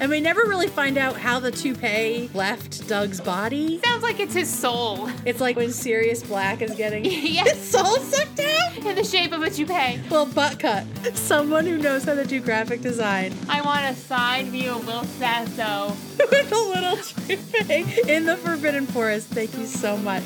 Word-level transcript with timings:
And 0.00 0.10
we 0.10 0.18
never 0.18 0.44
really 0.44 0.66
find 0.66 0.96
out 0.96 1.18
how 1.18 1.40
the 1.40 1.50
toupee 1.50 2.30
left 2.32 2.88
Doug's 2.88 3.20
body. 3.20 3.78
Sounds 3.84 4.02
like 4.02 4.18
it's 4.18 4.32
his 4.32 4.48
soul. 4.48 5.10
It's 5.26 5.42
like 5.42 5.56
when 5.56 5.72
Sirius 5.72 6.22
Black 6.22 6.62
is 6.62 6.74
getting 6.74 7.04
his 7.10 7.58
soul 7.60 7.98
sucked 7.98 8.40
out. 8.40 8.78
In 8.78 8.94
the 8.94 9.04
shape 9.04 9.32
of 9.32 9.42
a 9.42 9.50
toupee. 9.50 10.00
Well, 10.10 10.24
butt 10.24 10.58
cut. 10.58 10.86
Someone 11.14 11.66
who 11.66 11.76
knows 11.76 12.04
how 12.04 12.14
to 12.14 12.24
do 12.24 12.40
graphic 12.40 12.80
design 12.80 13.34
I 13.46 13.60
want 13.60 13.84
a 13.84 13.94
side 13.94 14.46
view 14.46 14.70
of 14.70 14.86
Will 14.86 15.04
Sasso. 15.04 15.94
with 16.30 16.50
a 16.50 16.58
little 16.58 16.96
toupee 16.96 18.10
in 18.10 18.24
the 18.24 18.38
Forbidden 18.38 18.86
Forest. 18.86 19.28
Thank 19.28 19.56
you 19.58 19.66
so 19.66 19.98
much. 19.98 20.24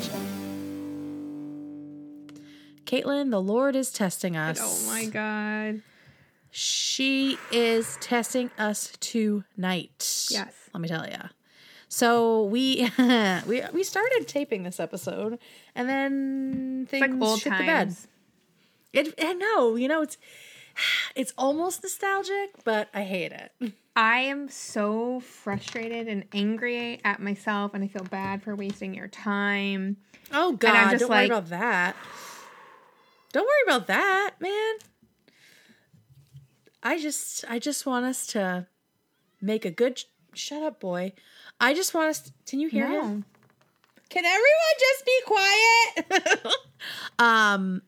Caitlin, 2.85 3.29
the 3.29 3.41
Lord 3.41 3.75
is 3.75 3.91
testing 3.91 4.37
oh 4.37 4.41
us. 4.41 4.59
Oh 4.61 4.93
my 4.93 5.05
god. 5.05 5.81
She 6.57 7.37
is 7.51 7.97
testing 7.99 8.49
us 8.57 8.93
tonight. 9.01 10.27
Yes. 10.31 10.53
Let 10.73 10.79
me 10.79 10.87
tell 10.87 11.05
you. 11.05 11.17
So 11.89 12.45
we 12.45 12.89
we 13.45 13.61
we 13.73 13.83
started 13.83 14.25
taping 14.25 14.63
this 14.63 14.79
episode, 14.79 15.37
and 15.75 15.89
then 15.89 16.87
things 16.89 17.03
It's 17.03 17.13
like 17.13 17.21
old 17.21 17.41
shit 17.41 17.51
the 17.51 17.57
bed. 17.65 17.95
It, 18.93 19.13
I 19.21 19.33
know, 19.33 19.75
you 19.75 19.89
know, 19.89 20.01
it's 20.01 20.17
it's 21.15 21.33
almost 21.37 21.83
nostalgic, 21.83 22.51
but 22.63 22.87
I 22.93 23.01
hate 23.03 23.33
it. 23.33 23.73
I 23.97 24.19
am 24.19 24.47
so 24.47 25.19
frustrated 25.19 26.07
and 26.07 26.23
angry 26.31 27.01
at 27.03 27.21
myself, 27.21 27.73
and 27.73 27.83
I 27.83 27.87
feel 27.87 28.05
bad 28.05 28.43
for 28.43 28.55
wasting 28.55 28.93
your 28.93 29.09
time. 29.09 29.97
Oh 30.31 30.53
God! 30.53 30.73
I'm 30.73 30.89
just 30.91 31.01
don't 31.01 31.09
like- 31.09 31.29
worry 31.29 31.37
about 31.37 31.49
that. 31.49 31.97
Don't 33.33 33.43
worry 33.45 33.75
about 33.75 33.87
that, 33.87 34.35
man. 34.39 34.75
I 36.85 36.99
just, 36.99 37.43
I 37.49 37.57
just 37.57 37.85
want 37.85 38.05
us 38.05 38.27
to 38.27 38.67
make 39.41 39.65
a 39.65 39.71
good. 39.71 40.01
Shut 40.33 40.61
up, 40.61 40.79
boy. 40.79 41.13
I 41.59 41.73
just 41.73 41.93
want 41.93 42.09
us. 42.09 42.31
can 42.45 42.59
you 42.59 42.67
hear 42.67 42.87
him? 42.87 43.25
Can 44.09 44.23
everyone 44.23 44.75
just 44.79 45.05
be 45.05 45.21
quiet? 45.25 46.55
um, 47.19 47.81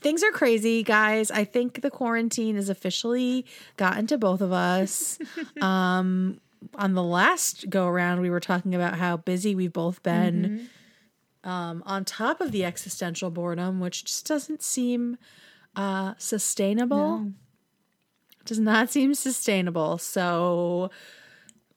things 0.00 0.22
are 0.22 0.30
crazy, 0.30 0.82
guys. 0.82 1.30
I 1.30 1.44
think 1.44 1.82
the 1.82 1.90
quarantine 1.90 2.56
has 2.56 2.68
officially 2.68 3.44
gotten 3.76 4.06
to 4.06 4.16
both 4.16 4.40
of 4.40 4.52
us. 4.52 5.18
um, 5.60 6.40
on 6.76 6.94
the 6.94 7.02
last 7.02 7.68
go 7.68 7.86
around, 7.86 8.20
we 8.20 8.30
were 8.30 8.40
talking 8.40 8.74
about 8.74 8.98
how 8.98 9.18
busy 9.18 9.54
we've 9.54 9.72
both 9.72 10.02
been. 10.02 10.68
Um, 11.42 11.82
on 11.86 12.04
top 12.04 12.40
of 12.40 12.52
the 12.52 12.64
existential 12.64 13.30
boredom, 13.30 13.80
which 13.80 14.04
just 14.04 14.26
doesn't 14.26 14.62
seem 14.62 15.18
uh, 15.74 16.14
sustainable. 16.18 17.32
Does 18.44 18.58
not 18.58 18.90
seem 18.90 19.14
sustainable. 19.14 19.98
So, 19.98 20.90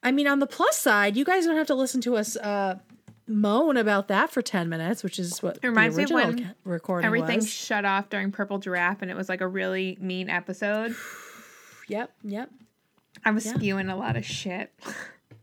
I 0.01 0.11
mean, 0.11 0.27
on 0.27 0.39
the 0.39 0.47
plus 0.47 0.77
side, 0.77 1.15
you 1.17 1.25
guys 1.25 1.45
don't 1.45 1.55
have 1.57 1.67
to 1.67 1.75
listen 1.75 2.01
to 2.01 2.15
us 2.15 2.35
uh, 2.37 2.79
moan 3.27 3.77
about 3.77 4.07
that 4.07 4.29
for 4.31 4.41
10 4.41 4.69
minutes, 4.69 5.03
which 5.03 5.19
is 5.19 5.41
what 5.43 5.59
It 5.61 5.67
reminds 5.67 5.95
the 5.95 6.03
me 6.05 6.13
original 6.13 6.35
when 6.45 6.55
recording 6.63 7.05
Everything 7.05 7.37
was. 7.37 7.49
shut 7.49 7.85
off 7.85 8.09
during 8.09 8.31
Purple 8.31 8.59
Giraffe, 8.59 9.01
and 9.01 9.11
it 9.11 9.15
was 9.17 9.29
like 9.29 9.41
a 9.41 9.47
really 9.47 9.97
mean 9.99 10.29
episode. 10.29 10.95
Yep, 11.89 12.11
yep. 12.23 12.49
I 13.25 13.31
was 13.31 13.43
spewing 13.43 13.89
a 13.89 13.95
lot 13.97 14.15
of 14.15 14.25
shit. 14.25 14.71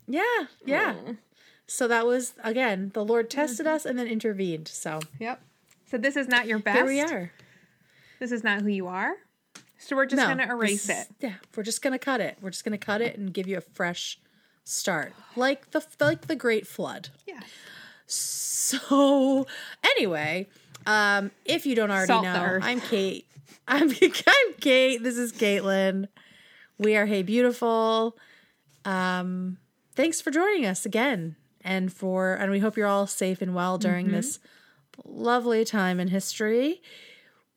Yeah, 0.09 0.23
yeah. 0.65 0.95
So 1.69 1.87
that 1.87 2.05
was, 2.05 2.33
again, 2.43 2.91
the 2.95 3.05
Lord 3.05 3.31
tested 3.31 3.65
us 3.67 3.85
and 3.87 3.97
then 3.97 4.09
intervened. 4.09 4.67
So 4.67 4.99
Yep. 5.21 5.41
So 5.89 5.99
this 5.99 6.17
is 6.17 6.27
not 6.27 6.49
your 6.49 6.59
best. 6.59 6.79
here 6.79 6.87
we 6.87 7.01
are. 7.01 7.31
This 8.19 8.33
is 8.33 8.43
not 8.43 8.63
who 8.63 8.69
you 8.69 8.89
are. 8.89 9.13
So 9.83 9.97
we're 9.97 10.07
just 10.07 10.21
No, 10.21 10.29
gonna 10.29 10.53
erase 10.53 10.87
this- 10.87 11.07
it. 11.07 11.09
Yeah, 11.21 11.35
we're 11.57 11.63
just 11.63 11.83
gonna 11.83 11.99
cut 11.99 12.21
it. 12.21 12.37
We're 12.41 12.51
just 12.51 12.65
gonna 12.65 12.79
cut 12.79 13.01
it 13.01 13.17
and 13.17 13.33
give 13.33 13.47
you 13.49 13.57
a 13.59 13.61
fresh 13.63 14.19
start, 14.65 15.15
like 15.37 15.71
the 15.73 15.85
like 16.01 16.27
the 16.27 16.37
Great 16.37 16.67
Flood. 16.67 17.09
Yeah. 17.27 17.41
So 18.07 19.47
anyway, 19.83 20.49
um, 20.87 21.31
if 21.45 21.65
you 21.67 21.75
don't 21.75 21.91
already 21.91 22.07
Salt 22.09 22.25
know. 22.25 22.59
I'm 22.63 22.81
Kate. 22.81 23.27
I'm 23.69 23.91
I'm 23.91 24.53
Kate. 24.61 25.03
This 25.03 25.17
is 25.17 25.33
Caitlin. 25.33 26.09
We 26.79 26.97
are 26.97 27.07
Hey 27.07 27.23
Beautiful. 27.23 28.17
Um, 28.85 29.59
thanks 29.95 30.21
for 30.21 30.31
joining 30.31 30.67
us 30.67 30.85
again, 30.85 31.37
and 31.63 31.93
for 31.93 32.35
and 32.35 32.51
we 32.51 32.59
hope 32.59 32.77
you're 32.77 32.87
all 32.87 33.07
safe 33.07 33.41
and 33.41 33.55
well 33.55 33.79
during 33.79 34.07
Mm-hmm. 34.07 34.17
this 34.17 34.39
lovely 35.05 35.65
time 35.65 35.99
in 36.01 36.09
history. 36.09 36.83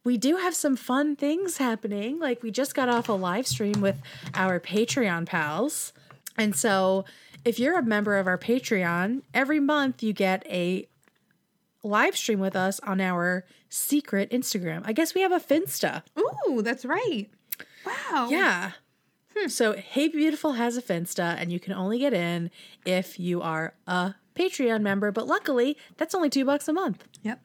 We 0.03 0.17
do 0.17 0.35
have 0.37 0.53
some 0.53 0.75
fun 0.75 1.15
things 1.15 1.57
happening. 1.57 2.19
Like 2.19 2.43
we 2.43 2.51
just 2.51 2.75
got 2.75 2.89
off 2.89 3.07
a 3.07 3.13
live 3.13 3.47
stream 3.47 3.79
with 3.79 4.01
our 4.33 4.59
Patreon 4.59 5.25
pals. 5.25 5.93
And 6.37 6.55
so 6.55 7.05
if 7.45 7.57
you're 7.59 7.77
a 7.77 7.83
member 7.83 8.17
of 8.17 8.27
our 8.27 8.37
Patreon, 8.37 9.21
every 9.33 9.59
month 9.59 10.03
you 10.03 10.11
get 10.11 10.45
a 10.47 10.87
live 11.83 12.17
stream 12.17 12.39
with 12.39 12.55
us 12.55 12.79
on 12.81 12.99
our 12.99 13.45
secret 13.69 14.29
Instagram. 14.31 14.81
I 14.85 14.93
guess 14.93 15.13
we 15.13 15.21
have 15.21 15.31
a 15.31 15.39
Finsta. 15.39 16.03
Ooh, 16.19 16.61
that's 16.61 16.85
right. 16.85 17.29
Wow. 17.85 18.27
Yeah. 18.29 18.71
Hmm. 19.35 19.47
So 19.47 19.73
Hey 19.73 20.07
Beautiful 20.07 20.53
has 20.53 20.77
a 20.77 20.81
Finsta 20.81 21.35
and 21.37 21.51
you 21.51 21.59
can 21.59 21.73
only 21.73 21.99
get 21.99 22.13
in 22.13 22.51
if 22.85 23.19
you 23.19 23.41
are 23.41 23.73
a 23.87 24.15
Patreon 24.35 24.81
member, 24.81 25.11
but 25.11 25.27
luckily 25.27 25.77
that's 25.97 26.13
only 26.13 26.29
2 26.29 26.43
bucks 26.45 26.67
a 26.67 26.73
month. 26.73 27.05
Yep. 27.21 27.41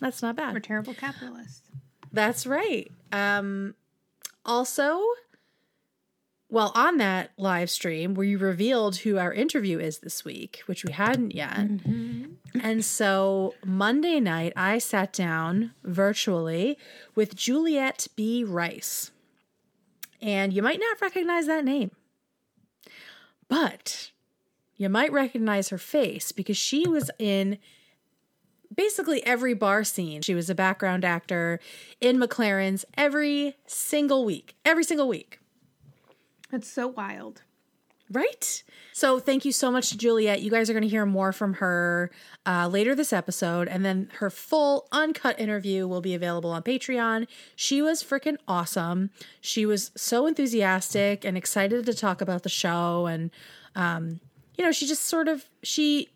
That's 0.00 0.22
not 0.22 0.34
bad. 0.34 0.54
We're 0.54 0.60
terrible 0.60 0.92
capitalists. 0.92 1.62
That's 2.18 2.48
right. 2.48 2.90
Um, 3.12 3.76
also, 4.44 5.04
well, 6.50 6.72
on 6.74 6.96
that 6.96 7.30
live 7.36 7.70
stream, 7.70 8.14
we 8.14 8.34
revealed 8.34 8.96
who 8.96 9.18
our 9.18 9.32
interview 9.32 9.78
is 9.78 10.00
this 10.00 10.24
week, 10.24 10.62
which 10.66 10.84
we 10.84 10.90
hadn't 10.90 11.32
yet. 11.32 11.56
And 12.60 12.84
so 12.84 13.54
Monday 13.64 14.18
night, 14.18 14.52
I 14.56 14.78
sat 14.78 15.12
down 15.12 15.74
virtually 15.84 16.76
with 17.14 17.36
Juliet 17.36 18.08
B. 18.16 18.42
Rice. 18.42 19.12
And 20.20 20.52
you 20.52 20.60
might 20.60 20.80
not 20.80 21.00
recognize 21.00 21.46
that 21.46 21.64
name, 21.64 21.92
but 23.48 24.10
you 24.76 24.88
might 24.88 25.12
recognize 25.12 25.68
her 25.68 25.78
face 25.78 26.32
because 26.32 26.56
she 26.56 26.88
was 26.88 27.12
in 27.20 27.58
basically 28.74 29.24
every 29.24 29.54
bar 29.54 29.84
scene. 29.84 30.22
She 30.22 30.34
was 30.34 30.50
a 30.50 30.54
background 30.54 31.04
actor 31.04 31.60
in 32.00 32.18
McLaren's 32.18 32.84
every 32.96 33.56
single 33.66 34.24
week. 34.24 34.56
Every 34.64 34.84
single 34.84 35.08
week. 35.08 35.40
It's 36.52 36.68
so 36.68 36.88
wild. 36.88 37.42
Right? 38.10 38.64
So 38.94 39.20
thank 39.20 39.44
you 39.44 39.52
so 39.52 39.70
much 39.70 39.90
to 39.90 39.98
Juliet. 39.98 40.40
You 40.40 40.50
guys 40.50 40.70
are 40.70 40.72
going 40.72 40.82
to 40.82 40.88
hear 40.88 41.04
more 41.04 41.30
from 41.30 41.54
her 41.54 42.10
uh, 42.46 42.66
later 42.66 42.94
this 42.94 43.12
episode. 43.12 43.68
And 43.68 43.84
then 43.84 44.08
her 44.14 44.30
full 44.30 44.88
uncut 44.92 45.38
interview 45.38 45.86
will 45.86 46.00
be 46.00 46.14
available 46.14 46.50
on 46.50 46.62
Patreon. 46.62 47.26
She 47.54 47.82
was 47.82 48.02
freaking 48.02 48.38
awesome. 48.48 49.10
She 49.42 49.66
was 49.66 49.90
so 49.94 50.26
enthusiastic 50.26 51.24
and 51.26 51.36
excited 51.36 51.84
to 51.84 51.92
talk 51.92 52.22
about 52.22 52.44
the 52.44 52.48
show. 52.48 53.06
And, 53.06 53.30
um, 53.76 54.20
you 54.56 54.64
know, 54.64 54.72
she 54.72 54.86
just 54.86 55.04
sort 55.04 55.28
of, 55.28 55.44
she, 55.62 56.08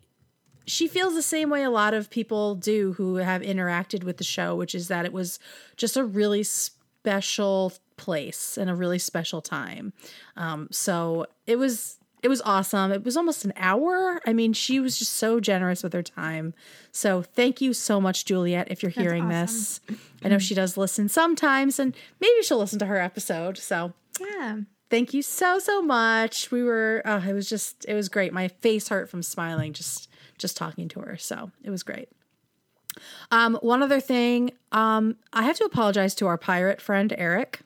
she 0.65 0.87
feels 0.87 1.13
the 1.13 1.21
same 1.21 1.49
way 1.49 1.63
a 1.63 1.69
lot 1.69 1.93
of 1.93 2.09
people 2.09 2.55
do 2.55 2.93
who 2.93 3.15
have 3.17 3.41
interacted 3.41 4.03
with 4.03 4.17
the 4.17 4.23
show, 4.23 4.55
which 4.55 4.73
is 4.73 4.87
that 4.87 5.05
it 5.05 5.13
was 5.13 5.39
just 5.77 5.97
a 5.97 6.03
really 6.03 6.43
special 6.43 7.73
place 7.97 8.57
and 8.57 8.69
a 8.69 8.75
really 8.75 8.99
special 8.99 9.41
time. 9.41 9.93
Um, 10.37 10.67
so 10.71 11.25
it 11.47 11.57
was 11.57 11.97
it 12.21 12.29
was 12.29 12.41
awesome. 12.45 12.93
It 12.93 13.03
was 13.03 13.17
almost 13.17 13.43
an 13.43 13.51
hour. 13.57 14.21
I 14.25 14.31
mean, 14.31 14.53
she 14.53 14.79
was 14.79 14.97
just 14.97 15.11
so 15.13 15.41
generous 15.41 15.83
with 15.83 15.91
her 15.91 16.01
time. 16.01 16.53
So 16.93 17.21
thank 17.21 17.59
you 17.59 17.73
so 17.73 17.99
much, 17.99 18.23
Juliet, 18.23 18.69
if 18.71 18.81
you're 18.81 18.89
hearing 18.91 19.27
this. 19.27 19.81
I 20.23 20.29
know 20.29 20.39
she 20.39 20.55
does 20.55 20.77
listen 20.77 21.09
sometimes, 21.09 21.79
and 21.79 21.93
maybe 22.21 22.41
she'll 22.43 22.59
listen 22.59 22.79
to 22.79 22.85
her 22.85 22.97
episode. 23.01 23.57
So 23.57 23.91
Yeah. 24.21 24.59
thank 24.89 25.13
you 25.13 25.21
so 25.21 25.59
so 25.59 25.81
much. 25.81 26.49
We 26.49 26.63
were 26.63 27.01
uh, 27.03 27.21
it 27.27 27.33
was 27.33 27.49
just 27.49 27.83
it 27.89 27.93
was 27.93 28.07
great. 28.07 28.31
My 28.31 28.47
face 28.47 28.87
hurt 28.87 29.09
from 29.09 29.21
smiling 29.21 29.73
just 29.73 30.09
just 30.43 30.55
talking 30.57 30.87
to 30.89 30.99
her. 30.99 31.17
So 31.17 31.49
it 31.63 31.71
was 31.71 31.81
great. 31.81 32.09
Um, 33.31 33.55
one 33.61 33.81
other 33.81 33.99
thing, 33.99 34.51
um, 34.71 35.15
I 35.33 35.43
have 35.43 35.57
to 35.57 35.63
apologize 35.63 36.13
to 36.15 36.27
our 36.27 36.37
pirate 36.37 36.79
friend 36.79 37.11
Eric 37.17 37.61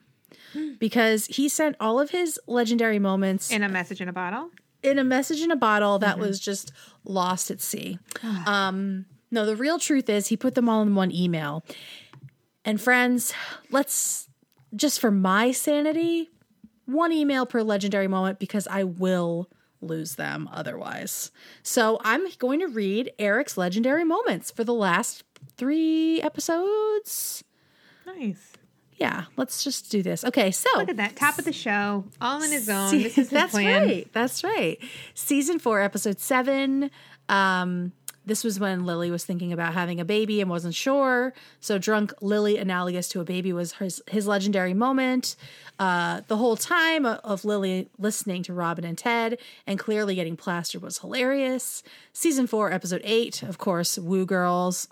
because 0.80 1.26
he 1.26 1.50
sent 1.50 1.76
all 1.82 2.00
of 2.00 2.12
his 2.12 2.40
legendary 2.48 3.00
moments 3.00 3.52
In 3.52 3.62
a 3.64 3.68
message 3.70 4.00
in 4.00 4.08
a 4.08 4.14
bottle. 4.14 4.52
in 4.82 4.98
a 4.98 5.04
message 5.04 5.42
in 5.42 5.52
a 5.52 5.56
bottle 5.58 6.00
that 6.00 6.18
was 6.18 6.40
just 6.40 6.72
lost 7.04 7.52
at 7.52 7.60
sea. 7.60 8.00
um, 8.46 9.06
no, 9.30 9.46
the 9.46 9.56
real 9.58 9.80
truth 9.80 10.08
is 10.10 10.28
he 10.28 10.38
put 10.38 10.56
them 10.56 10.70
all 10.70 10.82
in 10.82 10.96
one 10.96 11.12
email. 11.12 11.66
And 12.64 12.80
friends, 12.80 13.34
let's 13.70 14.30
just 14.76 15.02
for 15.02 15.12
my 15.12 15.52
sanity, 15.52 16.30
one 16.86 17.12
email 17.12 17.46
per 17.46 17.62
legendary 17.64 18.08
moment 18.08 18.40
because 18.40 18.68
I 18.68 18.84
will 18.86 19.50
lose 19.82 20.16
them 20.16 20.50
otherwise. 20.52 21.32
So 21.64 22.00
I'm 22.04 22.26
going 22.40 22.60
to 22.62 22.68
read 22.68 23.12
Eric's 23.20 23.58
legendary 23.58 24.04
moments 24.04 24.52
for 24.52 24.64
the 24.64 24.74
last 24.74 25.24
three 25.58 26.22
episodes. 26.22 27.44
Nice. 28.06 28.54
yeah, 28.98 29.26
let's 29.36 29.64
just 29.64 29.92
do 29.92 30.02
this. 30.02 30.24
Okay, 30.24 30.50
so 30.52 30.70
Look 30.78 30.90
at 30.90 30.98
that. 30.98 31.16
Top 31.16 31.38
of 31.38 31.46
the 31.46 31.54
show. 31.54 32.06
All 32.22 32.42
in 32.42 32.52
his 32.52 32.70
own. 32.70 32.92
This 32.92 33.18
is 33.18 33.30
that's 33.32 33.52
plan. 33.52 33.84
right. 33.88 34.14
That's 34.14 34.44
right. 34.44 34.80
Season 35.14 35.60
four, 35.60 35.82
episode 35.82 36.20
seven. 36.20 36.90
Um, 37.30 37.92
this 38.28 38.44
was 38.44 38.60
when 38.60 38.86
Lily 38.86 39.10
was 39.10 39.24
thinking 39.24 39.54
about 39.54 39.74
having 39.74 40.00
a 40.00 40.06
baby 40.06 40.42
and 40.42 40.50
wasn't 40.50 40.76
sure. 40.76 41.34
So 41.62 41.78
drunk 41.78 42.14
Lily, 42.22 42.58
analogous 42.58 43.08
to 43.10 43.22
a 43.22 43.24
baby, 43.24 43.54
was 43.54 43.74
his, 43.74 44.02
his 44.08 44.28
legendary 44.28 44.74
moment. 44.74 45.36
Uh, 45.80 46.22
the 46.28 46.38
whole 46.38 46.58
time 46.58 47.06
of 47.06 47.46
Lily 47.46 47.90
listening 47.98 48.44
to 48.44 48.54
Robin 48.54 48.84
and 48.84 48.98
Ted 48.98 49.38
and 49.66 49.80
clearly 49.80 50.14
getting 50.14 50.36
plastered 50.36 50.82
was 50.82 51.00
hilarious. 51.00 51.84
Season 52.12 52.48
four, 52.48 52.72
episode 52.72 53.02
eight, 53.06 53.42
of 53.44 53.58
course, 53.58 53.98
Woo 53.98 54.26
Girls. 54.26 54.90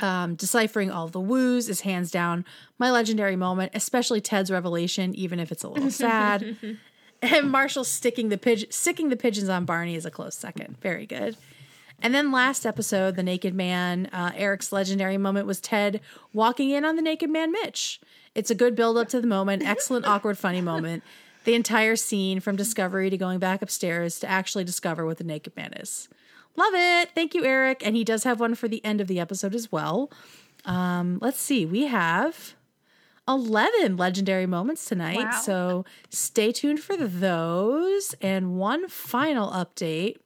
Um, 0.00 0.34
deciphering 0.34 0.90
all 0.90 1.06
the 1.06 1.20
woos 1.20 1.68
is 1.68 1.82
hands 1.82 2.10
down 2.10 2.44
my 2.78 2.90
legendary 2.90 3.36
moment, 3.36 3.70
especially 3.74 4.20
Ted's 4.20 4.50
revelation, 4.50 5.14
even 5.14 5.38
if 5.38 5.52
it's 5.52 5.62
a 5.62 5.68
little 5.68 5.92
sad. 5.92 6.56
and 7.22 7.48
Marshall 7.48 7.84
sticking 7.84 8.28
the 8.28 8.36
pigeon, 8.36 8.72
sticking 8.72 9.08
the 9.08 9.16
pigeons 9.16 9.48
on 9.48 9.64
Barney 9.64 9.94
is 9.94 10.04
a 10.04 10.10
close 10.10 10.34
second. 10.34 10.76
Very 10.80 11.06
good. 11.06 11.36
And 12.00 12.14
then 12.14 12.32
last 12.32 12.66
episode, 12.66 13.16
the 13.16 13.22
Naked 13.22 13.54
Man, 13.54 14.06
uh, 14.12 14.32
Eric's 14.34 14.72
legendary 14.72 15.16
moment 15.16 15.46
was 15.46 15.60
Ted 15.60 16.00
walking 16.32 16.70
in 16.70 16.84
on 16.84 16.96
the 16.96 17.02
Naked 17.02 17.30
Man, 17.30 17.52
Mitch. 17.52 18.00
It's 18.34 18.50
a 18.50 18.54
good 18.54 18.74
build 18.74 18.98
up 18.98 19.08
to 19.08 19.20
the 19.20 19.26
moment, 19.26 19.62
excellent, 19.62 20.06
awkward, 20.06 20.36
funny 20.36 20.60
moment. 20.60 21.02
The 21.44 21.54
entire 21.54 21.96
scene 21.96 22.40
from 22.40 22.56
discovery 22.56 23.10
to 23.10 23.16
going 23.16 23.38
back 23.38 23.62
upstairs 23.62 24.18
to 24.20 24.26
actually 24.28 24.64
discover 24.64 25.06
what 25.06 25.18
the 25.18 25.24
Naked 25.24 25.56
Man 25.56 25.72
is. 25.74 26.08
Love 26.56 26.74
it. 26.74 27.10
Thank 27.14 27.34
you, 27.34 27.44
Eric. 27.44 27.82
And 27.84 27.96
he 27.96 28.04
does 28.04 28.24
have 28.24 28.40
one 28.40 28.54
for 28.54 28.68
the 28.68 28.84
end 28.84 29.00
of 29.00 29.08
the 29.08 29.20
episode 29.20 29.54
as 29.54 29.70
well. 29.70 30.10
Um, 30.64 31.18
let's 31.20 31.40
see. 31.40 31.66
We 31.66 31.86
have 31.86 32.54
11 33.28 33.96
legendary 33.96 34.46
moments 34.46 34.84
tonight. 34.84 35.18
Wow. 35.18 35.40
So 35.42 35.84
stay 36.10 36.52
tuned 36.52 36.80
for 36.80 36.96
those. 36.96 38.14
And 38.20 38.56
one 38.56 38.88
final 38.88 39.50
update 39.50 40.16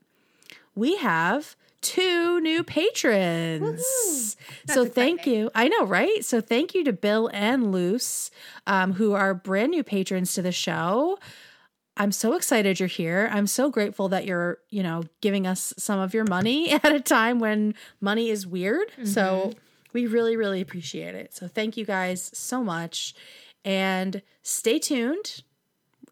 we 0.79 0.97
have 0.97 1.57
two 1.81 2.41
new 2.41 2.63
patrons. 2.63 4.37
So 4.69 4.85
thank 4.85 5.27
you. 5.27 5.51
I 5.55 5.69
know, 5.69 5.85
right? 5.85 6.25
So 6.25 6.41
thank 6.41 6.75
you 6.75 6.85
to 6.85 6.93
Bill 6.93 7.31
and 7.33 7.73
Luce, 7.73 8.31
um, 8.67 8.95
who 8.95 9.13
are 9.13 9.35
brand 9.35 9.71
new 9.71 9.83
patrons 9.83 10.35
to 10.35 10.43
the 10.43 10.53
show. 10.53 11.19
I'm 11.97 12.13
so 12.13 12.35
excited 12.35 12.79
you're 12.79 12.87
here. 12.87 13.29
I'm 13.33 13.47
so 13.49 13.71
grateful 13.71 14.09
that 14.11 14.25
you're, 14.25 14.59
you 14.71 14.83
know, 14.85 15.03
giving 15.21 15.47
us 15.47 15.75
some 15.79 15.99
of 15.99 16.15
your 16.15 16.25
money 16.25 16.71
at 16.73 16.93
a 16.93 17.01
time 17.01 17.41
when 17.41 17.75
money 18.01 18.31
is 18.31 18.47
weird. 18.47 18.93
So 19.05 19.53
we 19.93 20.07
really, 20.07 20.37
really 20.37 20.61
appreciate 20.61 21.15
it. 21.15 21.35
So 21.35 21.49
thank 21.49 21.77
you 21.77 21.85
guys 21.85 22.31
so 22.35 22.63
much. 22.63 23.15
And 23.65 24.23
stay 24.43 24.79
tuned 24.79 25.43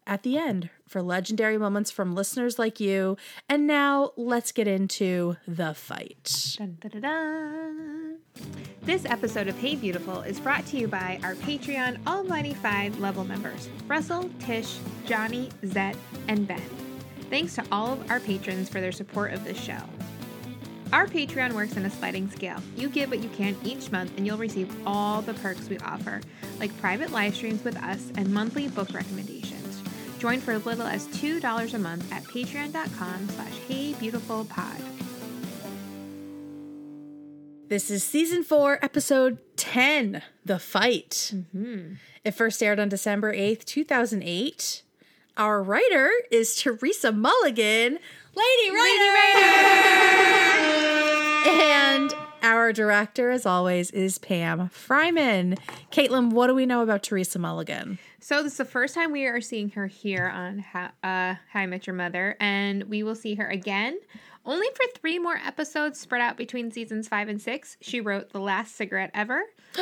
at 0.05 0.23
the 0.23 0.37
end 0.37 0.69
for 0.87 1.01
legendary 1.01 1.57
moments 1.57 1.91
from 1.91 2.15
listeners 2.15 2.57
like 2.57 2.79
you. 2.79 3.17
And 3.49 3.67
now 3.67 4.11
let's 4.15 4.51
get 4.51 4.67
into 4.67 5.37
the 5.47 5.73
fight. 5.73 6.57
Dun. 6.57 8.17
This 8.83 9.05
episode 9.05 9.47
of 9.47 9.57
Hey 9.57 9.75
Beautiful 9.75 10.21
is 10.21 10.39
brought 10.39 10.65
to 10.67 10.77
you 10.77 10.87
by 10.87 11.19
our 11.23 11.35
Patreon 11.35 11.99
All 12.07 12.23
95 12.23 12.99
level 12.99 13.23
members 13.23 13.69
Russell, 13.87 14.29
Tish, 14.39 14.77
Johnny, 15.05 15.49
Zet, 15.65 15.95
and 16.27 16.47
Ben. 16.47 16.61
Thanks 17.29 17.55
to 17.55 17.65
all 17.71 17.93
of 17.93 18.09
our 18.09 18.19
patrons 18.19 18.69
for 18.69 18.79
their 18.79 18.91
support 18.93 19.33
of 19.33 19.43
this 19.43 19.59
show. 19.59 19.81
Our 20.93 21.05
Patreon 21.05 21.51
works 21.51 21.75
on 21.75 21.83
a 21.85 21.89
sliding 21.89 22.31
scale. 22.31 22.61
You 22.77 22.87
give 22.87 23.09
what 23.09 23.19
you 23.19 23.27
can 23.29 23.57
each 23.65 23.91
month, 23.91 24.13
and 24.15 24.25
you'll 24.25 24.37
receive 24.37 24.73
all 24.87 25.21
the 25.21 25.33
perks 25.33 25.67
we 25.67 25.77
offer, 25.79 26.21
like 26.59 26.75
private 26.79 27.11
live 27.11 27.35
streams 27.35 27.61
with 27.65 27.75
us 27.83 28.11
and 28.15 28.33
monthly 28.33 28.69
book 28.69 28.93
recommendations. 28.93 29.66
Join 30.19 30.39
for 30.39 30.51
as 30.53 30.65
little 30.65 30.87
as 30.87 31.07
$2 31.07 31.73
a 31.73 31.79
month 31.79 32.11
at 32.11 32.23
patreon.com 32.23 33.29
slash 33.29 33.53
heybeautifulpod. 33.69 34.81
This 37.69 37.91
is 37.91 38.03
season 38.03 38.43
four, 38.43 38.79
episode 38.81 39.39
10 39.57 40.21
The 40.45 40.57
Fight. 40.57 41.33
Mm-hmm. 41.35 41.95
It 42.23 42.31
first 42.31 42.63
aired 42.63 42.79
on 42.79 42.87
December 42.89 43.33
8th, 43.33 43.65
2008. 43.65 44.83
Our 45.35 45.61
writer 45.61 46.09
is 46.31 46.55
Theresa 46.55 47.11
Mulligan, 47.11 47.99
Lady 48.35 48.71
Writer! 48.71 49.53
And 51.49 52.13
our 52.41 52.71
director, 52.71 53.31
as 53.31 53.45
always, 53.45 53.91
is 53.91 54.17
Pam 54.17 54.69
Fryman. 54.69 55.59
Caitlin, 55.91 56.31
what 56.31 56.47
do 56.47 56.55
we 56.55 56.65
know 56.65 56.81
about 56.81 57.03
Theresa 57.03 57.37
Mulligan? 57.37 57.99
So 58.27 58.43
this 58.43 58.51
is 58.51 58.57
the 58.57 58.65
first 58.65 58.93
time 58.93 59.13
we 59.13 59.25
are 59.25 59.39
seeing 59.39 59.69
her 59.69 59.87
here 59.87 60.27
on 60.27 60.59
How, 60.59 60.87
uh, 61.01 61.35
How 61.49 61.61
I 61.61 61.65
Met 61.65 61.87
Your 61.87 61.95
Mother, 61.95 62.35
and 62.41 62.83
we 62.83 63.01
will 63.01 63.15
see 63.15 63.35
her 63.35 63.47
again 63.47 63.97
only 64.45 64.67
for 64.75 64.99
three 64.99 65.17
more 65.17 65.37
episodes 65.37 65.97
spread 65.97 66.21
out 66.21 66.35
between 66.35 66.69
seasons 66.69 67.07
five 67.07 67.29
and 67.29 67.41
six. 67.41 67.77
She 67.79 68.01
wrote 68.01 68.33
The 68.33 68.41
Last 68.41 68.75
Cigarette 68.75 69.11
Ever. 69.13 69.43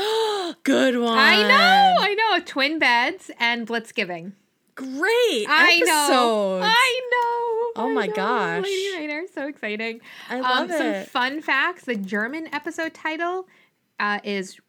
Good 0.61 0.99
one. 0.99 1.17
I 1.17 1.41
know, 1.41 1.95
I 1.99 2.13
know. 2.13 2.43
Twin 2.45 2.77
Beds 2.77 3.31
and 3.39 3.65
Blitzgiving. 3.65 4.33
Great. 4.75 5.47
I 5.49 5.81
know. 5.83 6.59
I 6.61 7.01
know. 7.11 7.81
Oh 7.81 7.89
I 7.89 7.93
my 7.93 8.05
know. 8.05 8.13
gosh. 8.13 8.63
Lady 8.63 8.95
Writer, 8.95 9.25
so 9.33 9.47
exciting. 9.47 10.01
I 10.29 10.39
love 10.39 10.69
Some 10.69 10.85
it. 10.85 11.09
fun 11.09 11.41
facts. 11.41 11.85
The 11.85 11.95
German 11.95 12.53
episode 12.53 12.93
title 12.93 13.47
uh, 13.99 14.19
is 14.23 14.59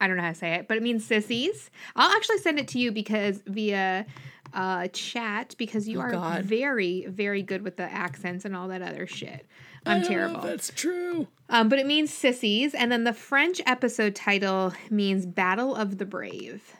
I 0.00 0.06
don't 0.08 0.16
know 0.16 0.22
how 0.24 0.28
to 0.30 0.34
say 0.34 0.54
it, 0.54 0.68
but 0.68 0.76
it 0.76 0.82
means 0.82 1.04
sissies. 1.04 1.70
I'll 1.94 2.14
actually 2.14 2.38
send 2.38 2.58
it 2.58 2.68
to 2.68 2.78
you 2.78 2.92
because 2.92 3.40
via 3.46 4.04
uh, 4.52 4.88
chat 4.88 5.54
because 5.58 5.88
you 5.88 5.98
Oh, 5.98 6.02
are 6.02 6.10
God. 6.12 6.44
very, 6.44 7.06
very 7.08 7.42
good 7.42 7.62
with 7.62 7.76
the 7.76 7.84
accents 7.90 8.44
and 8.44 8.54
all 8.56 8.68
that 8.68 8.82
other 8.82 9.06
shit. 9.06 9.46
I'm 9.86 10.02
terrible. 10.02 10.40
That's 10.40 10.70
true. 10.74 11.28
Um, 11.48 11.68
but 11.68 11.78
it 11.78 11.86
means 11.86 12.12
sissies, 12.12 12.74
and 12.74 12.90
then 12.90 13.04
the 13.04 13.12
French 13.12 13.60
episode 13.66 14.14
title 14.16 14.72
means 14.90 15.26
Battle 15.26 15.76
of 15.76 15.98
the 15.98 16.04
Brave. 16.04 16.74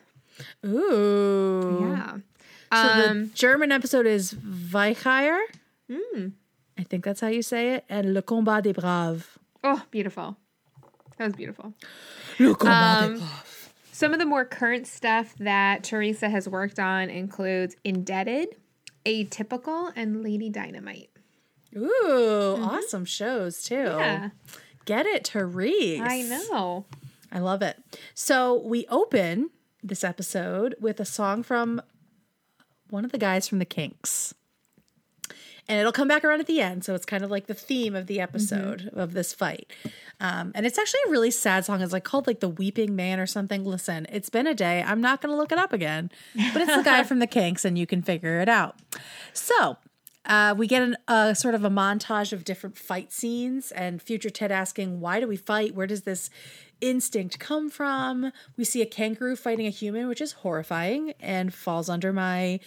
Ooh. 0.65 1.89
Yeah. 1.93 2.17
So 2.73 2.89
um, 3.11 3.29
the 3.29 3.35
German 3.35 3.71
episode 3.73 4.07
is 4.07 4.35
Weicheier. 4.35 5.39
I 6.79 6.83
think 6.83 7.05
that's 7.05 7.21
how 7.21 7.29
you 7.29 7.43
say 7.43 7.75
it. 7.75 7.85
And 7.89 8.13
Le 8.13 8.23
Combat 8.23 8.63
des 8.63 8.73
Braves. 8.73 9.25
oh, 9.65 9.83
beautiful. 9.91 10.37
That 11.19 11.25
was 11.27 11.35
beautiful. 11.35 11.73
Um, 12.39 13.23
Some 13.93 14.13
of 14.13 14.19
the 14.19 14.27
more 14.27 14.45
current 14.45 14.87
stuff 14.87 15.35
that 15.39 15.83
Theresa 15.83 16.29
has 16.29 16.49
worked 16.49 16.79
on 16.79 17.09
includes 17.09 17.77
Indebted, 17.83 18.49
Atypical, 19.07 19.93
and 19.97 20.23
Lady 20.23 20.51
Dynamite. 20.51 21.09
Ooh, 21.75 22.59
awesome 22.61 23.05
shows 23.05 23.63
too. 23.63 23.75
Mm-hmm. 23.75 23.99
Yeah, 23.99 24.29
Get 24.85 25.07
it, 25.07 25.27
Therese. 25.29 26.01
I 26.03 26.23
know. 26.23 26.85
I 27.33 27.39
love 27.41 27.63
it. 27.63 27.77
So 28.15 28.55
we 28.55 28.87
open 28.89 29.51
this 29.83 30.05
episode 30.05 30.75
with 30.81 31.01
a 31.01 31.05
song 31.05 31.43
from 31.43 31.81
one 32.89 33.05
of 33.05 33.13
the 33.13 33.19
guys 33.19 33.49
from 33.49 33.59
the 33.59 33.65
Kinks. 33.65 34.35
And 35.69 35.81
it'll 35.81 35.93
come 35.93 36.07
back 36.07 36.25
around 36.25 36.39
at 36.41 36.47
the 36.47 36.61
end. 36.61 36.85
So 36.85 36.95
it's 36.95 37.05
kind 37.05 37.25
of 37.25 37.31
like 37.31 37.47
the 37.47 37.55
theme 37.55 37.97
of 37.97 38.07
the 38.07 38.21
episode 38.21 38.83
Mm-hmm. 38.83 38.99
of 39.01 39.13
this 39.15 39.35
fight. 39.35 39.69
Um, 40.21 40.53
and 40.55 40.65
it's 40.65 40.79
actually 40.79 41.01
a 41.07 41.11
really 41.11 41.31
sad 41.33 41.65
song. 41.65 41.83
It's 41.83 41.93
like 41.93 42.05
called 42.05 42.27
like 42.29 42.41
The 42.41 42.49
Weeping 42.49 42.95
Man 42.95 43.19
or 43.19 43.27
something. 43.27 43.65
Listen, 43.65 44.07
it's 44.11 44.31
been 44.31 44.47
a 44.47 44.55
day. 44.55 44.83
I'm 44.87 45.01
not 45.01 45.21
going 45.21 45.33
to 45.33 45.37
look 45.37 45.51
it 45.53 45.59
up 45.59 45.73
again. 45.73 46.11
But 46.53 46.63
it's 46.63 46.77
the 46.77 46.83
guy 46.83 47.03
from 47.05 47.19
the 47.19 47.27
Kinks 47.27 47.65
and 47.65 47.77
you 47.77 47.87
can 47.87 48.01
figure 48.03 48.41
it 48.41 48.49
out. 48.49 48.77
So 49.33 49.77
uh, 50.25 50.55
we 50.57 50.67
get 50.67 50.89
a 51.09 51.35
sort 51.35 51.55
of 51.55 51.65
a 51.65 51.71
montage 51.71 52.33
of 52.33 52.45
different 52.45 52.79
fight 52.79 53.13
scenes 53.13 53.73
and 53.73 54.01
future 54.01 54.31
Ted 54.31 54.53
asking, 54.53 55.01
Why 55.01 55.21
do 55.21 55.27
we 55.27 55.37
fight? 55.37 55.75
Where 55.75 55.87
does 55.87 56.03
this 56.03 56.31
instinct 56.81 57.39
come 57.39 57.71
from? 57.71 58.33
We 58.57 58.65
see 58.65 58.83
a 58.83 58.87
kangaroo 58.87 59.37
fighting 59.37 59.67
a 59.67 59.71
human, 59.71 60.09
which 60.09 60.21
is 60.21 60.33
horrifying 60.33 61.13
and 61.21 61.53
falls 61.53 61.89
under 61.89 62.13
my 62.13 62.61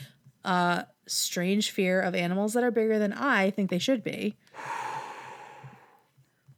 uh, 0.46 0.84
strange 1.10 1.72
fear 1.72 2.00
of 2.01 2.16
animals 2.16 2.54
that 2.54 2.63
are 2.63 2.72
bigger 2.72 3.00
than 3.00 3.13
I 3.13 3.50
think 3.51 3.70
they 3.70 3.80
should 3.80 4.04
be. 4.04 4.36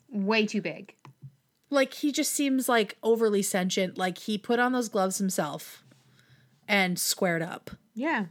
Way 0.10 0.46
too 0.46 0.62
big. 0.62 0.93
Like, 1.70 1.93
he 1.93 2.12
just 2.12 2.34
seems 2.34 2.67
like 2.67 2.98
overly 3.01 3.41
sentient. 3.41 3.98
Like, 3.98 4.17
he 4.17 4.38
put 4.38 4.60
on 4.60 4.74
those 4.74 4.89
gloves 4.89 5.17
himself 5.20 5.84
and 6.67 7.00
squared 7.00 7.41
up. 7.41 7.72
Yeah. 7.96 8.25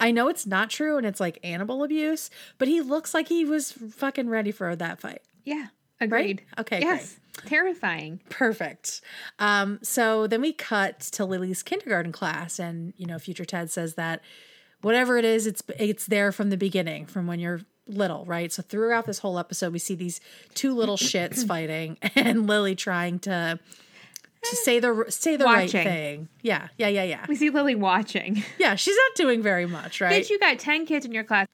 I 0.00 0.10
know 0.10 0.28
it's 0.28 0.46
not 0.46 0.70
true 0.70 0.96
and 0.96 1.06
it's 1.06 1.20
like 1.20 1.38
animal 1.42 1.82
abuse, 1.84 2.30
but 2.58 2.68
he 2.68 2.80
looks 2.80 3.14
like 3.14 3.28
he 3.28 3.44
was 3.44 3.72
fucking 3.72 4.28
ready 4.28 4.50
for 4.50 4.74
that 4.76 5.00
fight. 5.00 5.22
Yeah. 5.44 5.66
Agreed. 6.00 6.42
Okay, 6.58 6.80
Yes. 6.80 7.18
Terrifying. 7.46 8.20
Perfect. 8.30 9.00
Um, 9.38 9.78
so 9.82 10.26
then 10.26 10.40
we 10.40 10.52
cut 10.52 11.00
to 11.00 11.24
Lily's 11.24 11.62
kindergarten 11.62 12.12
class, 12.12 12.58
and 12.58 12.94
you 12.96 13.06
know, 13.06 13.18
future 13.18 13.44
Ted 13.44 13.70
says 13.70 13.94
that 13.94 14.22
whatever 14.86 15.18
it 15.18 15.24
is, 15.24 15.46
it's 15.46 15.62
it's 15.78 16.06
there 16.06 16.30
from 16.32 16.50
the 16.50 16.56
beginning, 16.56 17.04
from 17.06 17.26
when 17.26 17.40
you're 17.40 17.60
little, 17.88 18.24
right? 18.24 18.52
So 18.52 18.62
throughout 18.62 19.04
this 19.06 19.18
whole 19.18 19.38
episode, 19.38 19.72
we 19.72 19.78
see 19.80 19.94
these 19.94 20.20
two 20.54 20.72
little 20.74 20.96
shits 20.96 21.46
fighting, 21.52 21.98
and 22.16 22.46
Lily 22.46 22.74
trying 22.74 23.18
to 23.20 23.58
to 24.42 24.56
say 24.56 24.78
the 24.78 25.04
say 25.08 25.36
the 25.36 25.44
right 25.44 25.68
thing. 25.70 26.28
Yeah, 26.42 26.68
yeah, 26.78 26.88
yeah, 26.88 27.02
yeah. 27.02 27.26
We 27.28 27.34
see 27.36 27.50
Lily 27.50 27.74
watching. 27.74 28.42
Yeah, 28.58 28.76
she's 28.76 28.96
not 28.96 29.16
doing 29.16 29.42
very 29.42 29.66
much, 29.66 30.00
right? 30.00 30.22
Bitch, 30.22 30.30
you 30.30 30.38
got 30.38 30.58
10 30.58 30.86
kids 30.86 31.04
in 31.04 31.12
your 31.12 31.24
class. 31.24 31.46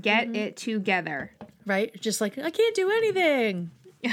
Get 0.00 0.24
Mm-hmm. 0.26 0.34
it 0.36 0.56
together. 0.56 1.30
right? 1.66 1.90
Just 2.00 2.20
like 2.20 2.38
I 2.38 2.50
can't 2.50 2.74
do 2.74 2.90
anything. 2.90 3.70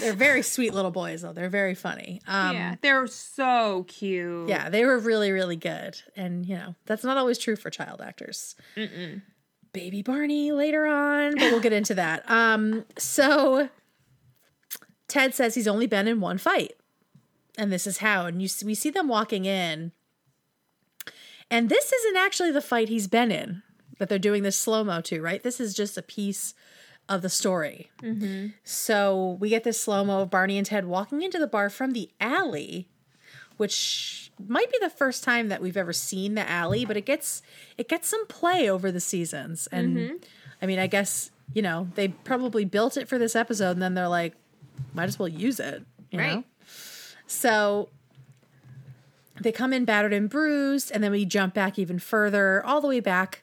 They're 0.00 0.12
very 0.14 0.42
sweet 0.42 0.74
little 0.74 0.90
boys, 0.90 1.22
though. 1.22 1.32
They're 1.32 1.48
very 1.48 1.74
funny. 1.74 2.20
Um, 2.26 2.56
yeah. 2.56 2.74
They're 2.80 3.06
so 3.06 3.84
cute. 3.88 4.48
yeah, 4.48 4.68
they 4.70 4.84
were 4.84 4.98
really, 4.98 5.30
really 5.30 5.56
good, 5.56 6.00
and 6.16 6.46
you 6.46 6.56
know 6.56 6.74
that's 6.86 7.04
not 7.04 7.16
always 7.16 7.38
true 7.38 7.56
for 7.56 7.70
child 7.70 8.00
actors. 8.00 8.56
Baby 9.72 10.02
Barney 10.02 10.50
later 10.52 10.86
on, 10.86 11.34
but 11.34 11.52
we'll 11.52 11.60
get 11.60 11.72
into 11.72 11.94
that. 11.94 12.24
Um, 12.30 12.84
so 12.98 13.68
Ted 15.08 15.34
says 15.34 15.54
he's 15.54 15.68
only 15.68 15.86
been 15.86 16.08
in 16.08 16.20
one 16.20 16.38
fight, 16.38 16.72
and 17.58 17.70
this 17.72 17.86
is 17.86 17.98
how. 17.98 18.26
And 18.26 18.40
you 18.42 18.48
see, 18.48 18.66
we 18.66 18.74
see 18.74 18.90
them 18.90 19.06
walking 19.08 19.44
in, 19.44 19.92
and 21.50 21.68
this 21.68 21.92
isn't 21.92 22.16
actually 22.16 22.50
the 22.50 22.60
fight 22.60 22.88
he's 22.88 23.06
been 23.06 23.30
in 23.30 23.62
that 23.98 24.08
they're 24.08 24.18
doing 24.18 24.42
this 24.42 24.56
slow 24.56 24.82
mo 24.82 25.00
to, 25.02 25.20
right? 25.20 25.42
This 25.42 25.60
is 25.60 25.74
just 25.74 25.98
a 25.98 26.02
piece 26.02 26.54
of 27.10 27.20
the 27.22 27.28
story. 27.28 27.90
Mm-hmm. 28.02 28.48
So 28.64 29.36
we 29.40 29.50
get 29.50 29.64
this 29.64 29.78
slow 29.80 30.04
mo 30.04 30.20
of 30.20 30.30
Barney 30.30 30.56
and 30.56 30.66
Ted 30.66 30.86
walking 30.86 31.20
into 31.22 31.38
the 31.38 31.48
bar 31.48 31.68
from 31.68 31.92
the 31.92 32.08
alley, 32.20 32.88
which 33.56 34.30
might 34.46 34.70
be 34.70 34.78
the 34.80 34.88
first 34.88 35.24
time 35.24 35.48
that 35.48 35.60
we've 35.60 35.76
ever 35.76 35.92
seen 35.92 36.36
the 36.36 36.48
alley, 36.48 36.84
but 36.86 36.96
it 36.96 37.04
gets 37.04 37.42
it 37.76 37.88
gets 37.88 38.08
some 38.08 38.26
play 38.28 38.70
over 38.70 38.90
the 38.92 39.00
seasons. 39.00 39.68
And 39.72 39.96
mm-hmm. 39.96 40.16
I 40.62 40.66
mean, 40.66 40.78
I 40.78 40.86
guess 40.86 41.32
you 41.52 41.60
know 41.60 41.88
they 41.96 42.08
probably 42.08 42.64
built 42.64 42.96
it 42.96 43.08
for 43.08 43.18
this 43.18 43.34
episode, 43.34 43.72
and 43.72 43.82
then 43.82 43.94
they're 43.94 44.08
like, 44.08 44.34
might 44.94 45.04
as 45.04 45.18
well 45.18 45.28
use 45.28 45.58
it, 45.60 45.82
you 46.10 46.20
Right. 46.20 46.36
know. 46.36 46.44
So 47.26 47.88
they 49.40 49.52
come 49.52 49.72
in 49.72 49.84
battered 49.84 50.12
and 50.12 50.30
bruised, 50.30 50.92
and 50.92 51.02
then 51.02 51.10
we 51.10 51.24
jump 51.24 51.54
back 51.54 51.76
even 51.78 51.98
further, 51.98 52.64
all 52.64 52.80
the 52.80 52.88
way 52.88 53.00
back 53.00 53.42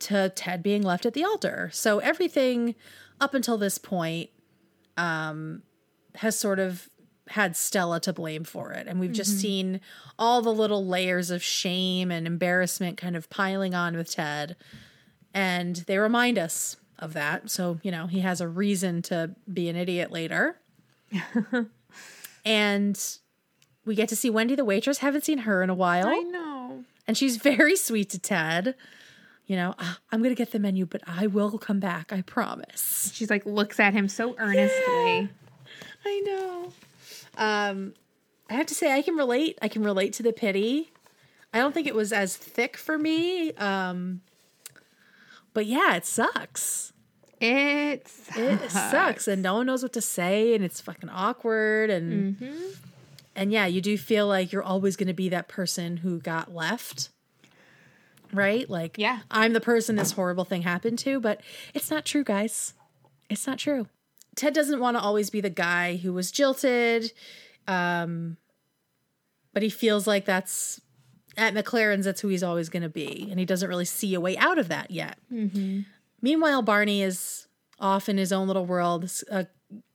to 0.00 0.30
Ted 0.30 0.62
being 0.62 0.82
left 0.82 1.06
at 1.06 1.14
the 1.14 1.24
altar. 1.24 1.70
So 1.72 1.98
everything 2.00 2.74
up 3.20 3.34
until 3.34 3.58
this 3.58 3.78
point 3.78 4.30
um, 4.96 5.62
has 6.16 6.38
sort 6.38 6.58
of 6.58 6.88
had 7.28 7.56
Stella 7.56 8.00
to 8.00 8.12
blame 8.12 8.44
for 8.44 8.72
it. 8.72 8.86
And 8.86 9.00
we've 9.00 9.12
just 9.12 9.38
seen 9.40 9.80
all 10.18 10.42
the 10.42 10.52
little 10.52 10.86
layers 10.86 11.30
of 11.30 11.42
shame 11.42 12.10
and 12.10 12.26
embarrassment 12.26 12.98
kind 12.98 13.16
of 13.16 13.30
piling 13.30 13.74
on 13.74 13.96
with 13.96 14.10
Ted. 14.10 14.56
And 15.32 15.76
they 15.76 15.98
remind 15.98 16.38
us 16.38 16.76
of 16.98 17.14
that. 17.14 17.50
So, 17.50 17.80
you 17.82 17.90
know, 17.90 18.06
he 18.06 18.20
has 18.20 18.40
a 18.40 18.48
reason 18.48 19.02
to 19.02 19.34
be 19.52 19.68
an 19.68 19.76
idiot 19.76 20.12
later. 20.12 20.58
and 22.44 23.00
we 23.84 23.94
get 23.94 24.08
to 24.10 24.16
see 24.16 24.30
Wendy 24.30 24.54
the 24.54 24.64
waitress. 24.64 24.98
Haven't 24.98 25.24
seen 25.24 25.38
her 25.38 25.62
in 25.62 25.70
a 25.70 25.74
while. 25.74 26.06
I 26.06 26.20
know. 26.20 26.84
And 27.06 27.16
she's 27.16 27.36
very 27.38 27.76
sweet 27.76 28.10
to 28.10 28.18
Ted. 28.18 28.74
You 29.46 29.56
know, 29.56 29.74
"Ah, 29.78 29.98
I'm 30.10 30.20
going 30.20 30.34
to 30.34 30.38
get 30.38 30.52
the 30.52 30.58
menu, 30.58 30.86
but 30.86 31.02
I 31.06 31.26
will 31.26 31.58
come 31.58 31.78
back. 31.80 32.12
I 32.12 32.22
promise. 32.22 33.10
She's 33.14 33.28
like, 33.28 33.44
looks 33.44 33.78
at 33.78 33.92
him 33.92 34.08
so 34.08 34.34
earnestly. 34.38 35.28
I 36.06 36.20
know. 36.24 36.72
Um, 37.36 37.94
I 38.48 38.54
have 38.54 38.66
to 38.66 38.74
say, 38.74 38.92
I 38.92 39.02
can 39.02 39.16
relate. 39.16 39.58
I 39.60 39.68
can 39.68 39.82
relate 39.82 40.12
to 40.14 40.22
the 40.22 40.32
pity. 40.32 40.92
I 41.52 41.58
don't 41.58 41.72
think 41.74 41.86
it 41.86 41.94
was 41.94 42.12
as 42.12 42.36
thick 42.36 42.76
for 42.76 42.96
me. 42.98 43.52
Um, 43.54 44.22
but 45.52 45.66
yeah, 45.66 45.94
it 45.96 46.06
sucks. 46.06 46.92
It 47.40 48.08
sucks. 48.08 48.38
It 48.38 48.70
sucks, 48.70 49.28
and 49.28 49.42
no 49.42 49.54
one 49.54 49.66
knows 49.66 49.82
what 49.82 49.92
to 49.92 50.00
say, 50.00 50.54
and 50.54 50.64
it's 50.64 50.80
fucking 50.80 51.10
awkward. 51.10 51.90
And 51.90 52.36
and 53.36 53.52
yeah, 53.52 53.66
you 53.66 53.80
do 53.80 53.98
feel 53.98 54.26
like 54.26 54.52
you're 54.52 54.62
always 54.62 54.96
going 54.96 55.08
to 55.08 55.14
be 55.14 55.28
that 55.28 55.48
person 55.48 55.98
who 55.98 56.18
got 56.20 56.54
left, 56.54 57.10
right? 58.34 58.68
Like, 58.68 58.98
Yeah. 58.98 59.20
I'm 59.30 59.52
the 59.52 59.60
person 59.60 59.96
this 59.96 60.12
horrible 60.12 60.44
thing 60.44 60.62
happened 60.62 60.98
to, 61.00 61.20
but 61.20 61.40
it's 61.72 61.90
not 61.90 62.04
true, 62.04 62.24
guys. 62.24 62.74
It's 63.30 63.46
not 63.46 63.58
true. 63.58 63.86
Ted 64.36 64.52
doesn't 64.54 64.80
want 64.80 64.96
to 64.96 65.00
always 65.02 65.30
be 65.30 65.40
the 65.40 65.50
guy 65.50 65.96
who 65.96 66.12
was 66.12 66.30
jilted, 66.32 67.12
um, 67.68 68.36
but 69.52 69.62
he 69.62 69.70
feels 69.70 70.06
like 70.06 70.24
that's 70.24 70.80
at 71.36 71.54
McLaren's. 71.54 72.04
That's 72.04 72.20
who 72.20 72.28
he's 72.28 72.42
always 72.42 72.68
going 72.68 72.82
to 72.82 72.88
be, 72.88 73.28
and 73.30 73.38
he 73.38 73.46
doesn't 73.46 73.68
really 73.68 73.84
see 73.84 74.12
a 74.14 74.20
way 74.20 74.36
out 74.36 74.58
of 74.58 74.68
that 74.68 74.90
yet. 74.90 75.18
Meanwhile, 76.20 76.62
Barney 76.62 77.02
is 77.02 77.46
off 77.78 78.08
in 78.08 78.18
his 78.18 78.32
own 78.32 78.46
little 78.48 78.66
world. 78.66 79.08
A 79.30 79.46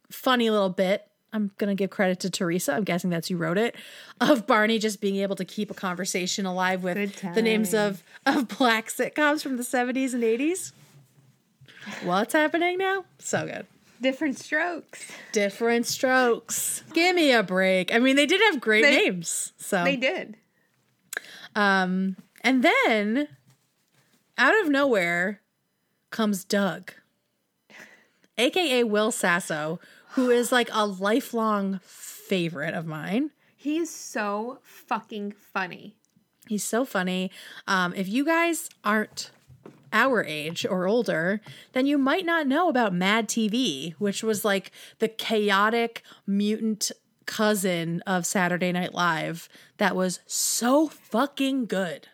funny 0.10 0.50
little 0.50 0.70
bit. 0.70 1.06
I'm 1.32 1.52
going 1.58 1.70
to 1.70 1.76
give 1.76 1.90
credit 1.92 2.20
to 2.22 2.30
Theresa. 2.30 2.74
I'm 2.74 2.84
guessing 2.84 3.10
that's 3.10 3.28
who 3.28 3.38
wrote 3.38 3.58
it. 3.58 3.76
Of 4.20 4.48
Barney 4.48 4.80
just 4.80 5.00
being 5.00 5.18
able 5.18 5.36
to 5.36 5.46
keep 5.46 5.70
a 5.70 5.74
conversation 5.76 6.46
alive 6.46 6.84
with 6.84 7.22
the 7.36 7.42
names 7.42 7.74
of, 7.74 8.04
of 8.26 8.48
black 8.58 8.88
sitcoms 8.88 9.44
from 9.44 9.58
the 9.58 9.64
70s 9.64 10.14
and 10.14 10.24
80s. 10.24 10.72
What's 12.04 12.34
happening 12.34 12.78
now? 12.78 13.06
So 13.20 13.46
good. 13.46 13.66
Different 14.02 14.40
strokes. 14.40 15.12
Different 15.32 15.86
strokes. 15.86 16.84
Give 16.94 17.16
me 17.16 17.32
a 17.32 17.44
break. 17.44 17.94
I 17.94 18.00
mean, 18.00 18.16
they 18.16 18.26
did 18.26 18.42
have 18.52 18.60
great 18.62 18.82
They- 18.84 18.96
names. 18.96 19.54
So 19.58 19.84
They 19.84 19.98
did. 19.98 20.36
Um, 21.56 22.16
and 22.42 22.64
then 22.64 23.28
out 24.38 24.60
of 24.62 24.70
nowhere 24.70 25.42
comes 26.12 26.44
Doug, 26.44 26.94
aka 28.38 28.84
Will 28.84 29.12
Sasso, 29.12 29.80
who 30.10 30.30
is 30.30 30.52
like 30.52 30.70
a 30.72 30.86
lifelong 30.86 31.80
favorite 31.84 32.74
of 32.74 32.86
mine. 32.86 33.32
He 33.56 33.78
is 33.78 33.90
so 33.90 34.60
fucking 34.64 35.34
funny. 35.34 35.96
He's 36.48 36.64
so 36.64 36.86
funny. 36.86 37.32
Um, 37.68 37.94
if 37.94 38.08
you 38.08 38.26
guys 38.26 38.70
aren't 38.84 39.32
our 39.92 40.24
age 40.24 40.66
or 40.66 40.88
older, 40.88 41.42
then 41.74 41.86
you 41.86 41.98
might 41.98 42.26
not 42.26 42.48
know 42.48 42.70
about 42.70 42.94
Mad 42.94 43.28
TV, 43.28 43.94
which 44.00 44.24
was 44.24 44.46
like 44.46 44.72
the 45.00 45.08
chaotic 45.08 46.04
mutant 46.26 46.92
cousin 47.26 48.02
of 48.08 48.26
Saturday 48.26 48.72
Night 48.72 48.94
Live 48.94 49.50
that 49.78 49.96
was 49.96 50.20
so 50.26 50.88
fucking 50.88 51.68
good. 51.68 52.08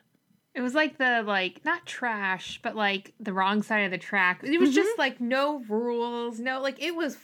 It 0.54 0.62
was 0.62 0.74
like 0.74 0.98
the 0.98 1.24
like 1.26 1.64
not 1.66 1.86
trash, 1.86 2.60
but 2.62 2.76
like 2.76 3.14
the 3.20 3.34
wrong 3.34 3.62
side 3.62 3.86
of 3.86 3.92
the 3.92 3.98
track. 3.98 4.42
It 4.44 4.60
was 4.60 4.74
just 4.74 4.98
like 4.98 5.20
no 5.20 5.64
rules, 5.68 6.40
no 6.40 6.62
like 6.62 6.82
it 6.82 6.96
was 6.96 7.18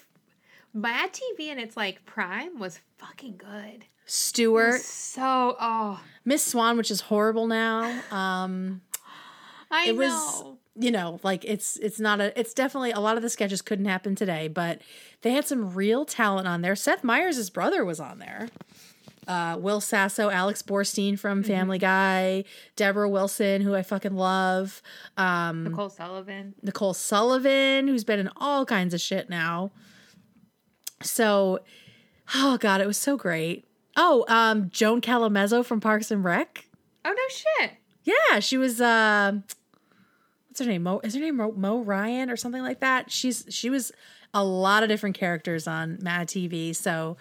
Mad 0.74 1.12
TV 1.14 1.50
and 1.50 1.60
its 1.60 1.76
like 1.76 2.06
prime 2.06 2.60
was 2.60 2.80
fucking 2.98 3.38
good. 3.38 3.86
Stuart, 4.06 4.82
So 4.82 5.56
oh, 5.60 6.02
Miss 6.26 6.44
Swan, 6.44 6.76
which 6.78 6.92
is 6.92 7.02
horrible 7.02 7.48
now. 7.48 7.84
Um, 8.12 8.82
I 9.70 9.86
it 9.88 9.96
was, 9.96 10.12
know. 10.12 10.58
you 10.76 10.92
know, 10.92 11.20
like 11.24 11.46
it's 11.46 11.78
it's 11.78 12.00
not 12.00 12.20
a. 12.20 12.38
It's 12.38 12.54
definitely 12.54 12.92
a 12.92 13.00
lot 13.00 13.16
of 13.16 13.24
the 13.24 13.30
sketches 13.30 13.62
couldn't 13.62 13.86
happen 13.86 14.16
today, 14.16 14.50
but 14.50 14.82
they 15.22 15.32
had 15.32 15.46
some 15.48 15.74
real 15.74 16.04
talent 16.04 16.48
on 16.48 16.62
there. 16.62 16.76
Seth 16.76 17.04
Meyers' 17.04 17.50
brother 17.50 17.86
was 17.86 18.00
on 18.00 18.20
there. 18.20 18.50
Uh, 19.28 19.56
Will 19.58 19.80
Sasso, 19.80 20.30
Alex 20.30 20.62
Borstein 20.62 21.18
from 21.18 21.44
Family 21.44 21.78
Guy, 21.78 22.44
Deborah 22.76 23.08
Wilson, 23.08 23.62
who 23.62 23.76
I 23.76 23.84
fucking 23.84 24.16
love, 24.16 24.82
um, 25.16 25.64
Nicole 25.64 25.90
Sullivan. 25.90 26.56
Nicole 26.62 26.94
Sullivan, 26.94 27.88
who's 27.88 28.04
been 28.04 28.20
in 28.20 28.30
all 28.36 28.66
kinds 28.66 28.94
of 28.94 29.00
shit 29.00 29.30
now. 29.30 29.72
So, 31.02 31.60
oh 32.36 32.58
god, 32.58 32.82
it 32.82 32.88
was 32.88 32.98
so 32.98 33.18
great. 33.18 33.66
Oh, 33.96 34.26
um, 34.28 34.70
Joan 34.70 35.02
Callamezzo 35.02 35.66
from 35.66 35.80
Parks 35.80 36.12
and 36.12 36.24
Rec. 36.24 36.66
Oh 37.04 37.12
no 37.12 37.24
shit. 37.30 37.72
Yeah, 38.04 38.40
she 38.40 38.58
was. 38.58 38.82
Uh, 38.82 39.40
what's 40.48 40.60
her 40.60 40.66
name? 40.66 40.84
Mo 40.84 41.00
is 41.04 41.14
her 41.14 41.20
name 41.20 41.38
Mo, 41.38 41.52
Mo 41.52 41.80
Ryan 41.82 42.30
or 42.30 42.36
something 42.38 42.62
like 42.62 42.80
that? 42.80 43.12
She's 43.12 43.46
she 43.50 43.70
was 43.70 43.92
a 44.34 44.44
lot 44.44 44.84
of 44.84 44.90
different 44.90 45.18
characters 45.18 45.68
on 45.68 46.00
Mad 46.02 46.28
TV. 46.28 46.76
So, 46.76 47.18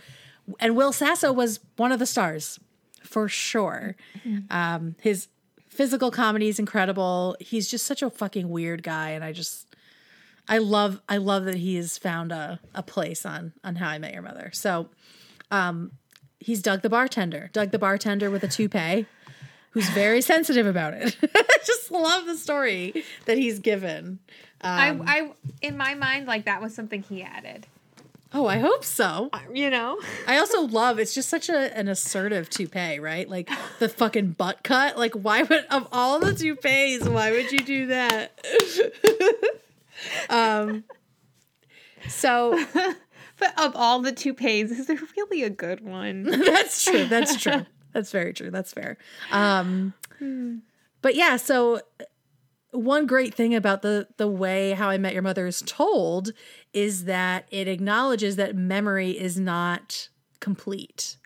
and 0.58 0.76
Will 0.76 0.92
Sasso 0.92 1.32
was 1.32 1.60
one 1.76 1.92
of 1.92 1.98
the 1.98 2.06
stars 2.06 2.60
for 3.02 3.28
sure. 3.28 3.96
Um, 4.50 4.94
his 5.00 5.28
physical 5.68 6.10
comedy 6.10 6.48
is 6.48 6.58
incredible. 6.58 7.36
He's 7.40 7.68
just 7.70 7.86
such 7.86 8.02
a 8.02 8.10
fucking 8.10 8.48
weird 8.48 8.82
guy, 8.82 9.10
and 9.10 9.24
I 9.24 9.32
just. 9.32 9.66
I 10.50 10.58
love 10.58 11.00
I 11.08 11.16
love 11.18 11.44
that 11.44 11.54
he 11.54 11.76
has 11.76 11.96
found 11.96 12.32
a, 12.32 12.60
a 12.74 12.82
place 12.82 13.24
on 13.24 13.52
on 13.64 13.76
How 13.76 13.88
I 13.88 13.98
Met 13.98 14.12
Your 14.12 14.22
Mother. 14.22 14.50
So 14.52 14.88
um 15.50 15.92
he's 16.40 16.60
Doug 16.60 16.82
the 16.82 16.90
bartender. 16.90 17.48
Doug 17.52 17.70
the 17.70 17.78
bartender 17.78 18.30
with 18.30 18.42
a 18.42 18.48
toupee 18.48 19.06
who's 19.70 19.88
very 19.90 20.20
sensitive 20.32 20.66
about 20.66 20.92
it. 20.92 21.16
I 21.22 21.58
just 21.64 21.90
love 21.92 22.26
the 22.26 22.36
story 22.36 23.04
that 23.26 23.38
he's 23.38 23.60
given. 23.60 24.18
Um, 24.62 25.02
I 25.06 25.20
I 25.20 25.30
in 25.62 25.76
my 25.76 25.94
mind 25.94 26.26
like 26.26 26.44
that 26.46 26.60
was 26.60 26.74
something 26.74 27.02
he 27.02 27.22
added. 27.22 27.68
oh, 28.34 28.46
I 28.46 28.58
hope 28.58 28.84
so. 28.84 29.30
You 29.52 29.70
know? 29.70 30.00
I 30.26 30.38
also 30.38 30.62
love 30.62 30.98
it's 30.98 31.14
just 31.14 31.28
such 31.28 31.48
a, 31.48 31.76
an 31.76 31.88
assertive 31.88 32.50
toupee, 32.50 32.98
right? 32.98 33.28
Like 33.28 33.48
the 33.78 33.88
fucking 33.88 34.32
butt 34.32 34.62
cut. 34.64 34.98
Like, 34.98 35.14
why 35.14 35.42
would 35.42 35.64
of 35.66 35.86
all 35.92 36.18
the 36.20 36.34
toupees, 36.34 37.08
why 37.08 37.30
would 37.30 37.50
you 37.52 37.60
do 37.60 37.86
that? 37.86 38.38
um, 40.28 40.84
so 42.08 42.58
But 43.40 43.58
of 43.58 43.74
all 43.74 44.00
the 44.00 44.12
toupees, 44.12 44.70
is 44.70 44.86
there 44.86 44.98
really 45.16 45.42
a 45.42 45.50
good 45.50 45.80
one? 45.80 46.22
that's 46.44 46.84
true. 46.84 47.06
That's 47.06 47.42
true. 47.42 47.66
That's 47.92 48.12
very 48.12 48.32
true. 48.32 48.52
That's 48.52 48.72
fair. 48.72 48.98
Um, 49.32 49.94
but 51.02 51.16
yeah, 51.16 51.38
so 51.38 51.80
one 52.70 53.04
great 53.04 53.34
thing 53.34 53.52
about 53.52 53.82
the 53.82 54.06
the 54.16 54.28
way 54.28 54.72
How 54.72 54.90
I 54.90 54.96
Met 54.96 55.12
Your 55.12 55.22
Mother 55.22 55.48
is 55.48 55.60
told 55.66 56.30
is 56.72 57.06
that 57.06 57.48
it 57.50 57.66
acknowledges 57.66 58.36
that 58.36 58.54
memory 58.54 59.18
is 59.18 59.40
not 59.40 60.08
complete. 60.38 61.16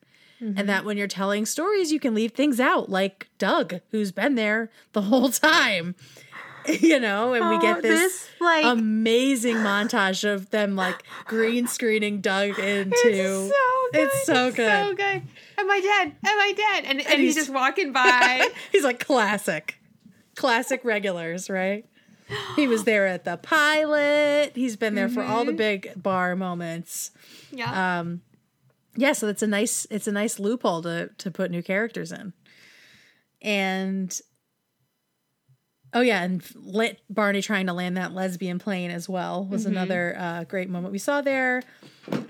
And 0.40 0.68
that 0.68 0.84
when 0.84 0.98
you're 0.98 1.06
telling 1.06 1.46
stories, 1.46 1.90
you 1.90 1.98
can 1.98 2.14
leave 2.14 2.32
things 2.32 2.60
out, 2.60 2.90
like 2.90 3.28
Doug, 3.38 3.80
who's 3.90 4.12
been 4.12 4.34
there 4.34 4.70
the 4.92 5.00
whole 5.00 5.30
time. 5.30 5.94
You 6.80 6.98
know, 7.00 7.34
and 7.34 7.48
we 7.50 7.58
get 7.60 7.78
Oh, 7.78 7.80
this, 7.82 8.00
this, 8.00 8.28
like- 8.40 8.64
amazing 8.64 9.56
montage 9.56 10.24
of 10.30 10.50
them 10.50 10.76
like 10.76 11.02
green 11.26 11.66
screening 11.66 12.20
Doug 12.20 12.58
into 12.58 12.94
It's 13.04 13.50
so 13.50 13.88
good. 13.92 14.00
It's 14.00 14.24
so 14.26 14.50
good. 14.50 14.70
So 14.88 14.94
good. 14.94 15.22
Am 15.58 15.70
I 15.70 15.80
dead? 15.80 16.16
Am 16.24 16.38
I 16.38 16.52
dead? 16.56 16.84
And, 16.86 17.00
and, 17.00 17.08
he's- 17.08 17.18
he's, 17.20 17.34
just 17.34 17.50
walking 17.50 17.92
by. 17.92 18.48
He's 18.72 18.82
like 18.84 18.98
classic, 19.04 19.78
classic 20.36 20.84
regulars, 20.84 21.48
right? 21.50 21.84
He 22.56 22.66
was 22.66 22.84
there 22.84 23.06
at 23.06 23.24
the 23.24 23.36
pilot. 23.36 24.52
He's 24.54 24.76
been 24.76 24.94
there 24.94 25.08
for 25.08 25.22
all 25.22 25.44
the 25.44 25.50
Mm-hmm. 25.52 25.56
big 25.58 25.92
bar 26.02 26.34
moments. 26.34 27.10
yeah. 27.52 28.00
Um, 28.00 28.22
yeah, 28.96 29.12
so 29.12 29.26
it's 29.28 29.42
a 29.42 29.46
nice 29.48 29.86
it's 29.90 30.06
a 30.06 30.12
nice 30.12 30.38
loophole 30.38 30.80
to 30.82 31.10
to 31.18 31.30
put 31.30 31.50
new 31.50 31.62
characters 31.62 32.12
in. 32.12 32.32
And 33.42 34.18
oh 35.94 36.00
yeah, 36.00 36.22
and 36.24 36.42
lit 36.56 37.00
Barney 37.08 37.40
trying 37.40 37.66
to 37.66 37.72
land 37.72 37.96
that 37.96 38.12
lesbian 38.12 38.58
plane 38.58 38.90
as 38.90 39.08
well 39.08 39.44
was 39.44 39.62
Mm-hmm. 39.62 39.72
another 39.72 40.16
uh, 40.18 40.44
great 40.44 40.68
moment 40.68 40.92
we 40.92 40.98
saw 40.98 41.20
there. 41.22 41.62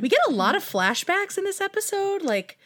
We 0.01 0.09
get 0.09 0.21
a 0.29 0.31
lot 0.31 0.55
of 0.55 0.63
flashbacks 0.63 1.37
in 1.39 1.45
this 1.45 1.61
episode, 1.61 2.23
like 2.23 2.59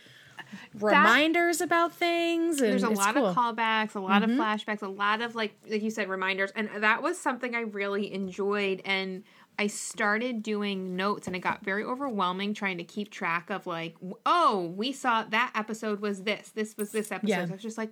reminders 0.74 1.60
about 1.60 1.94
things. 1.94 2.60
And 2.60 2.72
There's 2.72 2.82
a 2.82 2.90
lot 2.90 3.14
cool. 3.14 3.26
of 3.26 3.36
callbacks, 3.36 3.94
a 3.94 4.00
lot 4.00 4.22
of 4.22 4.30
flashbacks, 4.30 4.82
a 4.82 4.88
lot 4.88 5.20
of 5.20 5.34
like 5.34 5.54
like 5.68 5.82
you 5.82 5.90
said 5.90 6.08
reminders, 6.08 6.50
and 6.54 6.68
that 6.78 7.02
was 7.02 7.18
something 7.18 7.54
I 7.54 7.60
really 7.60 8.12
enjoyed. 8.12 8.82
And 8.84 9.24
I 9.58 9.66
started 9.66 10.42
doing 10.42 10.94
notes, 10.96 11.26
and 11.26 11.34
it 11.34 11.40
got 11.40 11.64
very 11.64 11.82
overwhelming 11.84 12.54
trying 12.54 12.78
to 12.78 12.84
keep 12.84 13.10
track 13.10 13.50
of 13.50 13.66
like, 13.66 13.96
oh, 14.24 14.72
we 14.76 14.92
saw 14.92 15.24
that 15.24 15.52
episode 15.54 16.00
was 16.00 16.22
this, 16.22 16.50
this 16.50 16.76
was 16.76 16.92
this 16.92 17.10
episode. 17.10 17.28
Yeah. 17.30 17.44
So 17.44 17.50
I 17.50 17.54
was 17.54 17.62
just 17.62 17.76
like, 17.78 17.90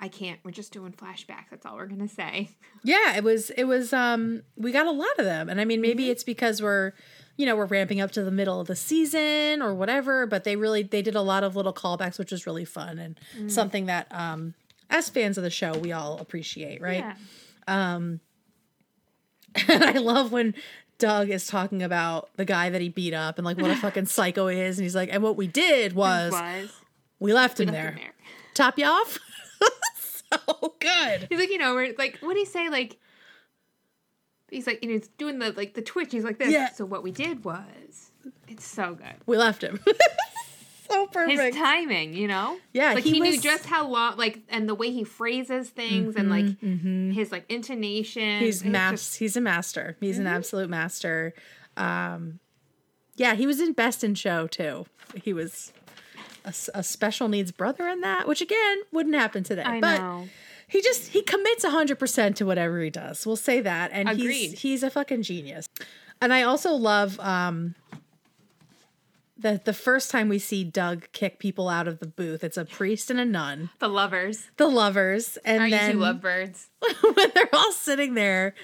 I 0.00 0.08
can't. 0.08 0.40
We're 0.42 0.50
just 0.50 0.72
doing 0.72 0.92
flashbacks. 0.92 1.50
That's 1.50 1.66
all 1.66 1.76
we're 1.76 1.86
gonna 1.86 2.08
say. 2.08 2.50
Yeah, 2.82 3.14
it 3.14 3.22
was 3.22 3.50
it 3.50 3.64
was 3.64 3.92
um 3.92 4.42
we 4.56 4.72
got 4.72 4.86
a 4.86 4.90
lot 4.90 5.18
of 5.18 5.26
them. 5.26 5.50
And 5.50 5.60
I 5.60 5.66
mean 5.66 5.82
maybe 5.82 6.08
it's 6.08 6.24
because 6.24 6.62
we're 6.62 6.92
you 7.36 7.44
know, 7.46 7.54
we're 7.56 7.66
ramping 7.66 8.00
up 8.00 8.10
to 8.12 8.22
the 8.22 8.30
middle 8.30 8.60
of 8.60 8.66
the 8.66 8.76
season 8.76 9.60
or 9.62 9.74
whatever, 9.74 10.26
but 10.26 10.44
they 10.44 10.56
really 10.56 10.82
they 10.82 11.02
did 11.02 11.14
a 11.14 11.20
lot 11.20 11.44
of 11.44 11.56
little 11.56 11.74
callbacks 11.74 12.18
which 12.18 12.32
was 12.32 12.46
really 12.46 12.64
fun 12.64 12.98
and 12.98 13.52
something 13.52 13.84
that 13.86 14.06
um 14.10 14.54
as 14.88 15.10
fans 15.10 15.36
of 15.36 15.44
the 15.44 15.50
show 15.50 15.76
we 15.78 15.92
all 15.92 16.18
appreciate, 16.18 16.80
right? 16.80 17.04
Yeah. 17.68 18.08
And 19.68 19.84
I 19.84 19.92
love 19.98 20.30
when 20.32 20.54
Doug 20.98 21.28
is 21.28 21.46
talking 21.46 21.82
about 21.82 22.30
the 22.36 22.44
guy 22.44 22.70
that 22.70 22.80
he 22.80 22.88
beat 22.88 23.12
up 23.14 23.36
and 23.36 23.44
like 23.44 23.58
what 23.58 23.70
a 23.70 23.76
fucking 23.84 24.06
psycho 24.06 24.48
he 24.48 24.60
is 24.60 24.78
and 24.78 24.84
he's 24.84 24.94
like 24.94 25.08
and 25.12 25.22
what 25.22 25.36
we 25.36 25.46
did 25.48 25.92
was, 25.92 26.32
was 26.32 26.70
we 27.18 27.32
left 27.32 27.58
him 27.58 27.66
left 27.66 27.76
there. 27.76 27.88
him 27.90 27.96
there. 27.96 28.14
Top 28.54 28.78
you 28.78 28.86
off? 28.86 29.18
So 30.32 30.74
good. 30.80 31.26
He's 31.28 31.38
like, 31.38 31.50
you 31.50 31.58
know, 31.58 31.74
we're 31.74 31.94
like, 31.98 32.18
what 32.20 32.34
do 32.34 32.40
you 32.40 32.46
say? 32.46 32.68
Like, 32.68 32.98
he's 34.50 34.66
like, 34.66 34.82
you 34.82 34.88
know, 34.90 34.94
he's 34.98 35.08
doing 35.18 35.38
the 35.38 35.52
like 35.52 35.74
the 35.74 35.82
twitch. 35.82 36.12
He's 36.12 36.24
like 36.24 36.38
this. 36.38 36.50
Yeah. 36.50 36.70
So 36.70 36.84
what 36.84 37.02
we 37.02 37.10
did 37.12 37.44
was, 37.44 38.10
it's 38.48 38.64
so 38.66 38.94
good. 38.94 39.14
We 39.26 39.36
left 39.36 39.62
him. 39.62 39.80
so 40.90 41.06
perfect. 41.06 41.40
His 41.40 41.54
timing, 41.54 42.14
you 42.14 42.26
know, 42.28 42.58
Yeah, 42.72 42.94
like 42.94 43.04
he 43.04 43.12
he, 43.12 43.20
knew 43.20 43.40
just 43.40 43.64
how 43.66 43.86
long, 43.88 44.16
like, 44.16 44.40
and 44.48 44.68
the 44.68 44.74
way 44.74 44.90
he 44.90 45.04
phrases 45.04 45.70
things, 45.70 46.16
and 46.16 46.28
like 46.30 46.60
his 47.14 47.30
like 47.32 47.44
intonation. 47.48 48.40
He's 48.40 48.64
mas- 48.64 48.92
just- 49.00 49.16
he's 49.18 49.36
a 49.36 49.40
master. 49.40 49.96
He's 50.00 50.16
Mm-hmm. 50.16 50.26
an 50.26 50.32
absolute 50.32 50.70
master. 50.70 51.34
Um, 51.76 52.40
yeah, 53.16 53.34
he 53.34 53.46
was 53.46 53.60
in 53.60 53.72
Best 53.72 54.02
in 54.02 54.14
Show 54.14 54.46
too. 54.46 54.86
He 55.22 55.32
was 55.32 55.72
a, 56.44 56.54
a 56.74 56.82
special 56.82 57.28
needs 57.28 57.52
brother 57.52 57.88
in 57.88 58.00
that, 58.02 58.26
which 58.28 58.40
again 58.40 58.78
wouldn't 58.92 59.14
happen 59.14 59.42
today. 59.44 59.62
I 59.62 59.80
but 59.80 59.98
know. 59.98 60.28
he 60.68 60.80
just 60.82 61.08
he 61.08 61.22
commits 61.22 61.64
hundred 61.64 61.98
percent 61.98 62.36
to 62.38 62.46
whatever 62.46 62.80
he 62.80 62.90
does. 62.90 63.26
We'll 63.26 63.36
say 63.36 63.60
that, 63.60 63.90
and 63.92 64.08
Agreed. 64.08 64.32
he's 64.50 64.60
he's 64.60 64.82
a 64.82 64.90
fucking 64.90 65.22
genius. 65.22 65.66
And 66.22 66.32
I 66.34 66.42
also 66.42 66.72
love 66.72 67.18
um, 67.20 67.74
that 69.38 69.64
the 69.64 69.72
first 69.72 70.10
time 70.10 70.28
we 70.28 70.38
see 70.38 70.64
Doug 70.64 71.06
kick 71.12 71.38
people 71.38 71.68
out 71.70 71.88
of 71.88 71.98
the 71.98 72.06
booth, 72.06 72.44
it's 72.44 72.58
a 72.58 72.64
priest 72.66 73.10
and 73.10 73.18
a 73.18 73.24
nun, 73.24 73.70
The 73.78 73.88
lovers. 73.88 74.48
the 74.58 74.66
lovers, 74.68 75.38
and 75.46 75.62
Are 75.62 75.66
you 75.66 75.70
then 75.70 75.92
two 75.92 75.98
lovebirds? 75.98 76.68
when 77.14 77.30
they're 77.34 77.48
all 77.54 77.72
sitting 77.72 78.12
there, 78.14 78.54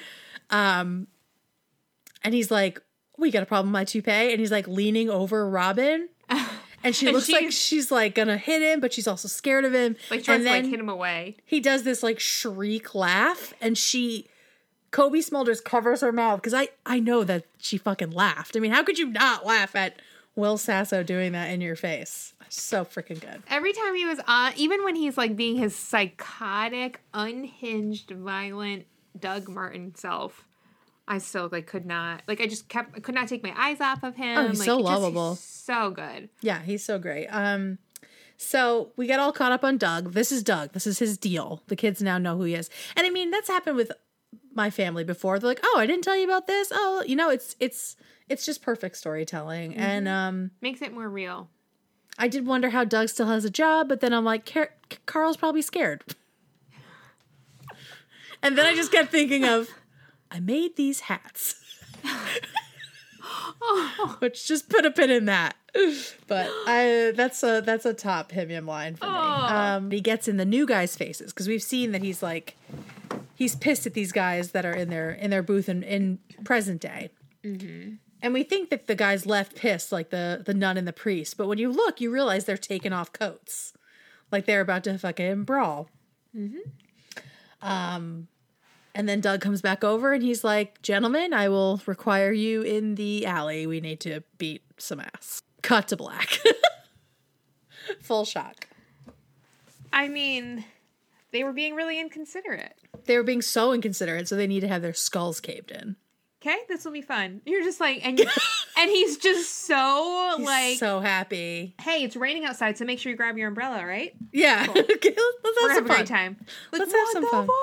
um, 0.50 1.06
and 2.22 2.34
he's 2.34 2.50
like, 2.50 2.80
"We 3.16 3.30
got 3.30 3.42
a 3.42 3.46
problem, 3.46 3.68
with 3.68 3.72
my 3.72 3.84
toupee," 3.84 4.32
and 4.32 4.38
he's 4.40 4.50
like 4.52 4.68
leaning 4.68 5.08
over 5.08 5.48
Robin, 5.48 6.08
and 6.86 6.96
she 6.96 7.06
And 7.06 7.14
looks 7.14 7.28
like 7.28 7.50
she's- 7.52 7.90
like 7.90 8.14
gonna 8.14 8.38
hit 8.38 8.62
him, 8.62 8.80
but 8.80 8.92
she's 8.92 9.06
also 9.06 9.28
scared 9.28 9.64
of 9.64 9.74
him. 9.74 9.96
Like 10.10 10.22
trying 10.24 10.36
and 10.40 10.44
to 10.46 10.50
like 10.52 10.64
hit 10.66 10.80
him 10.80 10.88
away. 10.88 11.36
he 11.44 11.60
does 11.60 11.82
this 11.82 12.02
like 12.02 12.18
shriek 12.20 12.94
laugh, 12.94 13.52
and 13.60 13.76
she. 13.76 14.28
Cobie 14.92 15.20
Smulders 15.20 15.62
covers 15.62 16.00
her 16.00 16.12
mouth 16.12 16.40
because 16.40 16.54
I 16.54 16.68
I 16.86 17.00
know 17.00 17.22
that 17.24 17.44
she 17.58 17.76
fucking 17.76 18.12
laughed. 18.12 18.56
I 18.56 18.60
mean, 18.60 18.70
how 18.72 18.82
could 18.82 18.98
you 18.98 19.08
not 19.08 19.44
laugh 19.44 19.74
at 19.76 20.00
Will 20.36 20.56
Sasso 20.56 21.02
doing 21.02 21.32
that 21.32 21.50
in 21.50 21.60
your 21.60 21.76
face? 21.76 22.32
So 22.48 22.84
freaking 22.84 23.20
good. 23.20 23.42
Every 23.50 23.72
time 23.74 23.94
he 23.96 24.06
was 24.06 24.20
on, 24.26 24.52
even 24.56 24.84
when 24.84 24.94
he's 24.94 25.18
like 25.18 25.36
being 25.36 25.56
his 25.56 25.74
psychotic, 25.76 27.00
unhinged, 27.12 28.10
violent 28.12 28.86
Doug 29.18 29.48
Martin 29.48 29.94
self, 29.96 30.45
I 31.08 31.18
still 31.18 31.48
like 31.52 31.66
could 31.66 31.86
not 31.86 32.22
like 32.26 32.40
I 32.40 32.46
just 32.46 32.68
kept 32.68 32.96
I 32.96 33.00
could 33.00 33.14
not 33.14 33.28
take 33.28 33.42
my 33.42 33.54
eyes 33.56 33.80
off 33.80 34.02
of 34.02 34.16
him. 34.16 34.38
Oh, 34.38 34.48
he's 34.48 34.58
like, 34.58 34.66
so 34.66 34.78
it 34.78 34.82
just- 34.82 34.90
he's 34.92 35.02
lovable. 35.02 35.36
so 35.36 35.90
good. 35.90 36.28
Yeah, 36.40 36.60
he's 36.62 36.84
so 36.84 36.98
great. 36.98 37.26
Um, 37.28 37.78
so 38.36 38.92
we 38.96 39.06
get 39.06 39.20
all 39.20 39.32
caught 39.32 39.52
up 39.52 39.64
on 39.64 39.78
Doug. 39.78 40.12
This 40.12 40.30
is 40.32 40.42
Doug. 40.42 40.72
This 40.72 40.86
is 40.86 40.98
his 40.98 41.16
deal. 41.16 41.62
The 41.68 41.76
kids 41.76 42.02
now 42.02 42.18
know 42.18 42.36
who 42.36 42.42
he 42.44 42.54
is. 42.54 42.68
And 42.96 43.06
I 43.06 43.10
mean, 43.10 43.30
that's 43.30 43.48
happened 43.48 43.76
with 43.76 43.92
my 44.52 44.68
family 44.68 45.04
before. 45.04 45.38
They're 45.38 45.48
like, 45.48 45.60
"Oh, 45.64 45.76
I 45.78 45.86
didn't 45.86 46.02
tell 46.04 46.16
you 46.16 46.24
about 46.24 46.46
this." 46.46 46.70
Oh, 46.74 47.02
you 47.06 47.16
know, 47.16 47.30
it's 47.30 47.56
it's 47.60 47.96
it's 48.28 48.44
just 48.44 48.60
perfect 48.60 48.96
storytelling. 48.96 49.74
And 49.76 50.08
um, 50.08 50.50
Makes 50.60 50.82
it 50.82 50.92
more 50.92 51.08
real. 51.08 51.48
I 52.18 52.28
did 52.28 52.46
wonder 52.46 52.70
how 52.70 52.84
Doug 52.84 53.08
still 53.10 53.26
has 53.28 53.44
a 53.44 53.50
job, 53.50 53.88
but 53.88 54.00
then 54.00 54.12
I'm 54.12 54.24
like, 54.24 54.50
Car- 54.50 54.74
Carl's 55.06 55.36
probably 55.36 55.62
scared. 55.62 56.02
and 58.42 58.56
then 58.56 58.66
I 58.66 58.74
just 58.74 58.92
kept 58.92 59.10
thinking 59.10 59.44
of, 59.44 59.68
I 60.30 60.40
made 60.40 60.76
these 60.76 61.00
hats. 61.00 61.56
Which 64.18 64.46
just 64.46 64.68
put 64.68 64.86
a 64.86 64.90
pin 64.90 65.10
in 65.10 65.24
that. 65.26 65.56
But 66.26 66.48
I 66.66 67.12
that's 67.14 67.42
a 67.42 67.60
that's 67.60 67.84
a 67.84 67.92
top 67.92 68.32
him 68.32 68.66
line 68.66 68.96
for 68.96 69.06
me. 69.06 69.12
Oh. 69.12 69.16
Um, 69.16 69.90
he 69.90 70.00
gets 70.00 70.28
in 70.28 70.36
the 70.36 70.44
new 70.44 70.66
guys' 70.66 70.96
faces 70.96 71.32
because 71.32 71.48
we've 71.48 71.62
seen 71.62 71.92
that 71.92 72.02
he's 72.02 72.22
like 72.22 72.56
he's 73.34 73.54
pissed 73.54 73.86
at 73.86 73.94
these 73.94 74.12
guys 74.12 74.52
that 74.52 74.64
are 74.64 74.72
in 74.72 74.88
their 74.88 75.10
in 75.10 75.30
their 75.30 75.42
booth 75.42 75.68
in, 75.68 75.82
in 75.82 76.18
present 76.44 76.80
day. 76.80 77.10
And 78.22 78.32
we 78.32 78.42
think 78.42 78.70
that 78.70 78.86
the 78.86 78.94
guys 78.94 79.26
left 79.26 79.54
pissed, 79.54 79.92
like 79.92 80.10
the 80.10 80.42
the 80.44 80.54
nun 80.54 80.76
and 80.76 80.88
the 80.88 80.92
priest. 80.92 81.36
But 81.36 81.46
when 81.46 81.58
you 81.58 81.70
look, 81.70 82.00
you 82.00 82.10
realize 82.10 82.44
they're 82.44 82.56
taking 82.56 82.92
off 82.92 83.12
coats, 83.12 83.72
like 84.32 84.46
they're 84.46 84.62
about 84.62 84.84
to 84.84 84.98
fucking 84.98 85.44
brawl. 85.44 85.90
Um, 87.62 88.28
and 88.96 89.08
then 89.08 89.20
Doug 89.20 89.40
comes 89.40 89.62
back 89.62 89.84
over 89.84 90.12
and 90.12 90.22
he's 90.22 90.42
like, 90.42 90.82
"Gentlemen, 90.82 91.32
I 91.32 91.48
will 91.48 91.80
require 91.86 92.32
you 92.32 92.62
in 92.62 92.96
the 92.96 93.26
alley. 93.26 93.66
We 93.66 93.80
need 93.80 94.00
to 94.00 94.22
beat 94.38 94.62
some 94.78 94.98
ass." 95.00 95.42
Cut 95.62 95.88
to 95.88 95.96
black. 95.96 96.38
Full 98.02 98.24
shock. 98.24 98.68
I 99.92 100.08
mean, 100.08 100.64
they 101.32 101.44
were 101.44 101.52
being 101.52 101.74
really 101.74 102.00
inconsiderate. 102.00 102.74
They 103.04 103.16
were 103.16 103.22
being 103.22 103.42
so 103.42 103.72
inconsiderate, 103.72 104.28
so 104.28 104.36
they 104.36 104.46
need 104.46 104.60
to 104.60 104.68
have 104.68 104.82
their 104.82 104.94
skulls 104.94 105.40
caved 105.40 105.70
in. 105.70 105.96
Okay, 106.42 106.56
this 106.68 106.84
will 106.84 106.92
be 106.92 107.02
fun. 107.02 107.40
You're 107.44 107.62
just 107.64 107.80
like, 107.80 108.06
and 108.06 108.20
and 108.78 108.90
he's 108.90 109.16
just 109.18 109.66
so 109.66 110.34
He's 110.36 110.46
like, 110.46 110.78
so 110.78 111.00
happy. 111.00 111.74
hey, 111.80 112.04
it's 112.04 112.14
raining 112.16 112.44
outside, 112.44 112.78
so 112.78 112.84
make 112.84 112.98
sure 112.98 113.10
you 113.10 113.16
grab 113.16 113.36
your 113.38 113.48
umbrella, 113.48 113.84
right? 113.84 114.14
Yeah. 114.32 114.66
okay, 114.70 114.78
let's, 114.82 114.96
let's 115.44 115.60
have 115.60 115.60
gonna 115.60 115.68
have 115.68 115.76
some 115.76 115.84
a 115.84 115.88
fun. 115.88 115.96
great 115.96 116.06
time. 116.06 116.36
Like, 116.72 116.80
Let's 116.80 116.92
have 116.92 117.08
some 117.12 117.30
fun. 117.30 117.46
fuck? 117.46 117.56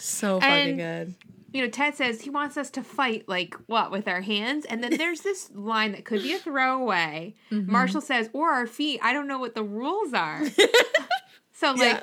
So 0.00 0.40
fucking 0.40 0.50
And- 0.50 0.76
good. 0.78 1.14
you 1.52 1.62
know, 1.62 1.68
Ted 1.68 1.94
says 1.96 2.20
he 2.22 2.30
wants 2.30 2.56
us 2.56 2.70
to 2.70 2.82
fight 2.82 3.28
like 3.28 3.54
what 3.66 3.90
with 3.90 4.06
our 4.08 4.20
hands, 4.20 4.64
and 4.66 4.82
then 4.82 4.96
there's 4.96 5.20
this 5.22 5.50
line 5.54 5.92
that 5.92 6.04
could 6.04 6.22
be 6.22 6.32
a 6.32 6.38
throwaway. 6.38 7.34
Mm-hmm. 7.50 7.70
Marshall 7.72 8.00
says, 8.00 8.30
"Or 8.32 8.50
our 8.50 8.66
feet." 8.66 9.00
I 9.02 9.12
don't 9.12 9.26
know 9.28 9.38
what 9.38 9.54
the 9.54 9.62
rules 9.64 10.14
are. 10.14 10.42
so 11.52 11.72
like, 11.72 11.78
Yeah. 11.78 12.02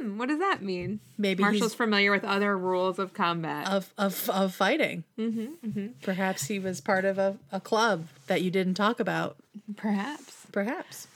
hmm, 0.00 0.18
what 0.18 0.28
does 0.28 0.38
that 0.38 0.62
mean? 0.62 1.00
Maybe 1.18 1.42
Marshall's 1.42 1.74
familiar 1.74 2.10
with 2.10 2.24
other 2.24 2.56
rules 2.56 2.98
of 2.98 3.12
combat. 3.14 3.68
of 3.68 3.92
of 3.98 4.28
of 4.30 4.54
fighting. 4.54 5.04
mm-hmm, 5.18 5.86
Perhaps 6.02 6.46
he 6.46 6.58
was 6.58 6.80
part 6.80 7.04
of 7.04 7.18
a, 7.18 7.36
a 7.50 7.60
club 7.60 8.06
that 8.26 8.42
you 8.42 8.50
didn't 8.50 8.74
talk 8.74 9.00
about. 9.00 9.36
Perhaps. 9.76 10.46
Perhaps. 10.50 11.06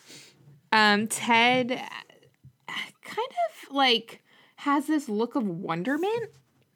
Um, 0.73 1.07
Ted 1.07 1.73
uh, 1.73 2.73
kind 3.03 3.29
of 3.69 3.75
like 3.75 4.23
has 4.66 4.87
this 4.88 5.09
look 5.09 5.35
of 5.37 5.46
wonderment. 5.46 6.31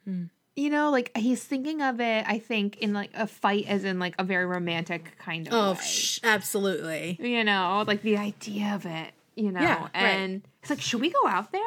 Hmm. 0.05 0.25
You 0.57 0.71
know, 0.71 0.91
like 0.91 1.17
he's 1.17 1.43
thinking 1.43 1.81
of 1.83 2.01
it, 2.01 2.25
I 2.27 2.39
think, 2.39 2.77
in 2.79 2.93
like 2.93 3.11
a 3.15 3.27
fight 3.27 3.67
as 3.67 3.85
in 3.85 3.99
like 3.99 4.15
a 4.19 4.25
very 4.25 4.47
romantic 4.47 5.17
kind 5.19 5.47
of 5.49 5.53
Oh, 5.55 5.75
sh- 5.81 6.21
absolutely. 6.23 7.17
you 7.21 7.45
know, 7.45 7.85
like 7.87 8.03
the 8.03 8.17
idea 8.17 8.75
of 8.75 8.87
it, 8.87 9.13
you 9.37 9.53
know. 9.53 9.61
Yeah, 9.61 9.83
right. 9.83 9.91
and 9.95 10.43
it's 10.61 10.71
like, 10.71 10.81
should 10.81 11.01
we 11.01 11.11
go 11.11 11.27
out 11.27 11.53
there? 11.53 11.61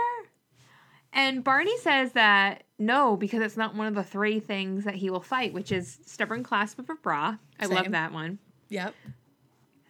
And 1.12 1.44
Barney 1.44 1.78
says 1.80 2.14
that 2.14 2.64
no, 2.80 3.16
because 3.16 3.42
it's 3.42 3.58
not 3.58 3.76
one 3.76 3.88
of 3.88 3.96
the 3.96 4.04
three 4.04 4.40
things 4.40 4.84
that 4.84 4.96
he 4.96 5.10
will 5.10 5.22
fight, 5.22 5.54
which 5.54 5.72
is 5.72 6.00
stubborn 6.06 6.44
clasp 6.44 6.80
of 6.80 6.90
a 6.90 6.96
bra. 6.96 7.38
I 7.60 7.66
love 7.68 7.92
that 7.92 8.12
one. 8.12 8.40
Yep. 8.70 8.94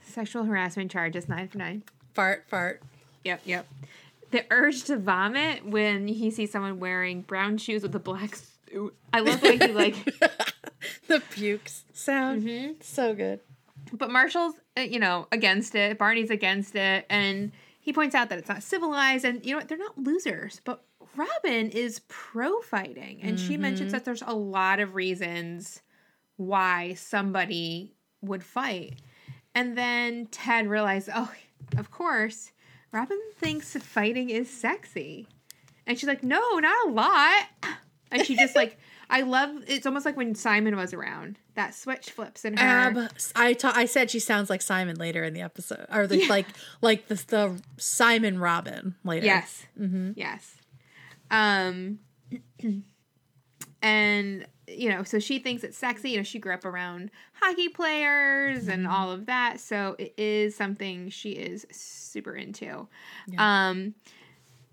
Sexual 0.04 0.44
harassment 0.44 0.92
charges 0.92 1.28
nine 1.30 1.48
for 1.48 1.58
nine. 1.58 1.84
Fart, 2.14 2.46
fart. 2.48 2.82
Yep, 3.24 3.42
yep. 3.46 3.66
The 4.34 4.46
urge 4.50 4.86
to 4.86 4.98
vomit 4.98 5.64
when 5.64 6.08
he 6.08 6.32
sees 6.32 6.52
someone 6.52 6.80
wearing 6.80 7.22
brown 7.22 7.60
shoes 7.60 7.84
with 7.84 7.94
a 7.94 8.00
black 8.00 8.36
suit. 8.36 8.96
I 9.14 9.20
love 9.20 9.42
the 9.42 9.50
way 9.50 9.58
he 9.60 9.72
like. 9.72 10.04
the 11.08 11.20
pukes 11.30 11.86
sound. 11.94 12.42
Mm-hmm. 12.42 12.72
So 12.82 13.14
good. 13.14 13.42
But 13.92 14.10
Marshall's, 14.10 14.56
uh, 14.76 14.82
you 14.82 14.98
know, 14.98 15.28
against 15.32 15.76
it. 15.76 16.00
Barney's 16.00 16.32
against 16.32 16.76
it, 16.76 17.06
and 17.12 17.52
he 17.80 17.94
points 17.94 18.16
out 18.16 18.30
that 18.30 18.40
it's 18.40 18.50
not 18.50 18.64
civilized. 18.64 19.24
And 19.24 19.46
you 19.46 19.52
know 19.52 19.58
what? 19.60 19.68
They're 19.68 19.78
not 19.78 20.00
losers. 20.00 20.62
But 20.66 20.84
Robin 21.16 21.70
is 21.70 22.02
pro 22.08 22.60
fighting, 22.62 23.20
and 23.22 23.40
she 23.40 23.56
mentions 23.56 23.92
that 23.92 24.04
there's 24.04 24.24
a 24.24 24.34
lot 24.34 24.80
of 24.80 24.96
reasons 24.96 25.84
why 26.38 26.96
somebody 26.96 27.94
would 28.24 28.44
fight. 28.44 28.96
And 29.54 29.78
then 29.78 30.26
Ted 30.32 30.68
realized, 30.68 31.10
oh, 31.14 31.32
of 31.78 31.92
course, 31.92 32.52
Robin 32.94 33.20
thinks 33.40 33.76
fighting 33.76 34.30
is 34.30 34.50
sexy. 34.50 35.28
And 35.86 36.00
she's 36.00 36.08
like, 36.08 36.24
no, 36.24 36.40
not 36.60 36.88
a 36.88 36.92
lot. 36.92 37.44
And 38.12 38.26
she 38.26 38.36
just 38.38 38.56
like, 38.56 38.78
I 39.10 39.22
love, 39.22 39.50
it's 39.68 39.86
almost 39.86 40.06
like 40.06 40.16
when 40.16 40.36
Simon 40.36 40.76
was 40.76 40.94
around. 40.94 41.38
That 41.56 41.76
switch 41.76 42.12
flips 42.12 42.46
in 42.46 42.56
her. 42.58 43.10
I 43.36 43.54
ta- 43.54 43.74
I 43.76 43.86
said 43.86 44.10
she 44.10 44.20
sounds 44.20 44.50
like 44.50 44.62
Simon 44.62 44.96
later 44.96 45.24
in 45.24 45.34
the 45.34 45.42
episode, 45.42 45.86
or 45.94 46.08
the, 46.08 46.26
like 46.28 46.48
like 46.82 47.08
the 47.08 47.16
the 47.28 47.62
Simon 47.78 48.40
Robin 48.40 48.96
later. 49.04 49.28
Yes. 49.28 49.64
Yes. 50.16 50.56
Um, 51.30 52.00
and 53.84 54.48
you 54.68 54.90
know, 54.90 55.04
so 55.04 55.20
she 55.20 55.40
thinks 55.40 55.64
it's 55.64 55.78
sexy. 55.78 56.12
You 56.12 56.18
know, 56.18 56.24
she 56.24 56.40
grew 56.40 56.54
up 56.54 56.66
around 56.66 57.12
hockey 57.34 57.70
players 57.70 58.68
and 58.68 58.88
all 58.88 59.12
of 59.12 59.26
that, 59.26 59.60
so 59.60 59.96
it 60.00 60.14
is 60.18 60.56
something 60.56 61.10
she 61.10 61.32
is 61.32 61.66
super 61.72 62.36
into. 62.36 62.88
Um, 63.38 63.96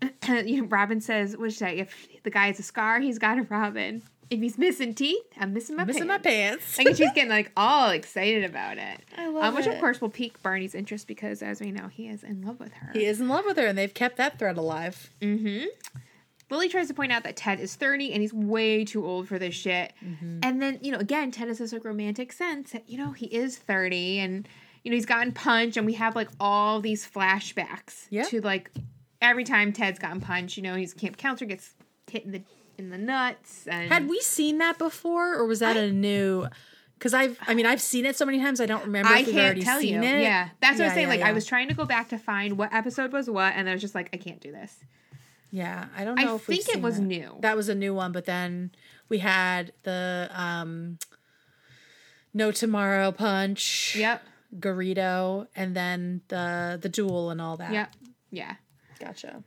you 0.27 0.61
know, 0.61 0.67
Robin 0.67 1.01
says, 1.01 1.37
"What 1.37 1.53
should 1.53 1.67
I? 1.67 1.71
If 1.71 2.07
the 2.23 2.29
guy 2.29 2.47
has 2.47 2.59
a 2.59 2.63
scar, 2.63 2.99
he's 2.99 3.19
got 3.19 3.37
a 3.37 3.43
Robin. 3.43 4.01
If 4.29 4.39
he's 4.39 4.57
missing 4.57 4.93
teeth, 4.93 5.25
I'm 5.37 5.53
missing 5.53 5.75
my 5.75 5.83
missing 5.83 6.07
my 6.07 6.17
pants." 6.17 6.63
pants. 6.63 6.79
I 6.79 6.83
think 6.85 6.95
she's 6.97 7.11
getting 7.15 7.29
like 7.29 7.51
all 7.57 7.89
excited 7.89 8.45
about 8.45 8.77
it. 8.77 9.01
I 9.17 9.27
love 9.27 9.43
um, 9.43 9.55
which 9.55 9.67
it. 9.67 9.73
of 9.73 9.79
course 9.79 9.99
will 9.99 10.09
pique 10.09 10.41
Barney's 10.41 10.73
interest 10.73 11.05
because, 11.07 11.41
as 11.41 11.59
we 11.59 11.71
know, 11.71 11.87
he 11.89 12.07
is 12.07 12.23
in 12.23 12.41
love 12.41 12.59
with 12.59 12.71
her. 12.73 12.91
he 12.93 13.05
is 13.05 13.19
in 13.19 13.27
love 13.27 13.43
with 13.45 13.57
her, 13.57 13.67
and 13.67 13.77
they've 13.77 13.93
kept 13.93 14.15
that 14.17 14.39
thread 14.39 14.57
alive. 14.57 15.11
Mm-hmm. 15.21 15.65
Lily 16.51 16.69
tries 16.69 16.87
to 16.89 16.93
point 16.93 17.11
out 17.11 17.23
that 17.23 17.35
Ted 17.35 17.59
is 17.59 17.75
30 17.75 18.11
and 18.13 18.21
he's 18.21 18.33
way 18.33 18.85
too 18.85 19.05
old 19.05 19.27
for 19.27 19.39
this 19.39 19.55
shit. 19.55 19.93
Mm-hmm. 20.05 20.39
And 20.43 20.61
then, 20.61 20.79
you 20.81 20.91
know, 20.91 20.99
again, 20.99 21.31
Ted 21.31 21.47
has 21.47 21.57
this 21.57 21.73
like 21.73 21.85
romantic 21.85 22.31
sense 22.31 22.71
that, 22.71 22.87
you 22.89 22.97
know, 22.97 23.11
he 23.11 23.25
is 23.27 23.57
30 23.57 24.19
and, 24.19 24.47
you 24.83 24.91
know, 24.91 24.95
he's 24.95 25.05
gotten 25.05 25.31
punched 25.31 25.77
and 25.77 25.85
we 25.85 25.93
have 25.93 26.15
like 26.15 26.29
all 26.39 26.79
these 26.81 27.07
flashbacks 27.09 28.05
Yeah. 28.09 28.23
to 28.23 28.41
like 28.41 28.69
every 29.21 29.43
time 29.43 29.71
Ted's 29.73 29.97
gotten 29.99 30.19
punched, 30.21 30.57
you 30.57 30.63
know, 30.63 30.75
his 30.75 30.93
camp 30.93 31.17
counselor 31.17 31.47
gets 31.47 31.73
hit 32.09 32.25
in 32.25 32.31
the 32.31 32.41
in 32.77 32.89
the 32.89 32.97
nuts 32.97 33.67
and 33.67 33.91
Had 33.91 34.09
we 34.09 34.19
seen 34.21 34.57
that 34.57 34.77
before, 34.77 35.35
or 35.35 35.45
was 35.45 35.59
that 35.59 35.77
a 35.77 35.91
new? 35.91 36.47
Because 36.97 37.13
I've, 37.13 37.37
I 37.47 37.53
mean, 37.53 37.65
I've 37.65 37.81
seen 37.81 38.05
it 38.05 38.15
so 38.15 38.25
many 38.25 38.39
times, 38.39 38.61
I 38.61 38.65
don't 38.65 38.83
remember. 38.85 39.09
I 39.09 39.23
can't 39.23 39.37
already 39.37 39.61
tell 39.61 39.81
you. 39.81 40.01
It. 40.01 40.21
Yeah, 40.21 40.49
that's 40.61 40.79
what 40.79 40.87
I'm 40.89 40.93
saying. 40.93 41.07
yeah, 41.07 41.09
like 41.09 41.19
yeah. 41.21 41.27
I 41.27 41.31
was 41.31 41.45
trying 41.45 41.67
to 41.67 41.73
go 41.73 41.85
back 41.85 42.09
to 42.09 42.17
find 42.17 42.57
what 42.57 42.73
episode 42.73 43.11
was 43.11 43.29
what, 43.29 43.53
and 43.55 43.69
I 43.69 43.73
was 43.73 43.81
just 43.81 43.95
like, 43.95 44.09
I 44.13 44.17
can't 44.17 44.39
do 44.39 44.51
this. 44.51 44.75
Yeah, 45.51 45.87
I 45.97 46.03
don't 46.05 46.17
I 46.19 46.23
know 46.23 46.35
if 46.37 46.47
we've 46.47 46.63
think 46.63 46.77
it 46.77 46.81
was 46.81 46.95
that. 46.95 47.01
new. 47.03 47.37
That 47.41 47.55
was 47.57 47.67
a 47.69 47.75
new 47.75 47.93
one, 47.93 48.11
but 48.13 48.25
then 48.25 48.71
we 49.09 49.17
had 49.19 49.73
the 49.83 50.29
um 50.33 50.97
No 52.33 52.51
Tomorrow 52.51 53.11
Punch, 53.11 53.95
Yep. 53.97 54.23
Garrido, 54.59 55.47
and 55.55 55.75
then 55.75 56.21
the 56.29 56.79
the 56.81 56.89
duel 56.89 57.29
and 57.31 57.41
all 57.41 57.57
that. 57.57 57.73
Yep. 57.73 57.95
Yeah. 58.31 58.55
Gotcha. 58.99 59.43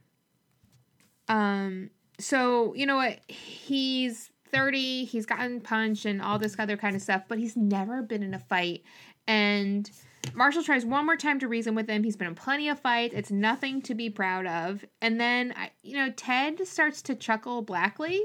Um, 1.29 1.90
so 2.19 2.75
you 2.75 2.87
know 2.87 2.97
what? 2.97 3.19
He's 3.29 4.31
30, 4.53 5.05
he's 5.05 5.27
gotten 5.27 5.61
punched 5.61 6.05
and 6.05 6.21
all 6.21 6.38
this 6.38 6.57
other 6.59 6.77
kind 6.77 6.95
of 6.95 7.03
stuff, 7.03 7.23
but 7.29 7.38
he's 7.38 7.57
never 7.57 8.03
been 8.03 8.23
in 8.23 8.35
a 8.35 8.38
fight. 8.38 8.83
And 9.27 9.90
Marshall 10.33 10.63
tries 10.63 10.85
one 10.85 11.07
more 11.07 11.17
time 11.17 11.39
to 11.41 11.49
reason 11.49 11.75
with 11.75 11.89
him. 11.89 12.05
He's 12.05 12.17
been 12.17 12.29
in 12.29 12.35
plenty 12.35 12.69
of 12.69 12.79
fights. 12.81 13.15
It's 13.15 13.31
nothing 13.31 13.83
to 13.83 13.95
be 13.95 14.11
proud 14.11 14.47
of. 14.47 14.85
And 15.03 15.21
then, 15.21 15.53
I, 15.57 15.71
you 15.83 15.97
know, 15.97 16.11
Ted 16.11 16.67
starts 16.67 17.03
to 17.03 17.15
chuckle 17.15 17.63
blackly 17.63 18.23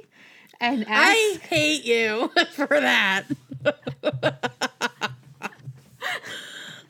and 0.60 0.88
asks, 0.88 0.90
I 0.92 1.40
hate 1.44 1.86
you 1.86 2.32
for 2.54 2.68
that. 2.68 3.26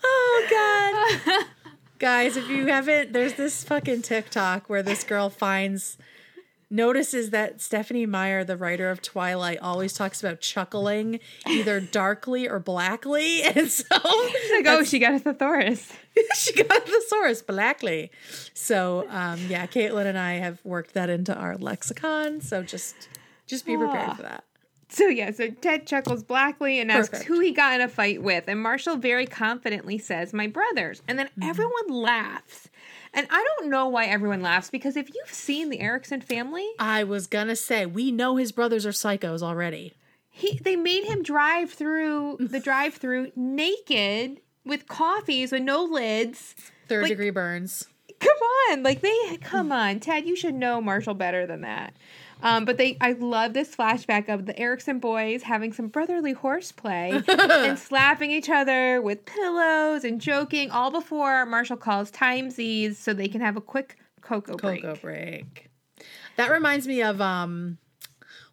oh 0.04 0.48
god. 0.50 1.46
Guys, 2.00 2.38
if 2.38 2.48
you 2.50 2.68
haven't, 2.68 3.12
there's 3.12 3.34
this 3.34 3.64
fucking 3.64 4.04
TikTok 4.04 4.70
where 4.70 4.82
this 4.82 5.04
girl 5.04 5.30
finds 5.30 5.98
notices 6.70 7.32
that 7.32 7.62
Stephenie 7.62 8.06
Meyer, 8.06 8.44
the 8.44 8.58
writer 8.58 8.90
of 8.90 9.02
Twilight, 9.02 9.58
always 9.60 9.94
talks 9.94 10.22
about 10.22 10.40
chuckling 10.42 11.20
either 11.48 11.80
darkly 11.80 12.48
or 12.48 12.60
blackly. 12.60 13.42
And 13.44 13.70
so 13.70 13.86
She's 13.96 14.52
like, 14.52 14.66
oh, 14.68 14.84
she 14.84 15.00
got 15.00 15.14
a 15.16 15.20
thesaurus. 15.20 15.92
she 16.38 16.54
got 16.54 16.68
the 16.86 16.92
thesaurus 16.92 17.42
blackly. 17.42 18.12
So 18.54 19.06
um 19.10 19.40
yeah, 19.50 19.66
Caitlin 19.68 20.06
and 20.06 20.18
I 20.18 20.34
have 20.34 20.60
worked 20.64 20.94
that 20.94 21.10
into 21.10 21.36
our 21.36 21.58
lexicon. 21.58 22.42
So 22.42 22.64
just 22.64 23.10
just 23.48 23.66
be 23.66 23.76
prepared 23.78 24.10
Ah. 24.10 24.14
for 24.16 24.22
that. 24.24 24.44
So 24.92 25.06
yeah, 25.08 25.30
so 25.32 25.50
Ted 25.52 25.86
chuckles 25.86 26.24
blackly 26.24 26.80
and 26.80 26.92
asks 26.92 27.10
Perfect. 27.10 27.28
who 27.28 27.40
he 27.40 27.52
got 27.52 27.76
in 27.76 27.82
a 27.82 27.88
fight 27.88 28.24
with, 28.24 28.46
and 28.48 28.60
Marshall 28.60 28.98
very 28.98 29.28
confidently 29.28 30.00
says, 30.00 30.34
"My 30.34 30.48
brothers." 30.48 31.04
And 31.08 31.20
then 31.20 31.28
Mm-hmm. 31.28 31.44
everyone 31.50 31.88
laughs, 31.90 32.70
and 33.14 33.28
I 33.30 33.46
don't 33.58 33.70
know 33.70 33.88
why 33.88 34.06
everyone 34.06 34.42
laughs 34.42 34.70
because 34.70 34.96
if 34.98 35.10
you've 35.14 35.34
seen 35.34 35.70
the 35.70 35.80
Erickson 35.80 36.22
family, 36.22 36.68
I 36.80 37.04
was 37.04 37.28
gonna 37.28 37.56
say 37.56 37.86
we 37.86 38.12
know 38.12 38.36
his 38.36 38.52
brothers 38.52 38.86
are 38.86 38.92
psychos 38.92 39.42
already. 39.42 39.94
he 40.30 40.60
they 40.64 40.76
made 40.76 41.04
him 41.06 41.24
drive 41.24 41.72
through 41.72 42.38
the 42.40 42.60
drive-through 42.70 43.32
naked 43.36 44.40
with 44.66 44.88
coffees 44.88 45.52
with 45.52 45.64
no 45.64 45.84
lids. 45.84 46.56
Third 46.88 47.04
Like- 47.04 47.10
degree 47.10 47.30
burns. 47.32 47.88
Come 48.20 48.38
on, 48.72 48.84
like 48.84 49.00
they 49.00 49.38
come 49.42 49.72
on, 49.72 50.02
Ted. 50.02 50.26
You 50.26 50.36
should 50.36 50.54
know 50.56 50.82
Marshall 50.82 51.14
better 51.14 51.48
than 51.48 51.62
that. 51.62 51.94
Um, 52.42 52.66
but 52.66 52.78
they, 52.78 52.98
I 53.02 53.14
love 53.14 53.54
this 53.54 53.76
flashback 53.76 54.30
of 54.30 54.46
the 54.46 54.58
Erickson 54.58 55.00
boys 55.00 55.44
having 55.44 55.74
some 55.74 55.88
brotherly 55.88 56.34
horseplay 56.34 57.22
and 57.28 57.78
slapping 57.78 58.32
each 58.32 58.50
other 58.50 59.02
with 59.02 59.26
pillows 59.26 60.04
and 60.04 60.22
joking, 60.22 60.72
all 60.72 60.92
before 60.92 61.46
Marshall 61.46 61.78
calls 61.78 62.12
timesies 62.12 62.96
so 62.96 63.14
they 63.14 63.28
can 63.28 63.42
have 63.42 63.58
a 63.58 63.62
quick 63.62 63.98
cocoa 64.22 64.56
break. 64.56 64.82
Cocoa 64.82 65.00
break. 65.02 65.70
That 66.38 66.52
reminds 66.52 66.88
me 66.88 67.02
of 67.02 67.20
um 67.20 67.78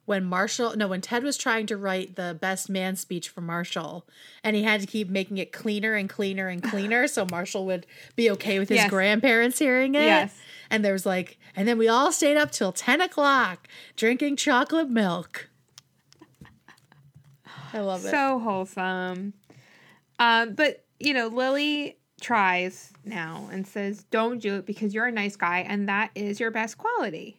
when 0.06 0.24
Marshall 0.24 0.74
no 0.76 0.88
when 0.88 1.00
Ted 1.02 1.22
was 1.22 1.36
trying 1.36 1.66
to 1.66 1.76
write 1.76 2.16
the 2.16 2.36
best 2.40 2.70
man 2.70 2.96
speech 2.96 3.28
for 3.28 3.40
Marshall 3.42 4.06
and 4.42 4.56
he 4.56 4.62
had 4.62 4.80
to 4.80 4.86
keep 4.86 5.08
making 5.10 5.36
it 5.38 5.52
cleaner 5.52 5.94
and 5.94 6.08
cleaner 6.08 6.48
and 6.48 6.62
cleaner 6.62 7.06
so 7.06 7.26
Marshall 7.30 7.66
would 7.66 7.86
be 8.14 8.30
okay 8.30 8.58
with 8.58 8.68
his 8.70 8.76
Yes. 8.76 8.90
grandparents 8.90 9.58
hearing 9.58 9.94
it. 9.94 10.04
Yes. 10.04 10.34
And 10.70 10.84
there 10.84 10.92
was 10.94 11.04
like 11.04 11.38
and 11.54 11.68
then 11.68 11.76
we 11.76 11.88
all 11.88 12.10
stayed 12.12 12.36
up 12.36 12.50
till 12.50 12.72
ten 12.72 13.00
o'clock 13.00 13.68
drinking 13.96 14.36
chocolate 14.36 14.88
milk. 14.88 15.48
I 17.72 17.80
love 17.80 18.04
it. 18.04 18.10
So 18.10 18.38
wholesome. 18.38 19.34
Um, 20.18 20.54
but 20.54 20.84
you 20.98 21.12
know, 21.12 21.26
Lily 21.28 21.98
tries 22.20 22.92
now 23.04 23.48
and 23.52 23.66
says, 23.66 24.04
"Don't 24.04 24.38
do 24.38 24.54
it 24.56 24.64
because 24.66 24.94
you're 24.94 25.06
a 25.06 25.12
nice 25.12 25.36
guy, 25.36 25.58
and 25.60 25.88
that 25.88 26.10
is 26.14 26.40
your 26.40 26.50
best 26.50 26.78
quality." 26.78 27.38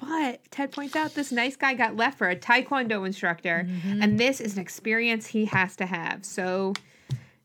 But 0.00 0.40
Ted 0.50 0.72
points 0.72 0.94
out 0.96 1.14
this 1.14 1.32
nice 1.32 1.56
guy 1.56 1.74
got 1.74 1.96
left 1.96 2.18
for 2.18 2.28
a 2.28 2.36
taekwondo 2.36 3.04
instructor, 3.06 3.66
mm-hmm. 3.68 4.02
and 4.02 4.18
this 4.18 4.40
is 4.40 4.54
an 4.54 4.60
experience 4.60 5.26
he 5.26 5.46
has 5.46 5.76
to 5.76 5.86
have. 5.86 6.24
So 6.24 6.74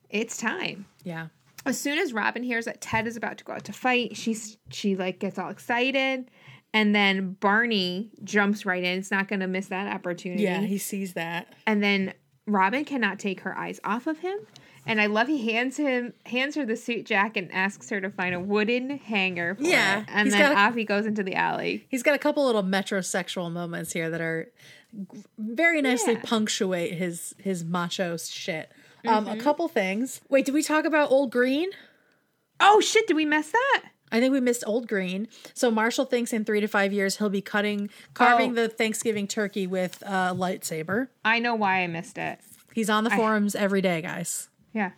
it's 0.10 0.38
time. 0.38 0.86
yeah. 1.04 1.28
As 1.66 1.80
soon 1.80 1.98
as 1.98 2.12
Robin 2.12 2.44
hears 2.44 2.66
that 2.66 2.82
Ted 2.82 3.08
is 3.08 3.16
about 3.16 3.38
to 3.38 3.46
go 3.46 3.54
out 3.54 3.64
to 3.64 3.74
fight, 3.74 4.18
she's 4.18 4.58
she 4.70 4.98
like 4.98 5.20
gets 5.20 5.40
all 5.40 5.50
excited, 5.50 6.30
And 6.74 6.94
then 6.94 7.38
Barney 7.40 8.12
jumps 8.24 8.66
right 8.66 8.84
in. 8.84 9.00
It's 9.00 9.12
not 9.12 9.30
going 9.30 9.40
to 9.40 9.48
miss 9.48 9.68
that 9.68 9.88
opportunity. 9.94 10.44
Yeah, 10.44 10.60
he 10.62 10.78
sees 10.78 11.14
that. 11.14 11.54
and 11.66 11.82
then 11.82 12.14
Robin 12.46 12.84
cannot 12.84 13.18
take 13.20 13.40
her 13.42 13.58
eyes 13.58 13.80
off 13.86 14.08
of 14.08 14.20
him. 14.20 14.38
And 14.86 15.00
I 15.00 15.06
love 15.06 15.28
he 15.28 15.52
hands 15.52 15.78
him 15.78 16.14
hands 16.26 16.56
her 16.56 16.66
the 16.66 16.76
suit 16.76 17.06
jacket 17.06 17.46
and 17.46 17.54
asks 17.54 17.90
her 17.90 18.02
to 18.02 18.10
find 18.10 18.36
a 18.36 18.40
wooden 18.40 18.90
hanger. 18.98 19.56
For 19.56 19.64
Yeah, 19.64 20.02
it. 20.02 20.06
and 20.10 20.32
then 20.32 20.52
a- 20.52 20.56
off 20.56 20.76
he 20.76 20.84
goes 20.84 21.06
into 21.06 21.24
the 21.24 21.36
alley. 21.36 21.86
He's 21.90 22.04
got 22.04 22.16
a 22.16 22.20
couple 22.20 22.46
little 22.46 22.64
metrosexual 22.64 23.52
moments 23.52 23.94
here 23.94 24.10
that 24.10 24.20
are 24.22 24.52
very 25.38 25.82
nicely 25.82 26.14
Yeah. 26.14 26.22
punctuate 26.24 26.94
his 26.94 27.34
his 27.40 27.64
macho 27.64 28.18
shit. 28.18 28.72
Um, 29.06 29.28
a 29.28 29.36
couple 29.38 29.68
things. 29.68 30.22
Wait, 30.30 30.46
did 30.46 30.54
we 30.54 30.64
talk 30.64 30.86
about 30.86 31.12
Old 31.12 31.32
Green? 31.32 31.70
Oh 32.60 32.80
shit! 32.80 33.08
Did 33.08 33.16
we 33.16 33.26
mess 33.26 33.52
that? 33.52 33.84
I 34.12 34.20
think 34.20 34.32
we 34.32 34.40
missed 34.40 34.64
Old 34.68 34.88
Green. 34.88 35.28
So 35.54 35.72
Marshall 35.72 36.06
thinks 36.06 36.32
in 36.34 36.46
three 36.46 36.62
to 36.62 36.68
five 36.68 36.94
years 36.94 37.18
he'll 37.18 37.30
be 37.30 37.42
cutting, 37.42 37.90
carving 38.14 38.52
Oh. 38.52 38.56
the 38.56 38.70
Thanksgiving 38.70 39.28
turkey 39.28 39.66
with 39.66 40.02
a 40.04 40.36
lightsaber. 40.36 41.08
I 41.26 41.40
know 41.40 41.56
why 41.56 41.82
I 41.84 41.88
missed 41.88 42.18
it. 42.18 42.40
He's 42.74 42.90
on 42.90 43.04
the 43.04 43.10
forums 43.10 43.56
every 43.56 43.82
day, 43.82 44.02
guys. 44.02 44.50
Yeah. 44.74 44.92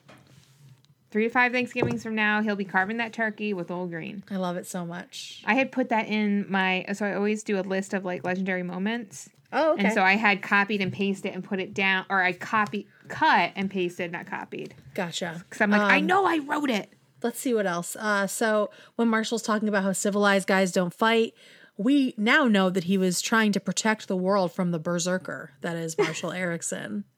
Three 1.11 1.23
to 1.25 1.29
five 1.29 1.51
Thanksgivings 1.53 2.03
from 2.03 2.15
now, 2.15 2.41
he'll 2.41 2.55
be 2.57 2.65
carving 2.65 2.97
that 2.97 3.13
turkey 3.13 3.53
with 3.53 3.71
old 3.71 3.89
green. 3.89 4.23
I 4.29 4.35
love 4.35 4.57
it 4.57 4.67
so 4.67 4.85
much. 4.85 5.41
I 5.45 5.53
had 5.53 5.71
put 5.71 5.89
that 5.89 6.07
in 6.07 6.45
my 6.49 6.85
so 6.93 7.05
I 7.05 7.13
always 7.13 7.43
do 7.43 7.57
a 7.59 7.61
list 7.61 7.93
of 7.93 8.03
like 8.03 8.25
legendary 8.25 8.63
moments. 8.63 9.29
Oh, 9.53 9.73
okay. 9.73 9.85
And 9.85 9.93
so 9.93 10.01
I 10.01 10.13
had 10.13 10.41
copied 10.41 10.81
and 10.81 10.91
pasted 10.91 11.33
and 11.33 11.41
put 11.43 11.59
it 11.61 11.73
down, 11.73 12.05
or 12.09 12.21
I 12.21 12.33
copy, 12.33 12.87
cut 13.07 13.53
and 13.55 13.71
pasted, 13.71 14.11
not 14.11 14.25
copied. 14.25 14.75
gotcha. 14.93 15.41
Because 15.47 15.61
I'm 15.61 15.69
like, 15.69 15.81
I 15.81 15.99
Um, 15.99 16.05
know 16.07 16.25
I 16.25 16.39
wrote 16.39 16.69
it. 16.69 16.91
Let's 17.23 17.39
see 17.39 17.53
what 17.53 17.65
else. 17.65 17.95
Uh, 17.95 18.27
so 18.27 18.69
when 18.97 19.07
Marshall's 19.07 19.41
talking 19.43 19.69
about 19.69 19.83
how 19.83 19.93
civilized 19.93 20.47
guys 20.47 20.73
don't 20.73 20.93
fight, 20.93 21.33
we 21.77 22.13
now 22.17 22.45
know 22.45 22.69
that 22.69 22.85
he 22.85 22.97
was 22.97 23.21
trying 23.21 23.53
to 23.53 23.59
protect 23.61 24.09
the 24.09 24.17
world 24.17 24.51
from 24.51 24.71
the 24.71 24.79
berserker 24.79 25.51
that 25.61 25.77
is 25.77 25.97
Marshall 25.97 26.31
Erickson. 26.33 27.05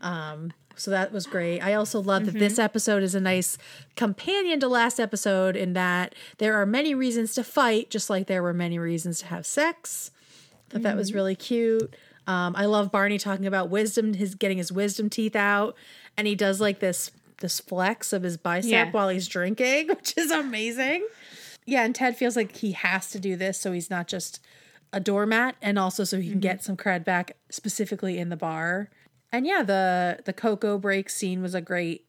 Um, 0.00 0.52
so 0.76 0.90
that 0.90 1.12
was 1.12 1.26
great. 1.26 1.60
I 1.60 1.74
also 1.74 2.00
love 2.00 2.26
that 2.26 2.34
this 2.34 2.54
mm-hmm. 2.54 2.62
episode 2.62 3.02
is 3.02 3.14
a 3.14 3.20
nice 3.20 3.58
companion 3.96 4.60
to 4.60 4.68
last 4.68 4.98
episode 4.98 5.56
in 5.56 5.72
that 5.74 6.14
there 6.38 6.60
are 6.60 6.66
many 6.66 6.94
reasons 6.94 7.34
to 7.34 7.44
fight, 7.44 7.90
just 7.90 8.10
like 8.10 8.26
there 8.26 8.42
were 8.42 8.54
many 8.54 8.78
reasons 8.78 9.20
to 9.20 9.26
have 9.26 9.46
sex. 9.46 10.10
Thought 10.70 10.82
that 10.82 10.96
was 10.96 11.08
mm-hmm. 11.10 11.16
really 11.16 11.36
cute. 11.36 11.94
Um, 12.26 12.54
I 12.56 12.66
love 12.66 12.90
Barney 12.90 13.18
talking 13.18 13.46
about 13.46 13.70
wisdom, 13.70 14.14
his 14.14 14.34
getting 14.34 14.58
his 14.58 14.72
wisdom 14.72 15.10
teeth 15.10 15.36
out, 15.36 15.76
and 16.16 16.26
he 16.26 16.34
does 16.34 16.60
like 16.60 16.80
this 16.80 17.10
this 17.38 17.60
flex 17.60 18.12
of 18.12 18.22
his 18.22 18.36
bicep 18.36 18.70
Yeah. 18.70 18.90
while 18.90 19.08
he's 19.08 19.28
drinking, 19.28 19.88
which 19.88 20.14
is 20.16 20.30
amazing. 20.30 21.06
Yeah, 21.66 21.84
and 21.84 21.94
Ted 21.94 22.16
feels 22.16 22.36
like 22.36 22.56
he 22.56 22.72
has 22.72 23.10
to 23.10 23.18
do 23.18 23.36
this 23.36 23.58
so 23.58 23.72
he's 23.72 23.90
not 23.90 24.06
just 24.06 24.40
a 24.92 25.00
doormat, 25.00 25.56
and 25.60 25.78
also 25.78 26.04
so 26.04 26.18
he 26.18 26.24
can 26.24 26.34
mm-hmm. 26.34 26.40
get 26.40 26.62
some 26.62 26.76
cred 26.76 27.04
back 27.04 27.36
specifically 27.50 28.18
in 28.18 28.28
the 28.28 28.36
bar. 28.36 28.88
And 29.34 29.46
yeah, 29.46 29.62
the 29.62 30.20
the 30.24 30.32
cocoa 30.32 30.78
break 30.78 31.10
scene 31.10 31.42
was 31.42 31.54
a 31.54 31.60
great 31.60 32.06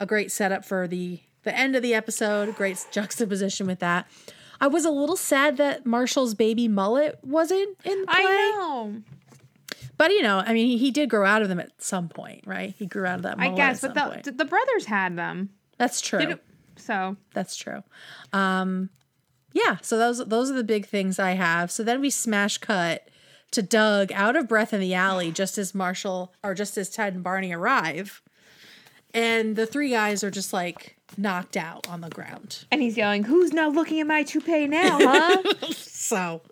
a 0.00 0.06
great 0.06 0.32
setup 0.32 0.64
for 0.64 0.86
the 0.88 1.20
the 1.44 1.56
end 1.56 1.76
of 1.76 1.82
the 1.82 1.94
episode. 1.94 2.54
Great 2.56 2.84
juxtaposition 2.90 3.66
with 3.66 3.78
that. 3.80 4.06
I 4.60 4.66
was 4.66 4.84
a 4.84 4.90
little 4.90 5.16
sad 5.16 5.56
that 5.58 5.84
Marshall's 5.84 6.34
baby 6.34 6.68
mullet 6.68 7.18
wasn't 7.22 7.76
in 7.84 8.06
play. 8.06 8.14
I 8.16 8.52
know. 8.56 9.02
But 9.96 10.10
you 10.10 10.22
know, 10.22 10.38
I 10.44 10.52
mean, 10.52 10.66
he, 10.66 10.76
he 10.78 10.90
did 10.90 11.08
grow 11.10 11.24
out 11.26 11.42
of 11.42 11.48
them 11.48 11.60
at 11.60 11.70
some 11.82 12.08
point, 12.08 12.42
right? 12.46 12.74
He 12.76 12.86
grew 12.86 13.06
out 13.06 13.16
of 13.16 13.22
that. 13.22 13.38
Mullet. 13.38 13.52
I 13.52 13.56
guess, 13.56 13.80
but 13.82 14.24
the, 14.24 14.32
the 14.32 14.44
brothers 14.44 14.86
had 14.86 15.16
them. 15.16 15.50
that's 15.78 16.00
true. 16.00 16.18
Don't- 16.24 16.40
So 16.76 17.16
That's 17.34 17.54
true. 17.56 17.82
Um, 18.32 18.90
yeah. 19.52 19.76
So 19.82 19.96
those 19.98 20.24
those 20.26 20.50
are 20.50 20.54
the 20.54 20.64
big 20.64 20.86
things 20.86 21.18
I 21.20 21.32
have. 21.32 21.70
So 21.70 21.84
then 21.84 22.00
we 22.00 22.10
smash 22.10 22.58
cut 22.58 23.08
to 23.52 23.62
Doug 23.62 24.10
out 24.12 24.36
of 24.36 24.48
breath 24.48 24.72
in 24.72 24.80
the 24.80 24.94
alley, 24.94 25.30
just 25.30 25.58
as 25.58 25.74
Marshall 25.74 26.32
or 26.42 26.54
just 26.54 26.76
as 26.76 26.90
Ted 26.90 27.14
and 27.14 27.22
Barney 27.22 27.52
arrive, 27.52 28.20
and 29.12 29.54
the 29.56 29.66
three 29.66 29.90
guys 29.90 30.24
are 30.24 30.30
just 30.30 30.52
like 30.52 30.96
knocked 31.16 31.56
out 31.56 31.88
on 31.88 32.00
the 32.00 32.08
ground. 32.10 32.64
and 32.72 32.82
he's 32.82 32.96
yelling, 32.96 33.24
"Who's 33.24 33.52
not 33.52 33.72
looking 33.72 34.00
at 34.00 34.06
my 34.06 34.22
toupee 34.24 34.66
now, 34.66 34.98
huh?" 35.00 35.42
So 36.04 36.42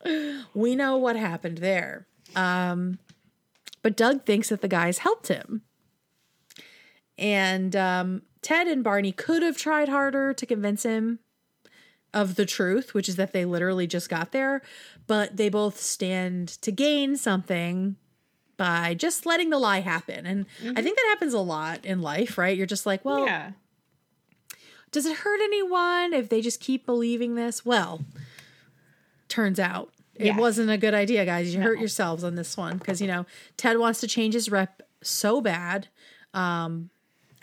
we 0.55 0.75
know 0.77 0.97
what 0.97 1.15
happened 1.17 1.59
there. 1.59 2.07
Um, 2.35 2.99
but 3.83 3.97
Doug 3.97 4.25
thinks 4.25 4.49
that 4.49 4.63
the 4.63 4.69
guys 4.69 4.99
helped 4.99 5.29
him. 5.29 5.63
And 7.19 7.77
um, 7.77 8.23
Ted 8.41 8.67
and 8.67 8.83
Barney 8.83 9.13
could 9.13 9.43
have 9.43 9.57
tried 9.57 9.89
harder 9.89 10.33
to 10.33 10.47
convince 10.47 10.85
him 10.85 11.19
of 12.15 12.35
the 12.37 12.47
truth, 12.47 12.95
which 12.95 13.09
is 13.09 13.17
that 13.17 13.33
they 13.33 13.45
literally 13.45 13.87
just 13.87 14.09
got 14.09 14.33
there, 14.33 14.63
but 15.07 15.37
they 15.37 15.49
both 15.49 15.81
stand 15.81 16.49
to 16.63 16.71
gain 16.73 17.17
something 17.17 17.97
by 18.57 18.95
just 18.95 19.27
letting 19.27 19.51
the 19.51 19.59
lie 19.59 19.81
happen. 19.81 20.25
And 20.27 20.47
I 20.77 20.83
think 20.83 20.97
that 20.97 21.07
happens 21.09 21.35
a 21.35 21.41
lot 21.41 21.85
in 21.85 22.01
life, 22.03 22.39
right? 22.39 22.57
You're 22.57 22.67
just 22.67 22.87
like, 22.87 23.05
well, 23.05 23.27
yeah. 23.27 23.53
does 24.93 25.07
it 25.07 25.17
hurt 25.19 25.41
anyone 25.43 26.13
if 26.13 26.29
they 26.29 26.41
just 26.41 26.61
keep 26.61 26.87
believing 26.87 27.35
this? 27.35 27.65
Well, 27.65 28.03
turns 29.29 29.59
out 29.59 29.91
it 30.15 30.27
Yes. 30.27 30.39
wasn't 30.39 30.71
a 30.71 30.77
good 30.77 30.95
idea, 30.95 31.25
guys. 31.25 31.55
You 31.55 31.61
hurt 31.63 31.79
yourselves 31.81 32.23
on 32.23 32.35
this 32.35 32.57
one 32.57 32.77
because, 32.79 33.01
you 33.01 33.07
know, 33.07 33.25
Ted 33.57 33.79
wants 33.79 34.01
to 34.01 34.07
change 34.07 34.35
his 34.35 34.51
rep 34.51 34.83
so 35.03 35.41
bad 35.41 35.89
um, 36.35 36.91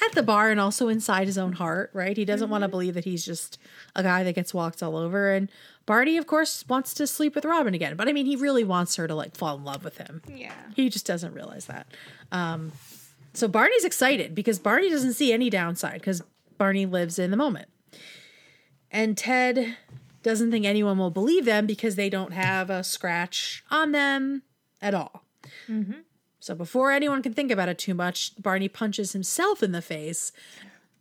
at 0.06 0.14
the 0.14 0.24
bar 0.24 0.52
and 0.52 0.60
also 0.60 0.88
inside 0.88 1.26
his 1.28 1.38
own 1.38 1.54
heart, 1.54 1.90
right? 1.94 2.16
He 2.16 2.26
doesn't 2.26 2.50
want 2.50 2.62
to 2.62 2.68
believe 2.68 2.94
that 2.94 3.06
he's 3.06 3.26
just 3.26 3.58
a 3.96 4.04
guy 4.04 4.24
that 4.24 4.36
gets 4.36 4.54
walked 4.54 4.82
all 4.84 4.96
over. 4.96 5.34
And 5.34 5.50
Barney, 5.90 6.18
of 6.18 6.28
course, 6.28 6.64
wants 6.70 6.94
to 6.94 7.08
sleep 7.08 7.34
with 7.34 7.46
Robin 7.46 7.74
again. 7.74 7.96
But 7.96 8.08
I 8.08 8.14
mean, 8.14 8.28
he 8.28 8.36
really 8.36 8.64
wants 8.64 8.96
her 8.98 9.08
to 9.08 9.16
like 9.16 9.36
fall 9.36 9.58
in 9.58 9.64
love 9.64 9.84
with 9.84 9.98
him. 9.98 10.22
Yeah. 10.32 10.54
He 10.76 10.88
just 10.88 11.04
doesn't 11.08 11.34
realize 11.34 11.66
that. 11.66 11.88
Um, 12.32 12.74
so 13.34 13.48
Barney's 13.48 13.84
excited 13.84 14.36
because 14.36 14.60
Barney 14.60 14.92
doesn't 14.92 15.14
see 15.14 15.34
any 15.34 15.50
downside 15.50 15.96
because 15.96 16.22
Barney 16.60 16.86
lives 16.86 17.18
in 17.18 17.32
the 17.32 17.38
moment. 17.38 17.70
And 18.92 19.18
Ted 19.18 19.78
doesn't 20.22 20.52
think 20.52 20.64
anyone 20.64 21.00
will 21.00 21.10
believe 21.10 21.46
them 21.46 21.66
because 21.66 21.96
they 21.96 22.08
don't 22.12 22.34
have 22.34 22.70
a 22.70 22.84
scratch 22.84 23.64
on 23.72 23.92
them 23.92 24.44
at 24.84 24.94
all. 24.94 25.24
So 26.40 26.54
before 26.54 26.92
anyone 26.92 27.24
can 27.24 27.34
think 27.34 27.50
about 27.50 27.68
it 27.68 27.80
too 27.80 27.96
much, 27.96 28.40
Barney 28.40 28.70
punches 28.70 29.14
himself 29.14 29.64
in 29.64 29.72
the 29.72 29.82
face 29.82 30.32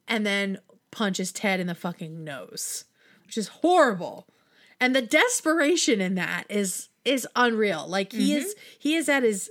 and 0.07 0.24
then 0.24 0.61
punches 0.90 1.31
Ted 1.31 1.61
in 1.61 1.66
the 1.66 1.74
fucking 1.74 2.24
nose, 2.24 2.87
which 3.27 3.37
is 3.37 3.48
horrible. 3.48 4.27
And 4.80 4.94
the 4.94 5.02
desperation 5.02 6.00
in 6.00 6.14
that 6.16 6.44
is 6.48 6.88
is 7.04 7.26
unreal. 7.34 7.86
Like 7.88 8.12
he 8.12 8.34
is 8.34 8.54
he 8.78 8.94
is 8.94 9.08
at 9.08 9.22
his 9.22 9.50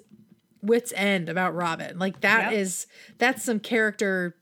wits 0.61 0.93
end 0.95 1.29
about 1.29 1.55
Robin. 1.55 1.97
Like 1.99 2.21
that 2.21 2.51
Yep. 2.51 2.59
is 2.61 2.87
that's 3.17 3.43
some 3.43 3.59
character 3.59 4.35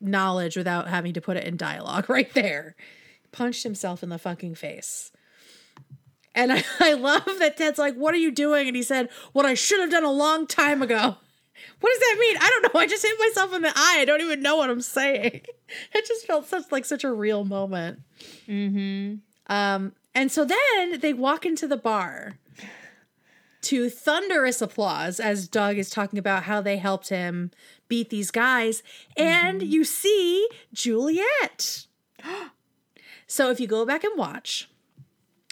knowledge 0.00 0.56
without 0.56 0.88
having 0.88 1.14
to 1.14 1.20
put 1.20 1.36
it 1.36 1.44
in 1.44 1.56
dialogue 1.56 2.08
right 2.10 2.32
there. 2.34 2.76
Punched 3.32 3.62
himself 3.62 4.02
in 4.02 4.08
the 4.08 4.18
fucking 4.18 4.54
face. 4.54 5.10
And 6.34 6.52
I, 6.52 6.64
I 6.80 6.94
love 6.94 7.24
that 7.38 7.56
Ted's 7.56 7.78
like, 7.78 7.94
What 7.94 8.14
are 8.14 8.18
you 8.18 8.30
doing? 8.30 8.66
And 8.68 8.76
he 8.76 8.82
said, 8.82 9.08
What 9.32 9.44
I 9.46 9.54
should 9.54 9.80
have 9.80 9.90
done 9.90 10.04
a 10.04 10.12
long 10.12 10.46
time 10.46 10.82
ago. 10.82 11.16
What 11.80 11.90
does 11.90 12.00
that 12.00 12.16
mean? 12.20 12.36
I 12.38 12.50
don't 12.50 12.74
know. 12.74 12.80
I 12.80 12.86
just 12.86 13.02
hit 13.02 13.18
myself 13.18 13.54
in 13.54 13.62
the 13.62 13.72
eye. 13.74 13.96
I 14.00 14.04
don't 14.04 14.20
even 14.20 14.42
know 14.42 14.56
what 14.56 14.68
I'm 14.68 14.82
saying. 14.82 15.40
It 15.94 16.06
just 16.06 16.26
felt 16.26 16.46
such 16.46 16.70
like 16.70 16.84
such 16.84 17.02
a 17.02 17.10
real 17.10 17.44
moment. 17.46 18.00
Mm-hmm. 18.46 19.14
Um, 19.52 19.92
and 20.16 20.32
so 20.32 20.46
then 20.46 20.98
they 21.00 21.12
walk 21.12 21.44
into 21.44 21.68
the 21.68 21.76
bar 21.76 22.38
to 23.60 23.90
thunderous 23.90 24.62
applause 24.62 25.20
as 25.20 25.46
Doug 25.46 25.76
is 25.76 25.90
talking 25.90 26.18
about 26.18 26.44
how 26.44 26.62
they 26.62 26.78
helped 26.78 27.10
him 27.10 27.50
beat 27.86 28.08
these 28.08 28.30
guys. 28.30 28.82
And 29.14 29.62
you 29.62 29.84
see 29.84 30.48
Juliet. 30.72 31.86
so 33.26 33.50
if 33.50 33.60
you 33.60 33.66
go 33.66 33.84
back 33.84 34.04
and 34.04 34.16
watch, 34.16 34.70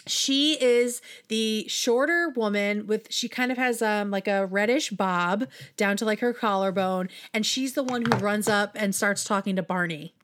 she 0.07 0.59
is 0.59 0.99
the 1.27 1.67
shorter 1.67 2.29
woman 2.29 2.87
with 2.87 3.11
she 3.11 3.29
kind 3.29 3.51
of 3.51 3.59
has 3.59 3.83
um 3.83 4.09
like 4.09 4.27
a 4.27 4.47
reddish 4.47 4.89
bob 4.89 5.47
down 5.77 5.95
to 5.97 6.05
like 6.05 6.19
her 6.21 6.33
collarbone 6.33 7.09
and 7.33 7.45
she's 7.45 7.73
the 7.73 7.83
one 7.83 8.03
who 8.03 8.17
runs 8.17 8.47
up 8.47 8.71
and 8.75 8.95
starts 8.95 9.23
talking 9.23 9.55
to 9.55 9.63
Barney. 9.63 10.14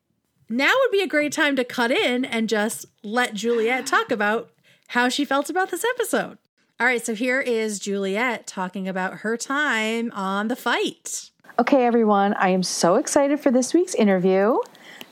Now 0.51 0.73
would 0.81 0.91
be 0.91 1.01
a 1.01 1.07
great 1.07 1.31
time 1.31 1.55
to 1.55 1.63
cut 1.63 1.91
in 1.91 2.25
and 2.25 2.49
just 2.49 2.85
let 3.03 3.33
Juliet 3.33 3.85
talk 3.85 4.11
about 4.11 4.51
how 4.89 5.07
she 5.07 5.23
felt 5.23 5.49
about 5.49 5.71
this 5.71 5.85
episode. 5.95 6.37
All 6.77 6.85
right, 6.85 7.03
so 7.03 7.15
here 7.15 7.39
is 7.39 7.79
Juliet 7.79 8.47
talking 8.47 8.85
about 8.85 9.19
her 9.19 9.37
time 9.37 10.11
on 10.11 10.49
the 10.49 10.57
fight. 10.57 11.29
Okay, 11.57 11.85
everyone, 11.85 12.33
I 12.33 12.49
am 12.49 12.63
so 12.63 12.95
excited 12.95 13.39
for 13.39 13.49
this 13.49 13.73
week's 13.73 13.95
interview. 13.95 14.57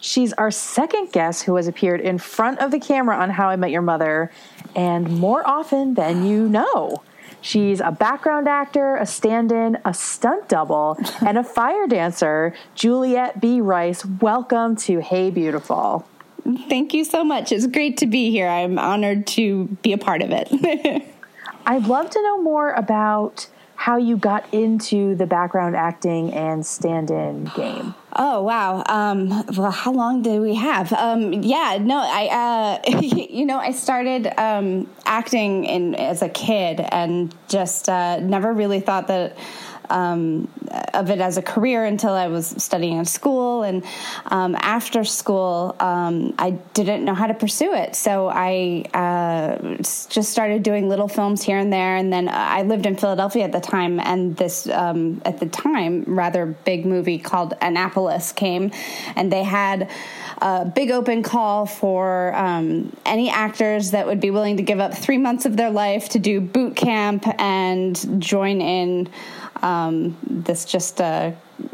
She's 0.02 0.34
our 0.34 0.52
second 0.52 1.14
guest 1.14 1.44
who 1.44 1.56
has 1.56 1.70
appeared 1.70 2.02
in 2.02 2.18
front 2.18 2.60
of 2.60 2.72
the 2.72 2.80
camera 2.80 3.16
on 3.16 3.30
How 3.30 3.48
I 3.48 3.56
Met 3.56 3.72
Your 3.72 3.82
Mother, 3.82 4.32
and 4.76 5.10
more 5.10 5.48
often 5.48 5.94
than 5.94 6.26
you 6.26 6.50
know. 6.50 7.02
She's 7.42 7.80
a 7.80 7.92
background 7.92 8.48
actor, 8.48 8.96
a 8.98 9.06
stand 9.06 9.52
in, 9.52 9.78
a 9.86 9.94
stunt 9.94 10.50
double, 10.50 10.98
and 11.26 11.38
a 11.38 11.44
fire 11.44 11.88
dancer. 11.88 12.54
Juliet 12.76 13.40
B. 13.40 13.62
Rice, 13.62 14.06
welcome 14.06 14.76
to 14.78 15.00
Hey 15.00 15.30
Beautiful. 15.30 16.08
thank 16.68 16.94
you 16.94 17.04
so 17.04 17.24
much. 17.24 17.52
It's 17.52 17.68
great 17.68 17.98
to 17.98 18.08
be 18.08 18.32
here. 18.32 18.48
I'm 18.48 18.78
honored 18.80 19.28
to 19.28 19.66
be 19.82 19.94
a 19.94 19.98
part 19.98 20.22
of 20.22 20.32
it. 20.32 20.48
I'd 21.66 21.86
love 21.86 22.10
to 22.10 22.22
know 22.24 22.42
more 22.42 22.72
about 22.72 23.48
how 23.76 23.98
you 23.98 24.18
got 24.18 24.52
into 24.54 25.16
the 25.16 25.26
background 25.26 25.76
acting 25.76 26.34
and 26.34 26.66
stand-in 26.66 27.46
game. 27.56 27.96
Oh 28.14 28.42
wow! 28.42 28.84
Um, 28.88 29.30
well, 29.56 29.70
how 29.70 29.92
long 29.92 30.24
do 30.24 30.42
we 30.42 30.56
have? 30.56 30.92
Um, 30.94 31.32
yeah, 31.32 31.78
no, 31.80 32.00
I, 32.00 32.80
uh, 32.88 33.00
you 33.02 33.46
know, 33.46 33.60
I 33.60 33.72
started 33.72 34.28
um, 34.40 34.90
acting 35.06 35.66
in 35.66 35.94
as 35.94 36.24
a 36.24 36.30
kid 36.30 36.80
and 36.92 37.34
just 37.48 37.88
uh, 37.88 38.20
never 38.20 38.52
really 38.52 38.80
thought 38.80 39.08
that 39.08 39.38
um, 39.90 40.48
of 40.94 41.10
it 41.10 41.20
as 41.20 41.38
a 41.38 41.42
career 41.42 41.86
until 41.86 42.14
I 42.14 42.28
was 42.28 42.48
studying 42.58 42.98
in 42.98 43.06
school. 43.06 43.64
And 43.64 43.84
um, 44.28 44.56
after 44.60 45.04
school, 45.04 45.76
um, 45.80 46.34
I 46.38 46.52
didn't 46.74 47.06
know 47.06 47.14
how 47.14 47.28
to 47.28 47.34
pursue 47.34 47.74
it. 47.74 47.96
So 47.96 48.30
I 48.30 48.86
uh, 48.94 49.78
just 49.78 50.30
started 50.32 50.64
doing 50.64 50.90
little 50.90 51.08
films 51.08 51.44
here 51.44 51.58
and 51.58 51.72
there. 51.72 51.96
And 51.96 52.12
then 52.12 52.30
I 52.30 52.64
lived 52.64 52.86
in 52.86 52.96
Philadelphia 52.96 53.44
at 53.44 53.52
the 53.52 53.60
time. 53.60 54.00
And 54.00 54.36
this, 54.38 54.68
um, 54.70 55.22
at 55.26 55.40
the 55.40 55.48
time, 55.48 56.04
rather 56.08 56.46
big 56.46 56.86
movie 56.86 57.20
called 57.20 57.54
Annapolis 57.62 58.32
came. 58.32 58.72
And 59.16 59.32
they 59.32 59.44
had 59.44 59.90
a 60.42 60.66
big 60.66 60.92
open 60.92 61.24
call 61.24 61.66
for 61.66 62.34
um, 62.36 62.96
any 63.06 63.30
actors 63.30 63.92
that 63.92 64.06
would 64.08 64.20
be 64.20 64.32
willing 64.32 64.58
to 64.58 64.64
give 64.64 64.80
up 64.80 64.94
three 64.94 65.18
months 65.18 65.46
of 65.46 65.58
their 65.58 65.70
life 65.70 66.10
to 66.10 66.20
do 66.20 66.40
boot 66.40 66.76
camp 66.76 67.26
and 67.40 68.22
join 68.22 68.62
in 68.62 69.10
um, 69.64 70.18
this 70.24 70.66
just 70.66 71.02
uh, 71.02 71.32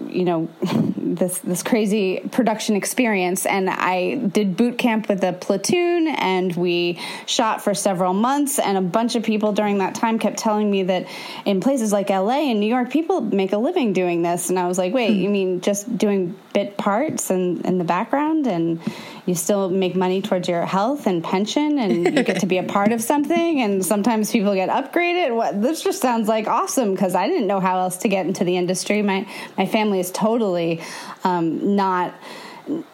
you 0.08 0.26
know 0.26 0.50
this 1.06 1.40
this 1.40 1.64
crazy 1.64 2.28
production 2.32 2.76
experience. 2.76 3.46
And 3.46 3.70
I 3.70 4.16
did 4.16 4.58
boot 4.58 4.78
camp 4.78 5.08
with 5.08 5.24
a 5.24 5.34
platoon 5.34 6.08
and 6.08 6.56
we 6.56 7.00
shot 7.26 7.64
for 7.64 7.74
several 7.74 8.14
months. 8.14 8.60
And 8.60 8.78
a 8.78 8.82
bunch 8.82 9.16
of 9.16 9.24
people 9.24 9.54
during 9.54 9.78
that 9.78 9.96
time 9.96 10.20
kept 10.20 10.38
telling 10.38 10.70
me 10.70 10.84
that 10.84 11.08
in 11.46 11.62
places 11.62 11.94
like 11.94 12.10
LA 12.10 12.50
and 12.50 12.60
New 12.60 12.68
York 12.68 12.90
people 12.90 13.22
make 13.22 13.54
a 13.54 13.58
living 13.58 13.94
doing 13.94 14.22
this. 14.22 14.50
And 14.50 14.58
I 14.58 14.68
was 14.68 14.78
like 14.78 14.94
wait 14.94 15.12
you 15.12 15.28
hmm. 15.28 15.34
mean 15.34 15.62
just 15.62 15.98
doing 15.98 16.36
bit 16.54 16.78
parts 16.78 17.30
and 17.30 17.66
in 17.66 17.78
the 17.78 17.84
background? 17.84 18.48
And 18.48 18.82
you 19.26 19.36
still 19.36 19.70
make 19.70 19.96
money 19.96 20.22
towards 20.22 20.48
your 20.48 20.66
health 20.66 21.08
and 21.08 21.24
pension 21.24 21.80
and 21.80 22.16
you 22.16 22.24
get 22.24 22.40
to 22.40 22.46
be 22.46 22.58
a 22.58 22.64
part 22.78 22.92
of 22.92 23.02
something? 23.02 23.62
And 23.62 23.86
sometimes 23.86 24.32
people 24.32 24.56
get 24.56 24.70
upgraded? 24.70 25.36
What 25.36 25.62
this 25.62 25.84
just 25.84 26.02
sounds 26.02 26.28
like 26.28 26.48
awesome 26.48 26.94
because 26.94 27.16
i 27.16 27.28
didn't 27.28 27.48
know 27.48 27.60
how 27.60 27.80
else 27.80 27.98
to 27.98 28.08
get 28.08 28.26
into 28.26 28.44
the 28.44 28.58
industry. 28.58 29.02
My 29.02 29.28
my 29.58 29.66
family 29.66 30.00
is 30.00 30.12
totally 30.12 30.82
um, 31.24 31.76
not 31.76 32.14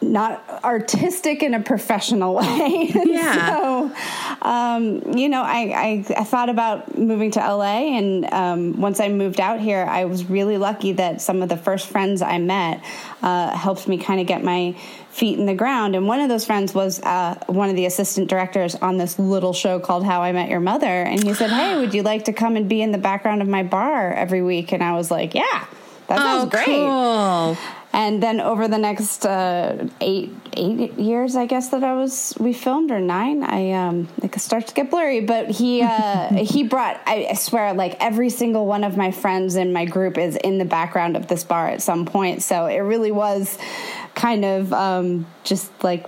not 0.00 0.44
artistic 0.64 1.42
in 1.42 1.54
a 1.54 1.60
professional 1.60 2.34
way. 2.36 2.90
Yeah. 2.92 3.56
so, 3.56 3.92
um, 4.42 5.16
you 5.16 5.28
know, 5.28 5.42
I, 5.42 6.04
I, 6.08 6.20
I, 6.20 6.24
thought 6.24 6.48
about 6.48 6.98
moving 6.98 7.30
to 7.32 7.40
LA. 7.40 7.96
And 7.96 8.24
um, 8.32 8.80
once 8.80 9.00
I 9.00 9.08
moved 9.08 9.40
out 9.40 9.60
here, 9.60 9.86
I 9.88 10.04
was 10.04 10.28
really 10.28 10.58
lucky 10.58 10.92
that 10.92 11.20
some 11.20 11.42
of 11.42 11.48
the 11.48 11.56
first 11.56 11.88
friends 11.88 12.20
I 12.22 12.38
met 12.38 12.84
uh, 13.22 13.56
helped 13.56 13.88
me 13.88 13.98
kind 13.98 14.20
of 14.20 14.26
get 14.26 14.44
my 14.44 14.72
feet 15.10 15.38
in 15.38 15.46
the 15.46 15.54
ground. 15.54 15.94
And 15.94 16.06
one 16.06 16.20
of 16.20 16.28
those 16.28 16.44
friends 16.44 16.74
was 16.74 17.00
uh, 17.02 17.42
one 17.46 17.70
of 17.70 17.76
the 17.76 17.86
assistant 17.86 18.28
directors 18.28 18.74
on 18.74 18.98
this 18.98 19.18
little 19.18 19.52
show 19.52 19.78
called 19.78 20.04
How 20.04 20.22
I 20.22 20.32
Met 20.32 20.48
Your 20.48 20.60
Mother. 20.60 20.86
And 20.86 21.22
he 21.22 21.34
said, 21.34 21.50
Hey, 21.50 21.78
would 21.78 21.94
you 21.94 22.02
like 22.02 22.24
to 22.26 22.32
come 22.32 22.56
and 22.56 22.68
be 22.68 22.82
in 22.82 22.92
the 22.92 22.98
background 22.98 23.42
of 23.42 23.48
my 23.48 23.62
bar 23.62 24.12
every 24.12 24.42
week? 24.42 24.72
And 24.72 24.82
I 24.82 24.92
was 24.92 25.10
like, 25.10 25.34
Yeah, 25.34 25.66
that 26.08 26.18
sounds 26.18 26.44
oh, 26.44 26.50
great. 26.50 26.66
Cool. 26.66 27.81
And 27.94 28.22
then 28.22 28.40
over 28.40 28.68
the 28.68 28.78
next 28.78 29.26
uh, 29.26 29.88
eight 30.00 30.34
eight 30.54 30.94
years, 30.94 31.36
I 31.36 31.46
guess 31.46 31.68
that 31.70 31.84
I 31.84 31.94
was 31.94 32.34
we 32.40 32.52
filmed 32.52 32.90
or 32.90 33.00
nine. 33.00 33.42
I 33.42 33.72
um 33.72 34.08
it 34.22 34.38
starts 34.40 34.68
to 34.68 34.74
get 34.74 34.90
blurry, 34.90 35.20
but 35.20 35.50
he 35.50 35.82
uh, 35.82 36.32
he 36.34 36.62
brought. 36.62 37.00
I, 37.06 37.28
I 37.30 37.34
swear, 37.34 37.74
like 37.74 37.96
every 38.00 38.30
single 38.30 38.66
one 38.66 38.84
of 38.84 38.96
my 38.96 39.10
friends 39.10 39.56
in 39.56 39.72
my 39.72 39.84
group 39.84 40.16
is 40.16 40.36
in 40.36 40.58
the 40.58 40.64
background 40.64 41.16
of 41.16 41.26
this 41.26 41.44
bar 41.44 41.68
at 41.68 41.82
some 41.82 42.06
point. 42.06 42.42
So 42.42 42.66
it 42.66 42.78
really 42.78 43.12
was 43.12 43.58
kind 44.14 44.44
of 44.44 44.72
um, 44.72 45.26
just 45.44 45.70
like 45.84 46.06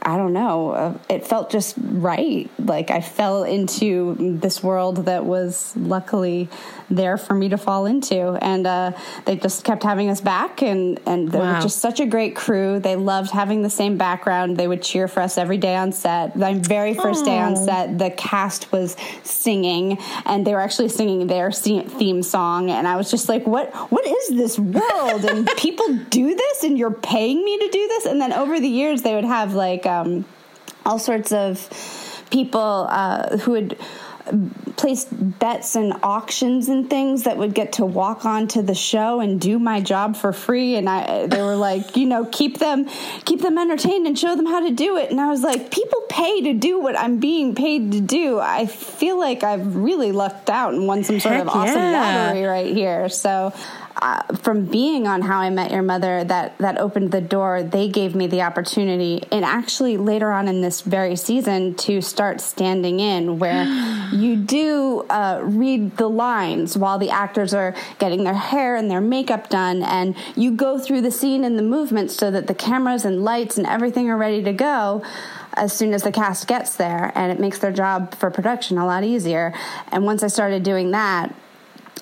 I 0.00 0.16
don't 0.16 0.32
know. 0.32 0.70
Uh, 0.70 0.98
it 1.10 1.26
felt 1.26 1.50
just 1.50 1.74
right. 1.78 2.48
Like 2.58 2.90
I 2.90 3.00
fell 3.00 3.44
into 3.44 4.16
this 4.18 4.62
world 4.62 5.04
that 5.06 5.24
was 5.26 5.76
luckily 5.76 6.48
there 6.90 7.16
for 7.16 7.34
me 7.34 7.48
to 7.50 7.58
fall 7.58 7.86
into, 7.86 8.38
and 8.42 8.66
uh, 8.66 8.92
they 9.24 9.36
just 9.36 9.64
kept 9.64 9.82
having 9.82 10.08
us 10.10 10.20
back, 10.20 10.62
and 10.62 11.00
and 11.06 11.30
they 11.30 11.38
wow. 11.38 11.56
were 11.56 11.60
just 11.60 11.78
such 11.78 12.00
a 12.00 12.06
great 12.06 12.34
crew. 12.34 12.78
They 12.78 12.96
loved 12.96 13.30
having 13.30 13.62
the 13.62 13.70
same 13.70 13.96
background. 13.96 14.56
They 14.56 14.68
would 14.68 14.82
cheer 14.82 15.08
for 15.08 15.20
us 15.20 15.38
every 15.38 15.58
day 15.58 15.76
on 15.76 15.92
set. 15.92 16.36
My 16.36 16.54
very 16.54 16.94
first 16.94 17.22
Aww. 17.22 17.26
day 17.26 17.38
on 17.38 17.56
set, 17.56 17.98
the 17.98 18.10
cast 18.10 18.72
was 18.72 18.96
singing, 19.22 19.98
and 20.24 20.46
they 20.46 20.52
were 20.52 20.60
actually 20.60 20.88
singing 20.88 21.26
their 21.26 21.52
theme 21.52 22.22
song, 22.22 22.70
and 22.70 22.88
I 22.88 22.96
was 22.96 23.10
just 23.10 23.28
like, 23.28 23.46
"What? 23.46 23.72
What 23.90 24.06
is 24.06 24.28
this 24.28 24.58
world? 24.58 25.24
And 25.24 25.48
people 25.56 25.94
do 26.10 26.34
this, 26.34 26.64
and 26.64 26.78
you're 26.78 26.90
paying 26.90 27.44
me 27.44 27.58
to 27.58 27.68
do 27.68 27.88
this?" 27.88 28.06
And 28.06 28.20
then 28.20 28.32
over 28.32 28.58
the 28.58 28.68
years, 28.68 29.02
they 29.02 29.14
would 29.14 29.24
have 29.24 29.54
like 29.54 29.86
um, 29.86 30.24
all 30.84 30.98
sorts 30.98 31.32
of 31.32 31.68
people 32.30 32.86
uh, 32.90 33.38
who 33.38 33.52
would 33.52 33.78
placed 34.76 35.08
bets 35.38 35.76
and 35.76 35.92
auctions 36.02 36.68
and 36.68 36.88
things 36.88 37.24
that 37.24 37.36
would 37.36 37.54
get 37.54 37.72
to 37.74 37.84
walk 37.84 38.24
onto 38.24 38.62
the 38.62 38.74
show 38.74 39.20
and 39.20 39.40
do 39.40 39.58
my 39.58 39.80
job 39.80 40.16
for 40.16 40.32
free. 40.32 40.76
And 40.76 40.88
I 40.88 41.26
they 41.26 41.42
were 41.42 41.56
like 41.56 41.96
you 41.96 42.06
know 42.06 42.24
keep 42.26 42.58
them 42.58 42.86
keep 43.24 43.40
them 43.40 43.58
entertained 43.58 44.06
and 44.06 44.18
show 44.18 44.36
them 44.36 44.46
how 44.46 44.60
to 44.60 44.70
do 44.70 44.96
it. 44.96 45.10
And 45.10 45.20
I 45.20 45.30
was 45.30 45.42
like 45.42 45.70
people 45.70 46.00
pay 46.08 46.42
to 46.42 46.54
do 46.54 46.80
what 46.80 46.98
I'm 46.98 47.18
being 47.18 47.54
paid 47.54 47.92
to 47.92 48.00
do. 48.00 48.38
I 48.38 48.66
feel 48.66 49.18
like 49.18 49.42
I've 49.42 49.76
really 49.76 50.12
lucked 50.12 50.50
out 50.50 50.72
and 50.74 50.86
won 50.86 51.04
some 51.04 51.20
sort 51.20 51.34
Heck 51.34 51.42
of 51.42 51.48
awesome 51.48 51.76
yeah. 51.76 52.26
lottery 52.26 52.44
right 52.44 52.74
here. 52.74 53.08
So 53.08 53.52
uh, 54.00 54.22
from 54.36 54.66
being 54.66 55.06
on 55.06 55.22
How 55.22 55.40
I 55.40 55.50
Met 55.50 55.70
Your 55.70 55.82
Mother 55.82 56.22
that 56.24 56.56
that 56.58 56.78
opened 56.78 57.10
the 57.10 57.20
door. 57.20 57.62
They 57.62 57.88
gave 57.88 58.14
me 58.14 58.26
the 58.26 58.42
opportunity, 58.42 59.24
and 59.32 59.44
actually 59.44 59.96
later 59.96 60.30
on 60.30 60.48
in 60.48 60.60
this 60.60 60.82
very 60.82 61.16
season, 61.16 61.74
to 61.76 62.00
start 62.00 62.40
standing 62.40 63.00
in, 63.00 63.38
where 63.38 63.64
you 64.12 64.36
do 64.36 65.04
uh, 65.10 65.40
read 65.42 65.96
the 65.96 66.08
lines 66.08 66.76
while 66.76 66.98
the 66.98 67.10
actors 67.10 67.54
are 67.54 67.74
getting 67.98 68.24
their 68.24 68.34
hair 68.34 68.76
and 68.76 68.90
their 68.90 69.00
makeup 69.00 69.48
done, 69.48 69.82
and 69.82 70.16
you 70.36 70.52
go 70.52 70.78
through 70.78 71.00
the 71.00 71.10
scene 71.10 71.44
and 71.44 71.58
the 71.58 71.62
movements 71.62 72.14
so 72.14 72.30
that 72.30 72.46
the 72.46 72.54
cameras 72.54 73.04
and 73.04 73.24
lights 73.24 73.58
and 73.58 73.66
everything 73.66 74.08
are 74.08 74.16
ready 74.16 74.42
to 74.42 74.52
go 74.52 75.02
as 75.54 75.72
soon 75.72 75.92
as 75.92 76.04
the 76.04 76.12
cast 76.12 76.46
gets 76.46 76.76
there. 76.76 77.10
And 77.16 77.32
it 77.32 77.40
makes 77.40 77.58
their 77.58 77.72
job 77.72 78.14
for 78.14 78.30
production 78.30 78.78
a 78.78 78.86
lot 78.86 79.02
easier. 79.02 79.52
And 79.90 80.04
once 80.04 80.22
i 80.22 80.28
started 80.28 80.62
doing 80.62 80.92
that 80.92 81.34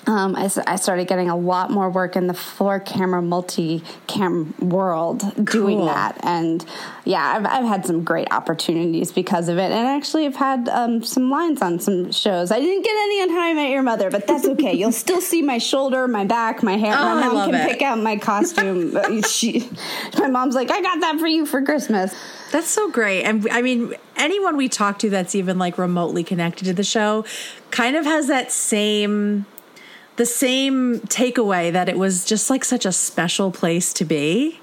um, 0.07 0.37
I, 0.37 0.49
I, 0.65 0.77
started 0.77 1.07
getting 1.07 1.29
a 1.29 1.35
lot 1.35 1.69
more 1.69 1.89
work 1.89 2.15
in 2.15 2.27
the 2.27 2.33
four 2.33 2.79
camera 2.79 3.21
multi 3.21 3.83
cam 4.07 4.53
world 4.57 5.19
doing 5.43 5.79
cool. 5.79 5.87
that. 5.87 6.17
And 6.23 6.65
yeah, 7.03 7.35
I've, 7.35 7.45
I've, 7.45 7.65
had 7.65 7.85
some 7.85 8.05
great 8.05 8.31
opportunities 8.31 9.11
because 9.11 9.49
of 9.49 9.57
it. 9.57 9.71
And 9.71 9.87
actually, 9.87 10.25
I've 10.25 10.37
had 10.37 10.69
um, 10.69 11.03
some 11.03 11.29
lines 11.29 11.61
on 11.61 11.81
some 11.81 12.13
shows. 12.13 12.51
I 12.51 12.59
didn't 12.59 12.83
get 12.83 12.91
any 12.91 13.21
on 13.23 13.29
How 13.31 13.41
I 13.41 13.53
Met 13.53 13.69
Your 13.69 13.83
Mother, 13.83 14.09
but 14.09 14.25
that's 14.25 14.45
okay. 14.45 14.73
You'll 14.73 14.93
still 14.93 15.19
see 15.19 15.41
my 15.41 15.57
shoulder, 15.57 16.07
my 16.07 16.23
back, 16.23 16.63
my 16.63 16.77
hair. 16.77 16.95
Oh, 16.97 17.15
my 17.15 17.27
mom 17.27 17.51
can 17.51 17.61
it. 17.61 17.69
pick 17.69 17.81
out 17.81 17.99
my 17.99 18.15
costume. 18.15 18.97
she, 19.29 19.69
my 20.17 20.27
mom's 20.27 20.55
like, 20.55 20.71
I 20.71 20.81
got 20.81 21.01
that 21.01 21.19
for 21.19 21.27
you 21.27 21.45
for 21.45 21.61
Christmas. 21.61 22.15
That's 22.53 22.69
so 22.69 22.89
great. 22.89 23.23
And 23.23 23.45
I 23.51 23.61
mean, 23.61 23.93
anyone 24.15 24.55
we 24.55 24.69
talk 24.69 24.99
to 24.99 25.09
that's 25.09 25.35
even 25.35 25.59
like 25.59 25.77
remotely 25.77 26.23
connected 26.23 26.63
to 26.65 26.73
the 26.73 26.85
show 26.85 27.25
kind 27.71 27.97
of 27.97 28.05
has 28.05 28.27
that 28.27 28.53
same 28.53 29.45
the 30.17 30.25
same 30.25 30.99
takeaway 31.01 31.71
that 31.71 31.87
it 31.87 31.97
was 31.97 32.25
just 32.25 32.49
like 32.49 32.65
such 32.65 32.85
a 32.85 32.91
special 32.91 33.51
place 33.51 33.93
to 33.93 34.05
be. 34.05 34.59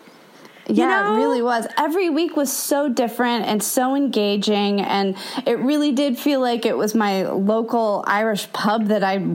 Yeah, 0.66 1.03
know? 1.03 1.14
it 1.14 1.16
really 1.16 1.42
was. 1.42 1.66
Every 1.79 2.11
week 2.11 2.37
was 2.37 2.53
so 2.53 2.88
different 2.88 3.44
and 3.46 3.62
so 3.62 3.94
engaging. 3.94 4.81
And 4.81 5.16
it 5.46 5.59
really 5.59 5.92
did 5.92 6.18
feel 6.18 6.40
like 6.40 6.64
it 6.64 6.77
was 6.77 6.94
my 6.94 7.27
local 7.29 8.05
Irish 8.07 8.50
pub 8.53 8.87
that 8.87 9.03
I 9.03 9.27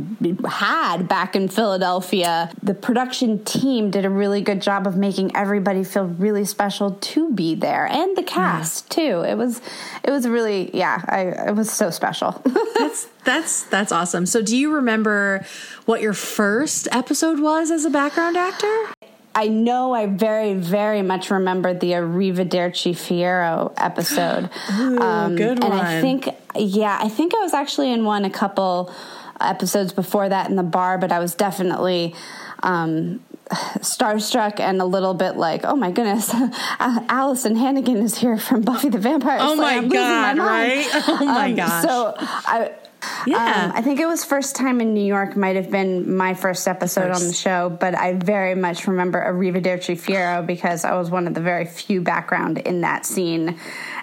had 0.48 1.08
back 1.08 1.36
in 1.36 1.48
Philadelphia. 1.48 2.52
The 2.64 2.74
production 2.74 3.44
team 3.44 3.92
did 3.92 4.06
a 4.06 4.10
really 4.10 4.42
good 4.42 4.62
job 4.62 4.88
of 4.88 4.96
making 4.96 5.36
everybody 5.36 5.84
feel 5.84 6.06
really 6.06 6.46
special 6.46 6.92
to 6.92 7.32
be 7.32 7.56
there 7.56 7.86
and 7.86 8.18
the 8.18 8.24
cast 8.24 8.86
yeah. 8.90 8.96
too. 8.96 9.22
It 9.22 9.36
was, 9.36 9.62
it 10.04 10.12
was 10.12 10.28
really, 10.28 10.76
yeah, 10.76 11.04
I, 11.08 11.50
it 11.50 11.56
was 11.56 11.72
so 11.72 11.90
special. 11.90 12.42
that's, 12.78 13.08
that's, 13.24 13.64
that's 13.64 13.92
awesome. 13.92 14.26
So 14.26 14.42
do 14.42 14.58
you 14.58 14.74
remember 14.74 15.46
what 15.86 16.02
your 16.02 16.14
first 16.14 16.88
episode 16.92 17.40
was 17.40 17.70
as 17.72 17.86
a 17.86 17.90
background 17.90 18.38
actor? 18.38 18.88
I 19.40 19.48
know 19.48 19.94
I 19.94 20.06
very, 20.08 20.54
very 20.56 21.02
much 21.02 21.32
remember 21.32 21.74
the 21.74 21.92
Arrivederci 21.94 22.92
Fiero 22.94 23.72
episode. 23.78 24.50
Ooh, 24.78 25.00
um, 25.00 25.36
good 25.38 25.64
one. 25.64 25.72
And 25.72 25.82
I 25.82 26.02
think, 26.02 26.28
yeah, 26.58 26.98
I 27.02 27.08
think 27.08 27.34
I 27.34 27.40
was 27.40 27.54
actually 27.54 27.92
in 27.94 28.04
one 28.04 28.26
a 28.26 28.30
couple 28.30 28.94
episodes 29.40 29.94
before 29.94 30.28
that 30.28 30.50
in 30.50 30.58
the 30.58 30.64
bar, 30.64 30.98
but 30.98 31.14
I 31.14 31.20
was 31.20 31.36
definitely 31.36 32.14
um, 32.64 33.22
starstruck 33.78 34.60
and 34.60 34.82
a 34.82 34.86
little 34.86 35.14
bit 35.14 35.38
like, 35.38 35.62
oh 35.64 35.78
my 35.78 35.92
goodness, 35.92 36.30
Alyson 36.80 37.56
Hannigan 37.56 37.98
is 37.98 38.18
here 38.18 38.38
from 38.38 38.62
Buffy 38.62 38.90
the 38.90 38.98
Vampire 38.98 39.40
Slayer. 39.40 39.52
Oh 39.52 39.56
my 39.56 39.76
I'm 39.76 39.88
God, 39.88 40.38
mind. 40.38 40.40
right? 40.40 40.86
Oh 41.08 41.26
my 41.26 41.50
Um, 41.50 41.56
gosh. 41.56 41.84
So 41.84 42.14
I. 42.20 42.72
Yeah. 43.26 43.66
Um, 43.66 43.72
I 43.76 43.82
think 43.82 44.00
it 44.00 44.06
was 44.06 44.24
first 44.24 44.56
time 44.56 44.82
in 44.82 44.94
New 44.94 45.06
York 45.06 45.36
might 45.36 45.56
have 45.56 45.72
been 45.72 46.16
my 46.16 46.34
first 46.34 46.68
episode 46.68 47.12
on 47.12 47.26
the 47.26 47.34
show, 47.34 47.70
but 47.70 47.96
I 47.96 48.14
very 48.14 48.56
much 48.56 48.88
remember 48.88 49.22
Arrivederci 49.22 50.00
Fiero 50.00 50.46
because 50.46 50.84
I 50.84 50.96
was 50.96 51.10
one 51.10 51.28
of 51.28 51.34
the 51.34 51.42
very 51.42 51.66
few 51.66 52.02
background 52.02 52.58
in 52.58 52.82
that 52.82 53.06
scene. 53.06 53.58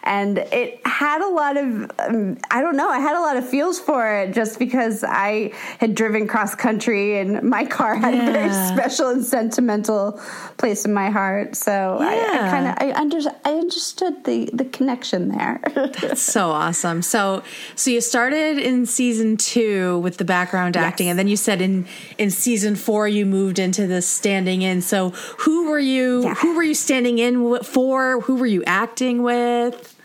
And 0.07 0.39
it 0.39 0.87
had 0.87 1.21
a 1.21 1.29
lot 1.29 1.57
of, 1.57 1.91
um, 1.99 2.39
I 2.51 2.63
don't 2.63 2.77
know, 2.77 2.89
I 2.89 3.01
had 3.01 3.17
a 3.17 3.21
lot 3.21 3.37
of 3.37 3.47
feels 3.47 3.79
for 3.79 4.09
it 4.21 4.33
just 4.33 4.59
because 4.59 5.05
I 5.05 5.53
had 5.79 5.95
driven 5.95 6.27
cross 6.27 6.55
country 6.55 7.19
and 7.19 7.43
my 7.43 7.65
car 7.65 7.97
had 7.97 8.15
a 8.15 8.33
very 8.33 8.53
special 8.75 9.09
and 9.11 9.25
sentimental 9.25 10.21
place 10.57 10.85
in 10.85 10.95
my 10.95 11.11
heart. 11.11 11.57
So 11.57 11.99
I, 12.01 12.15
I 12.15 12.39
kind 12.51 12.67
of, 12.67 12.75
I, 12.79 12.93
under, 13.01 13.19
I 13.45 13.53
understood 13.53 14.25
the, 14.25 14.49
the 14.53 14.65
connection 14.65 15.29
there. 15.29 15.61
so 16.15 16.51
awesome. 16.51 17.03
So 17.03 17.43
so 17.75 17.91
you 17.91 18.01
started 18.01 18.59
in 18.59 18.87
season 18.87 19.37
two 19.37 19.99
with 20.01 20.19
the 20.19 20.25
background 20.25 20.77
acting, 20.77 21.09
and 21.09 21.19
then 21.19 21.29
you 21.29 21.37
said 21.37 21.61
in 21.61 21.87
in 22.19 22.31
season 22.31 22.77
four 22.77 23.09
you 23.09 23.27
moved 23.27 23.59
into 23.59 23.87
the 23.87 24.03
standing 24.03 24.63
in. 24.63 24.83
So 24.83 25.11
who 25.39 25.69
were 25.69 25.79
you? 25.79 26.23
Yeah. 26.25 26.35
Who 26.35 26.57
were 26.57 26.63
you 26.63 26.75
standing 26.75 27.19
in 27.19 27.63
for? 27.63 28.21
Who 28.23 28.37
were 28.37 28.47
you 28.47 28.63
acting 28.65 29.23
with? 29.23 29.96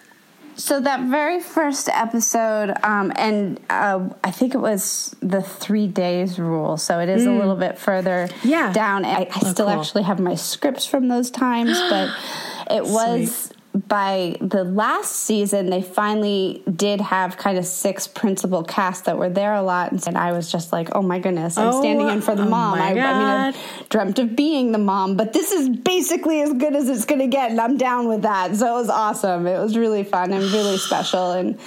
So 0.62 0.80
that 0.80 1.09
very 1.09 1.39
first 1.41 1.89
episode, 1.89 2.72
um, 2.84 3.12
and 3.16 3.59
uh, 3.70 4.07
I 4.24 4.32
think 4.32 4.53
it 4.53 4.59
was 4.59 5.16
the 5.22 5.41
three 5.41 5.88
days 5.88 6.38
rule. 6.39 6.78
So 6.78 6.99
it 6.99 7.09
is 7.09 7.26
a 7.26 7.32
little 7.32 7.55
bit 7.55 7.78
further 7.80 8.28
Mm. 8.41 8.45
Yeah. 8.49 8.72
down. 8.74 9.03
I, 9.05 9.28
I 9.34 9.39
still 9.39 9.66
cool. 9.68 9.70
actually 9.80 10.03
have 10.03 10.20
my 10.20 10.36
scripts 10.36 10.86
from 10.86 11.07
those 11.07 11.32
times, 11.32 11.80
but 11.89 12.09
it 12.70 12.84
was 12.99 13.51
by 13.88 14.36
the 14.41 14.63
last 14.63 15.11
season 15.13 15.69
they 15.69 15.82
finally 15.82 16.61
did 16.76 16.99
have 16.99 17.38
kind 17.38 17.57
of 17.57 17.65
six 17.65 18.05
principal 18.07 18.63
cast 18.63 19.05
that 19.05 19.17
were 19.17 19.30
there 19.30 19.53
a 19.53 19.61
lot, 19.61 19.91
and 20.07 20.17
I 20.17 20.34
was 20.34 20.51
just 20.51 20.72
like, 20.74 20.89
oh 20.93 21.01
my 21.01 21.19
goodness, 21.19 21.57
I'm 21.57 21.69
Oh, 21.69 21.82
standing 21.82 22.09
in 22.09 22.22
for 22.22 22.36
the 22.36 22.43
oh 22.43 22.49
mom. 22.49 22.80
I, 22.80 22.89
I 22.89 22.93
mean. 22.93 23.03
I've 23.05 23.89
dreamt 23.89 24.19
of 24.19 24.36
being 24.36 24.72
the 24.72 24.78
mom, 24.78 25.15
but 25.15 25.34
this 25.34 25.51
is 25.51 25.69
basically 25.69 26.41
as 26.41 26.51
good 26.53 26.76
as 26.76 26.89
it's 26.89 27.05
going 27.05 27.22
to 27.22 27.28
get, 27.28 27.51
and 27.51 27.61
I'm 27.61 27.78
down 27.78 28.07
with 28.09 28.24
that. 28.24 28.55
So 28.55 28.67
it 28.67 28.80
was 28.82 28.89
awesome. 28.89 29.47
It 29.47 29.57
was 29.59 29.78
really 29.78 30.03
fun 30.03 30.34
and 30.34 30.43
really 30.51 30.78
special, 30.78 31.32
and 31.32 31.57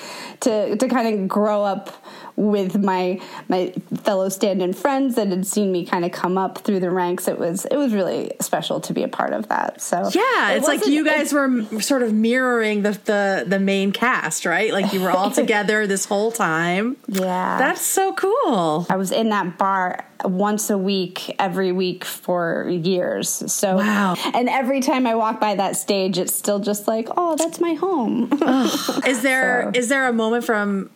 to 0.40 0.76
to 0.76 0.88
kind 0.88 1.14
of 1.22 1.28
grow 1.28 1.62
up 1.64 1.90
with 2.37 2.76
my 2.82 3.20
my 3.49 3.72
fellow 4.03 4.28
stand-in 4.28 4.72
friends 4.72 5.14
that 5.14 5.28
had 5.28 5.47
seen 5.47 5.70
me 5.70 5.85
kind 5.87 6.05
of 6.05 6.12
come 6.12 6.37
up 6.37 6.59
through 6.59 6.80
the 6.80 6.91
ranks. 6.91 7.28
It 7.28 7.39
was 7.39 7.64
it 7.66 7.76
was 7.76 7.93
really 7.93 8.32
special 8.41 8.80
to 8.80 8.93
be 8.93 9.03
a 9.03 9.09
part 9.09 9.32
of 9.32 9.49
that. 9.49 9.80
So 9.80 9.99
Yeah, 10.12 10.51
it 10.53 10.59
it's 10.59 10.66
like 10.66 10.87
you 10.87 11.05
guys 11.05 11.32
were 11.32 11.64
sort 11.80 12.03
of 12.03 12.12
mirroring 12.12 12.82
the, 12.82 12.93
the 13.05 13.45
the 13.47 13.59
main 13.61 13.93
cast, 13.93 14.45
right? 14.47 14.72
Like 14.72 14.93
you 14.93 15.01
were 15.01 15.11
all 15.11 15.30
together 15.43 15.87
this 15.87 16.05
whole 16.07 16.32
time. 16.32 16.97
Yeah. 17.09 17.59
That's 17.59 17.80
so 17.82 18.12
cool. 18.14 18.87
I 18.91 18.97
was 18.97 19.12
in 19.12 19.28
that 19.30 19.57
bar 19.59 20.05
once 20.24 20.70
a 20.70 20.78
week, 20.78 21.35
every 21.39 21.70
week 21.70 22.03
for 22.05 22.66
years. 22.70 23.28
So, 23.53 23.76
Wow. 23.76 24.14
and 24.32 24.49
every 24.49 24.80
time 24.80 25.07
I 25.07 25.14
walk 25.16 25.39
by 25.39 25.55
that 25.57 25.76
stage, 25.76 26.18
it's 26.18 26.35
still 26.35 26.61
just 26.61 26.89
like, 26.89 27.09
oh, 27.16 27.37
that's 27.37 27.61
my 27.61 27.74
home. 27.74 28.30
Is 29.07 29.20
there 29.22 29.70
is 29.74 29.87
So- 29.89 29.95
there 29.95 30.09
a 30.09 30.12
moment 30.12 30.45
from 30.45 30.89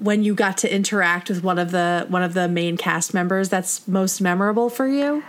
when 0.00 0.22
you 0.22 0.34
got 0.34 0.58
to 0.58 0.74
interact 0.74 1.28
with 1.28 1.42
one 1.42 1.58
of 1.58 1.70
the 1.70 2.06
one 2.08 2.22
of 2.22 2.34
the 2.34 2.48
main 2.48 2.76
cast 2.76 3.14
members 3.14 3.48
that's 3.48 3.86
most 3.88 4.20
memorable 4.20 4.70
for 4.70 4.86
you? 4.86 5.22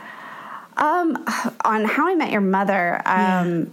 Um, 0.77 1.17
on 1.65 1.85
How 1.85 2.07
I 2.07 2.15
Met 2.15 2.31
Your 2.31 2.41
Mother, 2.41 3.01
um, 3.05 3.71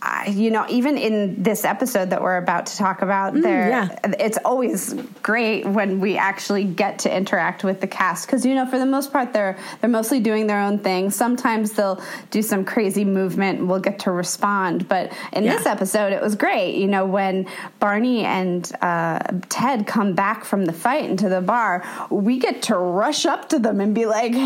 I, 0.00 0.28
you 0.28 0.52
know, 0.52 0.64
even 0.68 0.96
in 0.96 1.42
this 1.42 1.64
episode 1.64 2.10
that 2.10 2.22
we're 2.22 2.36
about 2.36 2.66
to 2.66 2.76
talk 2.76 3.02
about, 3.02 3.34
there, 3.34 3.64
Mm, 3.68 3.70
yeah. 3.90 4.14
it's 4.20 4.38
always 4.44 4.94
great 5.24 5.66
when 5.66 5.98
we 5.98 6.16
actually 6.16 6.62
get 6.62 7.00
to 7.00 7.14
interact 7.14 7.64
with 7.64 7.80
the 7.80 7.88
cast 7.88 8.26
because 8.26 8.46
you 8.46 8.54
know, 8.54 8.64
for 8.64 8.78
the 8.78 8.86
most 8.86 9.12
part, 9.12 9.32
they're 9.32 9.58
they're 9.80 9.90
mostly 9.90 10.20
doing 10.20 10.46
their 10.46 10.60
own 10.60 10.78
thing. 10.78 11.10
Sometimes 11.10 11.72
they'll 11.72 12.00
do 12.30 12.42
some 12.42 12.64
crazy 12.64 13.04
movement, 13.04 13.58
and 13.58 13.68
we'll 13.68 13.80
get 13.80 13.98
to 14.00 14.12
respond. 14.12 14.86
But 14.88 15.12
in 15.32 15.42
Yeah. 15.42 15.56
this 15.56 15.66
episode, 15.66 16.12
it 16.12 16.22
was 16.22 16.36
great. 16.36 16.76
You 16.76 16.86
know, 16.86 17.04
when 17.04 17.48
Barney 17.80 18.24
and 18.24 18.70
uh, 18.80 19.18
Ted 19.48 19.86
come 19.88 20.14
back 20.14 20.44
from 20.44 20.64
the 20.64 20.72
fight 20.72 21.10
into 21.10 21.28
the 21.28 21.40
bar, 21.40 21.84
we 22.08 22.38
get 22.38 22.62
to 22.62 22.76
rush 22.78 23.26
up 23.26 23.48
to 23.48 23.58
them 23.58 23.80
and 23.80 23.96
be 23.96 24.06
like, 24.06 24.32
"Hey, 24.32 24.40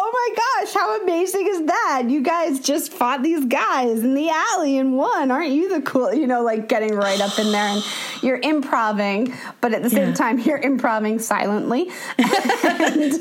oh 0.00 0.10
my 0.12 0.64
gosh, 0.64 0.74
how 0.74 1.00
amazing 1.02 1.46
is 1.46 1.66
that? 1.66 2.02
You 2.08 2.20
guys 2.20 2.58
just 2.58 2.92
fought 2.92 3.22
these 3.22 3.44
guys 3.44 4.00
in 4.02 4.14
the 4.14 4.28
alley 4.28 4.76
and 4.78 4.87
won. 4.92 5.30
Aren't 5.30 5.50
you 5.50 5.68
the 5.68 5.80
cool?" 5.82 6.12
You 6.14 6.26
know, 6.26 6.42
like 6.42 6.68
getting 6.68 6.94
right 6.94 7.20
up 7.20 7.38
in 7.38 7.52
there 7.52 7.66
and 7.68 7.84
you're 8.22 8.38
improving, 8.42 9.32
but 9.60 9.72
at 9.74 9.82
the 9.82 9.90
same 9.90 10.08
Yeah. 10.08 10.14
time, 10.14 10.38
you're 10.38 10.58
improving 10.58 11.18
silently, 11.18 11.90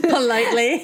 Politely. 0.01 0.84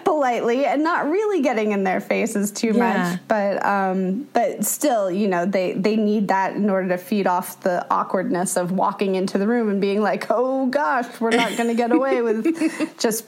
politely, 0.04 0.64
and 0.66 0.82
not 0.82 1.08
really 1.08 1.42
getting 1.42 1.72
in 1.72 1.84
their 1.84 2.00
faces 2.00 2.50
too 2.50 2.68
Yeah. 2.74 3.08
much. 3.10 3.20
But 3.28 3.64
um, 3.64 4.26
but 4.32 4.64
still, 4.64 5.10
you 5.10 5.28
know, 5.28 5.46
they 5.46 5.72
they 5.74 5.96
need 5.96 6.28
that 6.28 6.54
in 6.56 6.68
order 6.70 6.88
to 6.90 6.98
feed 6.98 7.26
off 7.26 7.60
the 7.60 7.86
awkwardness 7.90 8.56
of 8.56 8.72
walking 8.72 9.14
into 9.14 9.38
the 9.38 9.46
room 9.46 9.68
and 9.68 9.80
being 9.80 10.02
like, 10.02 10.26
"Oh 10.30 10.66
gosh, 10.66 11.06
we're 11.20 11.30
not 11.30 11.56
going 11.56 11.68
to 11.68 11.74
get 11.74 11.92
away 11.92 12.22
with 12.22 12.44
just." 12.98 13.24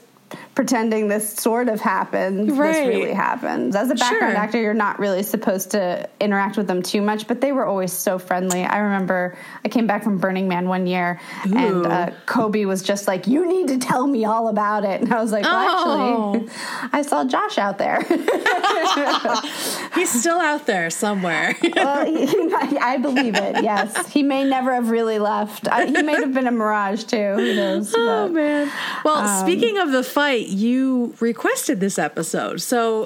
Pretending 0.55 1.07
this 1.07 1.33
sort 1.35 1.69
of 1.69 1.79
happens 1.79 2.51
Right. 2.51 2.73
this 2.73 2.87
really 2.87 3.13
happens 3.13 3.75
as 3.75 3.89
a 3.89 3.95
background 3.95 4.33
Sure. 4.33 4.37
actor 4.41 4.61
you're 4.61 4.73
not 4.73 4.99
really 4.99 5.23
supposed 5.23 5.71
to 5.71 6.07
interact 6.19 6.57
with 6.57 6.67
them 6.67 6.81
too 6.83 7.01
much 7.01 7.27
but 7.27 7.39
they 7.41 7.51
were 7.51 7.65
always 7.65 7.93
so 7.93 8.19
friendly 8.19 8.63
i 8.65 8.77
remember 8.79 9.37
i 9.63 9.69
came 9.69 9.87
back 9.87 10.03
from 10.03 10.17
burning 10.17 10.47
man 10.47 10.67
one 10.67 10.85
year 10.85 11.19
and 11.45 11.85
uh, 11.85 12.11
Cobie 12.25 12.65
was 12.65 12.83
just 12.83 13.07
like 13.07 13.25
you 13.25 13.47
need 13.47 13.69
to 13.69 13.77
tell 13.79 14.05
me 14.05 14.25
all 14.25 14.49
about 14.49 14.83
it 14.83 15.01
and 15.01 15.13
i 15.13 15.21
was 15.21 15.31
like 15.31 15.43
well, 15.45 15.65
Oh. 15.69 16.35
actually 16.35 16.51
i 16.93 17.01
saw 17.01 17.23
josh 17.23 17.57
out 17.57 17.77
there 17.77 18.01
He's 19.95 20.11
still 20.11 20.39
out 20.39 20.65
there 20.65 20.89
somewhere. 20.89 21.55
well, 21.75 22.05
he, 22.05 22.25
he 22.25 22.45
might- 22.47 22.77
i 22.81 22.97
believe 22.97 23.35
it 23.35 23.63
yes 23.63 24.07
he 24.11 24.23
may 24.23 24.43
never 24.43 24.73
have 24.73 24.89
really 24.89 25.19
left 25.19 25.67
I, 25.67 25.85
he 25.85 26.01
may 26.03 26.13
have 26.15 26.33
been 26.33 26.47
a 26.47 26.51
mirage 26.51 27.03
too 27.05 27.33
who 27.35 27.55
knows 27.55 27.93
Oh 27.95 28.27
but- 28.27 28.33
man. 28.33 28.71
Well, 29.03 29.15
Um, 29.17 29.45
speaking 29.47 29.77
of 29.77 29.91
the 29.91 30.03
fight, 30.19 30.47
you 30.47 31.15
requested 31.21 31.79
this 31.79 31.97
episode. 31.97 32.59
So, 32.59 33.05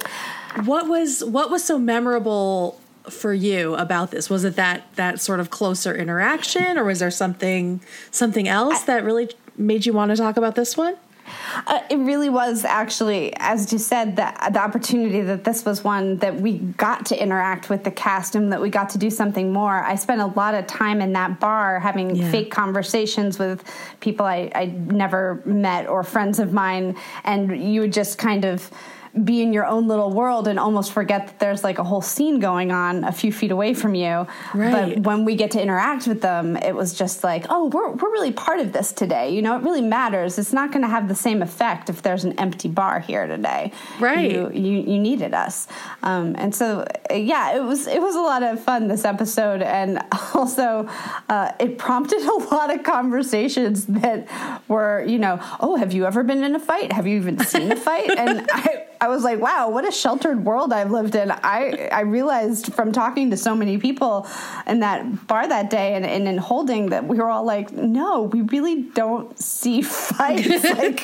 what 0.65 0.87
was 0.87 1.23
what 1.23 1.51
was 1.51 1.63
so 1.63 1.77
memorable 1.77 2.79
for 3.07 3.35
you 3.35 3.75
about 3.75 4.09
this? 4.09 4.31
Was 4.31 4.43
it 4.43 4.55
that 4.55 4.87
that 4.95 5.21
sort 5.21 5.39
of 5.39 5.51
closer 5.51 5.95
interaction 5.95 6.75
or 6.75 6.83
was 6.85 6.97
there 6.97 7.11
something 7.11 7.81
something 8.09 8.47
else 8.47 8.81
that 8.85 9.03
really 9.03 9.29
made 9.55 9.85
you 9.85 9.93
want 9.93 10.09
to 10.09 10.17
talk 10.17 10.37
about 10.37 10.55
this 10.55 10.75
one? 10.75 10.95
Uh, 11.67 11.81
it 11.89 11.97
really 11.97 12.29
was 12.29 12.65
actually, 12.65 13.33
as 13.37 13.71
you 13.71 13.79
said, 13.79 14.15
the, 14.15 14.33
the 14.51 14.59
opportunity 14.59 15.21
that 15.21 15.43
this 15.43 15.65
was 15.65 15.83
one 15.83 16.17
that 16.17 16.35
we 16.39 16.57
got 16.57 17.05
to 17.07 17.21
interact 17.21 17.69
with 17.69 17.83
the 17.83 17.91
cast 17.91 18.35
and 18.35 18.51
that 18.51 18.61
we 18.61 18.69
got 18.69 18.89
to 18.89 18.97
do 18.97 19.09
something 19.09 19.51
more. 19.53 19.83
I 19.83 19.95
spent 19.95 20.21
a 20.21 20.27
lot 20.27 20.53
of 20.55 20.67
time 20.67 21.01
in 21.01 21.13
that 21.13 21.39
bar 21.39 21.79
having 21.79 22.15
Yeah. 22.15 22.31
fake 22.31 22.51
conversations 22.51 23.39
with 23.39 23.63
people 23.99 24.25
I, 24.25 24.51
I 24.55 24.65
never 24.65 25.41
met 25.45 25.87
or 25.87 26.03
friends 26.03 26.39
of 26.39 26.53
mine, 26.53 26.95
and 27.23 27.61
you 27.63 27.81
would 27.81 27.93
just 27.93 28.17
kind 28.17 28.45
of 28.45 28.69
be 29.21 29.43
in 29.43 29.53
your 29.53 29.65
own 29.65 29.87
little 29.87 30.11
world 30.11 30.47
and 30.47 30.59
almost 30.59 30.91
forget 30.91 31.27
that 31.27 31.39
there's 31.39 31.63
like 31.63 31.77
a 31.77 31.83
whole 31.83 32.01
scene 32.01 32.39
going 32.39 32.71
on 32.71 33.03
a 33.03 33.11
few 33.11 33.31
feet 33.31 33.51
away 33.51 33.73
from 33.73 33.93
you. 33.93 34.25
Right. 34.55 34.95
But 34.95 34.99
when 35.03 35.23
we 35.23 35.35
get 35.35 35.51
to 35.51 35.61
interact 35.61 36.07
with 36.07 36.21
them, 36.21 36.57
it 36.57 36.73
was 36.73 36.95
just 36.95 37.23
like, 37.23 37.45
oh, 37.49 37.67
we're, 37.67 37.91
we're 37.91 38.11
really 38.11 38.31
part 38.31 38.59
of 38.59 38.73
this 38.73 38.91
today. 38.91 39.29
You 39.29 39.43
know, 39.43 39.55
it 39.55 39.61
really 39.61 39.81
matters. 39.81 40.39
It's 40.39 40.51
not 40.51 40.71
going 40.71 40.81
to 40.81 40.87
have 40.87 41.07
the 41.07 41.15
same 41.15 41.43
effect 41.43 41.89
if 41.89 42.01
there's 42.01 42.23
an 42.23 42.39
empty 42.39 42.69
bar 42.69 42.99
here 42.99 43.27
today. 43.27 43.71
Right. 43.99 44.31
You, 44.31 44.49
you, 44.51 44.79
you 44.79 44.99
needed 44.99 45.35
us. 45.35 45.67
Um, 46.01 46.35
and 46.37 46.55
so, 46.55 46.87
yeah, 47.11 47.55
it 47.55 47.63
was, 47.63 47.85
it 47.85 48.01
was 48.01 48.15
a 48.15 48.21
lot 48.21 48.41
of 48.41 48.63
fun 48.63 48.87
this 48.87 49.05
episode. 49.05 49.61
And 49.61 50.01
also, 50.33 50.89
uh, 51.29 51.51
it 51.59 51.77
prompted 51.77 52.21
a 52.23 52.33
lot 52.51 52.73
of 52.73 52.83
conversations 52.83 53.85
that 53.85 54.27
were, 54.67 55.05
you 55.05 55.19
know, 55.19 55.39
oh, 55.59 55.75
have 55.75 55.93
you 55.93 56.05
ever 56.07 56.23
been 56.23 56.43
in 56.43 56.55
a 56.55 56.59
fight? 56.59 56.91
Have 56.91 57.05
you 57.05 57.17
even 57.17 57.37
seen 57.45 57.71
a 57.71 57.75
fight? 57.75 58.09
And 58.23 58.47
I, 58.51 58.85
I 59.03 59.09
was 59.09 59.23
like, 59.25 59.41
wow, 59.41 59.69
what 59.69 59.85
a 59.85 59.91
sheltered 59.91 60.45
world 60.45 60.71
I've 60.71 60.89
lived 60.89 61.13
in. 61.15 61.29
I, 61.29 61.89
I 61.91 62.01
realized 62.01 62.73
from 62.73 62.93
talking 62.93 63.31
to 63.31 63.37
so 63.37 63.53
many 63.53 63.77
people 63.77 64.25
in 64.65 64.79
that 64.79 65.27
bar 65.27 65.45
that 65.45 65.69
day 65.69 65.95
and, 65.95 66.05
and 66.05 66.25
in 66.25 66.37
holding 66.37 66.87
that 66.91 67.05
we 67.05 67.17
were 67.17 67.29
all 67.29 67.43
like, 67.43 67.73
no, 67.73 68.21
we 68.23 68.43
really 68.43 68.83
don't 68.83 69.37
see 69.37 69.81
fights. 69.81 70.63
like, 70.63 71.03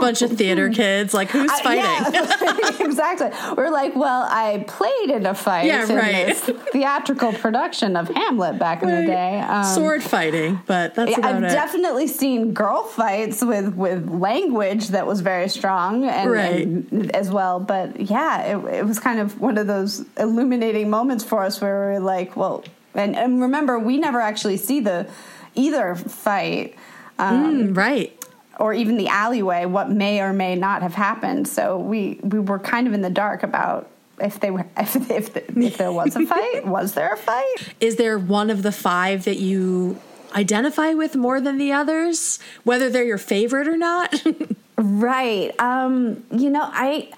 Bunch 0.00 0.22
of 0.22 0.32
theater 0.32 0.68
kids, 0.80 1.14
like 1.14 1.30
who's 1.30 1.50
I- 1.52 1.62
fighting? 1.62 2.14
yeah, 2.14 2.76
exactly. 2.84 3.30
We're 3.56 3.70
like, 3.70 3.94
well, 3.94 4.26
I 4.28 4.64
played 4.66 5.10
in 5.10 5.24
a 5.26 5.34
fight 5.34 5.66
Yeah, 5.66 5.88
in 5.88 5.94
right. 5.96 6.26
this 6.26 6.40
theatrical 6.72 7.32
production 7.32 7.96
of 7.96 8.08
Hamlet 8.08 8.58
back 8.58 8.82
in 8.82 8.88
the 8.88 9.06
day. 9.06 9.38
Um, 9.40 9.62
Sword 9.64 10.02
fighting, 10.02 10.60
but 10.66 10.96
that's 10.96 11.12
yeah, 11.12 11.26
I've 11.28 11.44
it. 11.44 11.48
definitely 11.50 12.08
seen 12.08 12.54
girl 12.54 12.82
fights 12.82 13.44
with 13.44 13.74
with 13.76 14.08
language 14.08 14.88
that 14.88 15.06
was 15.06 15.20
very 15.20 15.48
strong 15.48 16.04
and, 16.04 16.30
Right. 16.30 16.66
and 16.66 16.87
as 17.14 17.30
well. 17.30 17.60
But 17.60 18.00
yeah, 18.00 18.56
it, 18.58 18.64
it 18.80 18.86
was 18.86 18.98
kind 18.98 19.18
of 19.20 19.40
one 19.40 19.58
of 19.58 19.66
those 19.66 20.04
illuminating 20.16 20.90
moments 20.90 21.24
for 21.24 21.42
us 21.42 21.60
where 21.60 21.90
we 21.90 21.96
are 21.96 22.00
like, 22.00 22.36
well, 22.36 22.64
and, 22.94 23.16
and 23.16 23.40
remember, 23.40 23.78
we 23.78 23.98
never 23.98 24.20
actually 24.20 24.56
see 24.56 24.80
the 24.80 25.08
either 25.54 25.94
fight. 25.94 26.74
Um, 27.18 27.68
Mm, 27.68 27.76
right. 27.76 28.26
or 28.60 28.72
even 28.72 28.96
the 28.96 29.08
alleyway, 29.08 29.64
what 29.66 29.90
may 29.90 30.20
or 30.20 30.32
may 30.32 30.54
not 30.56 30.82
have 30.82 30.94
happened. 30.94 31.48
So 31.48 31.78
we 31.78 32.20
we 32.22 32.38
were 32.38 32.58
kind 32.60 32.86
of 32.86 32.92
in 32.92 33.02
the 33.02 33.10
dark 33.10 33.42
about 33.42 33.88
if 34.20 34.38
they 34.40 34.50
were 34.50 34.66
if 34.76 34.94
if, 35.10 35.36
if 35.56 35.76
there 35.78 35.92
was 35.92 36.14
a 36.16 36.24
fight, 36.26 36.66
was 36.76 36.94
there 36.94 37.12
a 37.12 37.16
fight? 37.16 37.54
Is 37.80 37.96
there 37.96 38.18
one 38.18 38.50
of 38.50 38.62
the 38.62 38.72
five 38.72 39.24
that 39.24 39.38
you 39.38 39.98
identify 40.34 40.92
with 40.94 41.16
more 41.16 41.40
than 41.40 41.58
the 41.58 41.72
others, 41.72 42.38
whether 42.64 42.88
they're 42.90 43.04
your 43.04 43.18
favorite 43.18 43.66
or 43.68 43.76
not? 43.76 44.14
Right. 44.78 45.52
Um, 45.60 46.24
you 46.30 46.50
know, 46.50 46.62
I 46.62 47.08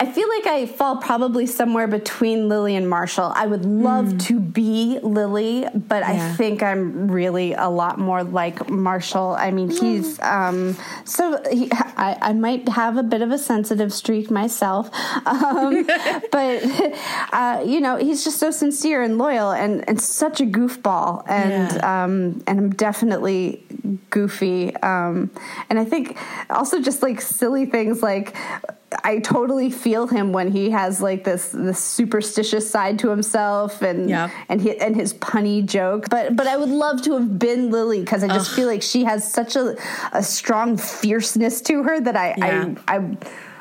I 0.00 0.06
feel 0.06 0.28
like 0.28 0.46
I 0.46 0.66
fall 0.66 0.98
probably 0.98 1.44
somewhere 1.46 1.88
between 1.88 2.48
Lily 2.48 2.76
and 2.76 2.88
Marshall. 2.88 3.32
I 3.34 3.46
would 3.48 3.64
love 3.64 4.16
to 4.26 4.38
be 4.38 5.00
Lily, 5.02 5.66
but 5.74 6.04
I 6.04 6.34
think 6.36 6.62
I'm 6.62 7.10
really 7.10 7.54
a 7.54 7.68
lot 7.68 7.98
more 7.98 8.22
like 8.22 8.70
Marshall. 8.70 9.34
I 9.36 9.50
mean, 9.50 9.70
he's 9.70 10.20
um, 10.20 10.76
so 11.04 11.42
he, 11.50 11.68
I, 11.72 12.16
I 12.22 12.32
might 12.32 12.68
have 12.68 12.96
a 12.96 13.02
bit 13.02 13.22
of 13.22 13.32
a 13.32 13.38
sensitive 13.38 13.92
streak 13.92 14.30
myself, 14.30 14.88
um, 15.26 15.84
but 16.30 16.62
uh, 17.32 17.64
you 17.66 17.80
know, 17.80 17.96
he's 17.96 18.22
just 18.22 18.38
so 18.38 18.52
sincere 18.52 19.02
and 19.02 19.18
loyal 19.18 19.50
and, 19.50 19.84
and 19.88 20.00
such 20.00 20.40
a 20.40 20.44
goofball, 20.46 21.24
and 21.28 21.72
Yeah. 21.72 22.04
um, 22.04 22.40
and 22.46 22.58
I'm 22.60 22.70
definitely 22.70 23.64
goofy. 24.10 24.76
Um, 24.76 25.30
and 25.68 25.78
I 25.80 25.84
think 25.84 26.16
also 26.50 26.80
just 26.80 27.02
like 27.02 27.20
silly 27.20 27.66
things 27.66 28.00
like 28.00 28.36
I 29.04 29.18
totally 29.18 29.70
feel 29.70 30.06
him 30.06 30.32
when 30.32 30.50
he 30.50 30.70
has 30.70 31.00
like 31.02 31.22
this 31.24 31.50
this 31.50 31.78
superstitious 31.82 32.70
side 32.70 32.98
to 33.00 33.10
himself 33.10 33.82
and 33.82 34.08
Yeah. 34.08 34.30
and 34.48 34.60
his, 34.60 34.76
and 34.80 34.96
his 34.96 35.12
punny 35.14 35.64
joke. 35.64 36.08
But 36.08 36.36
but 36.36 36.46
I 36.46 36.56
would 36.56 36.70
love 36.70 37.02
to 37.02 37.12
have 37.14 37.38
been 37.38 37.70
Lily 37.70 38.00
because 38.00 38.24
I 38.24 38.28
just 38.28 38.54
feel 38.54 38.66
like 38.66 38.82
she 38.82 39.04
has 39.04 39.30
such 39.30 39.56
a 39.56 39.76
a 40.12 40.22
strong 40.22 40.76
fierceness 40.76 41.60
to 41.62 41.82
her 41.82 42.00
that 42.00 42.16
I 42.16 42.34
Yeah. 42.38 42.74
I, 42.88 42.96
I 42.96 43.16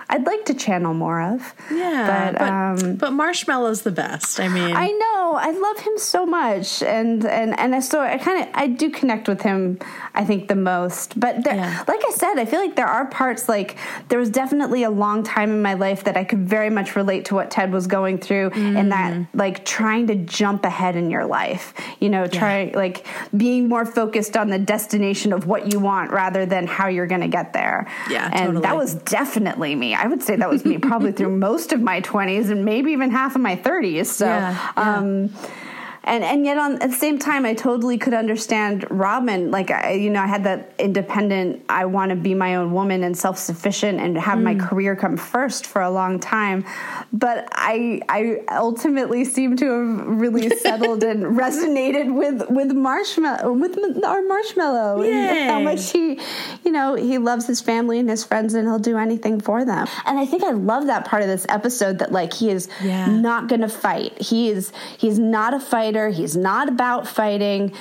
I'd 0.10 0.26
like 0.26 0.46
to 0.46 0.54
channel 0.54 0.94
more 0.94 1.22
of. 1.22 1.54
yeah, 1.72 2.32
but, 2.32 2.40
but, 2.40 2.50
um, 2.50 2.96
but 2.96 3.12
Marshmallow's 3.12 3.82
the 3.82 3.92
best. 3.92 4.40
I 4.40 4.48
mean, 4.48 4.76
I 4.76 4.88
know. 4.88 5.34
I 5.40 5.52
love 5.52 5.80
him 5.80 5.98
so 5.98 6.26
much, 6.26 6.82
and 6.82 7.26
and 7.26 7.58
and 7.60 7.76
I- 7.76 7.80
so 7.82 8.00
I 8.02 8.18
kind 8.18 8.42
of 8.44 8.50
I 8.54 8.68
do 8.68 8.90
connect 8.90 9.28
with 9.28 9.42
him. 9.42 9.80
I 10.16 10.24
think 10.26 10.48
the 10.48 10.56
most, 10.56 11.20
but 11.20 11.44
there, 11.44 11.56
Yeah. 11.56 11.84
like 11.88 12.02
I 12.08 12.12
said, 12.12 12.36
I 12.40 12.46
feel 12.46 12.60
like 12.60 12.76
there 12.76 12.88
are 12.88 13.06
parts 13.06 13.48
like 13.50 13.78
there 14.10 14.18
was 14.18 14.30
definitely 14.30 14.84
a 14.84 14.90
long 14.90 15.24
time 15.24 15.52
in 15.52 15.62
my 15.62 15.74
life 15.76 16.06
that 16.06 16.18
I 16.18 16.24
could 16.24 16.48
very 16.48 16.70
much 16.70 16.96
relate 16.96 17.26
to 17.26 17.36
what 17.36 17.52
Ted 17.52 17.72
was 17.72 17.86
going 17.88 18.18
through, 18.18 18.52
and 18.52 18.92
that 18.92 19.14
Mm. 19.14 19.28
like 19.34 19.66
trying 19.66 20.08
to 20.08 20.16
jump 20.16 20.66
ahead 20.66 20.96
in 20.96 21.12
your 21.12 21.26
life. 21.26 21.74
You 22.00 22.10
know, 22.10 22.26
try 22.28 22.72
like 22.74 23.06
being 23.36 23.68
more 23.68 23.86
focused 23.86 24.36
on 24.38 24.50
the 24.50 24.60
destination 24.60 25.34
of 25.34 25.46
what 25.48 25.72
you 25.72 25.80
want 25.80 26.12
rather 26.12 26.46
than 26.46 26.66
how 26.68 26.88
you're 26.88 27.08
going 27.08 27.22
to 27.22 27.28
get 27.28 27.54
there. 27.54 27.88
Yeah, 28.10 28.26
and 28.32 28.46
totally. 28.48 28.62
that 28.64 28.76
was 28.76 28.94
definitely 28.96 29.76
me. 29.76 29.94
I 29.98 30.08
would 30.08 30.22
say 30.24 30.36
that 30.36 30.50
was 30.50 30.64
me 30.66 30.78
probably 30.78 31.12
through 31.12 31.36
most 31.38 31.74
of 31.74 31.82
my 31.82 32.02
20s 32.02 32.50
and 32.50 32.64
maybe 32.66 32.92
even 32.92 33.12
half 33.12 33.36
of 33.36 33.42
my 33.42 33.56
30s. 33.56 34.08
So, 34.08 34.26
Yeah, 34.26 34.72
yeah. 34.78 34.98
um, 34.98 35.34
and 36.08 36.24
and 36.24 36.46
yet 36.46 36.58
on 36.58 36.82
at 36.82 36.90
the 36.90 36.96
same 36.96 37.20
time, 37.20 37.46
I 37.46 37.54
totally 37.54 37.98
could 37.98 38.14
understand 38.14 38.86
Robin. 38.90 39.52
Like 39.52 39.70
I, 39.72 39.94
you 39.94 40.10
know, 40.10 40.22
I 40.22 40.28
had 40.28 40.44
that 40.46 40.74
independent. 40.80 41.64
I 41.70 41.86
want 41.86 42.10
to 42.10 42.16
be 42.16 42.34
my 42.34 42.56
own 42.56 42.72
woman 42.72 43.04
and 43.04 43.16
self 43.18 43.38
sufficient 43.38 44.00
and 44.00 44.18
have 44.18 44.40
my 44.40 44.56
Mm. 44.56 44.68
career 44.70 44.96
come 44.96 45.18
first 45.18 45.66
for 45.68 45.82
a 45.82 45.90
long 45.92 46.20
time. 46.20 46.64
But 47.14 47.48
I 47.52 48.02
I 48.10 48.42
ultimately 48.58 49.24
seem 49.26 49.58
to 49.58 49.66
have 49.66 50.08
really 50.24 50.50
settled 50.68 51.04
and 51.04 51.20
resonated 51.44 52.14
with 52.22 52.50
with 52.50 52.72
marshmallow 52.72 53.52
with 53.54 53.78
our 54.04 54.22
marshmallow. 54.24 55.04
And 55.04 55.50
how 55.52 55.60
much 55.60 55.92
he, 55.92 56.20
you 56.64 56.72
know, 56.72 56.96
he 56.96 57.18
loves 57.18 57.46
his 57.48 57.60
family 57.62 58.00
and 58.00 58.10
his 58.10 58.24
friends, 58.24 58.54
and 58.54 58.68
he'll 58.68 58.80
do 58.94 58.98
anything 58.98 59.40
for 59.42 59.66
them. 59.66 59.88
And 60.06 60.18
I 60.18 60.26
think 60.26 60.44
I 60.44 60.52
love 60.52 60.86
that 60.88 61.06
part 61.06 61.22
of 61.22 61.28
this 61.28 61.46
episode 61.50 62.00
that 62.00 62.12
like 62.12 62.32
he 62.34 62.50
is 62.50 62.70
Yeah. 62.84 63.08
not 63.30 63.48
going 63.50 63.62
to 63.62 63.70
fight. 63.70 64.14
He 64.22 64.50
is 64.50 64.72
he's 64.98 65.20
not 65.20 65.54
a 65.54 65.60
fighter. 65.60 65.97
He's 66.10 66.36
not 66.36 66.70
about 66.70 67.08
fighting. 67.08 67.74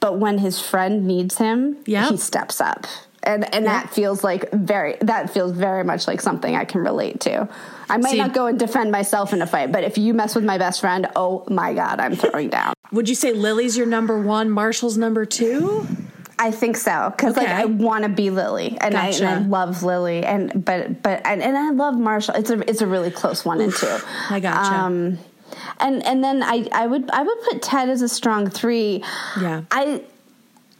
But 0.00 0.18
when 0.18 0.38
his 0.38 0.60
friend 0.60 1.06
needs 1.06 1.38
him, 1.38 1.78
Yep. 1.86 2.10
he 2.10 2.16
steps 2.18 2.60
up. 2.60 2.86
And 3.22 3.52
and 3.54 3.64
that 3.64 3.88
feels 3.88 4.22
like 4.22 4.50
very 4.52 4.96
that 5.00 5.30
feels 5.30 5.52
very 5.52 5.82
much 5.82 6.06
like 6.06 6.20
something 6.20 6.54
I 6.54 6.66
can 6.66 6.82
relate 6.82 7.20
to. 7.20 7.48
I 7.88 7.96
might 7.96 8.10
See- 8.10 8.18
not 8.18 8.34
go 8.34 8.46
and 8.46 8.58
defend 8.58 8.92
myself 8.92 9.32
in 9.32 9.40
a 9.40 9.46
fight, 9.46 9.72
but 9.72 9.82
if 9.82 9.96
you 9.96 10.12
mess 10.12 10.34
with 10.34 10.44
my 10.44 10.58
best 10.58 10.80
friend, 10.80 11.06
oh 11.16 11.44
my 11.48 11.72
god, 11.72 12.00
I'm 12.00 12.16
throwing 12.16 12.50
down. 12.50 12.74
would 12.92 13.08
you 13.08 13.14
say 13.14 13.32
Lily's 13.32 13.78
your 13.78 13.86
number 13.86 14.20
one, 14.20 14.50
Marshall's 14.50 14.98
number 14.98 15.24
two? 15.24 15.86
I 16.38 16.50
think 16.50 16.76
so 16.76 17.14
because 17.16 17.36
like 17.38 17.48
I 17.48 17.64
want 17.64 18.02
to 18.04 18.10
be 18.10 18.28
Lily 18.28 18.76
and, 18.80 18.94
I, 18.94 19.08
and 19.08 19.24
I 19.26 19.38
love 19.38 19.82
Lily 19.84 20.22
and 20.24 20.62
but 20.64 21.02
but 21.02 21.24
and, 21.24 21.40
and 21.42 21.56
I 21.56 21.70
love 21.70 21.96
Marshall. 21.96 22.34
It's 22.34 22.50
a 22.50 22.68
it's 22.68 22.82
a 22.82 22.86
really 22.86 23.10
close 23.10 23.42
one 23.44 23.60
and 23.62 23.72
two. 23.72 23.98
I 24.30 24.40
gotcha. 24.40 24.74
Um, 24.74 25.18
and 25.80 26.04
and 26.06 26.22
then 26.22 26.42
I 26.42 26.68
I 26.72 26.86
would 26.86 27.10
I 27.10 27.22
would 27.22 27.42
put 27.42 27.62
Ted 27.62 27.88
as 27.88 28.02
a 28.02 28.08
strong 28.08 28.50
three. 28.50 29.02
Yeah. 29.40 29.62
I. 29.70 30.02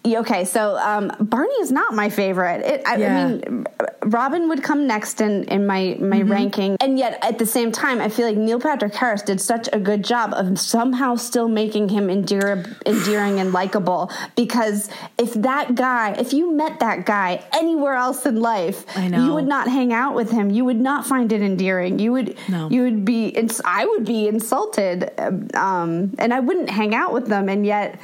Okay, 0.06 0.44
so 0.44 0.76
um, 0.76 1.10
Barney 1.18 1.54
is 1.62 1.72
not 1.72 1.94
my 1.94 2.10
favorite. 2.10 2.60
It, 2.60 2.82
I, 2.86 2.96
Yeah. 2.96 3.16
I 3.18 3.24
mean, 3.48 3.66
Robin 4.04 4.50
would 4.50 4.62
come 4.62 4.86
next 4.86 5.22
in, 5.22 5.44
in 5.44 5.66
my, 5.66 5.96
my 5.98 6.18
Mm-hmm. 6.20 6.30
ranking. 6.30 6.76
And 6.80 6.98
yet, 6.98 7.18
at 7.22 7.38
the 7.38 7.46
same 7.46 7.72
time, 7.72 8.02
I 8.02 8.10
feel 8.10 8.26
like 8.26 8.36
Neil 8.36 8.60
Patrick 8.60 8.94
Harris 8.94 9.22
did 9.22 9.40
such 9.40 9.66
a 9.72 9.80
good 9.80 10.04
job 10.04 10.34
of 10.34 10.58
somehow 10.58 11.14
still 11.16 11.48
making 11.48 11.88
him 11.88 12.10
endear, 12.10 12.64
endearing 12.84 13.40
and 13.40 13.54
likable. 13.54 14.10
Because 14.36 14.90
if 15.16 15.32
that 15.34 15.74
guy, 15.74 16.12
if 16.18 16.34
you 16.34 16.52
met 16.52 16.80
that 16.80 17.06
guy 17.06 17.42
anywhere 17.54 17.94
else 17.94 18.26
in 18.26 18.42
life, 18.42 18.84
I 18.98 19.08
know. 19.08 19.24
you 19.24 19.32
would 19.32 19.46
not 19.48 19.68
hang 19.68 19.94
out 19.94 20.14
with 20.14 20.30
him. 20.30 20.50
You 20.50 20.66
would 20.66 20.80
not 20.80 21.06
find 21.06 21.32
it 21.32 21.40
endearing. 21.40 21.98
You 21.98 22.12
would, 22.12 22.36
No. 22.50 22.68
you 22.68 22.82
would 22.82 23.06
be, 23.06 23.28
ins- 23.28 23.62
I 23.64 23.86
would 23.86 24.04
be 24.04 24.28
insulted. 24.28 25.10
Um, 25.56 26.14
and 26.18 26.34
I 26.34 26.40
wouldn't 26.40 26.68
hang 26.68 26.94
out 26.94 27.14
with 27.14 27.26
them. 27.28 27.48
And 27.48 27.64
yet, 27.64 27.98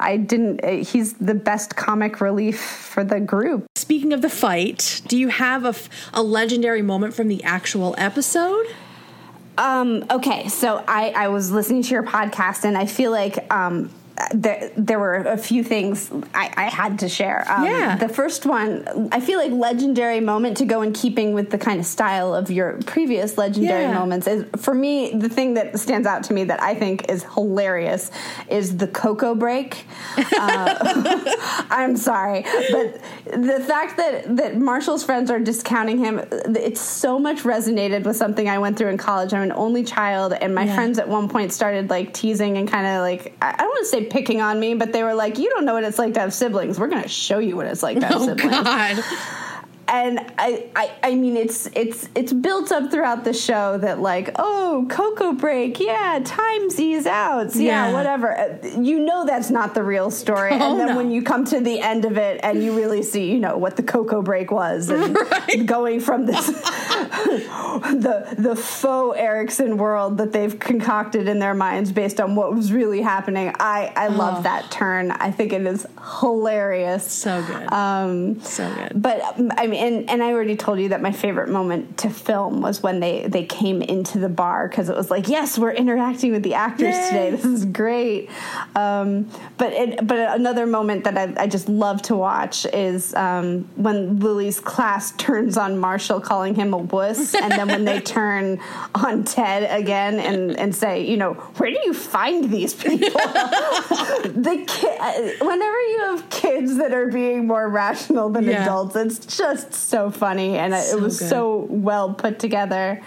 I 0.00 0.16
didn't. 0.16 0.64
uh, 0.64 0.84
He's 0.84 1.14
the 1.14 1.34
best 1.34 1.76
comic 1.76 2.20
relief 2.20 2.60
for 2.60 3.04
the 3.04 3.20
group. 3.20 3.66
Speaking 3.76 4.12
of 4.12 4.22
the 4.22 4.30
fight, 4.30 5.02
do 5.06 5.16
you 5.18 5.28
have 5.28 5.64
a, 5.64 5.74
a 6.12 6.22
legendary 6.22 6.82
moment 6.82 7.14
from 7.14 7.28
the 7.28 7.42
actual 7.44 7.94
episode? 7.98 8.66
Um, 9.58 10.04
okay, 10.10 10.48
so 10.48 10.82
I, 10.88 11.10
I 11.10 11.28
was 11.28 11.50
listening 11.50 11.82
to 11.82 11.90
your 11.90 12.02
podcast, 12.02 12.64
and 12.64 12.78
I 12.78 12.86
feel 12.86 13.10
like 13.10 13.52
um, 13.52 13.90
there 14.32 14.70
there 14.76 14.98
were 14.98 15.14
a 15.16 15.36
few 15.38 15.62
things 15.64 16.10
I, 16.34 16.52
I 16.56 16.64
had 16.64 16.98
to 17.00 17.08
share. 17.08 17.44
Um, 17.50 17.64
Yeah. 17.64 17.96
The 17.96 18.08
first 18.08 18.46
one, 18.46 19.08
I 19.12 19.20
feel 19.20 19.38
like 19.38 19.52
legendary 19.52 20.20
moment 20.20 20.56
to 20.58 20.64
go 20.64 20.82
in 20.82 20.92
keeping 20.92 21.32
with 21.34 21.50
the 21.50 21.58
kind 21.58 21.80
of 21.80 21.86
style 21.86 22.34
of 22.34 22.50
your 22.50 22.78
previous 22.86 23.36
legendary 23.38 23.84
Yeah. 23.84 23.94
moments 23.94 24.26
is 24.26 24.44
for 24.56 24.74
me 24.74 25.12
the 25.14 25.28
thing 25.28 25.54
that 25.54 25.78
stands 25.78 26.06
out 26.06 26.24
to 26.24 26.32
me 26.34 26.44
that 26.44 26.62
I 26.62 26.74
think 26.74 27.08
is 27.10 27.24
hilarious 27.34 28.10
is 28.48 28.76
the 28.76 28.86
cocoa 28.86 29.34
break. 29.34 29.84
Uh, 30.16 31.64
I'm 31.70 31.96
sorry, 31.96 32.44
but 32.70 33.00
the 33.26 33.62
fact 33.66 33.96
that 33.96 34.36
that 34.36 34.56
Marshall's 34.56 35.04
friends 35.04 35.30
are 35.30 35.38
discounting 35.40 35.98
him, 35.98 36.20
it's 36.30 36.80
so 36.80 37.18
much 37.18 37.42
resonated 37.42 38.04
with 38.04 38.16
something 38.16 38.48
I 38.48 38.58
went 38.58 38.76
through 38.78 38.88
in 38.88 38.98
college. 38.98 39.32
I'm 39.34 39.42
an 39.42 39.52
only 39.52 39.84
child, 39.84 40.32
and 40.32 40.54
my 40.54 40.64
Yeah. 40.64 40.74
friends 40.74 40.98
at 40.98 41.08
one 41.08 41.28
point 41.28 41.52
started 41.52 41.90
like 41.90 42.12
teasing 42.12 42.56
and 42.58 42.68
kind 42.70 42.86
of 42.86 43.00
like 43.02 43.34
I 43.42 43.50
I 43.60 43.62
don't 43.62 43.68
want 43.68 43.84
to 43.84 43.90
say 43.90 44.04
picking 44.10 44.40
on 44.40 44.60
me, 44.60 44.74
but 44.74 44.92
they 44.92 45.02
were 45.02 45.14
like, 45.14 45.38
"You 45.38 45.48
don't 45.50 45.64
know 45.64 45.74
what 45.74 45.84
it's 45.84 45.98
like 45.98 46.14
to 46.14 46.20
have 46.20 46.34
siblings. 46.34 46.78
We're 46.78 46.88
going 46.88 47.02
to 47.02 47.08
show 47.08 47.38
you 47.38 47.56
what 47.56 47.66
it's 47.66 47.82
like 47.82 48.00
to 48.00 48.06
have 48.06 48.16
Oh 48.20 48.26
siblings." 48.26 48.50
God! 48.50 49.04
And 49.92 50.20
I, 50.38 50.68
I 50.76 50.90
I 51.02 51.14
mean 51.16 51.36
it's 51.36 51.66
it's 51.74 52.08
it's 52.14 52.32
built 52.32 52.70
up 52.70 52.92
throughout 52.92 53.24
the 53.24 53.32
show 53.32 53.76
that 53.78 53.98
like 54.00 54.30
oh 54.38 54.86
cocoa 54.88 55.32
break 55.32 55.80
yeah 55.80 56.20
time 56.24 56.70
Z's 56.70 57.06
out 57.06 57.56
yeah, 57.56 57.88
Yeah. 57.88 57.92
whatever 57.92 58.28
Uh, 58.38 58.58
you 58.80 59.00
know 59.00 59.26
that's 59.26 59.50
not 59.50 59.74
the 59.74 59.82
real 59.82 60.10
story 60.12 60.52
Oh, 60.52 60.70
and 60.70 60.78
then 60.80 60.88
no. 60.90 60.96
when 60.96 61.10
you 61.10 61.22
come 61.22 61.44
to 61.46 61.58
the 61.60 61.80
end 61.80 62.04
of 62.04 62.16
it 62.16 62.38
and 62.44 62.62
you 62.62 62.76
really 62.76 63.02
see 63.02 63.32
you 63.32 63.40
know 63.40 63.58
what 63.58 63.76
the 63.76 63.82
cocoa 63.82 64.22
break 64.22 64.52
was 64.52 64.90
and 64.90 65.18
going 65.66 65.98
from 65.98 66.24
this 66.26 66.46
the 67.26 68.34
the 68.38 68.54
faux 68.56 69.16
Eriksen 69.18 69.76
world 69.76 70.18
that 70.18 70.32
they've 70.32 70.56
concocted 70.58 71.28
in 71.28 71.38
their 71.40 71.54
minds 71.54 71.90
based 71.92 72.20
on 72.20 72.36
what 72.36 72.54
was 72.54 72.72
really 72.72 73.02
happening 73.02 73.52
I 73.58 73.92
I 73.96 74.06
love 74.08 74.38
Oh. 74.38 74.42
that 74.42 74.70
turn 74.70 75.10
I 75.10 75.30
think 75.32 75.52
it 75.52 75.66
is 75.66 75.84
hilarious 76.20 77.10
So 77.10 77.42
good. 77.42 77.72
um 77.72 78.40
so 78.40 78.72
good. 78.74 78.92
but 79.02 79.20
um, 79.22 79.50
I 79.56 79.66
mean, 79.66 79.79
and 79.80 80.08
and 80.10 80.22
I 80.22 80.32
already 80.32 80.56
told 80.56 80.78
you 80.78 80.90
that 80.90 81.02
my 81.02 81.10
favorite 81.12 81.48
moment 81.48 81.98
to 81.98 82.10
film 82.10 82.60
was 82.60 82.82
when 82.82 83.00
they 83.00 83.26
they 83.26 83.44
came 83.44 83.82
into 83.82 84.18
the 84.18 84.28
bar 84.28 84.68
because 84.68 84.88
it 84.88 84.96
was 84.96 85.10
like, 85.10 85.28
yes, 85.28 85.58
we're 85.58 85.72
interacting 85.72 86.32
with 86.32 86.42
the 86.42 86.54
actors 86.54 86.94
Yay. 86.94 87.06
today. 87.08 87.30
This 87.32 87.44
is 87.44 87.64
great. 87.64 88.30
Um, 88.76 89.28
but 89.58 89.72
it, 89.72 90.06
but 90.06 90.18
another 90.38 90.66
moment 90.66 91.04
that 91.04 91.16
I, 91.18 91.42
I 91.42 91.46
just 91.46 91.68
love 91.68 92.02
to 92.02 92.14
watch 92.16 92.66
is 92.66 93.14
um, 93.14 93.68
when 93.76 94.20
Lily's 94.20 94.60
class 94.60 95.12
turns 95.12 95.56
on 95.56 95.78
Marshall, 95.78 96.20
calling 96.20 96.54
him 96.54 96.72
a 96.74 96.78
wuss, 96.78 97.34
and 97.42 97.50
then 97.52 97.68
when 97.68 97.84
they 97.84 98.00
turn 98.00 98.60
on 98.94 99.24
Ted 99.24 99.64
again 99.80 100.20
and 100.20 100.58
and 100.58 100.74
say, 100.74 101.06
you 101.06 101.16
know, 101.16 101.34
where 101.34 101.70
do 101.70 101.78
you 101.84 101.94
find 101.94 102.50
these 102.50 102.74
people? 102.74 103.08
the 103.10 104.64
ki- 104.66 105.44
whenever 105.44 105.80
you 105.88 105.98
have 106.10 106.28
kids 106.30 106.76
that 106.76 106.92
are 106.92 107.06
being 107.08 107.46
more 107.46 107.68
rational 107.68 108.28
than 108.30 108.44
Yeah. 108.44 108.62
adults, 108.62 108.96
it's 108.96 109.18
just 109.36 109.69
so 109.78 110.10
funny, 110.10 110.56
and 110.58 110.74
So 110.74 110.96
it 110.98 111.00
was 111.00 111.18
good. 111.18 111.28
so 111.28 111.66
well 111.70 112.14
put 112.14 112.38
together. 112.38 113.02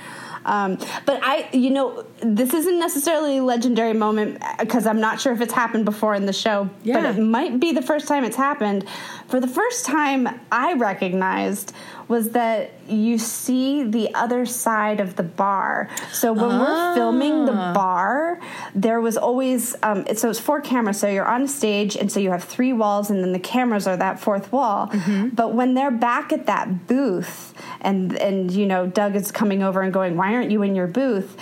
Um, 0.46 0.78
but 1.06 1.22
I, 1.24 1.48
you 1.54 1.70
know, 1.70 2.06
this 2.22 2.54
isn't 2.54 2.78
necessarily 2.78 3.38
a 3.38 3.44
legendary 3.44 3.94
moment 3.94 4.44
because 4.60 4.86
I'm 4.86 5.00
not 5.00 5.22
sure 5.22 5.32
if 5.32 5.40
it's 5.40 5.54
happened 5.54 5.86
before 5.86 6.16
in 6.16 6.26
the 6.26 6.34
show, 6.34 6.70
Yeah. 6.84 6.96
but 7.02 7.16
it 7.18 7.22
might 7.22 7.62
be 7.62 7.72
the 7.72 7.82
first 7.82 8.10
time 8.10 8.26
it's 8.26 8.36
happened. 8.36 8.84
For 9.30 9.40
the 9.40 9.48
first 9.48 9.86
time, 9.86 10.28
I 10.52 10.74
recognized 10.74 11.74
was 12.14 12.30
that 12.30 12.72
you 12.88 13.18
see 13.18 13.84
the 13.98 14.08
other 14.24 14.46
side 14.46 15.00
of 15.00 15.10
the 15.16 15.24
bar. 15.24 15.90
So 16.12 16.28
when 16.34 16.52
we're 16.60 16.94
filming 16.96 17.46
the 17.46 17.52
bar, 17.74 18.40
there 18.76 19.02
was 19.02 19.16
always 19.28 19.76
um, 19.88 20.00
it- 20.08 20.20
so 20.20 20.30
it's 20.30 20.40
four 20.50 20.62
cameras. 20.62 20.98
So 21.00 21.08
you're 21.16 21.32
on 21.38 21.48
stage, 21.48 21.96
and 22.00 22.08
so 22.12 22.20
you 22.20 22.30
have 22.32 22.44
three 22.44 22.72
walls, 22.84 23.10
and 23.10 23.18
then 23.24 23.32
the 23.40 23.46
cameras 23.56 23.88
are 23.88 23.98
that 23.98 24.20
fourth 24.20 24.52
wall. 24.52 24.92
But 25.34 25.54
when 25.60 25.74
they're 25.74 25.98
back 26.10 26.32
at 26.38 26.46
that 26.46 26.68
booth, 26.88 27.54
and 27.82 28.16
and 28.28 28.52
you 28.52 28.66
know 28.72 28.82
Doug 29.00 29.16
is 29.16 29.32
coming 29.32 29.64
over 29.64 29.82
and 29.82 29.92
going, 30.00 30.16
"Why 30.16 30.30
aren't 30.36 30.52
you 30.52 30.62
in 30.64 30.76
your 30.76 30.88
booth?" 30.88 31.36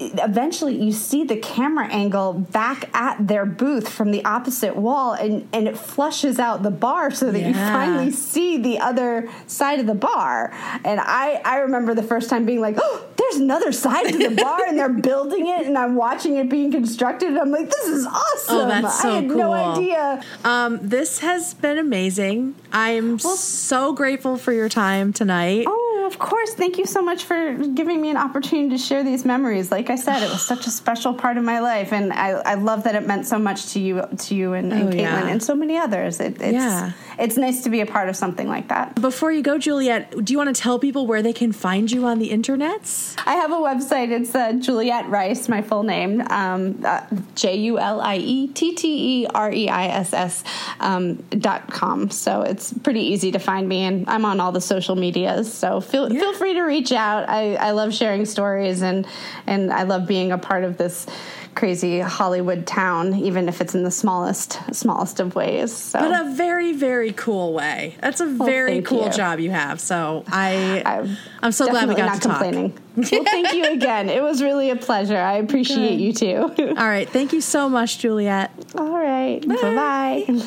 Eventually 0.00 0.82
you 0.82 0.92
see 0.92 1.24
the 1.24 1.36
camera 1.36 1.86
angle 1.88 2.32
back 2.32 2.88
at 2.94 3.28
their 3.28 3.44
booth 3.44 3.88
from 3.88 4.10
the 4.10 4.24
opposite 4.24 4.74
wall 4.74 5.12
and, 5.12 5.46
and 5.52 5.68
it 5.68 5.76
flushes 5.76 6.38
out 6.38 6.62
the 6.62 6.70
bar 6.70 7.10
so 7.10 7.30
that 7.30 7.40
you 7.40 7.52
finally 7.52 8.10
see 8.10 8.56
the 8.56 8.78
other 8.78 9.28
side 9.46 9.78
of 9.78 9.86
the 9.86 9.94
bar. 9.94 10.52
And 10.84 11.00
I, 11.00 11.42
I 11.44 11.58
remember 11.58 11.94
the 11.94 12.02
first 12.02 12.30
time 12.30 12.46
being 12.46 12.60
like 12.60 12.76
oh 12.80 13.06
there's 13.20 13.36
another 13.36 13.70
side 13.72 14.06
to 14.12 14.18
the 14.18 14.34
bar 14.42 14.64
and 14.66 14.78
they're 14.78 14.88
building 14.88 15.46
it 15.46 15.66
and 15.66 15.76
i'm 15.78 15.94
watching 15.94 16.36
it 16.36 16.48
being 16.48 16.70
constructed 16.72 17.28
and 17.28 17.38
i'm 17.38 17.50
like 17.50 17.68
this 17.70 17.86
is 17.86 18.06
awesome 18.06 18.56
Oh, 18.56 18.68
that's 18.68 19.00
so 19.02 19.10
i 19.10 19.14
had 19.16 19.26
no 19.28 19.52
idea 19.52 20.22
Um, 20.44 20.78
this 20.82 21.18
has 21.20 21.54
been 21.54 21.78
amazing. 21.78 22.54
I 22.72 22.90
am 22.90 23.18
so 23.18 23.92
grateful 23.92 24.36
for 24.36 24.52
your 24.52 24.68
time 24.68 25.12
tonight. 25.12 25.64
Oh, 25.68 26.04
of 26.06 26.18
course. 26.18 26.54
Thank 26.54 26.78
you 26.78 26.86
so 26.86 27.02
much 27.02 27.24
for 27.24 27.54
giving 27.74 28.00
me 28.00 28.10
an 28.10 28.16
opportunity 28.16 28.70
to 28.70 28.78
share 28.78 29.02
these 29.04 29.24
memories. 29.24 29.70
Like 29.70 29.90
I 29.90 29.96
said, 29.96 30.22
it 30.22 30.30
was 30.30 30.44
such 30.46 30.66
a 30.66 30.70
special 30.70 31.12
part 31.14 31.36
of 31.36 31.44
my 31.44 31.58
life, 31.60 31.92
and 31.92 32.12
I, 32.12 32.30
I 32.30 32.54
love 32.54 32.84
that 32.84 32.94
it 32.94 33.06
meant 33.06 33.26
so 33.26 33.38
much 33.38 33.72
to 33.72 33.80
you, 33.80 34.02
to 34.18 34.34
you, 34.34 34.52
and, 34.54 34.72
and 34.72 34.82
Oh, 34.88 34.92
Caitlin, 34.92 34.98
yeah. 35.00 35.28
and 35.28 35.42
so 35.42 35.54
many 35.54 35.76
others. 35.76 36.20
It, 36.20 36.40
it's 36.40 36.52
Yeah. 36.52 36.92
it's 37.18 37.36
nice 37.36 37.62
to 37.64 37.70
be 37.70 37.80
a 37.80 37.86
part 37.86 38.08
of 38.08 38.16
something 38.16 38.48
like 38.48 38.68
that. 38.68 39.00
Before 39.00 39.32
you 39.32 39.42
go, 39.42 39.58
Juliette, 39.58 40.24
do 40.24 40.32
you 40.32 40.38
want 40.38 40.54
to 40.54 40.60
tell 40.60 40.78
people 40.78 41.06
where 41.06 41.22
they 41.22 41.32
can 41.32 41.52
find 41.52 41.90
you 41.90 42.06
on 42.06 42.18
the 42.18 42.30
internets? 42.30 43.09
I 43.26 43.34
have 43.34 43.52
a 43.52 43.56
website. 43.56 44.10
It's 44.10 44.34
uh, 44.34 44.52
Juliette 44.54 45.08
Reiss, 45.08 45.48
my 45.48 45.62
full 45.62 45.82
name, 45.82 46.20
um, 46.30 46.80
uh, 46.84 47.06
J 47.34 47.56
U 47.56 47.78
L 47.78 48.00
I 48.00 48.16
E 48.16 48.48
T 48.48 48.74
T 48.74 49.22
E 49.22 49.26
R 49.26 49.52
E 49.52 49.68
I 49.68 49.86
S 49.86 50.12
S 50.12 50.44
um, 50.80 51.16
dot 51.30 51.70
com. 51.70 52.10
So 52.10 52.42
it's 52.42 52.72
pretty 52.72 53.00
easy 53.00 53.32
to 53.32 53.38
find 53.38 53.68
me, 53.68 53.84
and 53.84 54.08
I'm 54.08 54.24
on 54.24 54.40
all 54.40 54.52
the 54.52 54.60
social 54.60 54.96
medias. 54.96 55.52
So 55.52 55.80
feel 55.80 56.08
feel 56.08 56.34
free 56.34 56.54
to 56.54 56.62
reach 56.62 56.92
out. 56.92 57.28
I, 57.28 57.54
I 57.56 57.70
love 57.72 57.94
sharing 57.94 58.24
stories, 58.26 58.82
and 58.82 59.06
and 59.46 59.72
I 59.72 59.82
love 59.84 60.06
being 60.06 60.32
a 60.32 60.38
part 60.38 60.64
of 60.64 60.76
this 60.76 61.06
crazy 61.54 62.00
Hollywood 62.00 62.66
town, 62.66 63.14
even 63.14 63.48
if 63.48 63.60
it's 63.60 63.74
in 63.74 63.82
the 63.82 63.90
smallest 63.90 64.58
smallest 64.74 65.20
of 65.20 65.34
ways. 65.34 65.74
So. 65.74 65.98
But 65.98 66.26
a 66.26 66.30
very, 66.34 66.72
very 66.72 67.12
cool 67.12 67.52
way. 67.52 67.96
That's 68.00 68.20
a 68.20 68.26
very 68.26 68.82
cool 68.82 69.06
you. 69.06 69.12
job 69.12 69.40
you 69.40 69.50
have. 69.50 69.80
So 69.80 70.24
I, 70.28 70.82
I'm 70.84 71.16
I'm 71.42 71.52
so 71.52 71.68
glad 71.68 71.88
we 71.88 71.94
got 71.94 72.06
not 72.06 72.22
to 72.22 72.28
talk. 72.28 72.40
complaining. 72.40 72.78
well, 72.96 73.24
thank 73.24 73.52
you 73.52 73.64
again. 73.72 74.08
It 74.08 74.22
was 74.22 74.42
really 74.42 74.70
a 74.70 74.76
pleasure. 74.76 75.16
I 75.16 75.34
appreciate 75.34 75.98
you 76.00 76.12
too. 76.12 76.54
All 76.58 76.88
right, 76.88 77.08
thank 77.08 77.32
you 77.32 77.40
so 77.40 77.68
much, 77.68 77.98
Juliette. 77.98 78.52
All 78.76 78.90
right. 78.90 79.40
Bye 79.46 79.54
bye. 79.56 80.42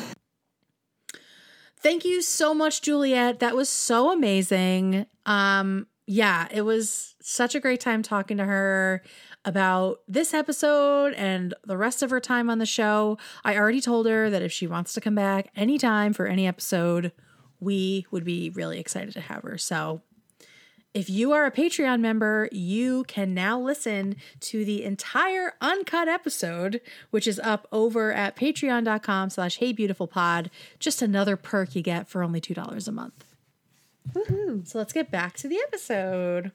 Thank 1.78 2.06
you 2.06 2.22
so 2.22 2.54
much, 2.54 2.80
Juliette. 2.80 3.40
That 3.40 3.54
was 3.54 3.68
so 3.68 4.10
amazing. 4.10 5.04
Um, 5.26 5.86
yeah, 6.06 6.48
it 6.50 6.62
was 6.62 7.14
such 7.20 7.54
a 7.54 7.60
great 7.60 7.80
time 7.80 8.02
talking 8.02 8.38
to 8.38 8.44
her 8.44 9.02
about 9.44 10.00
this 10.08 10.32
episode 10.32 11.14
and 11.14 11.54
the 11.64 11.76
rest 11.76 12.02
of 12.02 12.10
her 12.10 12.20
time 12.20 12.48
on 12.48 12.58
the 12.58 12.66
show. 12.66 13.18
I 13.44 13.56
already 13.56 13.80
told 13.80 14.06
her 14.06 14.30
that 14.30 14.42
if 14.42 14.52
she 14.52 14.66
wants 14.66 14.92
to 14.94 15.00
come 15.00 15.14
back 15.14 15.50
anytime 15.54 16.12
for 16.12 16.26
any 16.26 16.46
episode, 16.46 17.12
we 17.60 18.06
would 18.10 18.24
be 18.24 18.50
really 18.50 18.78
excited 18.78 19.14
to 19.14 19.20
have 19.20 19.42
her. 19.42 19.58
So 19.58 20.02
if 20.94 21.10
you 21.10 21.32
are 21.32 21.44
a 21.44 21.50
Patreon 21.50 22.00
member, 22.00 22.48
you 22.52 23.02
can 23.04 23.34
now 23.34 23.58
listen 23.60 24.14
to 24.40 24.64
the 24.64 24.84
entire 24.84 25.54
uncut 25.60 26.06
episode, 26.06 26.80
which 27.10 27.26
is 27.26 27.40
up 27.40 27.66
over 27.72 28.12
at 28.12 28.36
patreon.com 28.36 29.30
slash 29.30 29.58
heybeautifulpod. 29.58 30.50
Just 30.78 31.02
another 31.02 31.36
perk 31.36 31.74
you 31.74 31.82
get 31.82 32.08
for 32.08 32.22
only 32.22 32.40
$2 32.40 32.88
a 32.88 32.92
month. 32.92 33.24
So 34.68 34.78
let's 34.78 34.92
get 34.92 35.10
back 35.10 35.34
to 35.38 35.48
the 35.48 35.58
episode. 35.66 36.52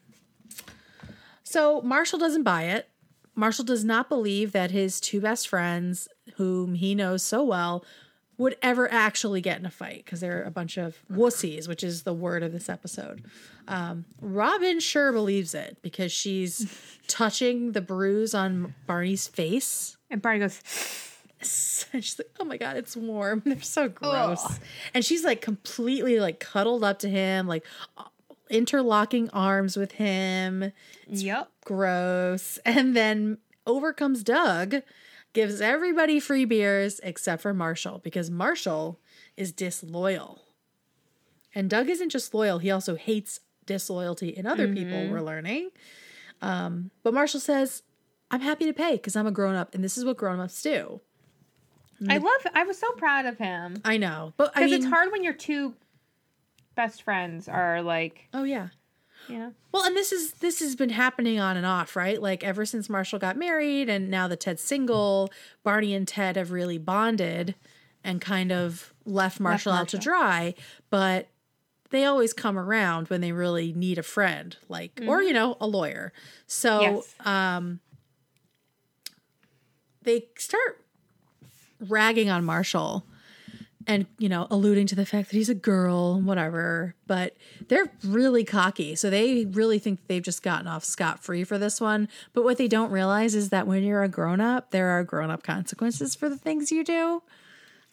So 1.50 1.80
Marshall 1.80 2.20
doesn't 2.20 2.44
buy 2.44 2.62
it. 2.66 2.88
Marshall 3.34 3.64
does 3.64 3.84
not 3.84 4.08
believe 4.08 4.52
that 4.52 4.70
his 4.70 5.00
two 5.00 5.20
best 5.20 5.48
friends, 5.48 6.06
whom 6.36 6.74
he 6.74 6.94
knows 6.94 7.24
so 7.24 7.42
well, 7.42 7.84
would 8.38 8.56
ever 8.62 8.88
actually 8.92 9.40
get 9.40 9.58
in 9.58 9.66
a 9.66 9.70
fight 9.70 10.04
because 10.04 10.20
they're 10.20 10.44
a 10.44 10.50
bunch 10.52 10.76
of 10.76 11.02
wussies, 11.10 11.66
which 11.66 11.82
is 11.82 12.04
the 12.04 12.14
word 12.14 12.44
of 12.44 12.52
this 12.52 12.68
episode. 12.68 13.24
Um, 13.66 14.04
Robin 14.20 14.78
sure 14.78 15.10
believes 15.10 15.52
it 15.52 15.78
because 15.82 16.12
she's 16.12 16.72
touching 17.08 17.72
the 17.72 17.80
bruise 17.80 18.32
on 18.32 18.76
Barney's 18.86 19.26
face. 19.26 19.96
And 20.08 20.22
Barney 20.22 20.38
goes, 20.38 20.62
And 21.92 22.04
she's 22.04 22.16
like, 22.16 22.30
oh 22.38 22.44
my 22.44 22.58
God, 22.58 22.76
it's 22.76 22.96
warm. 22.96 23.42
They're 23.46 23.60
so 23.60 23.88
gross. 23.88 24.60
And 24.94 25.04
she's 25.04 25.24
like 25.24 25.40
completely 25.40 26.20
like 26.20 26.38
cuddled 26.38 26.84
up 26.84 27.00
to 27.00 27.08
him, 27.08 27.48
like 27.48 27.64
interlocking 28.50 29.30
arms 29.30 29.76
with 29.76 29.92
him. 29.92 30.72
"Yep." 31.06 31.50
Gross. 31.64 32.58
And 32.64 32.96
then 32.96 33.38
over 33.66 33.92
comes 33.92 34.22
Doug, 34.22 34.82
gives 35.32 35.60
everybody 35.60 36.20
free 36.20 36.44
beers 36.44 37.00
except 37.02 37.42
for 37.42 37.54
Marshall 37.54 38.00
because 38.02 38.30
Marshall 38.30 39.00
is 39.36 39.52
disloyal. 39.52 40.42
And 41.54 41.68
Doug 41.70 41.88
isn't 41.88 42.10
just 42.10 42.34
loyal, 42.34 42.58
he 42.58 42.70
also 42.70 42.96
hates 42.96 43.40
disloyalty 43.66 44.28
in 44.30 44.46
other 44.46 44.72
people, 44.72 45.08
we're 45.08 45.20
learning. 45.20 45.70
Um, 46.42 46.90
but 47.02 47.14
Marshall 47.14 47.40
says, 47.40 47.82
I'm 48.30 48.40
happy 48.40 48.64
to 48.66 48.72
pay 48.72 48.92
because 48.92 49.16
I'm 49.16 49.26
a 49.26 49.32
grown 49.32 49.54
up 49.54 49.74
and 49.74 49.82
this 49.82 49.98
is 49.98 50.04
what 50.04 50.16
grown 50.16 50.40
ups 50.40 50.62
do. 50.62 51.00
I 52.08 52.16
love. 52.16 52.46
I 52.54 52.62
was 52.64 52.78
so 52.78 52.90
proud 52.92 53.26
of 53.26 53.36
him 53.36 53.76
I 53.84 53.98
know. 53.98 54.32
But 54.38 54.52
I 54.56 54.60
because 54.60 54.70
mean, 54.70 54.80
it's 54.80 54.90
hard 54.90 55.12
when 55.12 55.22
you're 55.22 55.34
two 55.34 55.74
best 56.74 57.02
friends 57.02 57.48
are 57.48 57.82
like, 57.82 58.28
Oh, 58.32 58.44
yeah. 58.44 58.68
you 59.28 59.38
know, 59.38 59.52
Well, 59.72 59.84
and 59.84 59.96
this 59.96 60.12
is 60.12 60.32
this 60.34 60.60
has 60.60 60.74
been 60.76 60.90
happening 60.90 61.38
on 61.38 61.56
and 61.56 61.66
off, 61.66 61.94
right? 61.96 62.20
Like 62.20 62.42
ever 62.44 62.64
since 62.64 62.88
Marshall 62.88 63.18
got 63.18 63.36
married 63.36 63.88
and 63.88 64.10
now 64.10 64.28
that 64.28 64.40
Ted's 64.40 64.62
single, 64.62 65.30
Barney 65.62 65.94
and 65.94 66.06
Ted 66.08 66.36
have 66.36 66.50
really 66.52 66.78
bonded 66.78 67.54
and 68.02 68.20
kind 68.20 68.50
of 68.50 68.94
left 69.04 69.40
Marshall 69.40 69.72
out 69.72 69.88
to 69.88 69.98
dry, 69.98 70.54
but 70.88 71.28
they 71.90 72.04
always 72.04 72.32
come 72.32 72.56
around 72.58 73.08
when 73.08 73.20
they 73.20 73.32
really 73.32 73.72
need 73.72 73.98
a 73.98 74.02
friend, 74.02 74.56
like 74.68 75.00
or 75.06 75.22
you 75.22 75.32
know, 75.32 75.56
a 75.60 75.66
lawyer. 75.66 76.12
So, 76.46 76.80
Yes. 76.80 77.14
um 77.26 77.80
they 80.02 80.28
start 80.38 80.80
ragging 81.78 82.30
on 82.30 82.44
Marshall 82.44 83.04
and 83.86 84.06
you 84.18 84.28
know 84.28 84.46
alluding 84.50 84.86
to 84.86 84.94
the 84.94 85.06
fact 85.06 85.30
that 85.30 85.36
he's 85.36 85.48
a 85.48 85.54
girl 85.54 86.20
whatever 86.20 86.94
but 87.06 87.36
they're 87.68 87.90
really 88.04 88.44
cocky. 88.44 88.94
So 88.94 89.10
they 89.10 89.46
really 89.46 89.78
think 89.78 90.00
they've 90.06 90.22
just 90.22 90.42
gotten 90.42 90.66
off 90.66 90.84
scot-free 90.84 91.44
for 91.44 91.58
this 91.58 91.80
one. 91.80 92.08
But 92.32 92.44
what 92.44 92.58
they 92.58 92.68
don't 92.68 92.90
realize 92.90 93.34
is 93.34 93.48
that 93.50 93.66
when 93.66 93.82
you're 93.82 94.02
a 94.02 94.08
grown-up 94.08 94.70
there 94.70 94.88
are 94.90 95.04
grown-up 95.04 95.42
consequences 95.42 96.14
for 96.14 96.28
the 96.28 96.36
things 96.36 96.70
you 96.70 96.84
do 96.84 97.22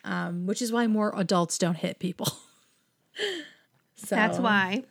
um, 0.04 0.46
which 0.46 0.62
is 0.62 0.72
why 0.72 0.88
more 0.88 1.14
adults 1.16 1.58
don't 1.58 1.76
hit 1.76 2.00
people. 2.00 2.28
So 4.00 4.16
that's 4.16 4.38
why 4.38 4.84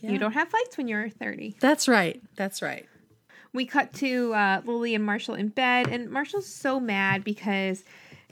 yeah. 0.00 0.12
you 0.12 0.18
don't 0.18 0.32
have 0.32 0.48
fights 0.48 0.78
when 0.78 0.86
you're 0.86 1.08
30. 1.08 1.56
that's 1.58 1.88
right. 1.88 2.22
That's 2.36 2.62
right. 2.62 2.86
We 3.52 3.66
cut 3.66 3.92
to 3.94 4.32
uh, 4.32 4.62
Lily 4.64 4.94
and 4.94 5.04
Marshall 5.04 5.34
in 5.34 5.48
bed, 5.48 5.88
and 5.88 6.08
Marshall's 6.08 6.46
so 6.46 6.78
mad 6.78 7.24
because, 7.24 7.84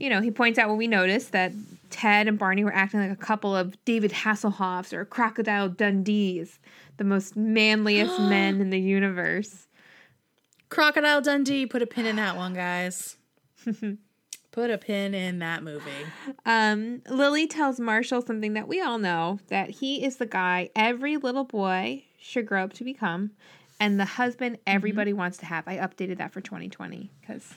you 0.03 0.11
know, 0.11 0.21
he 0.21 0.33
points 0.33 0.59
out 0.59 0.69
what 0.69 0.77
we 0.79 0.89
noticed 0.89 1.31
that 1.31 1.53
Ted 1.91 2.27
and 2.27 2.37
Barney 2.37 2.65
were 2.65 2.75
acting 2.75 2.99
like 2.99 3.13
a 3.13 3.17
couple 3.17 3.55
of 3.55 3.83
David 3.85 4.11
Hasselhoffs 4.11 4.93
or 4.93 5.05
Crocodile 5.05 5.69
Dundees, 5.69 6.59
the 6.97 7.05
most 7.05 7.37
manliest 7.37 8.19
men 8.19 8.61
in 8.61 8.71
the 8.71 8.81
universe. 8.81 9.69
Crocodile 10.71 11.21
Dundee, 11.21 11.67
put 11.67 11.83
a 11.83 11.87
pin 11.87 12.07
in 12.07 12.17
that 12.17 12.37
one, 12.37 12.53
guys. 12.53 13.17
put 14.51 14.71
a 14.71 14.79
pin 14.79 15.15
in 15.15 15.39
that 15.39 15.63
movie. 15.63 15.91
Um, 16.45 17.03
Lily 17.09 17.47
tells 17.47 17.79
Marshall 17.79 18.23
something 18.23 18.55
that 18.55 18.67
we 18.67 18.81
all 18.81 18.99
know 18.99 19.39
that 19.49 19.71
he 19.71 20.05
is 20.05 20.17
the 20.17 20.27
guy 20.27 20.71
every 20.75 21.17
little 21.17 21.45
boy 21.45 22.03
should 22.19 22.47
grow 22.47 22.65
up 22.65 22.73
to 22.73 22.83
become 22.83 23.31
and 23.79 24.01
the 24.01 24.05
husband 24.05 24.59
everybody 24.67 25.13
wants 25.13 25.39
to 25.39 25.47
have. 25.47 25.69
I 25.69 25.77
updated 25.77 26.19
that 26.19 26.33
for 26.33 26.41
2020 26.41 27.13
because 27.21 27.55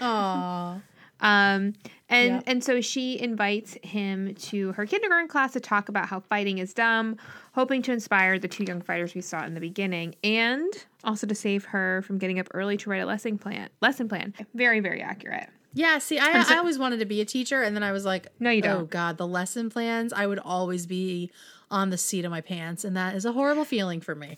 Aww. 0.00 0.82
Um, 1.24 1.72
and 2.10 2.34
Yep. 2.34 2.42
and 2.46 2.62
so 2.64 2.80
she 2.82 3.18
invites 3.18 3.76
him 3.82 4.34
to 4.34 4.72
her 4.72 4.84
kindergarten 4.86 5.26
class 5.26 5.54
to 5.54 5.60
talk 5.60 5.88
about 5.88 6.06
how 6.06 6.20
fighting 6.20 6.58
is 6.58 6.74
dumb, 6.74 7.16
hoping 7.54 7.80
to 7.82 7.92
inspire 7.92 8.38
the 8.38 8.46
two 8.46 8.64
young 8.64 8.82
fighters 8.82 9.14
we 9.14 9.22
saw 9.22 9.44
in 9.44 9.54
the 9.54 9.60
beginning, 9.60 10.14
and 10.22 10.70
also 11.02 11.26
to 11.26 11.34
save 11.34 11.64
her 11.64 12.02
from 12.02 12.18
getting 12.18 12.38
up 12.38 12.46
early 12.52 12.76
to 12.76 12.90
write 12.90 13.00
a 13.02 13.06
lesson 13.06 13.38
plan. 13.38 13.70
Lesson 13.80 14.06
plan, 14.08 14.34
very 14.54 14.80
very 14.80 15.00
accurate. 15.00 15.48
Yeah, 15.72 15.98
see, 15.98 16.18
I, 16.20 16.42
so- 16.44 16.54
I 16.54 16.58
always 16.58 16.78
wanted 16.78 17.00
to 17.00 17.06
be 17.06 17.20
a 17.20 17.24
teacher, 17.24 17.62
and 17.62 17.74
then 17.74 17.82
I 17.82 17.90
was 17.90 18.04
like, 18.04 18.28
No, 18.38 18.50
you 18.50 18.62
don't. 18.62 18.82
Oh 18.82 18.84
God, 18.84 19.16
the 19.16 19.26
lesson 19.26 19.70
plans. 19.70 20.12
I 20.12 20.26
would 20.26 20.38
always 20.38 20.86
be 20.86 21.30
on 21.70 21.88
the 21.90 21.98
seat 21.98 22.24
of 22.26 22.30
my 22.30 22.42
pants, 22.42 22.84
and 22.84 22.94
that 22.96 23.16
is 23.16 23.24
a 23.24 23.32
horrible 23.32 23.64
feeling 23.64 24.00
for 24.02 24.14
me. 24.14 24.36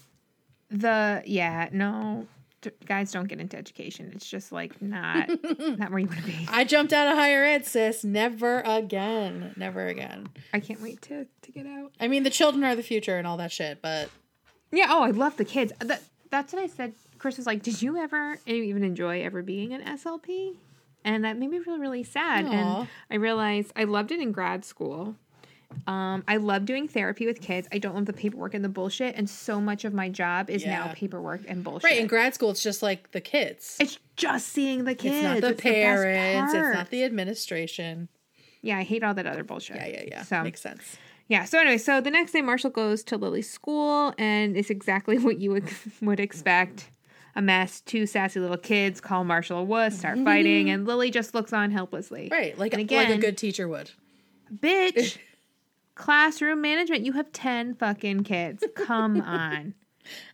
The 0.71 1.23
yeah 1.27 1.69
no. 1.73 2.27
D- 2.63 2.71
Guys 2.87 3.13
don't 3.13 3.27
get 3.29 3.41
into 3.41 3.57
education. 3.57 4.13
It's 4.15 4.29
just 4.29 4.53
like 4.53 4.81
not 4.83 5.29
not 5.59 5.91
where 5.91 5.99
you 5.99 6.07
want 6.07 6.21
to 6.21 6.27
be. 6.27 6.49
I 6.51 6.65
jumped 6.65 6.93
out 6.93 7.09
of 7.09 7.17
higher 7.17 7.45
ed, 7.45 7.67
sis. 7.67 8.05
Never 8.05 8.61
again. 8.61 9.55
Never 9.57 9.87
again. 9.87 10.29
I 10.53 10.61
can't 10.61 10.81
wait 10.83 11.03
to 11.03 11.27
to 11.43 11.53
get 11.53 11.67
out. 11.67 11.93
I 12.01 12.09
mean, 12.09 12.23
the 12.23 12.31
children 12.31 12.65
are 12.65 12.75
the 12.77 12.83
future 12.83 13.17
and 13.19 13.27
all 13.27 13.37
that 13.39 13.53
shit, 13.53 13.81
but 13.83 14.11
Yeah. 14.73 14.87
Oh, 14.91 15.03
I 15.03 15.11
love 15.11 15.37
the 15.37 15.45
kids. 15.45 15.73
That 15.81 16.03
that's 16.31 16.53
what 16.53 16.63
I 16.63 16.67
said. 16.67 16.95
Chris 17.19 17.37
was 17.39 17.47
like, 17.47 17.63
"Did 17.63 17.81
you 17.81 17.97
ever 17.97 18.39
even 18.47 18.85
enjoy 18.85 19.23
ever 19.23 19.43
being 19.43 19.73
an 19.73 19.83
SLP?" 19.83 20.57
And 21.05 21.25
that 21.25 21.39
made 21.39 21.51
me 21.51 21.61
feel 21.61 21.79
really 21.79 22.03
sad. 22.03 22.47
Aw. 22.47 22.51
And 22.51 22.89
I 23.11 23.15
realized 23.15 23.73
I 23.77 23.85
loved 23.85 24.11
it 24.11 24.21
in 24.21 24.33
grad 24.33 24.65
school. 24.65 25.15
Um, 25.87 26.25
I 26.27 26.37
love 26.39 26.65
doing 26.65 26.89
therapy 26.89 27.27
with 27.27 27.41
kids. 27.41 27.69
I 27.73 27.79
don't 27.79 27.95
love 27.95 28.07
the 28.07 28.13
paperwork 28.13 28.55
and 28.55 28.65
the 28.65 28.69
bullshit. 28.69 29.15
And 29.17 29.29
so 29.29 29.61
much 29.61 29.85
of 29.85 29.93
my 29.95 30.09
job 30.09 30.51
is 30.51 30.65
now 30.65 30.93
paperwork 30.95 31.43
and 31.47 31.63
bullshit. 31.63 31.85
right 31.85 31.99
in 32.01 32.07
grad 32.07 32.35
school, 32.35 32.51
it's 32.51 32.63
just 32.63 32.83
like 32.83 33.13
the 33.13 33.21
kids. 33.21 33.77
it's 33.81 33.99
just 34.17 34.49
seeing 34.49 34.85
the 34.85 34.95
kids. 34.95 35.17
It's 35.17 35.25
not 35.25 35.41
the 35.41 35.51
best 35.53 35.63
parents. 35.63 36.55
it's 36.55 36.75
not 36.77 36.91
the 36.91 37.05
administration. 37.05 38.09
Yeah, 38.63 38.79
I 38.79 38.83
hate 38.83 39.05
all 39.05 39.15
that 39.15 39.27
other 39.27 39.45
bullshit. 39.45 39.77
Yeah, 39.77 39.87
yeah, 39.87 40.05
yeah. 40.09 40.23
So 40.23 40.43
Makes 40.43 40.61
sense. 40.61 40.97
Yeah. 41.29 41.45
So 41.45 41.59
anyway, 41.59 41.79
so 41.79 42.01
the 42.01 42.11
next 42.11 42.33
day, 42.33 42.41
Marshall 42.43 42.71
goes 42.71 43.03
to 43.05 43.17
Lily's 43.17 43.51
school, 43.51 44.15
and 44.19 44.57
it's 44.57 44.71
exactly 44.71 45.19
what 45.21 45.39
you 45.39 45.51
would, 45.51 45.69
would 46.01 46.21
expect. 46.21 46.91
A 47.35 47.43
mess. 47.43 47.83
Two 47.83 48.07
sassy 48.07 48.41
little 48.41 48.57
kids 48.57 48.99
call 48.99 49.23
Marshall 49.23 49.59
a 49.59 49.63
wuss, 49.63 49.99
start 49.99 50.19
fighting, 50.25 50.71
and 50.71 50.87
Lily 50.87 51.11
just 51.11 51.35
looks 51.35 51.53
on 51.53 51.71
helplessly. 51.71 52.29
Right, 52.33 52.57
like 52.59 52.73
And 52.73 52.91
like 52.91 53.09
a 53.11 53.19
good 53.19 53.37
teacher 53.37 53.69
would. 53.69 53.91
Bitch. 54.53 55.19
Classroom 55.97 56.61
management. 56.61 57.05
You 57.05 57.13
have 57.15 57.33
ten 57.33 57.75
fucking 57.75 58.23
kids. 58.23 58.63
Come 58.77 59.21
on. 59.27 59.75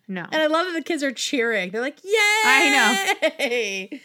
No. 0.07 0.27
And 0.31 0.43
I 0.43 0.47
love 0.49 0.67
that 0.67 0.75
the 0.75 0.83
kids 0.83 1.03
are 1.03 1.13
cheering. 1.13 1.71
They're 1.71 1.81
like, 1.81 2.05
"Yay!" 2.05 2.13
I 2.45 3.17
know. 3.91 3.99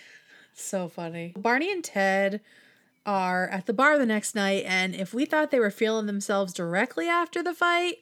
so 0.54 0.88
funny. 0.88 1.34
Barney 1.36 1.70
and 1.72 1.84
Ted 1.84 2.40
are 3.06 3.48
at 3.50 3.66
the 3.66 3.74
bar 3.74 3.98
the 3.98 4.06
next 4.06 4.34
night, 4.36 4.64
and 4.66 4.96
if 4.96 5.14
we 5.14 5.26
thought 5.26 5.52
they 5.52 5.60
were 5.60 5.72
feeling 5.72 6.06
themselves 6.06 6.54
directly 6.54 7.08
after 7.10 7.44
the 7.44 7.54
fight, 7.54 7.96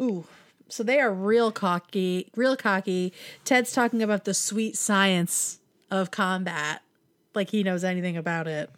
ooh. 0.00 0.24
So 0.70 0.82
they 0.82 1.00
are 1.00 1.12
real 1.12 1.50
cocky, 1.50 2.30
real 2.36 2.54
cocky. 2.54 3.14
Ted's 3.44 3.72
talking 3.72 4.02
about 4.02 4.24
the 4.24 4.34
sweet 4.34 4.76
science 4.76 5.60
of 5.90 6.10
combat, 6.10 6.82
like 7.34 7.50
he 7.50 7.62
knows 7.62 7.84
anything 7.84 8.16
about 8.18 8.46
it. 8.46 8.68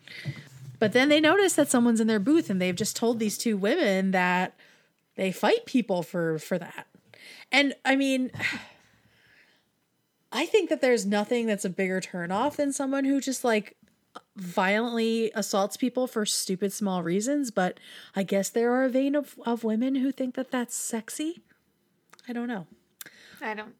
But 0.80 0.92
then 0.92 1.10
they 1.10 1.20
notice 1.20 1.52
that 1.52 1.70
someone's 1.70 2.00
in 2.00 2.08
their 2.08 2.18
booth, 2.18 2.50
and 2.50 2.60
they've 2.60 2.74
just 2.74 2.96
told 2.96 3.20
these 3.20 3.38
two 3.38 3.56
women 3.56 4.10
that 4.10 4.56
they 5.14 5.30
fight 5.30 5.66
people 5.66 6.02
for 6.02 6.38
for 6.40 6.58
that. 6.58 6.88
And 7.52 7.74
I 7.84 7.94
mean, 7.94 8.32
I 10.32 10.46
think 10.46 10.70
that 10.70 10.80
there's 10.80 11.06
nothing 11.06 11.46
that's 11.46 11.64
a 11.64 11.70
bigger 11.70 12.00
turnoff 12.00 12.56
than 12.56 12.72
someone 12.72 13.04
who 13.04 13.20
just 13.20 13.44
like 13.44 13.76
violently 14.36 15.30
assaults 15.34 15.76
people 15.76 16.06
for 16.06 16.24
stupid 16.24 16.72
small 16.72 17.02
reasons. 17.02 17.50
But 17.50 17.78
I 18.16 18.22
guess 18.22 18.48
there 18.48 18.72
are 18.72 18.84
a 18.84 18.88
vein 18.88 19.14
of, 19.14 19.38
of 19.44 19.64
women 19.64 19.96
who 19.96 20.10
think 20.10 20.34
that 20.36 20.50
that's 20.50 20.74
sexy. 20.74 21.42
I 22.28 22.32
don't 22.32 22.48
know. 22.48 22.66
I 23.42 23.54
don't. 23.54 23.74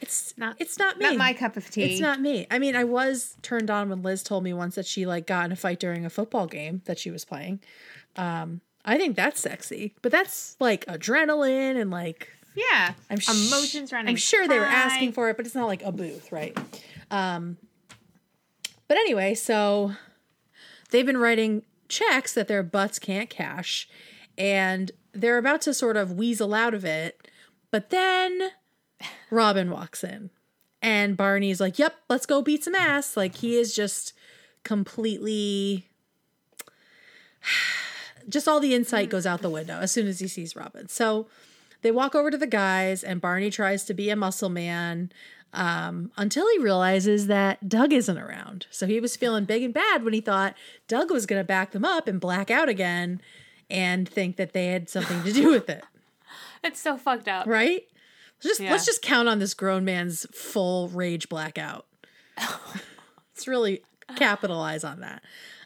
It's 0.00 0.34
Not-. 0.36 0.56
It's 0.58 0.78
not 0.78 0.98
me. 0.98 1.04
Not 1.06 1.16
my 1.16 1.32
cup 1.32 1.56
of 1.56 1.70
tea. 1.70 1.82
It's 1.92 2.00
not 2.00 2.20
me. 2.20 2.46
I 2.50 2.58
mean, 2.58 2.76
I 2.76 2.84
was 2.84 3.36
turned 3.42 3.70
on 3.70 3.88
when 3.88 4.02
Liz 4.02 4.22
told 4.22 4.44
me 4.44 4.52
once 4.52 4.74
that 4.74 4.86
she 4.86 5.06
like 5.06 5.26
got 5.26 5.46
in 5.46 5.52
a 5.52 5.56
fight 5.56 5.80
during 5.80 6.04
a 6.04 6.10
football 6.10 6.46
game 6.46 6.82
that 6.84 6.98
she 6.98 7.10
was 7.10 7.24
playing. 7.24 7.60
Um, 8.16 8.60
I 8.84 8.96
think 8.98 9.16
that's 9.16 9.40
sexy, 9.40 9.94
but 10.02 10.12
that's 10.12 10.56
like 10.60 10.84
adrenaline 10.86 11.80
and 11.80 11.90
like 11.90 12.28
Yeah. 12.54 12.92
I'm 13.10 13.18
sh- 13.18 13.30
Emotions 13.30 13.92
running. 13.92 14.10
I'm 14.10 14.16
sure 14.16 14.46
they 14.46 14.58
were 14.58 14.64
asking 14.66 15.12
for 15.12 15.30
it, 15.30 15.36
but 15.36 15.46
it's 15.46 15.54
not 15.54 15.66
like 15.66 15.82
a 15.82 15.90
booth, 15.92 16.30
right? 16.30 16.56
Um, 17.10 17.56
but 18.88 18.96
anyway, 18.98 19.34
so 19.34 19.92
they've 20.90 21.06
been 21.06 21.16
writing 21.18 21.62
checks 21.88 22.34
that 22.34 22.48
their 22.48 22.62
butts 22.62 22.98
can't 22.98 23.30
cash, 23.30 23.88
and 24.36 24.90
they're 25.12 25.38
about 25.38 25.62
to 25.62 25.72
sort 25.74 25.96
of 25.96 26.12
weasel 26.12 26.52
out 26.54 26.74
of 26.74 26.84
it. 26.84 27.28
But 27.70 27.90
then 27.90 28.50
Robin 29.30 29.70
walks 29.70 30.04
in, 30.04 30.30
and 30.82 31.16
Barney's 31.16 31.60
like, 31.60 31.78
"Yep, 31.78 31.94
let's 32.08 32.26
go 32.26 32.42
beat 32.42 32.64
some 32.64 32.74
ass." 32.74 33.16
Like 33.16 33.36
he 33.36 33.56
is 33.56 33.74
just 33.74 34.12
completely. 34.62 35.88
Just 38.26 38.48
all 38.48 38.58
the 38.58 38.74
insight 38.74 39.10
goes 39.10 39.26
out 39.26 39.42
the 39.42 39.50
window 39.50 39.80
as 39.80 39.92
soon 39.92 40.06
as 40.06 40.18
he 40.18 40.28
sees 40.28 40.56
Robin. 40.56 40.88
So 40.88 41.26
they 41.82 41.90
walk 41.90 42.14
over 42.14 42.30
to 42.30 42.38
the 42.38 42.46
guys, 42.46 43.04
and 43.04 43.20
Barney 43.20 43.50
tries 43.50 43.84
to 43.84 43.92
be 43.92 44.08
a 44.08 44.16
muscle 44.16 44.48
man 44.48 45.12
um, 45.52 46.10
until 46.16 46.48
he 46.52 46.58
realizes 46.58 47.26
that 47.26 47.68
Doug 47.68 47.92
isn't 47.92 48.16
around. 48.16 48.66
So 48.70 48.86
he 48.86 48.98
was 48.98 49.14
feeling 49.14 49.44
big 49.44 49.62
and 49.62 49.74
bad 49.74 50.04
when 50.04 50.14
he 50.14 50.22
thought 50.22 50.54
Doug 50.88 51.10
was 51.10 51.26
going 51.26 51.38
to 51.40 51.44
back 51.44 51.72
them 51.72 51.84
up 51.84 52.08
and 52.08 52.18
black 52.18 52.50
out 52.50 52.70
again 52.70 53.20
and 53.68 54.08
think 54.08 54.36
that 54.36 54.54
they 54.54 54.68
had 54.68 54.88
something 54.88 55.22
to 55.22 55.30
do 55.32 55.50
with 55.50 55.68
it, 55.68 55.84
It's 56.64 56.80
so 56.80 56.96
fucked 56.96 57.28
up. 57.28 57.46
right? 57.46 57.84
Just 58.44 58.60
Yeah. 58.60 58.70
let's 58.70 58.86
just 58.86 59.02
count 59.02 59.28
on 59.28 59.38
this 59.40 59.54
grown 59.54 59.84
man's 59.84 60.26
full 60.32 60.88
rage 60.88 61.28
blackout. 61.28 61.86
let's 62.38 63.48
really 63.48 63.82
capitalize 64.16 64.84
on 64.84 65.00
that. 65.00 65.22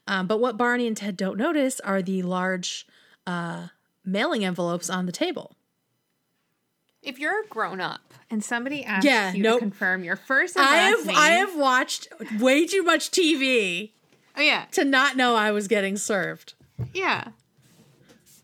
Um, 0.07 0.27
but 0.27 0.41
what 0.41 0.57
Barney 0.57 0.87
and 0.87 0.97
Ted 0.97 1.17
don't 1.17 1.37
notice 1.37 1.81
are 1.81 2.01
the 2.01 2.23
large 2.23 2.87
uh, 3.27 3.69
mailing 4.05 4.45
envelopes 4.45 4.89
on 4.89 5.05
the 5.07 5.13
table. 5.13 5.55
If 7.03 7.19
you're 7.19 7.45
a 7.45 7.47
grown 7.47 7.81
up 7.81 8.15
and 8.31 8.43
somebody 8.43 8.85
asks 8.85 9.05
Yeah, 9.05 9.33
you 9.33 9.43
nope. 9.43 9.57
to 9.61 9.61
confirm 9.67 10.03
your 10.05 10.17
first 10.17 10.57
and 10.57 10.65
I 10.67 10.77
have 10.77 11.07
name, 11.07 11.17
I 11.17 11.29
have 11.31 11.57
watched 11.57 12.09
way 12.41 12.67
too 12.67 12.83
much 12.83 13.11
TV 13.11 13.93
oh 14.37 14.41
yeah, 14.41 14.65
to 14.73 14.85
not 14.85 15.17
know 15.17 15.35
I 15.35 15.51
was 15.51 15.69
getting 15.69 15.97
served. 15.97 16.55
yeah, 16.95 17.29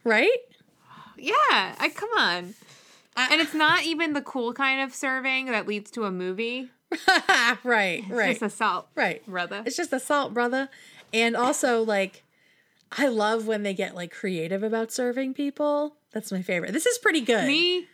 Right? 0.04 0.38
yeah. 1.16 1.32
I 1.78 1.90
come 1.94 2.10
on. 2.16 2.54
And 3.16 3.40
it's 3.40 3.54
not 3.66 3.84
even 3.84 4.12
the 4.12 4.22
cool 4.22 4.52
kind 4.52 4.80
of 4.80 4.94
serving 4.94 5.46
that 5.46 5.66
leads 5.66 5.90
to 5.92 6.04
a 6.04 6.10
movie. 6.10 6.70
right, 7.64 8.04
right. 8.08 8.30
It's 8.30 8.40
just 8.40 8.54
assault, 8.54 8.88
right. 8.94 9.24
brother. 9.26 9.62
It's 9.66 9.76
just 9.76 9.92
assault, 9.92 10.34
brother. 10.34 10.68
And 11.12 11.36
also 11.36 11.82
like 11.82 12.22
I 12.92 13.08
love 13.08 13.46
when 13.46 13.62
they 13.62 13.74
get 13.74 13.94
like 13.94 14.12
creative 14.12 14.62
about 14.62 14.92
serving 14.92 15.34
people. 15.34 15.96
That's 16.12 16.30
my 16.30 16.42
favorite. 16.42 16.72
This 16.72 16.86
is 16.86 16.98
pretty 16.98 17.20
good. 17.20 17.46
Me, 17.46 17.88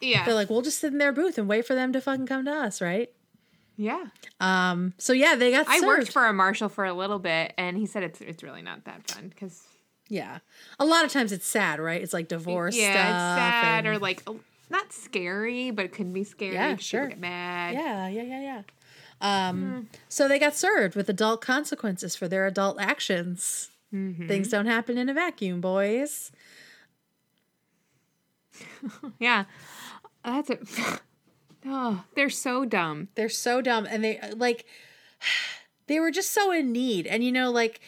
yeah, 0.00 0.24
They're 0.24 0.34
like, 0.34 0.48
we'll 0.48 0.62
just 0.62 0.78
sit 0.78 0.92
in 0.92 0.98
their 0.98 1.12
booth 1.12 1.38
and 1.38 1.48
wait 1.48 1.66
for 1.66 1.74
them 1.74 1.92
to 1.92 2.00
fucking 2.00 2.26
come 2.26 2.44
to 2.44 2.52
us, 2.52 2.80
right? 2.80 3.10
yeah. 3.76 4.06
Um, 4.40 4.92
so 4.98 5.12
yeah, 5.12 5.36
they 5.36 5.50
got 5.52 5.68
I 5.68 5.78
served. 5.78 5.86
worked 5.86 6.12
for 6.12 6.26
a 6.26 6.32
marshal 6.32 6.68
for 6.68 6.84
a 6.84 6.92
little 6.92 7.18
bit, 7.20 7.54
and 7.56 7.76
he 7.76 7.86
said 7.86 8.02
it's 8.02 8.20
it's 8.20 8.42
really 8.42 8.62
not 8.62 8.84
that 8.84 9.08
fun 9.10 9.28
because 9.28 9.62
yeah. 10.08 10.38
A 10.78 10.84
lot 10.84 11.04
of 11.04 11.12
times 11.12 11.32
it's 11.32 11.46
sad, 11.46 11.80
right? 11.80 12.00
It's 12.02 12.12
like 12.12 12.28
divorce 12.28 12.76
yeah, 12.76 12.92
stuff. 12.92 13.04
it's 13.06 13.40
sad 13.40 13.78
and- 13.78 13.86
or 13.88 13.98
like 13.98 14.22
not 14.70 14.92
scary, 14.92 15.70
but 15.70 15.86
it 15.86 15.92
can 15.92 16.12
be 16.12 16.24
scary. 16.24 16.54
Yeah, 16.54 16.70
people 16.72 16.82
sure. 16.82 17.06
Get 17.08 17.18
mad. 17.20 17.74
Yeah, 17.74 18.08
yeah, 18.08 18.22
yeah, 18.22 18.40
yeah. 18.40 18.62
Um, 19.48 19.88
So 20.08 20.28
they 20.28 20.38
got 20.38 20.54
served 20.54 20.94
with 20.94 21.08
adult 21.08 21.40
consequences 21.40 22.14
for 22.14 22.28
their 22.28 22.46
adult 22.46 22.80
actions. 22.80 23.70
Things 23.90 24.48
don't 24.48 24.66
happen 24.66 24.98
in 24.98 25.08
a 25.08 25.14
vacuum, 25.14 25.60
boys. 25.62 26.30
Yeah. 29.18 29.44
That's 30.24 30.50
it. 30.50 30.60
Oh, 31.66 32.04
they're 32.14 32.30
so 32.30 32.64
dumb. 32.64 33.08
They're 33.16 33.28
so 33.28 33.60
dumb, 33.60 33.84
and 33.84 34.02
they 34.04 34.20
like. 34.36 34.64
they 35.88 35.98
were 35.98 36.12
just 36.12 36.30
so 36.30 36.52
in 36.52 36.70
need. 36.70 37.04
And 37.06 37.24
you 37.24 37.32
know, 37.32 37.50
like 37.50 37.80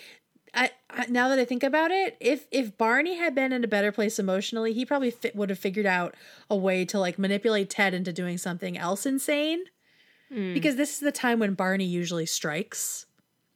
I, 0.54 0.70
I 0.88 1.06
now 1.06 1.28
that 1.28 1.38
I 1.38 1.44
think 1.44 1.62
about 1.62 1.90
it, 1.90 2.16
if 2.20 2.46
if 2.50 2.76
Barney 2.76 3.16
had 3.16 3.34
been 3.34 3.52
in 3.52 3.64
a 3.64 3.68
better 3.68 3.92
place 3.92 4.18
emotionally, 4.18 4.72
he 4.72 4.84
probably 4.84 5.10
fit, 5.10 5.36
would 5.36 5.50
have 5.50 5.58
figured 5.58 5.86
out 5.86 6.14
a 6.48 6.56
way 6.56 6.84
to 6.86 6.98
like 6.98 7.18
manipulate 7.18 7.70
Ted 7.70 7.94
into 7.94 8.12
doing 8.12 8.38
something 8.38 8.76
else 8.76 9.06
insane. 9.06 9.64
Hmm. 10.28 10.54
Because 10.54 10.76
this 10.76 10.94
is 10.94 11.00
the 11.00 11.12
time 11.12 11.38
when 11.38 11.54
Barney 11.54 11.84
usually 11.84 12.26
strikes. 12.26 13.06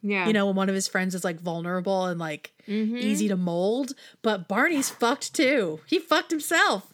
Yeah. 0.02 0.26
You 0.26 0.32
know, 0.32 0.46
when 0.46 0.56
one 0.56 0.68
of 0.68 0.74
his 0.74 0.86
friends 0.86 1.14
is 1.14 1.24
like 1.24 1.40
vulnerable 1.40 2.04
and 2.06 2.20
like 2.20 2.52
mm-hmm. 2.68 2.96
easy 2.96 3.26
to 3.28 3.36
mold, 3.36 3.94
but 4.22 4.48
Barney's 4.48 4.90
fucked 4.90 5.34
too. 5.34 5.80
He 5.86 5.98
fucked 5.98 6.30
himself. 6.30 6.92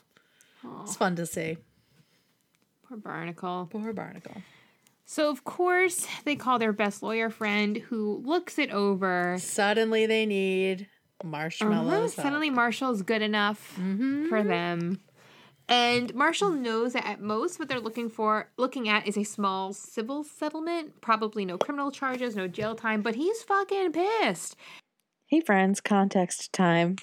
It's 0.82 0.96
fun 0.96 1.16
to 1.16 1.26
see. 1.26 1.56
Poor 2.88 2.98
Barnacle. 2.98 3.68
Poor 3.70 3.92
Barnacle. 3.92 4.42
So, 5.10 5.28
of 5.28 5.42
course, 5.42 6.06
they 6.24 6.36
call 6.36 6.60
their 6.60 6.72
best 6.72 7.02
lawyer 7.02 7.30
friend 7.30 7.76
who 7.76 8.22
looks 8.24 8.60
it 8.60 8.70
over. 8.70 9.38
Suddenly 9.40 10.06
they 10.06 10.24
need 10.24 10.82
Uh-huh. 10.82 11.28
marshmallows. 11.28 12.14
Suddenly, 12.14 12.48
Marshall's 12.50 13.02
good 13.02 13.20
enough 13.20 13.58
for 14.28 14.44
them. 14.44 15.00
And 15.68 16.14
Marshall 16.14 16.50
knows 16.50 16.92
that 16.92 17.04
at 17.04 17.20
most 17.20 17.58
what 17.58 17.66
they're 17.68 17.80
looking 17.80 18.08
for, 18.08 18.52
looking 18.56 18.88
at, 18.88 19.08
is 19.08 19.16
a 19.16 19.24
small 19.24 19.72
civil 19.72 20.22
settlement. 20.22 21.00
Probably 21.00 21.44
no 21.44 21.58
criminal 21.58 21.90
charges, 21.90 22.36
no 22.36 22.46
jail 22.46 22.76
time, 22.76 23.02
but 23.02 23.16
he's 23.16 23.42
fucking 23.42 23.90
pissed. 23.90 24.54
Hey, 25.26 25.40
friends, 25.40 25.80
context 25.80 26.52
time. 26.52 26.94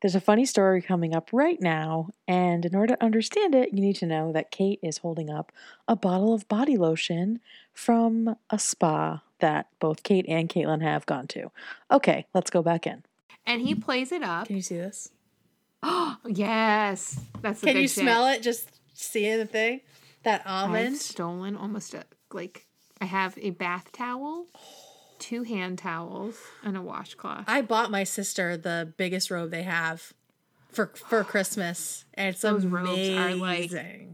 There's 0.00 0.14
a 0.14 0.20
funny 0.20 0.44
story 0.44 0.80
coming 0.80 1.12
up 1.14 1.30
right 1.32 1.60
now, 1.60 2.10
and 2.28 2.64
in 2.64 2.74
order 2.76 2.94
to 2.94 3.04
understand 3.04 3.54
it, 3.54 3.72
you 3.72 3.80
need 3.80 3.96
to 3.96 4.06
know 4.06 4.32
that 4.32 4.52
Kate 4.52 4.78
is 4.80 4.98
holding 4.98 5.28
up 5.28 5.50
a 5.88 5.96
bottle 5.96 6.32
of 6.32 6.46
body 6.48 6.76
lotion 6.76 7.40
from 7.72 8.36
a 8.48 8.58
spa 8.60 9.22
that 9.40 9.66
both 9.80 10.04
Kate 10.04 10.26
and 10.28 10.48
Caitlin 10.48 10.82
have 10.82 11.04
gone 11.06 11.26
to. 11.28 11.50
Okay, 11.90 12.26
let's 12.32 12.50
go 12.50 12.62
back 12.62 12.86
in. 12.86 13.02
And 13.44 13.60
he 13.60 13.74
plays 13.74 14.12
it 14.12 14.22
up. 14.22 14.46
Can 14.46 14.56
you 14.56 14.62
see 14.62 14.76
this? 14.76 15.10
Oh, 15.82 16.16
yes, 16.26 17.20
that's 17.40 17.60
the 17.60 17.66
Can 17.66 17.74
good 17.76 17.82
you 17.82 17.88
shit. 17.88 18.02
smell 18.02 18.28
it? 18.28 18.40
Just 18.42 18.68
seeing 18.94 19.38
the 19.38 19.46
thing? 19.46 19.80
That 20.22 20.42
I've 20.46 20.64
almond? 20.68 20.96
stolen 20.96 21.56
almost 21.56 21.94
a, 21.94 22.04
like 22.32 22.66
I 23.00 23.04
have 23.06 23.36
a 23.40 23.50
bath 23.50 23.90
towel, 23.92 24.46
oh. 24.54 24.87
Two 25.18 25.42
hand 25.42 25.78
towels, 25.78 26.36
and 26.62 26.76
a 26.76 26.82
washcloth. 26.82 27.44
I 27.46 27.62
bought 27.62 27.90
my 27.90 28.04
sister 28.04 28.56
the 28.56 28.92
biggest 28.96 29.30
robe 29.30 29.50
they 29.50 29.62
have 29.64 30.12
for 30.70 30.86
for 30.94 31.24
Christmas, 31.24 32.04
and 32.14 32.28
it's 32.28 32.40
Those 32.42 32.64
amazing. 32.64 33.16
robes 33.16 33.34
are, 33.34 33.34
like- 33.36 34.06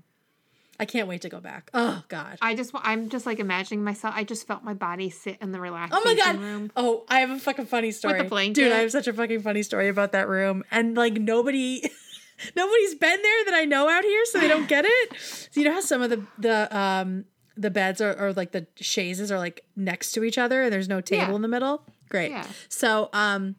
I 0.81 0.87
can't 0.87 1.07
wait 1.07 1.23
to 1.23 1.29
go 1.29 1.39
back. 1.41 1.71
Oh 1.73 2.03
God. 2.09 2.37
I 2.43 2.57
just, 2.57 2.73
I'm 2.75 3.09
just 3.09 3.27
like 3.27 3.39
imagining 3.39 3.85
myself. 3.85 4.13
I 4.17 4.25
just 4.25 4.45
felt 4.45 4.65
my 4.65 4.75
body 4.75 5.09
sit 5.09 5.39
in 5.41 5.53
the 5.53 5.59
Oh 5.59 5.63
relaxation 5.63 6.03
my 6.05 6.15
god! 6.17 6.41
room. 6.41 6.73
Oh, 6.77 7.05
I 7.09 7.21
have 7.21 7.31
a 7.31 7.39
fucking 7.39 7.67
funny 7.67 7.93
story. 7.93 8.21
blanket? 8.25 8.55
Dude, 8.61 8.73
I 8.73 8.79
have 8.79 8.91
such 8.91 9.07
a 9.07 9.13
fucking 9.13 9.43
funny 9.43 9.63
story 9.63 9.89
about 9.89 10.11
that 10.13 10.29
room. 10.29 10.65
And 10.73 10.97
like 10.97 11.13
nobody 11.15 11.81
nobody's 12.57 12.95
been 12.97 13.23
there 13.23 13.45
that 13.45 13.55
I 13.55 13.65
know 13.67 13.89
out 13.89 14.03
here, 14.03 14.25
so 14.27 14.41
they 14.41 14.49
don't 14.49 14.69
get 14.69 14.85
it. 14.85 15.17
So 15.21 15.61
you 15.61 15.69
know 15.69 15.75
how 15.75 15.81
some 15.81 16.03
of 16.03 16.11
the 16.11 16.25
the 16.39 16.77
um 16.77 17.25
the 17.57 17.71
beds 17.71 18.01
are 18.01 18.15
or 18.19 18.33
like 18.33 18.53
the 18.53 18.67
chaises 18.77 19.31
are 19.31 19.39
like 19.39 19.65
next 19.77 20.13
to 20.13 20.25
each 20.25 20.39
other 20.39 20.63
and 20.63 20.73
there's 20.73 20.89
no 20.89 21.01
table 21.01 21.29
Yeah. 21.31 21.35
in 21.37 21.43
the 21.43 21.49
middle? 21.49 21.87
Great. 22.09 22.31
Yeah. 22.31 22.47
So 22.69 23.09
um 23.13 23.57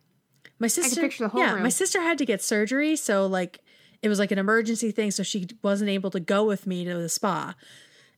my 0.60 0.68
sister 0.68 1.02
picture 1.02 1.24
the 1.26 1.30
whole 1.30 1.42
yeah, 1.42 1.54
room. 1.54 1.64
my 1.64 1.70
sister 1.70 2.02
had 2.02 2.18
to 2.20 2.26
get 2.26 2.42
surgery, 2.42 2.96
so 2.96 3.26
like 3.26 3.60
it 4.02 4.08
was 4.10 4.20
like 4.20 4.32
an 4.32 4.38
emergency 4.38 4.92
thing, 4.92 5.12
so 5.12 5.24
she 5.24 5.48
wasn't 5.64 5.90
able 5.90 6.12
to 6.12 6.20
go 6.20 6.46
with 6.46 6.68
me 6.68 6.86
to 6.86 6.94
the 6.96 7.10
spa. 7.10 7.56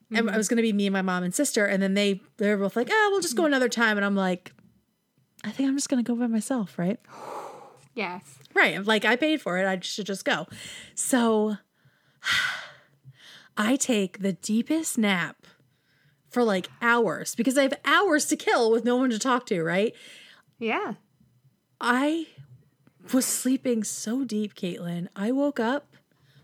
And 0.10 0.20
Mm-hmm. 0.26 0.34
it 0.36 0.38
was 0.38 0.48
gonna 0.48 0.62
be 0.62 0.72
me 0.74 0.86
and 0.88 0.94
my 0.94 1.02
mom 1.02 1.24
and 1.24 1.34
sister, 1.36 1.66
and 1.66 1.82
then 1.84 1.94
they 1.94 2.22
they 2.38 2.50
were 2.50 2.58
both 2.58 2.76
like, 2.76 2.88
"Oh, 2.92 3.10
we'll 3.12 3.22
just 3.22 3.36
go 3.36 3.46
another 3.46 3.68
time." 3.70 3.98
And 3.98 4.06
I'm 4.06 4.16
like, 4.16 4.52
I 5.44 5.50
think 5.52 5.68
I'm 5.68 5.76
just 5.76 5.90
gonna 5.90 6.04
go 6.04 6.16
by 6.16 6.28
myself, 6.28 6.78
right? 6.80 7.00
Yes. 7.96 8.22
Right. 8.54 8.84
Like 8.86 9.04
I 9.06 9.16
paid 9.16 9.42
for 9.42 9.58
it, 9.58 9.66
I 9.66 9.80
should 9.82 10.06
just 10.06 10.24
go. 10.26 10.48
So 10.96 11.58
I 13.58 13.76
take 13.76 14.20
the 14.20 14.34
deepest 14.34 14.98
nap 14.98 15.47
for 16.38 16.44
like 16.44 16.70
hours 16.84 17.34
because 17.34 17.58
I 17.58 17.64
have 17.64 17.74
hours 17.84 18.28
to 18.28 18.36
kill 18.36 18.70
with 18.72 18.86
no 18.86 18.96
one 18.96 19.10
to 19.10 19.18
talk 19.18 19.48
to, 19.48 19.64
right? 19.64 19.92
Yeah. 20.60 20.94
I 21.82 22.28
was 23.12 23.26
sleeping 23.26 23.84
so 23.84 24.24
deep, 24.24 24.54
Caitlin. 24.54 25.08
I 25.16 25.32
woke 25.32 25.60
up 25.60 25.88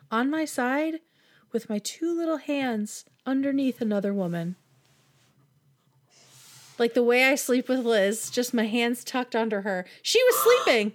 on 0.09 0.31
my 0.31 0.45
side 0.45 0.95
with 1.51 1.69
my 1.69 1.77
two 1.77 2.11
little 2.17 2.37
hands 2.37 3.05
underneath 3.27 3.81
another 3.81 4.15
woman. 4.15 4.55
Like 6.79 6.95
the 6.95 7.03
way 7.03 7.25
I 7.25 7.35
sleep 7.35 7.69
with 7.69 7.85
Liz, 7.85 8.31
just 8.31 8.51
my 8.51 8.65
hands 8.65 9.03
tucked 9.03 9.35
under 9.35 9.61
her. 9.61 9.85
She 10.01 10.19
was 10.23 10.35
sleeping. 10.65 10.93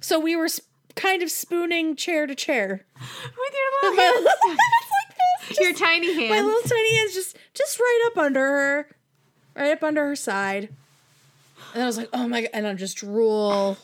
So 0.00 0.20
we 0.20 0.36
were 0.36 0.46
sp- 0.46 0.70
kind 0.94 1.24
of 1.24 1.30
spooning 1.32 1.96
chair 1.96 2.28
to 2.28 2.36
chair. 2.36 2.86
With 3.00 3.54
your 3.82 3.92
My 3.96 3.96
little 3.96 4.00
hands 4.00 4.26
like 4.46 5.48
this. 5.48 5.58
your 5.58 5.72
tiny 5.74 6.14
hands. 6.14 6.30
my 6.30 6.40
little 6.40 6.62
tiny 6.68 6.96
hands 6.98 7.14
just 7.14 7.36
just 7.54 7.78
right 7.78 8.10
up 8.10 8.18
under 8.18 8.40
her. 8.40 8.86
Right 9.54 9.72
up 9.72 9.82
under 9.82 10.06
her 10.06 10.16
side. 10.16 10.70
And 11.74 11.82
I 11.82 11.86
was 11.86 11.96
like, 11.96 12.08
oh 12.12 12.26
my 12.28 12.42
god, 12.42 12.50
and 12.54 12.66
I'm 12.66 12.76
just 12.76 12.96
drool. 12.98 13.76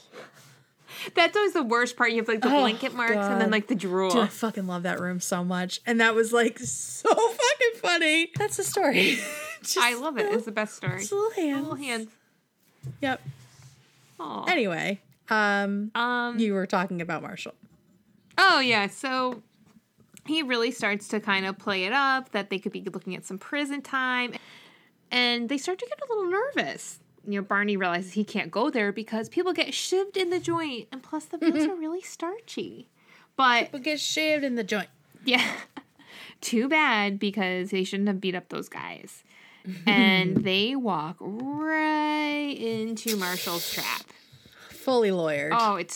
That's 1.14 1.37
always 1.37 1.53
the 1.53 1.62
worst 1.62 1.97
part. 1.97 2.11
You 2.11 2.16
have 2.19 2.29
like 2.29 2.41
the 2.41 2.49
Oh, 2.49 2.61
blanket 2.61 2.95
marks 2.95 3.14
and 3.14 3.41
then 3.41 3.51
like 3.51 3.69
the 3.69 3.75
drool. 3.75 4.11
Dude, 4.11 4.23
I 4.25 4.27
fucking 4.27 4.66
love 4.66 4.83
that 4.83 4.99
room 5.01 5.21
so 5.21 5.45
much. 5.45 5.81
And 5.87 6.01
that 6.01 6.14
was 6.14 6.33
like 6.33 6.59
so 6.59 7.09
fucking 7.14 7.81
funny. 7.81 8.31
That's 8.37 8.57
the 8.57 8.64
story. 8.64 9.19
I 9.79 9.95
love 9.95 10.19
it. 10.19 10.27
It's 10.33 10.45
the 10.45 10.53
best 10.53 10.75
story. 10.77 11.01
Little 11.03 11.31
hands. 11.31 11.61
Little 11.62 11.77
hands. 11.77 12.09
Yep. 13.01 13.23
Aw. 14.21 14.45
Anyway, 14.47 15.01
um, 15.29 15.91
Um. 15.95 16.39
you 16.39 16.55
were 16.55 16.66
talking 16.66 17.01
about 17.01 17.23
Marshall. 17.23 17.55
Oh 18.37 18.59
yeah. 18.61 18.89
So 18.89 19.43
he 20.29 20.43
really 20.43 20.70
starts 20.70 21.09
to 21.09 21.20
kind 21.20 21.47
of 21.47 21.59
play 21.59 21.85
it 21.85 21.93
up 21.93 22.33
that 22.33 22.51
they 22.51 22.59
could 22.59 22.72
be 22.72 22.83
looking 22.83 23.16
at 23.16 23.24
some 23.24 23.39
prison 23.39 23.83
time, 23.83 24.35
and 25.11 25.49
they 25.49 25.59
start 25.59 25.79
to 25.79 25.87
get 25.87 26.01
a 26.01 26.12
little 26.12 26.31
nervous. 26.31 27.01
You 27.26 27.41
know, 27.41 27.43
Barney 27.43 27.76
realizes 27.76 28.12
he 28.12 28.24
can't 28.24 28.51
go 28.51 28.70
there 28.70 28.93
because 28.93 29.29
people 29.29 29.53
get 29.53 29.68
shivved 29.68 30.16
in 30.16 30.31
the 30.31 30.41
joint, 30.41 30.89
and 30.93 31.03
plus 31.03 31.26
the 31.26 31.39
beds 31.39 31.57
mm-hmm. 31.57 31.70
are 31.70 31.76
really 31.76 32.01
starchy. 32.01 32.89
But 33.37 33.70
But 33.72 33.83
get 33.83 34.01
shaved 34.01 34.45
in 34.45 34.55
the 34.55 34.64
joint. 34.64 34.89
Yeah. 35.24 35.47
Too 36.41 36.68
bad 36.68 37.18
because 37.18 37.70
they 37.70 37.85
shouldn't 37.85 38.09
have 38.09 38.20
beat 38.20 38.35
up 38.35 38.49
those 38.49 38.68
guys. 38.68 39.24
and 39.87 40.39
they 40.39 40.74
walk 40.76 41.16
right 41.20 42.57
into 42.59 43.16
Marshall's 43.16 43.70
trap. 43.70 44.03
Fully 44.70 45.11
lawyered. 45.11 45.51
Oh, 45.53 45.76
it's 45.76 45.95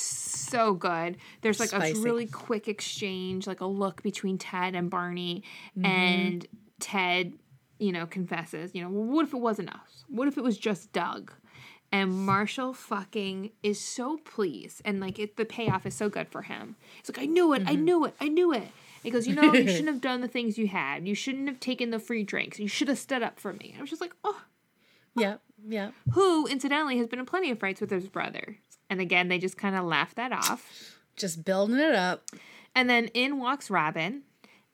so 0.52 0.74
good. 0.74 1.16
There's 1.40 1.58
like 1.58 1.70
Spicy. 1.70 1.98
a 1.98 2.02
really 2.02 2.26
quick 2.26 2.68
exchange, 2.68 3.46
like 3.46 3.60
a 3.60 3.66
look 3.66 4.02
between 4.02 4.38
Ted 4.38 4.74
and 4.74 4.88
Barney. 4.88 5.42
Mm-hmm. 5.76 5.86
And 5.86 6.46
Ted, 6.78 7.32
you 7.78 7.92
know, 7.92 8.06
confesses, 8.06 8.74
you 8.74 8.82
know, 8.82 8.90
well, 8.90 9.04
what 9.04 9.26
if 9.26 9.34
it 9.34 9.38
wasn't 9.38 9.70
us? 9.70 10.04
What 10.08 10.28
if 10.28 10.38
it 10.38 10.44
was 10.44 10.56
just 10.58 10.92
Doug? 10.92 11.32
And 11.90 12.10
Marshall 12.10 12.72
fucking 12.72 13.50
is 13.62 13.78
so 13.78 14.16
pleased. 14.16 14.80
And 14.84 14.98
like 14.98 15.18
it, 15.18 15.36
the 15.36 15.44
payoff 15.44 15.84
is 15.84 15.94
so 15.94 16.08
good 16.08 16.28
for 16.28 16.42
him. 16.42 16.76
He's 16.96 17.14
like, 17.14 17.22
I 17.22 17.26
knew 17.26 17.52
it. 17.52 17.62
I 17.66 17.74
mm-hmm. 17.74 17.84
knew 17.84 18.04
it. 18.06 18.14
I 18.20 18.28
knew 18.28 18.52
it. 18.52 18.68
He 19.02 19.10
goes, 19.10 19.26
you 19.26 19.34
know, 19.34 19.52
you 19.52 19.68
shouldn't 19.68 19.88
have 19.88 20.00
done 20.00 20.20
the 20.20 20.28
things 20.28 20.56
you 20.56 20.68
had. 20.68 21.06
You 21.06 21.14
shouldn't 21.14 21.48
have 21.48 21.60
taken 21.60 21.90
the 21.90 21.98
free 21.98 22.22
drinks. 22.22 22.58
You 22.58 22.68
should 22.68 22.88
have 22.88 22.98
stood 22.98 23.22
up 23.22 23.38
for 23.38 23.52
me. 23.52 23.74
I 23.76 23.80
was 23.80 23.90
just 23.90 24.00
like, 24.00 24.14
oh, 24.24 24.42
yeah, 25.16 25.36
yeah. 25.68 25.90
who 26.12 26.46
incidentally 26.46 26.96
has 26.98 27.08
been 27.08 27.18
in 27.18 27.26
plenty 27.26 27.50
of 27.50 27.58
fights 27.58 27.80
with 27.80 27.90
his 27.90 28.08
brother. 28.08 28.56
And 28.92 29.00
again, 29.00 29.28
they 29.28 29.38
just 29.38 29.56
kind 29.56 29.74
of 29.74 29.86
laugh 29.86 30.14
that 30.16 30.32
off. 30.32 30.98
Just 31.16 31.46
building 31.46 31.78
it 31.78 31.94
up. 31.94 32.28
And 32.74 32.90
then 32.90 33.06
in 33.14 33.38
walks 33.38 33.70
Robin, 33.70 34.20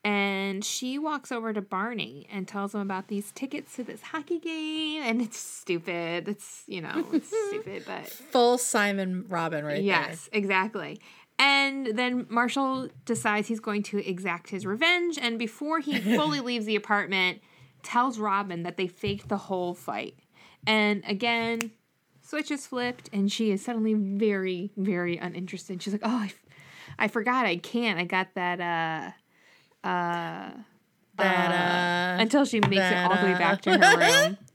and 0.02 0.64
she 0.64 0.98
walks 0.98 1.30
over 1.30 1.52
to 1.52 1.62
Barney 1.62 2.26
and 2.32 2.48
tells 2.48 2.74
him 2.74 2.80
about 2.80 3.06
these 3.06 3.30
tickets 3.30 3.76
to 3.76 3.84
this 3.84 4.02
hockey 4.02 4.40
game. 4.40 5.04
And 5.04 5.22
it's 5.22 5.38
stupid. 5.38 6.26
It's, 6.26 6.64
you 6.66 6.80
know, 6.80 7.06
it's 7.12 7.28
stupid, 7.48 7.84
but 7.86 8.08
Full 8.08 8.58
Simon 8.58 9.26
Robin 9.28 9.64
right 9.64 9.74
there. 9.74 9.82
yes, 9.82 10.28
exactly. 10.32 11.00
And 11.38 11.96
then 11.96 12.26
Marshall 12.28 12.88
decides 13.04 13.46
he's 13.46 13.60
going 13.60 13.84
to 13.84 14.04
exact 14.04 14.50
his 14.50 14.66
revenge. 14.66 15.16
And 15.16 15.38
before 15.38 15.78
he 15.78 16.00
fully 16.16 16.40
leaves 16.40 16.66
the 16.66 16.74
apartment, 16.74 17.40
tells 17.84 18.18
Robin 18.18 18.64
that 18.64 18.78
they 18.78 18.88
faked 18.88 19.28
the 19.28 19.36
whole 19.36 19.74
fight. 19.74 20.16
And 20.66 21.04
again, 21.06 21.70
switch 22.28 22.50
is 22.50 22.66
flipped, 22.66 23.08
and 23.12 23.30
she 23.32 23.50
is 23.50 23.64
suddenly 23.64 23.94
very, 23.94 24.70
very 24.76 25.16
uninterested. 25.16 25.82
She's 25.82 25.92
like, 25.94 26.02
"Oh, 26.04 26.18
I, 26.22 26.26
f- 26.26 26.44
I 26.98 27.08
forgot. 27.08 27.46
I 27.46 27.56
can't. 27.56 27.98
I 27.98 28.04
got 28.04 28.28
that." 28.34 28.60
uh 28.60 29.86
uh 29.88 30.50
That, 31.16 32.18
uh, 32.18 32.22
until 32.22 32.44
she 32.44 32.60
makes 32.60 32.76
it 32.76 32.96
all 32.98 33.16
the 33.16 33.24
way 33.24 33.32
back 33.34 33.60
to 33.62 33.76
her 33.78 33.98
room. 33.98 34.36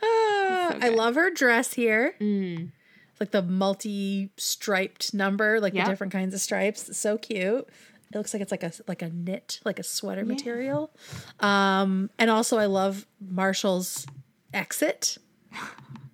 Ah, 0.00 0.76
I 0.80 0.90
love 0.90 1.16
her 1.16 1.28
dress 1.28 1.74
here. 1.74 2.14
Mm. 2.20 2.70
Like 3.18 3.32
the 3.32 3.42
multi 3.42 4.30
striped 4.36 5.12
number, 5.12 5.58
like 5.60 5.74
Yep. 5.74 5.84
the 5.86 5.90
different 5.90 6.12
kinds 6.12 6.34
of 6.34 6.40
stripes. 6.40 6.88
It's 6.88 6.98
so 6.98 7.18
cute. 7.18 7.68
It 8.12 8.16
looks 8.16 8.32
like 8.32 8.40
it's 8.40 8.52
like 8.52 8.62
a 8.62 8.70
like 8.86 9.02
a 9.02 9.08
knit, 9.10 9.58
like 9.64 9.80
a 9.80 9.82
sweater 9.82 10.24
material. 10.24 10.92
Um, 11.40 12.10
and 12.16 12.30
also 12.30 12.58
I 12.58 12.66
love 12.66 13.06
Marshall's 13.20 14.06
exit. 14.54 15.18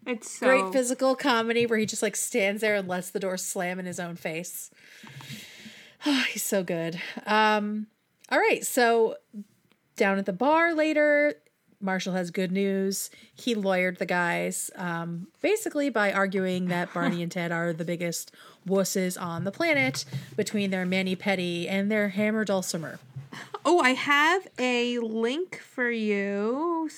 It's 0.07 0.39
so 0.39 0.47
Great 0.47 0.73
physical 0.73 1.15
comedy 1.15 1.67
where 1.67 1.79
he 1.79 1.87
just 1.87 2.03
like 2.03 2.17
stands 2.17 2.61
there 2.61 2.75
and 2.75 2.89
lets 2.89 3.11
the 3.11 3.21
door 3.21 3.37
slam 3.37 3.79
in 3.79 3.87
his 3.87 4.01
own 4.01 4.17
face. 4.17 4.71
Oh, 6.07 6.25
He's 6.29 6.43
so 6.43 6.63
good. 6.63 7.01
Um, 7.25 7.87
all 8.31 8.39
right, 8.39 8.63
so 8.63 9.17
down 9.97 10.19
at 10.19 10.27
the 10.27 10.35
bar 10.35 10.75
later, 10.75 11.37
Marshall 11.81 12.13
has 12.13 12.31
good 12.31 12.53
news. 12.53 13.11
He 13.35 13.55
lawyered 13.55 13.99
the 13.99 14.07
guys, 14.07 14.71
um, 14.77 15.29
basically 15.41 15.91
by 15.91 16.13
arguing 16.13 16.67
that 16.67 16.93
Barney 16.93 17.23
and 17.23 17.33
Ted 17.33 17.53
are 17.53 17.73
the 17.73 17.85
biggest 17.85 18.33
wusses 18.67 19.21
on 19.21 19.45
the 19.45 19.51
planet 19.51 20.05
between 20.37 20.71
their 20.71 20.85
mani 20.87 21.17
pedi 21.17 21.67
and 21.69 21.91
their 21.91 22.11
hammer 22.11 22.45
dulcimer. 22.45 22.99
Oh, 23.65 23.81
I 23.81 23.91
have 23.91 24.47
a 24.59 24.99
link 24.99 25.59
for 25.59 25.91
you 25.91 26.91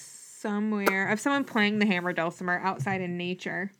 somewhere 0.47 1.09
of 1.09 1.21
someone 1.21 1.45
playing 1.45 1.79
the 1.79 1.87
hammer 1.87 2.13
dulcimer 2.13 2.59
outside 2.61 3.01
in 3.01 3.17
nature. 3.17 3.73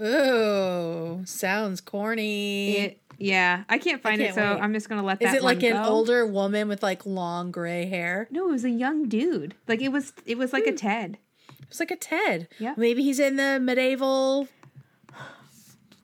Ooh, 0.00 1.22
sounds 1.24 1.80
corny. 1.80 2.76
It, 2.76 3.00
yeah, 3.18 3.64
I 3.68 3.78
can't 3.78 4.02
find 4.02 4.20
it, 4.20 4.26
can't 4.26 4.34
so 4.34 4.54
wait. 4.54 4.62
I'm 4.62 4.72
just 4.72 4.88
gonna 4.88 5.02
let 5.02 5.20
that. 5.20 5.28
Is 5.28 5.34
it 5.34 5.42
like 5.42 5.62
an 5.62 5.74
go. 5.74 5.84
older 5.84 6.26
woman 6.26 6.68
with 6.68 6.82
like 6.82 7.06
long 7.06 7.50
gray 7.50 7.86
hair? 7.86 8.26
No, 8.30 8.48
it 8.48 8.52
was 8.52 8.64
a 8.64 8.70
young 8.70 9.08
dude. 9.08 9.54
Like 9.68 9.80
it 9.80 9.90
was. 9.90 10.12
It 10.26 10.38
was 10.38 10.52
like 10.52 10.66
a 10.66 10.70
hmm. 10.70 10.76
Ted. 10.76 11.18
It 11.60 11.68
was 11.68 11.80
like 11.80 11.90
a 11.90 11.96
Ted. 11.96 12.48
Yeah. 12.58 12.74
Maybe 12.76 13.02
he's 13.02 13.20
in 13.20 13.36
the 13.36 13.60
medieval 13.60 14.48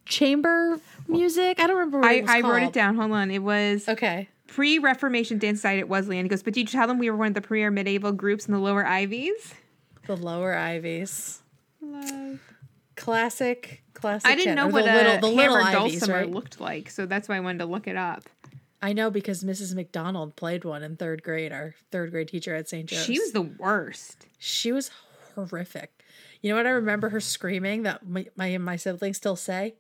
chamber 0.08 0.80
music. 1.06 1.60
I 1.60 1.66
don't 1.66 1.76
remember 1.76 2.00
what 2.00 2.08
I, 2.08 2.14
it 2.14 2.22
was 2.22 2.30
I 2.30 2.40
wrote 2.40 2.62
it 2.62 2.72
down. 2.72 2.96
Hold 2.96 3.12
on. 3.12 3.30
It 3.30 3.42
was 3.42 3.88
Okay. 3.88 4.28
pre-Reformation 4.46 5.38
dance 5.38 5.60
site 5.60 5.78
at 5.78 5.88
Wesleyan. 5.88 6.24
He 6.24 6.28
goes, 6.28 6.42
but 6.42 6.54
did 6.54 6.60
you 6.60 6.66
tell 6.66 6.86
them 6.86 6.98
we 6.98 7.10
were 7.10 7.16
one 7.16 7.28
of 7.28 7.34
the 7.34 7.40
premier 7.40 7.70
medieval 7.70 8.12
groups 8.12 8.46
in 8.46 8.54
the 8.54 8.60
lower 8.60 8.86
Ivies? 8.86 9.54
The 10.09 10.16
lower 10.16 10.56
ivies. 10.56 11.42
Love. 11.82 12.40
Classic, 12.96 13.82
classic. 13.92 14.28
I 14.28 14.34
didn't 14.34 14.56
know 14.56 14.68
what 14.68 14.86
the 14.86 14.92
a 14.92 14.96
little, 14.96 15.20
the 15.20 15.36
little 15.36 15.56
ivies, 15.56 16.00
dulcimer 16.00 16.14
right? 16.20 16.30
looked 16.30 16.59
like, 16.61 16.90
so 16.90 17.04
that's 17.04 17.28
why 17.28 17.36
I 17.36 17.40
wanted 17.40 17.59
to 17.59 17.66
look 17.66 17.86
it 17.86 17.94
up. 17.94 18.24
I 18.80 18.94
know 18.94 19.11
because 19.11 19.44
Mrs. 19.44 19.74
McDonald 19.74 20.34
played 20.34 20.64
one 20.64 20.82
in 20.82 20.96
third 20.96 21.22
grade. 21.22 21.52
Our 21.52 21.74
third 21.92 22.11
grade 22.11 22.28
teacher 22.28 22.54
at 22.54 22.70
St. 22.70 22.88
Joe's. 22.88 23.04
She 23.04 23.20
was 23.20 23.32
the 23.32 23.42
worst. 23.42 24.26
She 24.38 24.72
was 24.72 24.90
horrific. 25.34 26.02
You 26.40 26.50
know 26.50 26.56
what 26.56 26.66
I 26.66 26.70
remember 26.70 27.11
her 27.11 27.20
screaming 27.20 27.82
that 27.82 28.09
my, 28.09 28.26
my 28.34 28.56
my 28.56 28.76
siblings 28.76 29.18
still 29.18 29.36
say? 29.36 29.74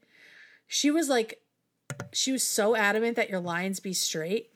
She 0.66 0.90
was 0.90 1.08
like 1.08 1.40
she 2.12 2.32
was 2.32 2.46
so 2.46 2.76
adamant 2.76 3.16
that 3.16 3.30
your 3.30 3.40
lines 3.40 3.80
be 3.80 3.94
straight 3.94 4.50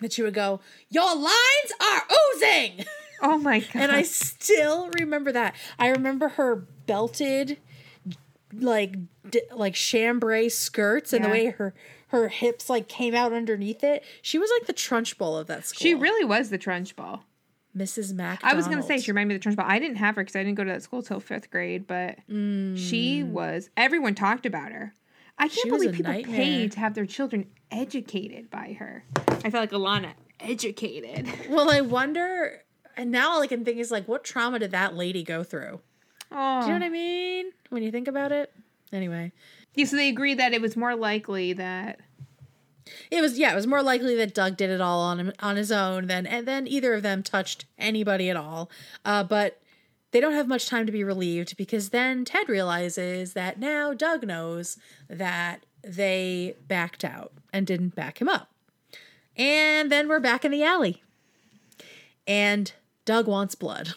that 0.00 0.12
she 0.12 0.22
would 0.22 0.34
go, 0.34 0.60
"Your 0.90 1.14
lines 1.14 1.72
are 1.80 2.02
oozing." 2.34 2.84
Oh 3.20 3.38
my 3.38 3.60
god! 3.60 3.74
and 3.74 3.92
I 3.92 4.02
still 4.02 4.90
remember 4.98 5.32
that. 5.32 5.54
I 5.78 5.88
remember 5.88 6.28
her 6.30 6.56
belted 6.86 7.58
like 8.52 8.96
d- 9.30 9.42
like 9.54 9.74
chambray 9.74 10.48
skirts 10.48 11.12
and 11.12 11.24
the 11.24 11.28
way 11.28 11.46
her 11.50 11.74
her 12.08 12.28
hips 12.28 12.70
like 12.70 12.88
came 12.88 13.14
out 13.14 13.32
underneath 13.32 13.84
it. 13.84 14.02
She 14.22 14.38
was 14.38 14.50
like 14.58 14.66
the 14.66 14.72
Trunchbull 14.72 15.38
of 15.38 15.46
that 15.48 15.66
school. 15.66 15.80
she 15.80 15.94
really 15.94 16.24
was 16.24 16.48
the 16.50 16.58
Trunchbull. 16.58 17.20
Mrs. 17.76 18.14
Mac. 18.14 18.40
I 18.42 18.54
was 18.54 18.66
gonna 18.66 18.82
say 18.82 18.98
she 18.98 19.10
reminded 19.12 19.28
me 19.28 19.34
of 19.36 19.42
the 19.42 19.62
Trunchbull. 19.62 19.68
I 19.68 19.78
didn't 19.78 19.96
have 19.96 20.16
her 20.16 20.22
because 20.22 20.34
I 20.36 20.42
didn't 20.42 20.56
go 20.56 20.64
to 20.64 20.70
that 20.70 20.82
school 20.82 21.02
till 21.02 21.20
fifth 21.20 21.50
grade, 21.50 21.86
but 21.86 22.16
she 22.28 23.22
was. 23.22 23.68
Everyone 23.76 24.14
talked 24.14 24.46
about 24.46 24.72
her. 24.72 24.94
I 25.38 25.46
can't 25.48 25.52
Mm. 25.52 25.62
She 25.62 25.70
believe 25.70 25.92
people 25.92 26.12
nightmare. 26.12 26.36
pay 26.36 26.68
to 26.68 26.80
have 26.80 26.94
their 26.94 27.06
children 27.06 27.46
educated 27.70 28.50
by 28.50 28.76
her. 28.80 29.04
I 29.44 29.50
felt 29.50 29.54
like 29.54 29.70
Alana 29.70 30.12
educated. 30.40 31.28
Well, 31.48 31.70
I 31.70 31.82
wonder. 31.82 32.62
And 32.98 33.12
now 33.12 33.30
all 33.30 33.42
I 33.42 33.46
can 33.46 33.64
think 33.64 33.78
is 33.78 33.92
like, 33.92 34.08
what 34.08 34.24
trauma 34.24 34.58
did 34.58 34.72
that 34.72 34.96
lady 34.96 35.22
go 35.22 35.44
through? 35.44 35.80
Oh, 36.32 36.60
Do 36.60 36.66
you 36.66 36.72
know 36.72 36.80
what 36.80 36.86
I 36.86 36.90
mean? 36.90 37.52
When 37.70 37.82
you 37.84 37.92
think 37.92 38.08
about 38.08 38.32
it. 38.32 38.52
Anyway, 38.92 39.32
yeah. 39.74 39.86
So 39.86 39.96
they 39.96 40.08
agreed 40.08 40.38
that 40.38 40.52
it 40.52 40.60
was 40.60 40.76
more 40.76 40.96
likely 40.96 41.52
that 41.52 42.00
it 43.10 43.20
was 43.20 43.38
yeah, 43.38 43.52
it 43.52 43.54
was 43.54 43.66
more 43.66 43.82
likely 43.82 44.16
that 44.16 44.34
Doug 44.34 44.56
did 44.56 44.70
it 44.70 44.80
all 44.80 45.00
on 45.00 45.20
him, 45.20 45.32
on 45.40 45.56
his 45.56 45.70
own 45.70 46.06
than 46.06 46.26
and 46.26 46.48
then 46.48 46.66
either 46.66 46.94
of 46.94 47.02
them 47.02 47.22
touched 47.22 47.66
anybody 47.78 48.30
at 48.30 48.36
all. 48.36 48.70
Uh, 49.04 49.22
but 49.22 49.60
they 50.10 50.20
don't 50.20 50.32
have 50.32 50.48
much 50.48 50.68
time 50.68 50.86
to 50.86 50.92
be 50.92 51.04
relieved 51.04 51.56
because 51.56 51.90
then 51.90 52.24
Ted 52.24 52.48
realizes 52.48 53.34
that 53.34 53.60
now 53.60 53.92
Doug 53.92 54.26
knows 54.26 54.78
that 55.08 55.64
they 55.82 56.56
backed 56.66 57.04
out 57.04 57.32
and 57.52 57.66
didn't 57.66 57.94
back 57.94 58.20
him 58.20 58.28
up. 58.28 58.50
And 59.36 59.92
then 59.92 60.08
we're 60.08 60.18
back 60.18 60.44
in 60.44 60.50
the 60.50 60.64
alley. 60.64 61.02
And 62.26 62.72
Doug 63.08 63.26
wants 63.26 63.54
blood. 63.54 63.94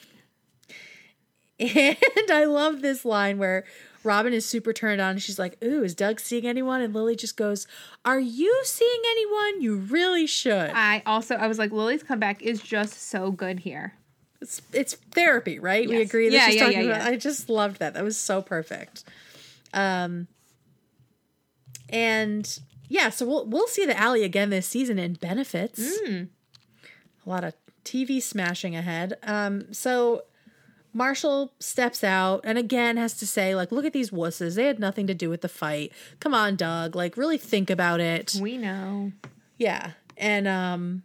And 1.59 2.31
I 2.31 2.45
love 2.45 2.81
this 2.81 3.03
line 3.03 3.37
where 3.37 3.65
Robin 4.05 4.31
is 4.33 4.45
super 4.45 4.71
turned 4.71 5.01
on. 5.01 5.17
She's 5.17 5.37
like, 5.37 5.61
Ooh, 5.61 5.83
is 5.83 5.93
Doug 5.93 6.21
seeing 6.21 6.47
anyone? 6.47 6.81
And 6.81 6.93
Lily 6.93 7.17
just 7.17 7.35
goes, 7.35 7.67
Are 8.05 8.21
you 8.21 8.61
seeing 8.63 9.01
anyone? 9.11 9.61
You 9.61 9.75
really 9.75 10.25
should. 10.25 10.71
I 10.73 11.03
also 11.05 11.35
I 11.35 11.47
was 11.47 11.59
like 11.59 11.71
Lily's 11.71 12.03
comeback 12.03 12.41
is 12.41 12.61
just 12.61 13.09
so 13.09 13.31
good 13.31 13.59
here. 13.59 13.93
It's, 14.39 14.61
it's 14.73 14.95
therapy, 14.95 15.59
right? 15.59 15.87
We 15.87 16.01
agree 16.01 16.29
that 16.29 16.35
Yeah, 16.35 16.45
she's 16.47 16.55
yeah, 16.55 16.61
talking 16.63 16.79
yeah, 16.79 16.85
about. 16.95 17.03
yeah. 17.03 17.09
I 17.09 17.17
just 17.17 17.47
loved 17.49 17.77
that. 17.79 17.93
That 17.93 18.03
was 18.05 18.17
so 18.17 18.41
perfect. 18.41 19.03
Um, 19.73 20.27
and 21.89 22.59
yeah, 22.87 23.09
so 23.09 23.27
we'll 23.27 23.45
we'll 23.45 23.67
see 23.67 23.85
the 23.85 23.99
alley 23.99 24.23
again 24.23 24.49
this 24.49 24.65
season 24.65 24.97
in 24.97 25.13
benefits. 25.13 25.79
Mm. 26.07 26.29
A 27.23 27.29
lot 27.29 27.43
of 27.43 27.53
TV 27.83 28.21
smashing 28.21 28.75
ahead. 28.75 29.17
Um, 29.23 29.73
so 29.73 30.23
Marshall 30.93 31.53
steps 31.59 32.03
out 32.03 32.41
and 32.43 32.57
again 32.57 32.97
has 32.97 33.13
to 33.15 33.27
say, 33.27 33.55
like, 33.55 33.71
look 33.71 33.85
at 33.85 33.93
these 33.93 34.11
wusses. 34.11 34.55
They 34.55 34.65
had 34.65 34.79
nothing 34.79 35.07
to 35.07 35.13
do 35.13 35.29
with 35.29 35.41
the 35.41 35.49
fight. 35.49 35.91
Come 36.19 36.33
on, 36.33 36.55
Doug. 36.55 36.95
Like, 36.95 37.17
really 37.17 37.37
think 37.37 37.69
about 37.69 37.99
it. 37.99 38.37
We 38.41 38.57
know. 38.57 39.11
Yeah. 39.57 39.91
And 40.17 40.47
um 40.47 41.03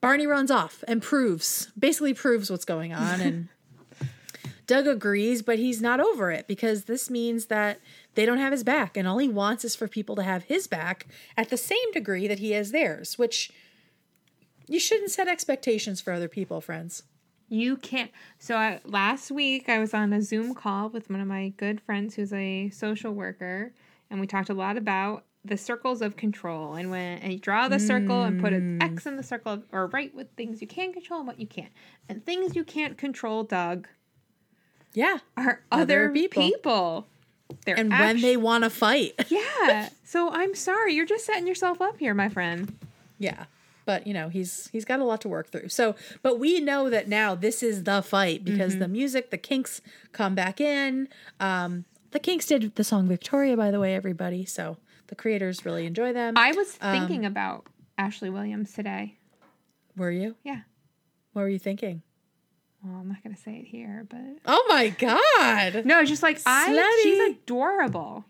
Barney 0.00 0.26
runs 0.26 0.50
off 0.50 0.82
and 0.88 1.02
proves, 1.02 1.70
basically 1.78 2.14
proves 2.14 2.50
what's 2.50 2.64
going 2.64 2.94
on 2.94 3.20
and 3.20 3.48
Doug 4.66 4.86
agrees, 4.86 5.42
but 5.42 5.58
he's 5.58 5.82
not 5.82 6.00
over 6.00 6.30
it 6.30 6.46
because 6.46 6.84
this 6.84 7.10
means 7.10 7.46
that 7.46 7.80
they 8.14 8.24
don't 8.24 8.38
have 8.38 8.52
his 8.52 8.64
back 8.64 8.96
and 8.96 9.06
all 9.06 9.18
he 9.18 9.28
wants 9.28 9.64
is 9.64 9.76
for 9.76 9.88
people 9.88 10.16
to 10.16 10.22
have 10.22 10.44
his 10.44 10.66
back 10.66 11.06
at 11.36 11.50
the 11.50 11.56
same 11.58 11.92
degree 11.92 12.26
that 12.26 12.38
he 12.38 12.52
has 12.52 12.70
theirs, 12.70 13.18
which 13.18 13.50
you 14.70 14.78
shouldn't 14.78 15.10
set 15.10 15.28
expectations 15.28 16.00
for 16.00 16.12
other 16.12 16.28
people, 16.28 16.60
friends. 16.60 17.02
You 17.48 17.76
can't. 17.76 18.12
So 18.38 18.56
I, 18.56 18.80
last 18.84 19.32
week 19.32 19.68
I 19.68 19.80
was 19.80 19.92
on 19.92 20.12
a 20.12 20.22
Zoom 20.22 20.54
call 20.54 20.88
with 20.88 21.10
one 21.10 21.20
of 21.20 21.26
my 21.26 21.48
good 21.56 21.80
friends 21.80 22.14
who's 22.14 22.32
a 22.32 22.70
social 22.70 23.12
worker, 23.12 23.72
and 24.08 24.20
we 24.20 24.28
talked 24.28 24.48
a 24.48 24.54
lot 24.54 24.76
about 24.76 25.24
the 25.44 25.56
circles 25.56 26.02
of 26.02 26.16
control 26.16 26.74
and 26.74 26.90
when 26.90 27.18
and 27.18 27.32
you 27.32 27.38
draw 27.38 27.66
the 27.66 27.80
circle 27.80 28.24
and 28.24 28.40
put 28.40 28.52
an 28.52 28.78
mm. 28.78 28.92
X 28.92 29.06
in 29.06 29.16
the 29.16 29.22
circle 29.22 29.54
of, 29.54 29.62
or 29.72 29.86
write 29.86 30.14
with 30.14 30.28
things 30.36 30.60
you 30.60 30.68
can 30.68 30.92
control 30.92 31.20
and 31.20 31.26
what 31.26 31.40
you 31.40 31.46
can't. 31.46 31.72
And 32.08 32.24
things 32.24 32.54
you 32.54 32.62
can't 32.62 32.96
control, 32.96 33.42
Doug, 33.42 33.88
Yeah. 34.92 35.18
are 35.36 35.62
Other 35.72 36.04
other, 36.04 36.10
people. 36.10 36.42
people. 36.42 37.06
They're 37.64 37.76
And 37.76 37.90
when 37.90 38.20
they 38.20 38.36
want 38.36 38.64
to 38.64 38.70
fight. 38.70 39.14
yeah. 39.28 39.88
So 40.04 40.30
I'm 40.30 40.54
sorry, 40.54 40.94
you're 40.94 41.06
just 41.06 41.26
setting 41.26 41.48
yourself 41.48 41.80
up 41.80 41.98
here, 41.98 42.14
my 42.14 42.28
friend. 42.28 42.76
Yeah. 43.18 43.46
But 43.90 44.06
you 44.06 44.14
know, 44.14 44.28
he's 44.28 44.68
he's 44.70 44.84
got 44.84 45.00
a 45.00 45.04
lot 45.04 45.20
to 45.22 45.28
work 45.28 45.50
through. 45.50 45.68
So, 45.70 45.96
but 46.22 46.38
we 46.38 46.60
know 46.60 46.88
that 46.90 47.08
now 47.08 47.34
this 47.34 47.60
is 47.60 47.82
the 47.82 48.02
fight 48.02 48.44
because 48.44 48.72
Mm-hmm. 48.74 48.80
the 48.82 48.88
music, 48.88 49.30
the 49.30 49.36
Kinks 49.38 49.80
come 50.12 50.36
back 50.36 50.60
in. 50.60 51.08
Um 51.40 51.86
the 52.12 52.20
Kinks 52.20 52.46
did 52.46 52.76
the 52.76 52.84
song 52.84 53.08
Victoria 53.08 53.56
by 53.56 53.72
the 53.72 53.80
way, 53.80 53.96
everybody. 53.96 54.44
So, 54.44 54.76
the 55.08 55.16
creators 55.16 55.64
really 55.64 55.86
enjoy 55.86 56.12
them. 56.12 56.34
I 56.36 56.52
was 56.52 56.78
Um, 56.80 56.92
thinking 56.96 57.24
about 57.26 57.66
Ashley 57.98 58.30
Williams 58.30 58.72
today. 58.72 59.16
were 59.96 60.12
you? 60.12 60.36
Yeah. 60.44 60.60
What 61.32 61.42
were 61.42 61.48
you 61.48 61.58
thinking? 61.58 62.02
Well, 62.84 62.94
I'm 63.00 63.08
not 63.08 63.22
going 63.24 63.34
to 63.34 63.42
say 63.42 63.56
it 63.56 63.66
here, 63.66 64.06
but 64.08 64.20
Oh 64.46 64.64
my 64.68 64.88
god. 64.90 65.84
No, 65.84 66.04
just 66.04 66.22
like 66.22 66.38
I, 66.46 66.70
Slutty. 66.70 67.02
she's 67.02 67.34
adorable. 67.34 68.24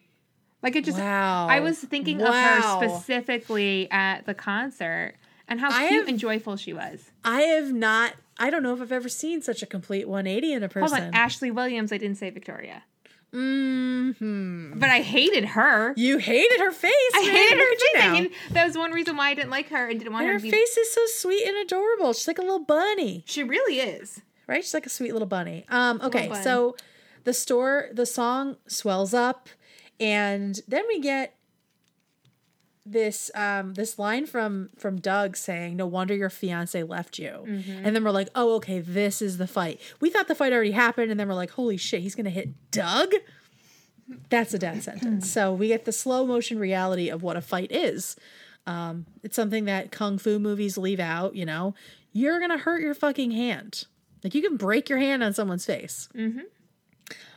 Like 0.63 0.75
it 0.77 0.85
just, 0.87 0.99
Wow. 0.99 1.47
I 1.49 1.61
was 1.61 1.79
thinking 1.79 2.19
Wow. 2.19 2.29
of 2.29 2.35
her 2.35 2.89
specifically 2.89 3.89
at 3.91 4.25
the 4.27 4.35
concert 4.35 5.15
and 5.51 5.61
how 5.61 5.69
I 5.71 5.89
cute 5.89 6.01
have- 6.01 6.09
and 6.09 6.19
joyful 6.19 6.57
she 6.57 6.73
was. 6.73 7.11
I 7.25 7.43
have 7.43 7.73
not 7.73 8.15
I 8.39 8.49
don't 8.49 8.63
know 8.63 8.73
if 8.73 8.81
I've 8.81 8.93
ever 8.93 9.11
seen 9.11 9.43
such 9.43 9.63
a 9.63 9.67
complete 9.67 10.09
180 10.09 10.53
in 10.55 10.63
a 10.63 10.67
Hold 10.67 10.73
person. 10.73 11.05
on, 11.09 11.15
Ashley 11.15 11.51
Williams. 11.51 11.93
I 11.93 11.99
didn't 11.99 12.17
say 12.17 12.31
Victoria, 12.31 12.85
hmm 13.33 14.73
but 14.79 14.89
I 14.89 15.01
hated 15.03 15.45
her. 15.47 15.93
You 15.97 16.19
hated 16.19 16.59
her 16.61 16.71
face. 16.73 16.93
I 17.15 17.27
man. 17.27 17.35
hated 17.37 17.59
her 17.59 17.77
face. 18.15 18.37
That 18.53 18.67
was 18.67 18.77
one 18.79 18.93
reason 18.93 19.17
why 19.17 19.31
I 19.31 19.35
didn't 19.35 19.51
like 19.51 19.69
her 19.69 19.89
and 19.89 19.99
didn't 19.99 20.13
want 20.13 20.23
And 20.25 20.33
her 20.33 20.39
her 20.39 20.43
be. 20.43 20.51
face 20.51 20.77
is 20.77 20.93
so 20.93 21.03
sweet 21.07 21.47
and 21.47 21.57
adorable. 21.59 22.13
She's 22.13 22.27
like 22.29 22.39
a 22.39 22.43
little 22.43 22.65
bunny. 22.65 23.25
She 23.27 23.43
really 23.43 23.79
is. 23.81 24.21
right? 24.47 24.63
She's 24.65 24.75
like 24.75 24.87
a 24.87 24.91
sweet 24.91 25.13
little 25.13 25.29
bunny. 25.29 25.65
Um, 25.69 26.01
okay, 26.03 26.29
bun. 26.29 26.43
so 26.43 26.77
the 27.25 27.33
store, 27.35 27.89
the 27.93 28.07
song 28.07 28.57
swells 28.67 29.13
up, 29.15 29.49
and 29.99 30.59
then 30.67 30.85
we 30.89 30.99
get 31.01 31.35
this 32.87 33.31
um 33.35 33.75
this 33.75 33.99
line 33.99 34.27
from 34.27 34.71
from 34.77 35.01
Doug 35.01 35.37
saying, 35.37 35.77
"No 35.77 35.87
wonder 35.87 36.15
your 36.15 36.31
fiance 36.31 36.83
left 36.83 37.19
you." 37.19 37.45
And 37.85 37.95
then 37.95 38.03
we're 38.05 38.11
like, 38.11 38.29
"Oh, 38.35 38.55
okay, 38.57 38.81
this 38.81 39.21
is 39.21 39.39
the 39.39 39.47
fight." 39.47 39.81
We 40.01 40.11
thought 40.11 40.29
the 40.29 40.35
fight 40.35 40.53
already 40.53 40.73
happened, 40.73 41.11
and 41.11 41.21
then 41.21 41.29
we're 41.29 41.35
like, 41.35 41.51
"Holy 41.51 41.77
shit, 41.77 42.01
he's 42.01 42.15
gonna 42.15 42.31
hit 42.31 42.71
Doug." 42.71 43.13
That's 44.29 44.55
a 44.55 44.59
death 44.59 44.83
sentence. 44.85 45.31
So 45.31 45.53
we 45.53 45.69
get 45.69 45.85
the 45.85 45.93
slow 45.93 46.27
motion 46.27 46.59
reality 46.59 47.09
of 47.09 47.23
what 47.23 47.37
a 47.37 47.41
fight 47.41 47.71
is. 47.71 48.17
Um, 48.67 49.07
it's 49.23 49.37
something 49.37 49.65
that 49.67 49.91
kung 49.91 50.19
fu 50.19 50.39
movies 50.39 50.77
leave 50.79 51.01
out. 51.01 51.35
You 51.35 51.47
know, 51.47 51.75
you're 52.13 52.41
gonna 52.41 52.59
hurt 52.59 52.83
your 52.83 52.95
fucking 52.95 53.31
hand. 53.31 53.85
Like 54.25 54.35
you 54.35 54.43
can 54.43 54.57
break 54.57 54.89
your 54.89 54.99
hand 54.99 55.23
on 55.23 55.33
someone's 55.33 55.65
face. 55.65 56.09
Mm-hmm. 56.15 56.41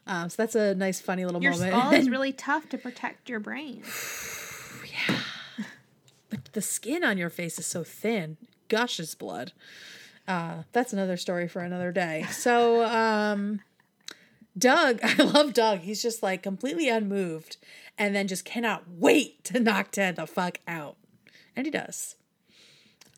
Um, 0.06 0.30
so 0.30 0.36
that's 0.38 0.56
a 0.56 0.76
nice, 0.76 1.00
funny 1.00 1.26
little 1.26 1.42
Your 1.42 1.54
moment. 1.54 1.72
skull 1.72 1.94
is 1.94 2.10
really 2.12 2.34
tough 2.34 2.68
to 2.70 2.78
protect 2.78 3.30
your 3.30 3.40
brain. 3.40 3.84
but 4.82 5.16
the 6.54 6.62
skin 6.62 7.04
on 7.04 7.18
your 7.18 7.30
face 7.30 7.60
is 7.60 7.66
so 7.66 7.84
thin, 7.84 8.38
gushes 8.68 9.16
blood. 9.16 9.54
Uh, 10.28 10.64
that's 10.72 10.94
another 10.94 11.18
story 11.18 11.48
for 11.48 11.62
another 11.62 11.92
day. 11.92 12.26
So, 12.32 12.86
um, 12.86 13.62
Doug, 14.58 15.00
I 15.04 15.24
love 15.24 15.54
Doug. 15.54 15.80
He's 15.80 16.02
just 16.02 16.24
like 16.24 16.44
completely 16.44 16.90
unmoved 16.90 17.58
and 17.98 18.16
then 18.16 18.28
just 18.28 18.46
cannot 18.46 18.84
wait 18.90 19.44
to 19.46 19.60
knock 19.60 19.92
Ted 19.92 20.16
the 20.16 20.28
fuck 20.28 20.60
out. 20.68 20.98
And 21.56 21.66
he 21.66 21.72
does. 21.72 22.16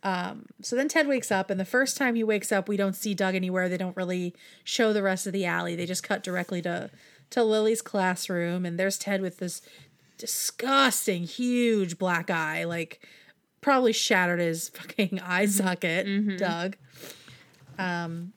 Um, 0.03 0.45
so 0.61 0.75
then 0.75 0.87
Ted 0.87 1.07
wakes 1.07 1.31
up, 1.31 1.49
and 1.49 1.59
the 1.59 1.65
first 1.65 1.97
time 1.97 2.13
he 2.13 2.23
wakes 2.23 2.51
up, 2.51 2.69
we 2.69 2.77
don't 2.77 2.95
see 2.95 3.15
Doug 3.15 3.33
anywhere. 3.33 3.67
They 3.67 3.77
don't 3.77 3.97
really 3.97 4.35
show 4.63 4.93
the 4.93 5.01
rest 5.01 5.25
of 5.25 5.33
the 5.33 5.45
alley. 5.45 5.75
They 5.75 5.87
just 5.87 6.03
cut 6.03 6.23
directly 6.23 6.61
to 6.61 6.91
to 7.31 7.43
Lily's 7.43 7.81
classroom, 7.81 8.65
and 8.65 8.77
there's 8.77 8.99
Ted 8.99 9.21
with 9.21 9.37
this 9.37 9.63
disgusting, 10.17 11.23
huge 11.23 11.97
black 11.97 12.29
eye, 12.29 12.63
like 12.63 13.05
probably 13.61 13.93
shattered 13.93 14.39
his 14.39 14.69
fucking 14.73 15.19
eye 15.21 15.45
socket. 15.45 16.37
Doug. 16.37 16.77
Um, 17.77 18.33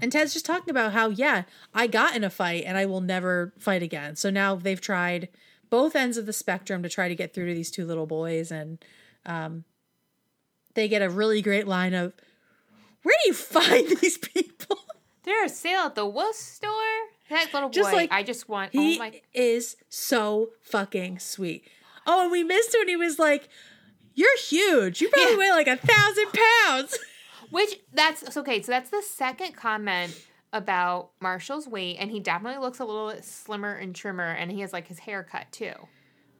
and 0.00 0.10
Ted's 0.10 0.32
just 0.32 0.46
talking 0.46 0.70
about 0.70 0.92
how, 0.92 1.08
yeah, 1.08 1.44
I 1.72 1.86
got 1.86 2.16
in 2.16 2.24
a 2.24 2.30
fight 2.30 2.64
and 2.66 2.76
I 2.76 2.86
will 2.86 3.00
never 3.00 3.52
fight 3.58 3.82
again. 3.82 4.16
So 4.16 4.30
now 4.30 4.54
they've 4.54 4.80
tried 4.80 5.28
both 5.70 5.96
ends 5.96 6.16
of 6.16 6.26
the 6.26 6.32
spectrum 6.32 6.82
to 6.82 6.88
try 6.88 7.08
to 7.08 7.14
get 7.14 7.34
through 7.34 7.48
to 7.48 7.54
these 7.54 7.70
two 7.70 7.84
little 7.84 8.06
boys, 8.06 8.52
and 8.52 8.84
um, 9.26 9.64
they 10.74 10.86
get 10.86 11.02
a 11.02 11.10
really 11.10 11.42
great 11.42 11.66
line 11.66 11.94
of, 11.94 12.12
"Where 13.02 13.16
do 13.24 13.28
you 13.28 13.34
find 13.34 13.88
these 14.00 14.18
people?" 14.18 14.78
they're 15.24 15.44
a 15.44 15.48
sale 15.48 15.80
at 15.80 15.96
the 15.96 16.06
Wolf 16.06 16.36
store. 16.36 16.70
That 17.30 17.52
little 17.54 17.70
Just 17.70 17.90
boy, 17.90 17.96
like 17.96 18.12
I 18.12 18.22
just 18.22 18.48
want. 18.48 18.72
Oh 18.74 18.80
he 18.80 18.96
oh 18.96 18.98
my! 18.98 19.20
is 19.32 19.76
so 19.88 20.50
fucking 20.62 21.18
sweet. 21.20 21.64
Oh, 22.06 22.22
and 22.24 22.30
we 22.32 22.44
missed 22.44 22.74
when 22.78 22.88
he 22.88 22.96
was 22.96 23.18
like, 23.18 23.48
"You're 24.14 24.36
huge. 24.38 25.00
You 25.00 25.08
probably 25.08 25.32
Yeah. 25.32 25.38
weigh 25.38 25.50
like 25.50 25.66
a 25.68 25.76
thousand 25.76 26.26
pounds." 26.66 26.98
Which 27.50 27.80
that's 27.92 28.36
okay. 28.36 28.60
So 28.62 28.72
that's 28.72 28.90
the 28.90 29.02
second 29.02 29.52
comment 29.56 30.18
about 30.52 31.10
Marshall's 31.20 31.66
weight, 31.66 31.96
and 31.98 32.10
he 32.10 32.20
definitely 32.20 32.60
looks 32.60 32.78
a 32.78 32.84
little 32.84 33.10
bit 33.10 33.24
slimmer 33.24 33.74
and 33.74 33.94
trimmer, 33.94 34.30
and 34.30 34.50
he 34.50 34.60
has 34.60 34.72
like 34.72 34.88
his 34.88 35.00
haircut 35.00 35.46
too. 35.50 35.72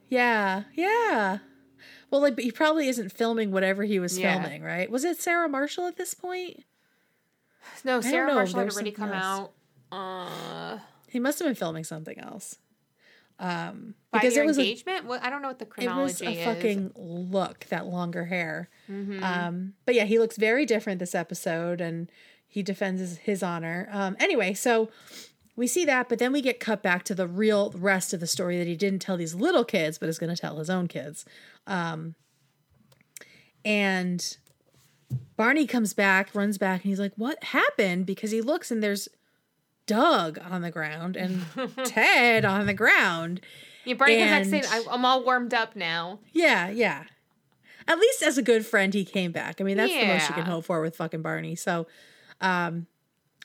yeah, 0.09 0.64
yeah. 0.74 1.39
Well, 2.11 2.20
like, 2.20 2.35
but 2.37 2.45
he 2.45 2.53
probably 2.53 2.89
isn't 2.89 3.11
filming 3.11 3.51
whatever 3.51 3.82
he 3.85 3.99
was 3.99 4.18
Yeah. 4.18 4.41
filming, 4.41 4.62
right? 4.62 4.89
Was 4.91 5.05
it 5.05 5.20
Sarah 5.20 5.49
Marshall 5.49 5.87
at 5.87 5.97
this 5.97 6.14
point? 6.14 6.62
No, 7.85 8.01
Sarah 8.01 8.32
Marshall 8.32 8.61
had 8.61 8.72
already 8.72 8.93
come 8.93 9.11
else. 9.12 9.24
out. 9.24 9.53
Uh, 9.95 10.78
He 11.09 11.20
must 11.20 11.38
have 11.38 11.47
been 11.47 11.55
filming 11.55 11.84
something 11.84 12.18
else. 12.18 12.57
Um, 13.38 13.95
because 14.12 14.36
it 14.36 14.45
was 14.47 14.59
a, 14.59 14.61
engagement. 14.61 15.07
I 15.22 15.28
don't 15.28 15.42
know 15.42 15.49
what 15.49 15.59
the 15.59 15.64
it 15.64 15.70
chronology 15.70 16.26
was 16.26 16.36
a 16.36 16.40
is. 16.40 16.45
fucking 16.45 16.92
look 16.97 17.66
that 17.68 17.86
longer 17.86 18.26
hair. 18.26 18.68
Mhm. 18.88 19.22
Um, 19.22 19.74
but 19.86 19.95
yeah, 19.97 20.05
he 20.05 20.18
looks 20.20 20.36
very 20.36 20.64
different 20.64 21.01
this 21.01 21.14
episode, 21.16 21.80
and 21.80 22.11
he 22.47 22.62
defends 22.62 23.01
his, 23.01 23.18
his 23.18 23.42
honor. 23.42 23.88
Um, 23.90 24.16
anyway, 24.20 24.55
so 24.55 24.88
we 25.57 25.66
see 25.66 25.84
that, 25.84 26.09
but 26.09 26.18
then 26.20 26.32
we 26.32 26.40
get 26.42 26.61
cut 26.61 26.80
back 26.82 27.03
to 27.05 27.14
the 27.14 27.26
real 27.26 27.72
rest 27.76 28.12
of 28.14 28.20
the 28.20 28.26
story 28.28 28.57
that 28.59 28.68
he 28.68 28.76
didn't 28.76 29.01
tell 29.01 29.16
these 29.16 29.34
little 29.34 29.64
kids, 29.64 29.99
but 29.99 30.09
is 30.09 30.18
going 30.18 30.34
to 30.34 30.40
tell 30.40 30.59
his 30.59 30.70
own 30.70 30.86
kids. 30.86 31.24
Um, 31.66 32.14
and 33.64 34.36
Barney 35.36 35.66
comes 35.66 35.92
back, 35.95 36.34
runs 36.34 36.59
back, 36.59 36.82
and 36.84 36.90
he's 36.90 37.01
like, 37.01 37.12
"What 37.16 37.42
happened?" 37.45 38.07
Because 38.07 38.30
he 38.30 38.40
looks 38.40 38.70
and 38.70 38.82
there's 38.82 39.09
Doug 39.87 40.39
on 40.39 40.62
the 40.62 40.70
ground 40.70 41.16
and 41.16 41.45
Ted 41.85 42.45
on 42.45 42.66
the 42.66 42.74
ground. 42.74 43.41
yeah, 43.85 43.95
Barney 43.95 44.18
comes 44.18 44.51
back 44.51 44.64
saying, 44.64 44.85
"I'm 44.91 45.05
all 45.05 45.24
warmed 45.24 45.55
up 45.55 45.76
now." 45.76 46.20
Yeah, 46.32 46.70
yeah. 46.70 47.05
At 47.87 47.99
least 47.99 48.22
as 48.22 48.39
a 48.39 48.43
good 48.43 48.64
friend, 48.64 48.95
he 48.95 49.05
came 49.05 49.30
back. 49.30 49.61
I 49.61 49.64
mean, 49.64 49.76
that's 49.76 49.93
the 49.93 50.07
most 50.07 50.28
you 50.28 50.35
can 50.35 50.47
hope 50.47 50.64
for 50.64 50.80
with 50.80 50.97
fucking 50.97 51.20
Barney. 51.20 51.55
So, 51.55 51.87
um, 52.41 52.87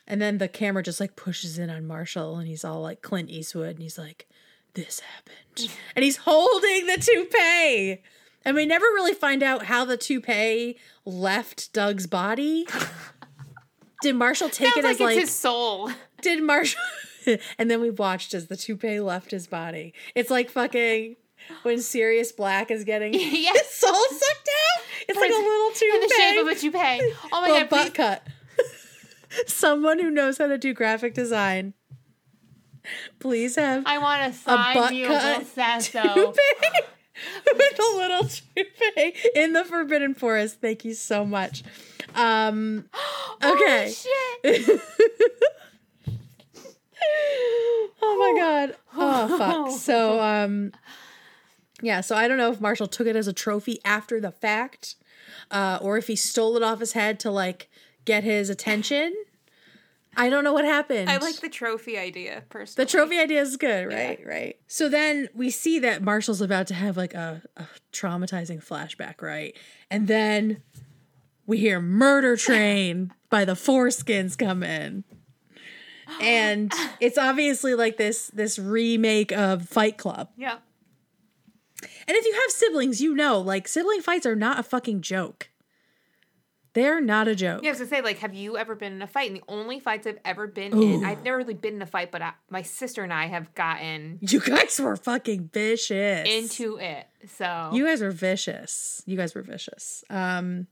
and 0.06 0.20
then 0.20 0.38
the 0.38 0.48
camera 0.48 0.82
just 0.82 0.98
like 0.98 1.14
pushes 1.14 1.58
in 1.58 1.68
on 1.68 1.86
Marshall, 1.86 2.38
and 2.38 2.48
he's 2.48 2.64
all 2.64 2.80
like 2.80 3.02
Clint 3.02 3.28
Eastwood, 3.28 3.70
and 3.76 3.80
he's 3.80 3.98
like, 3.98 4.26
"This 4.74 5.00
happened," 5.00 5.70
and 5.94 6.02
he's 6.04 6.16
holding 6.18 6.86
the 6.86 6.96
toupee. 6.96 8.02
And 8.42 8.56
we 8.56 8.64
never 8.64 8.86
really 8.86 9.12
find 9.12 9.42
out 9.42 9.66
how 9.66 9.84
the 9.84 9.98
toupee 9.98 10.78
left 11.04 11.74
Doug's 11.74 12.06
body. 12.06 12.66
Did 14.02 14.16
Marshall 14.16 14.48
take 14.48 14.72
Sounds 14.72 14.78
it 14.78 14.84
like 14.84 14.90
as 14.92 14.94
it's 14.94 15.00
like? 15.00 15.18
his 15.18 15.30
soul. 15.30 15.90
Did 16.22 16.42
Marshall? 16.42 16.80
and 17.58 17.70
then 17.70 17.80
we 17.80 17.90
watched 17.90 18.34
as 18.34 18.46
the 18.46 18.56
toupee 18.56 19.00
left 19.00 19.30
his 19.30 19.46
body. 19.46 19.94
It's 20.14 20.30
like 20.30 20.50
fucking 20.50 21.16
when 21.62 21.80
Sirius 21.80 22.32
Black 22.32 22.70
is 22.70 22.84
getting 22.84 23.14
Yes. 23.14 23.56
his 23.58 23.66
soul 23.68 23.94
sucked 23.94 24.48
out. 24.48 24.82
It's 25.08 25.18
like 25.18 25.30
a 25.30 25.34
little 25.34 25.70
toupee. 25.70 25.94
in 25.94 26.00
the 26.00 26.14
shape 26.16 26.40
of 26.40 26.46
a 26.46 26.54
toupee. 26.54 27.14
Oh 27.32 27.40
my 27.40 27.48
little 27.48 27.60
god! 27.60 27.70
butt 27.70 27.86
Please, 27.86 27.92
cut. 27.92 28.26
Someone 29.46 29.98
who 30.00 30.10
knows 30.10 30.38
how 30.38 30.48
to 30.48 30.58
do 30.58 30.74
graphic 30.74 31.14
design. 31.14 31.74
Please 33.18 33.56
have 33.56 33.84
I 33.86 33.98
want 33.98 34.32
to 34.32 34.38
sign 34.38 34.74
butt 34.74 34.94
you 34.94 35.06
cut 35.06 35.42
a 35.42 35.44
sasso. 35.44 36.32
with 37.54 37.78
a 37.78 37.96
little 37.96 38.24
toupee 38.24 39.14
in 39.34 39.52
the 39.52 39.64
Forbidden 39.64 40.14
Forest. 40.14 40.60
Thank 40.60 40.84
you 40.84 40.94
so 40.94 41.24
much. 41.24 41.62
Um, 42.14 42.86
okay. 43.44 43.92
Oh, 47.02 47.90
oh 48.02 48.16
my 48.18 48.40
god. 48.40 48.76
Oh 48.96 49.38
fuck. 49.38 49.70
So 49.80 50.20
um 50.20 50.72
yeah, 51.82 52.00
so 52.02 52.14
I 52.14 52.28
don't 52.28 52.36
know 52.38 52.52
if 52.52 52.60
Marshall 52.60 52.86
took 52.88 53.06
it 53.06 53.16
as 53.16 53.26
a 53.26 53.32
trophy 53.32 53.78
after 53.84 54.20
the 54.20 54.30
fact 54.32 54.96
uh 55.50 55.78
or 55.80 55.96
if 55.96 56.06
he 56.06 56.16
stole 56.16 56.56
it 56.56 56.62
off 56.62 56.80
his 56.80 56.92
head 56.92 57.18
to 57.20 57.30
like 57.30 57.68
get 58.04 58.24
his 58.24 58.50
attention. 58.50 59.14
I 60.16 60.28
don't 60.28 60.42
know 60.42 60.52
what 60.52 60.64
happened. 60.64 61.08
I 61.08 61.18
like 61.18 61.36
the 61.40 61.48
trophy 61.48 61.96
idea 61.96 62.42
personally. 62.48 62.84
the 62.84 62.90
trophy 62.90 63.18
idea 63.18 63.40
is 63.42 63.56
good, 63.56 63.86
right? 63.86 64.18
Right. 64.26 64.56
So 64.66 64.88
then 64.88 65.28
we 65.34 65.50
see 65.50 65.78
that 65.78 66.02
Marshall's 66.02 66.40
about 66.40 66.66
to 66.66 66.74
have 66.74 66.96
like 66.96 67.14
a, 67.14 67.42
a 67.56 67.66
traumatizing 67.92 68.62
flashback, 68.62 69.22
right? 69.22 69.56
And 69.88 70.08
then 70.08 70.62
we 71.46 71.58
hear 71.58 71.80
Murder 71.80 72.36
Train 72.36 73.12
by 73.30 73.44
the 73.44 73.52
Foreskins 73.54 74.36
come 74.36 74.64
in. 74.64 75.04
And 76.20 76.72
it's 77.00 77.18
obviously 77.18 77.74
like 77.74 77.96
this 77.96 78.28
this 78.28 78.58
remake 78.58 79.32
of 79.32 79.68
Fight 79.68 79.98
Club. 79.98 80.28
Yeah. 80.36 80.58
And 82.06 82.16
if 82.16 82.24
you 82.26 82.32
have 82.34 82.50
siblings, 82.50 83.00
you 83.00 83.14
know, 83.14 83.40
like 83.40 83.66
sibling 83.68 84.02
fights 84.02 84.26
are 84.26 84.36
not 84.36 84.58
a 84.58 84.62
fucking 84.62 85.00
joke. 85.00 85.48
They're 86.72 87.00
not 87.00 87.26
a 87.26 87.34
joke. 87.34 87.62
Yeah, 87.64 87.70
I 87.70 87.72
was 87.72 87.78
gonna 87.80 87.90
say, 87.90 88.00
like, 88.00 88.18
have 88.18 88.32
you 88.32 88.56
ever 88.56 88.76
been 88.76 88.92
in 88.92 89.02
a 89.02 89.06
fight? 89.08 89.28
And 89.28 89.36
the 89.38 89.42
only 89.48 89.80
fights 89.80 90.06
I've 90.06 90.20
ever 90.24 90.46
been 90.46 90.72
in, 90.80 91.04
I've 91.04 91.24
never 91.24 91.38
really 91.38 91.54
been 91.54 91.74
in 91.74 91.82
a 91.82 91.86
fight, 91.86 92.12
but 92.12 92.22
I, 92.22 92.32
my 92.48 92.62
sister 92.62 93.02
and 93.02 93.12
I 93.12 93.26
have 93.26 93.52
gotten 93.56 94.18
You 94.20 94.38
guys 94.40 94.78
were 94.78 94.94
fucking 94.94 95.50
vicious. 95.52 96.28
into 96.28 96.76
it. 96.78 97.08
So 97.36 97.70
You 97.72 97.86
guys 97.86 98.00
were 98.00 98.12
vicious. 98.12 99.02
You 99.04 99.16
guys 99.16 99.34
were 99.34 99.42
vicious. 99.42 100.04
Um 100.10 100.68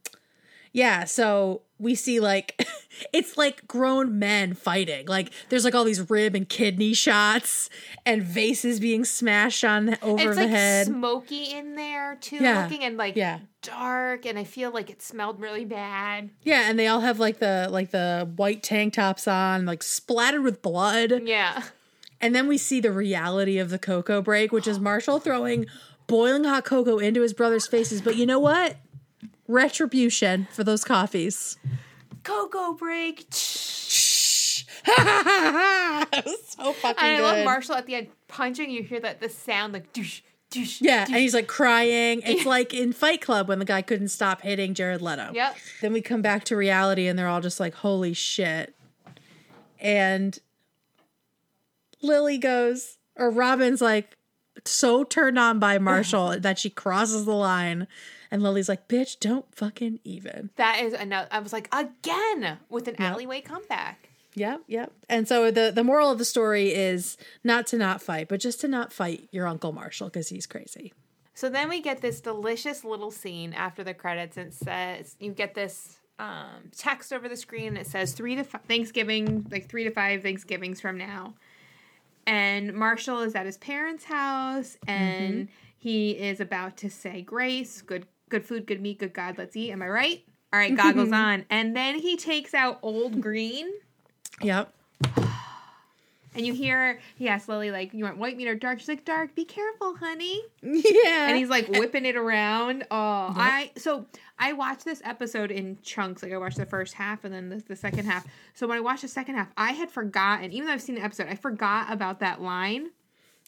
yeah, 0.79 1.05
so 1.05 1.63
we 1.81 1.95
see 1.95 2.19
like 2.21 2.61
it's 3.13 3.37
like 3.37 3.67
grown 3.69 4.19
men 4.19 4.55
fighting. 4.55 5.07
Like 5.07 5.31
there's 5.49 5.65
like 5.65 5.75
all 5.75 5.85
these 5.85 6.09
rib 6.11 6.35
and 6.35 6.49
kidney 6.49 6.93
shots 6.95 7.71
and 8.07 8.23
vases 8.23 8.81
being 8.81 9.05
smashed 9.05 9.65
on 9.65 9.97
over 10.03 10.23
it's 10.29 10.37
the 10.37 10.43
like 10.43 10.51
head. 10.51 10.87
smoky 10.87 11.45
in 11.53 11.75
there 11.77 12.17
too, 12.21 12.37
Yeah. 12.37 12.63
looking 12.63 12.83
and 12.85 12.97
like 12.97 13.17
Yeah. 13.17 13.39
dark, 13.63 14.27
and 14.27 14.39
I 14.39 14.45
feel 14.45 14.71
like 14.71 14.91
it 14.91 15.03
smelled 15.03 15.41
really 15.41 15.65
bad. 15.65 16.31
yeah, 16.43 16.69
and 16.69 16.79
they 16.79 16.87
all 16.87 17.01
have 17.01 17.19
like 17.19 17.39
the 17.39 17.69
like 17.71 17.91
the 17.91 18.29
white 18.37 18.63
tank 18.63 18.95
tops 18.95 19.29
on, 19.29 19.67
like 19.67 19.83
splattered 19.83 20.43
with 20.43 20.63
blood. 20.63 21.23
Yeah, 21.25 21.63
And 22.21 22.35
then 22.35 22.49
we 22.49 22.59
see 22.59 22.81
the 22.81 22.91
reality 22.93 23.59
of 23.59 23.71
the 23.71 23.79
cocoa 23.79 24.21
break, 24.23 24.51
which 24.53 24.67
is 24.67 24.81
Marshall 24.81 25.21
throwing 25.21 25.67
boiling 26.09 26.43
hot 26.45 26.65
cocoa 26.65 26.99
into 26.99 27.21
his 27.21 27.33
brother's 27.35 27.67
faces. 27.69 28.01
But 28.01 28.17
you 28.17 28.27
know 28.27 28.41
what? 28.41 28.77
Retribution 29.49 30.47
for 30.53 30.63
those 30.63 30.85
coffees. 30.85 31.57
cocoa 32.23 32.75
break. 32.75 33.27
was 34.97 36.39
so 36.49 36.73
fucking 36.73 37.05
And 37.05 37.17
I 37.17 37.17
good. 37.17 37.23
love 37.23 37.45
Marshall 37.45 37.75
at 37.75 37.87
the 37.87 37.95
end 37.97 38.09
punching. 38.29 38.71
You 38.71 38.83
hear 38.83 39.01
that 39.01 39.21
the 39.21 39.29
sound 39.29 39.73
like 39.73 39.93
douche 39.93 40.21
Yeah, 40.81 41.05
and 41.07 41.17
he's 41.17 41.35
like 41.35 41.47
crying. 41.47 42.23
It's 42.25 42.47
like 42.47 42.73
in 42.73 42.93
Fight 42.93 43.21
Club 43.21 43.49
when 43.49 43.59
the 43.59 43.65
guy 43.65 43.83
couldn't 43.83 44.09
stop 44.09 44.43
hitting 44.43 44.75
Jared 44.75 45.03
Leto. 45.03 45.31
Yep. 45.35 45.57
Then 45.83 45.93
we 45.93 46.01
come 46.01 46.23
back 46.23 46.45
to 46.45 46.57
reality 46.57 47.07
and 47.07 47.19
they're 47.19 47.29
all 47.29 47.41
just 47.41 47.61
like, 47.61 47.75
holy 47.75 48.15
shit. 48.15 48.75
And 49.81 50.39
Lily 52.03 52.39
goes, 52.39 52.99
or 53.17 53.31
Robin's 53.31 53.81
like 53.81 54.17
so 54.65 55.05
turned 55.05 55.39
on 55.39 55.59
by 55.59 55.79
Marshall 55.79 56.39
that 56.41 56.59
she 56.59 56.71
crosses 56.71 57.25
the 57.25 57.35
line. 57.35 57.87
And 58.31 58.43
Lily's 58.43 58.69
like, 58.69 58.89
bitch, 58.89 59.19
don't 59.21 59.47
fucking 59.55 60.01
even. 60.05 60.51
That 60.57 60.81
is 60.81 60.93
another. 60.93 61.29
I 61.31 61.41
was 61.41 61.53
like, 61.53 61.69
again 61.73 62.59
with 62.69 62.89
an 62.89 63.01
alleyway 63.01 63.41
comeback. 63.41 64.11
Yep, 64.35 64.63
yep. 64.67 64.93
And 65.09 65.27
so 65.27 65.51
the 65.51 65.73
the 65.75 65.83
moral 65.83 66.11
of 66.11 66.19
the 66.19 66.25
story 66.25 66.73
is 66.73 67.17
not 67.43 67.67
to 67.69 67.77
not 67.77 68.03
fight, 68.03 68.29
but 68.29 68.41
just 68.41 68.61
to 68.61 68.69
not 68.69 68.93
fight 68.93 69.29
your 69.33 69.47
uncle 69.47 69.73
Marshall 69.73 70.09
because 70.09 70.29
he's 70.29 70.47
crazy. 70.47 70.93
So 71.35 71.49
then 71.49 71.69
we 71.69 71.81
get 71.81 72.01
this 72.01 72.21
delicious 72.21 72.85
little 72.85 73.11
scene 73.11 73.53
after 73.53 73.85
the 73.85 73.95
credits. 73.95 74.37
And 74.37 74.49
it 74.49 74.55
says 74.55 75.17
you 75.19 75.33
get 75.33 75.55
this 75.55 75.99
um, 76.19 76.71
text 76.77 77.13
over 77.13 77.29
the 77.29 77.37
screen. 77.37 77.77
It 77.77 77.87
says 77.87 78.13
three 78.13 78.35
to 78.37 78.45
five 78.45 78.63
Thanksgiving, 78.63 79.47
like 79.51 79.69
three 79.69 79.85
to 79.85 79.91
five 79.91 80.23
Thanksgivings 80.23 80.81
from 80.81 80.99
now. 80.99 81.35
And 82.27 82.75
Marshall 82.75 83.21
is 83.21 83.35
at 83.35 83.47
his 83.47 83.57
parents' 83.57 84.05
house, 84.05 84.77
and 84.87 85.49
he 85.79 86.11
is 86.11 86.41
about 86.41 86.77
to 86.79 86.91
say 86.91 87.23
grace. 87.23 87.81
Good, 87.81 88.07
good 88.29 88.45
food, 88.45 88.67
good 88.67 88.81
meat, 88.81 88.99
good 88.99 89.13
God. 89.13 89.37
Let's 89.39 89.57
eat. 89.57 89.71
Am 89.71 89.83
I 89.83 89.89
right? 89.89 90.25
All 90.53 90.59
right, 90.59 90.77
goggles 90.77 91.13
on. 91.13 91.45
And 91.51 91.77
then 91.77 91.99
he 91.99 92.17
takes 92.17 92.55
out 92.55 92.79
Old 92.83 93.21
Green. 93.21 93.69
Yep. 94.43 94.73
And 96.35 96.47
you 96.47 96.53
hear 96.53 97.01
he 97.17 97.27
asks 97.27 97.49
Lily, 97.49 97.73
like, 97.73 97.93
you 97.93 98.05
want 98.05 98.19
white 98.19 98.37
meat 98.37 98.47
or 98.47 98.55
dark? 98.55 98.79
She's 98.79 98.87
like, 98.87 99.05
dark, 99.05 99.35
be 99.35 99.45
careful, 99.45 99.97
honey. 99.97 100.41
Yeah. 100.63 101.29
And 101.29 101.37
he's 101.37 101.49
like 101.49 101.67
whipping 101.69 102.07
it 102.07 102.15
around. 102.15 102.85
Oh, 102.93 103.33
I 103.35 103.73
so 103.77 104.07
I 104.39 104.53
watched 104.53 104.85
this 104.85 105.03
episode 105.05 105.51
in 105.51 105.79
chunks. 105.83 106.23
Like 106.23 106.33
I 106.33 106.37
watched 106.37 106.59
the 106.59 106.67
first 106.67 106.95
half 106.95 107.25
and 107.25 107.35
then 107.35 107.49
the, 107.49 107.57
the 107.67 107.75
second 107.75 108.05
half. 108.05 108.25
So 108.55 108.69
when 108.69 108.77
I 108.77 108.81
watched 108.81 109.03
the 109.03 109.09
second 109.09 109.35
half, 109.35 109.49
I 109.57 109.73
had 109.73 109.91
forgotten, 109.91 110.53
even 110.53 110.69
though 110.69 110.75
I've 110.75 110.83
seen 110.83 110.95
the 110.95 111.03
episode, 111.03 111.27
I 111.29 111.35
forgot 111.35 111.91
about 111.93 112.21
that 112.21 112.41
line. 112.41 112.91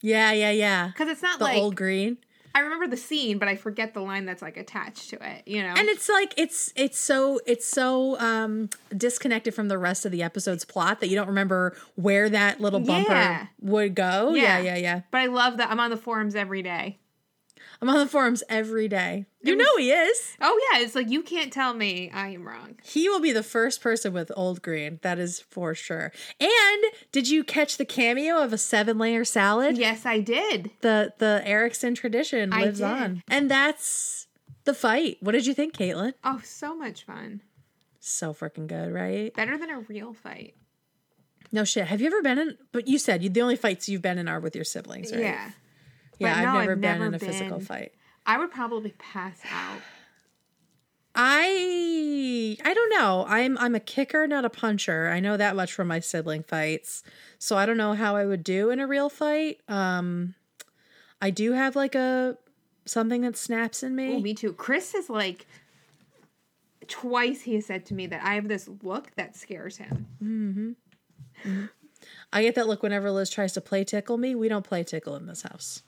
Yeah, 0.03 0.33
yeah, 0.33 0.51
yeah. 0.51 0.89
Because 0.89 1.11
it's 1.11 1.23
not 1.23 1.39
The 1.39 1.45
like 1.45 1.59
old 1.59 1.77
green. 1.77 2.19
I 2.55 2.61
remember 2.61 2.87
the 2.87 2.97
scene, 2.97 3.39
but 3.39 3.49
I 3.49 3.57
forget 3.57 3.95
the 3.95 4.01
line 4.01 4.25
that's 4.27 4.43
like 4.43 4.57
attached 4.57 5.11
to 5.11 5.17
it, 5.17 5.43
you 5.47 5.63
know? 5.63 5.75
And 5.77 5.89
it's 5.89 6.09
like 6.09 6.35
it's 6.37 6.73
it's 6.77 6.99
so 6.99 7.41
it's 7.47 7.67
so 7.67 8.19
um 8.21 8.71
disconnected 8.97 9.55
from 9.55 9.69
the 9.69 9.79
rest 9.79 10.05
of 10.07 10.13
the 10.13 10.23
episode's 10.23 10.65
plot 10.65 11.01
that 11.01 11.09
you 11.09 11.17
don't 11.17 11.29
remember 11.29 11.77
where 11.97 12.29
that 12.29 12.61
little 12.61 12.81
bumper 12.81 13.13
Yeah. 13.13 13.47
would 13.61 13.95
go. 13.95 14.35
Yeah. 14.35 14.59
Yeah. 14.59 14.61
yeah, 14.61 14.77
yeah, 14.77 15.01
but 15.11 15.19
I 15.19 15.27
love 15.27 15.57
that 15.57 15.71
I'm 15.71 15.81
on 15.81 15.91
the 15.91 15.97
forums 15.97 16.35
every 16.35 16.63
day. 16.63 17.00
I'm 17.83 17.89
on 17.89 17.99
the 17.99 18.07
forums 18.07 18.43
every 18.49 18.89
day. 18.89 19.25
You 19.43 19.57
know 19.57 19.77
he 19.79 19.91
is. 19.91 20.37
Oh 20.41 20.61
yeah, 20.71 20.81
it's 20.81 20.95
like 20.95 21.09
you 21.09 21.23
can't 21.23 21.51
tell 21.51 21.73
me 21.73 22.11
I 22.13 22.29
am 22.29 22.47
wrong. 22.47 22.77
He 22.83 23.09
will 23.09 23.21
be 23.21 23.33
the 23.33 23.43
first 23.43 23.81
person 23.81 24.13
with 24.13 24.31
old 24.37 24.61
green. 24.61 24.99
That 25.03 25.19
is 25.19 25.41
for 25.41 25.75
sure. 25.75 26.13
And 26.39 26.85
did 27.11 27.29
you 27.29 27.43
catch 27.43 27.79
the 27.79 27.87
cameo 27.87 28.43
of 28.43 28.53
a 28.53 28.59
seven 28.59 28.99
layer 28.99 29.25
salad? 29.25 29.79
Yes, 29.79 30.05
I 30.05 30.21
did. 30.21 30.71
The 30.83 31.15
the 31.19 31.43
Eriksen 31.45 31.95
tradition 31.95 32.51
lives 32.51 32.83
on. 32.83 33.23
And 33.29 33.51
that's 33.51 34.27
the 34.65 34.75
fight. 34.75 35.17
What 35.21 35.33
did 35.33 35.47
you 35.47 35.55
think, 35.55 35.75
Caitlin? 35.75 36.13
Oh, 36.23 36.41
so 36.45 36.77
much 36.77 37.05
fun. 37.05 37.41
So 37.99 38.35
freaking 38.35 38.67
good, 38.67 38.93
right? 38.93 39.35
Better 39.35 39.57
than 39.57 39.71
a 39.71 39.81
real 39.81 40.13
fight. 40.13 40.55
No 41.53 41.65
shit. 41.65 41.87
Have 41.87 42.01
you 42.01 42.07
ever 42.07 42.23
been 42.23 42.39
in? 42.39 42.59
But 42.73 42.87
you 42.89 42.99
said 42.99 43.23
you, 43.23 43.31
the 43.31 43.43
only 43.43 43.57
fights 43.57 43.89
you've 43.89 44.03
been 44.03 44.19
in 44.19 44.29
are 44.29 44.39
with 44.41 44.55
your 44.55 44.65
siblings, 44.65 45.13
right? 45.13 45.23
Yeah. 45.23 45.51
Yeah, 46.21 46.35
But 46.35 46.39
I've 46.39 46.55
never 46.55 46.73
I've 46.73 46.81
been 46.81 46.81
never 46.81 47.07
in 47.07 47.15
a 47.15 47.19
physical 47.19 47.61
fight. 47.61 47.93
I 48.27 48.39
would 48.39 48.51
probably 48.51 48.95
pass 48.99 49.41
out. 49.51 49.81
I 51.15 52.57
I 52.65 52.75
don't 52.75 52.91
know. 52.91 53.25
I'm 53.27 53.59
I'm 53.59 53.75
a 53.75 53.81
kicker, 53.81 54.27
not 54.29 54.45
a 54.45 54.51
puncher. 54.51 55.09
I 55.09 55.19
know 55.19 55.37
that 55.37 55.57
much 55.57 55.73
from 55.73 55.89
my 55.89 55.99
sibling 55.99 56.45
fights. 56.45 57.03
So 57.39 57.57
I 57.57 57.67
don't 57.67 57.79
know 57.79 57.95
how 57.95 58.15
I 58.15 58.27
would 58.27 58.45
do 58.45 58.71
in 58.71 58.79
a 58.79 58.87
real 58.87 59.09
fight. 59.09 59.59
Um 59.67 60.35
I 61.21 61.31
do 61.31 61.53
have 61.53 61.75
like 61.75 61.95
a 61.95 62.37
something 62.85 63.23
that 63.23 63.37
snaps 63.37 63.83
in 63.83 63.97
me. 63.97 64.15
Oh, 64.15 64.21
me 64.21 64.35
too. 64.35 64.53
Chris 64.53 64.95
is 64.95 65.11
like 65.11 65.47
twice 66.87 67.43
he 67.43 67.55
has 67.55 67.67
said 67.67 67.87
to 67.87 67.95
me 67.95 68.07
that 68.07 68.23
I 68.23 68.35
have 68.35 68.49
this 68.49 68.69
look 68.83 69.11
that 69.17 69.35
scares 69.35 69.79
him. 69.79 70.07
mm-hmm 70.23 71.67
I 72.33 72.43
get 72.43 72.55
that 72.55 72.67
look 72.67 72.83
whenever 72.83 73.11
Liz 73.11 73.31
tries 73.31 73.53
to 73.55 73.61
play 73.61 73.85
tickle 73.85 74.17
me. 74.17 74.35
We 74.35 74.49
don't 74.49 74.65
play 74.65 74.85
tickle 74.85 75.17
in 75.17 75.27
this 75.27 75.43
house. 75.43 75.83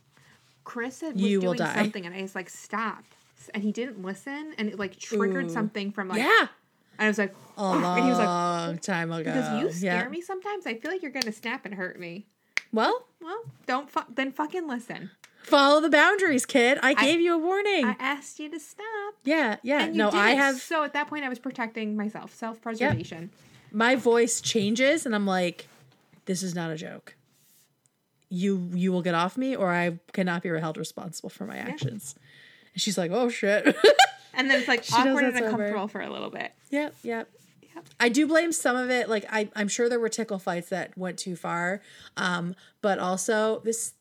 Chris 0.64 1.02
was 1.02 1.14
You 1.16 1.40
doing 1.40 1.58
something 1.58 2.06
and 2.06 2.14
I 2.14 2.22
was 2.22 2.34
like, 2.34 2.48
stop. 2.50 3.04
And 3.54 3.62
he 3.62 3.72
didn't 3.72 4.02
listen 4.02 4.54
and 4.58 4.68
it 4.68 4.78
like 4.78 4.96
triggered 4.98 5.46
Ooh. 5.46 5.50
something 5.52 5.90
from 5.90 6.08
like 6.08 6.18
yeah. 6.18 6.46
and 6.98 7.00
I 7.00 7.08
was 7.08 7.18
like 7.18 7.34
A 7.58 7.62
and 7.64 8.04
he 8.04 8.08
was 8.10 8.18
like 8.18 8.26
long 8.28 8.78
time 8.78 9.10
ago. 9.10 9.24
Because 9.32 9.62
you 9.62 9.72
scare 9.72 10.02
Yeah. 10.04 10.08
me 10.08 10.20
sometimes. 10.20 10.66
I 10.66 10.74
feel 10.74 10.90
like 10.90 11.02
you're 11.02 11.10
gonna 11.10 11.32
snap 11.32 11.64
and 11.66 11.74
hurt 11.74 11.98
me. 11.98 12.26
Well, 12.72 13.06
Well, 13.20 13.42
don't 13.66 13.90
fu- 13.90 14.00
then 14.14 14.32
fucking 14.32 14.66
listen. 14.68 15.10
follow 15.42 15.80
the 15.80 15.90
boundaries, 15.90 16.46
kid. 16.46 16.78
I 16.82 16.94
gave 16.94 17.20
you 17.20 17.34
a 17.34 17.38
warning. 17.38 17.84
I 17.84 17.96
asked 17.98 18.38
you 18.38 18.48
to 18.50 18.60
stop. 18.60 19.14
yeah, 19.24 19.56
yeah. 19.62 19.86
No, 19.86 20.08
I 20.10 20.28
didn't. 20.30 20.38
have 20.38 20.56
So 20.60 20.84
at 20.84 20.92
that 20.94 21.08
point, 21.08 21.24
I 21.24 21.28
was 21.28 21.38
protecting 21.40 21.96
myself, 21.96 22.32
self 22.34 22.62
preservation. 22.62 23.30
my 23.72 23.96
voice 23.96 24.40
changes 24.40 25.04
and 25.04 25.14
I'm 25.14 25.26
like, 25.26 25.66
this 26.26 26.42
is 26.44 26.54
not 26.54 26.70
a 26.70 26.76
joke. 26.76 27.16
You 28.32 28.70
you 28.72 28.92
will 28.92 29.02
get 29.02 29.14
off 29.14 29.36
me 29.36 29.54
or 29.54 29.70
I 29.70 29.98
cannot 30.12 30.42
be 30.42 30.48
held 30.48 30.78
responsible 30.78 31.28
for 31.28 31.44
my 31.44 31.58
actions. 31.58 32.14
And 32.72 32.80
she's 32.80 32.96
like, 32.96 33.10
oh 33.12 33.28
shit. 33.28 33.76
And 34.34 34.50
then 34.50 34.60
it's 34.60 34.68
like 34.68 34.82
She 34.82 34.94
awkward 34.94 35.24
and 35.24 35.36
uncomfortable 35.36 35.88
for 35.88 36.00
a 36.00 36.10
little 36.10 36.30
bit. 36.30 36.52
yep, 36.70 36.94
yep. 37.02 37.28
Yep. 37.74 37.84
I 38.00 38.08
do 38.08 38.26
blame 38.26 38.50
some 38.52 38.76
of 38.76 38.90
it. 38.90 39.08
Like 39.08 39.26
I, 39.30 39.50
I'm 39.54 39.68
sure 39.68 39.88
there 39.90 40.00
were 40.00 40.08
tickle 40.08 40.38
fights 40.38 40.70
that 40.70 40.96
went 40.96 41.18
too 41.18 41.36
far. 41.36 41.82
Um, 42.16 42.54
but 42.80 42.98
also 42.98 43.60
this 43.64 43.92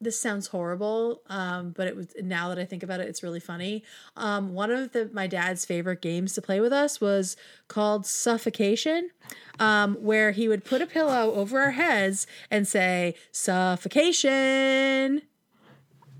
this 0.00 0.20
sounds 0.20 0.46
horrible. 0.48 1.22
Um, 1.28 1.70
but 1.76 1.86
it 1.86 1.94
was 1.96 2.08
now 2.22 2.48
that 2.48 2.58
I 2.58 2.64
think 2.64 2.82
about 2.82 3.00
it, 3.00 3.08
it's 3.08 3.22
really 3.22 3.40
funny. 3.40 3.84
Um, 4.16 4.54
one 4.54 4.70
of 4.70 4.92
the 4.92 5.10
my 5.12 5.26
dad's 5.26 5.64
favorite 5.64 6.00
games 6.00 6.32
to 6.34 6.42
play 6.42 6.60
with 6.60 6.72
us 6.72 7.00
was 7.00 7.36
called 7.68 8.06
suffocation, 8.06 9.10
um, 9.58 9.94
where 9.96 10.30
he 10.32 10.48
would 10.48 10.64
put 10.64 10.80
a 10.82 10.86
pillow 10.86 11.34
over 11.34 11.60
our 11.60 11.72
heads 11.72 12.26
and 12.50 12.66
say 12.66 13.14
suffocation. 13.30 15.22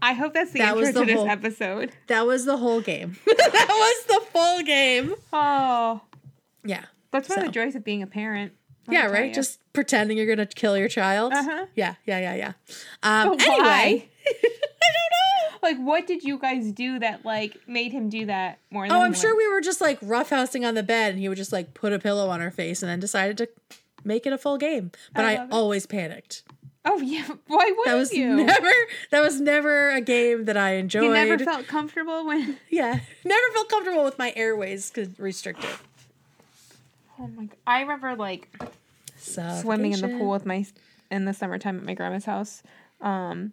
I 0.03 0.15
hope 0.15 0.33
that's 0.33 0.53
the 0.53 0.61
That 0.61 0.77
was 0.77 0.89
intro 0.89 1.05
the 1.05 1.13
to 1.13 1.19
this 1.21 1.29
episode. 1.29 1.93
That 2.07 2.27
was 2.27 2.45
the 2.47 2.57
whole 2.57 2.81
game. 2.81 3.17
that 3.27 3.69
was 3.69 4.07
the 4.07 4.27
full 4.31 4.63
game. 4.63 5.15
Oh, 5.33 6.01
Yeah. 6.65 6.85
that's 7.11 7.29
one 7.29 7.39
of 7.41 7.45
the 7.45 7.51
joys 7.53 7.75
of 7.75 7.85
being 7.85 8.03
a 8.03 8.07
parent. 8.07 8.53
Yeah, 8.93 9.07
right. 9.07 9.29
you. 9.29 9.35
Just 9.35 9.59
pretending 9.73 10.17
you're 10.19 10.27
gonna 10.27 10.47
kill 10.47 10.77
your 10.77 10.89
child. 10.89 11.33
Uh-huh. 11.33 11.67
Yeah, 11.75 11.95
yeah, 12.07 12.19
yeah, 12.19 12.35
yeah. 12.35 12.53
Um, 13.03 13.37
But 13.37 13.47
anyway, 13.47 13.63
why? 13.65 14.09
like, 15.63 15.77
what 15.79 16.07
did 16.07 16.23
you 16.25 16.39
guys 16.39 16.73
do 16.73 16.99
that 16.99 17.25
like 17.25 17.57
made 17.67 17.93
him 17.93 18.09
do 18.09 18.27
that 18.27 18.59
more? 18.71 18.87
Than 18.87 18.97
oh, 18.97 19.03
I'm 19.03 19.15
sure 19.15 19.37
we 19.37 19.49
were 19.53 19.61
just 19.61 19.81
like 19.81 20.01
roughhousing 20.01 20.67
on 20.67 20.75
the 20.75 20.83
bed, 20.83 21.13
and 21.13 21.19
he 21.19 21.29
would 21.29 21.39
just 21.39 21.53
like 21.53 21.75
put 21.75 21.93
a 21.93 21.99
pillow 21.99 22.29
on 22.29 22.41
her 22.41 22.51
face, 22.51 22.83
and 22.83 22.91
then 22.91 23.01
decided 23.01 23.39
to 23.39 23.49
make 24.05 24.27
it 24.27 24.33
a 24.33 24.39
full 24.39 24.59
game. 24.59 24.93
But 25.15 25.25
I 25.25 25.35
I, 25.35 25.49
always 25.51 25.87
panicked. 25.87 26.43
Oh 26.85 26.99
yeah. 27.01 27.27
Why 27.47 27.73
would 27.77 27.87
That 27.87 27.95
was 27.95 28.13
you? 28.13 28.45
never. 28.45 28.71
That 29.11 29.21
was 29.21 29.41
never 29.41 29.91
a 29.91 30.01
game 30.01 30.45
that 30.47 30.57
I 30.57 30.75
enjoyed. 30.75 31.05
you 31.05 31.13
never 31.13 31.39
felt 31.39 31.67
comfortable 31.67 32.27
when. 32.27 32.57
yeah, 32.71 33.01
never 33.25 33.53
felt 33.55 33.69
comfortable 33.69 34.05
with 34.05 34.19
my 34.19 34.33
airways 34.35 34.93
restricted. 35.19 35.71
Oh 37.19 37.29
my! 37.29 37.45
God. 37.45 37.57
I 37.67 37.81
remember 37.83 38.17
like 38.17 38.49
swimming 39.21 39.93
in 39.93 40.01
the 40.01 40.09
pool 40.09 40.31
with 40.31 40.47
my 40.47 40.65
in 41.11 41.25
the 41.25 41.35
summertime 41.35 41.77
at 41.79 41.85
my 41.85 41.95
grandma's 41.95 42.25
house 42.25 42.63
um 43.01 43.53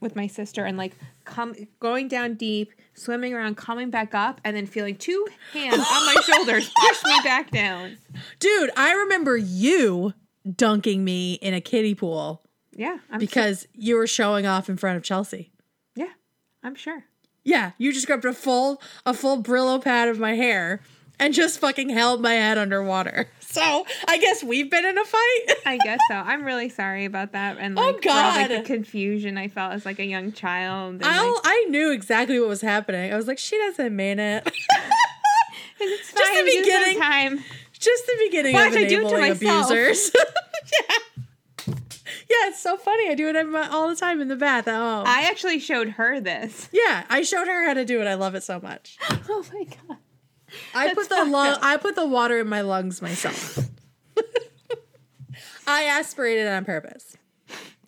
with 0.00 0.16
my 0.16 0.26
sister 0.26 0.64
and 0.64 0.78
like 0.78 0.92
come 1.24 1.54
going 1.80 2.08
down 2.08 2.34
deep 2.34 2.72
swimming 2.94 3.34
around 3.34 3.56
coming 3.56 3.90
back 3.90 4.14
up 4.14 4.40
and 4.44 4.56
then 4.56 4.66
feeling 4.66 4.96
two 4.96 5.26
hands 5.52 5.74
on 5.74 6.06
my 6.06 6.14
shoulders 6.24 6.70
push 6.80 7.04
me 7.04 7.18
back 7.22 7.50
down. 7.50 7.98
Dude, 8.38 8.70
I 8.76 8.94
remember 8.94 9.36
you 9.36 10.14
dunking 10.56 11.04
me 11.04 11.34
in 11.34 11.52
a 11.54 11.60
kiddie 11.60 11.94
pool. 11.94 12.42
Yeah 12.72 12.98
I'm 13.10 13.18
because 13.18 13.66
you 13.74 13.96
were 13.96 14.06
showing 14.06 14.46
off 14.46 14.68
in 14.68 14.76
front 14.76 14.96
of 14.96 15.02
Chelsea. 15.02 15.50
yeah 15.94 16.12
i'm 16.62 16.74
sure. 16.74 17.04
Yeah, 17.44 17.72
you 17.78 17.92
just 17.92 18.06
grabbed 18.08 18.24
a 18.24 18.32
full 18.32 18.80
a 19.04 19.14
full 19.14 19.40
Brillo 19.42 19.80
pad 19.82 20.08
of 20.08 20.18
my 20.18 20.34
hair 20.34 20.80
and 21.20 21.32
just 21.32 21.60
fucking 21.60 21.90
held 21.90 22.20
my 22.20 22.34
head 22.34 22.58
underwater. 22.58 23.28
So 23.56 23.86
I 24.08 24.18
guess 24.18 24.42
we've 24.44 24.70
been 24.70 24.84
in 24.84 24.96
a 24.98 25.04
fight. 25.04 25.44
i 25.66 25.78
guess 25.82 25.98
so 26.08 26.14
i'm 26.16 26.44
really 26.44 26.68
sorry 26.68 27.04
about 27.04 27.32
that 27.32 27.56
and 27.58 27.78
Oh, 27.78 27.82
like 27.82 28.06
all, 28.06 28.14
like, 28.14 28.48
the 28.48 28.62
confusion 28.62 29.36
i 29.38 29.48
felt 29.48 29.72
as 29.72 29.84
like 29.84 29.98
a 29.98 30.04
young 30.04 30.32
child 30.32 30.94
and, 30.96 31.04
I 31.04 31.22
like, 31.30 31.40
I 31.44 31.66
knew 31.70 31.90
exactly 31.92 32.38
what 32.38 32.48
was 32.48 32.60
happening. 32.60 33.12
I 33.12 33.16
was 33.16 33.26
like, 33.26 33.38
she 33.38 33.56
doesn't 33.58 33.94
mean 33.94 34.18
it. 34.18 34.46
it's 35.80 36.12
just 36.12 36.14
the 36.14 36.20
fine, 36.20 36.44
give 36.46 36.54
some 36.54 36.62
beginning. 36.64 37.00
time 37.00 37.44
just 37.78 38.06
the 38.06 38.16
beginning 38.26 38.54
Watch, 38.54 38.72
of 38.72 38.76
I 38.78 38.84
do 38.84 38.84
it 38.84 38.88
to 38.88 39.16
enabling 39.16 39.20
myself. 39.20 39.70
abusers. 39.70 40.10
yeah. 40.80 41.74
Yeah, 42.28 42.48
it's 42.48 42.60
so 42.60 42.76
funny. 42.76 43.08
I 43.08 43.14
do 43.14 43.28
it 43.28 43.36
all 43.70 43.88
the 43.88 43.94
time 43.96 44.20
in 44.20 44.26
the 44.28 44.34
bath 44.36 44.66
at 44.66 44.74
home. 44.74 45.04
I 45.06 45.28
actually 45.30 45.60
showed 45.60 45.90
her 45.90 46.20
this. 46.20 46.68
yeah, 46.72 47.04
I 47.08 47.22
showed 47.22 47.46
her 47.46 47.66
how 47.66 47.74
to 47.74 47.84
do 47.84 48.00
it. 48.00 48.06
I 48.06 48.14
love 48.14 48.34
it 48.34 48.42
so 48.42 48.60
much. 48.60 48.98
Oh 49.28 49.44
my 49.52 49.64
god. 49.64 49.95
I 50.74 50.94
put 50.94 51.08
the 51.08 51.24
lung. 51.24 51.58
I 51.62 51.76
put 51.76 51.94
the 51.96 52.06
water 52.06 52.38
in 52.40 52.48
my 52.48 52.60
lungs 52.60 53.02
myself. 53.02 53.58
I 55.66 55.84
aspirated 55.84 56.46
on 56.46 56.64
purpose. 56.64 57.16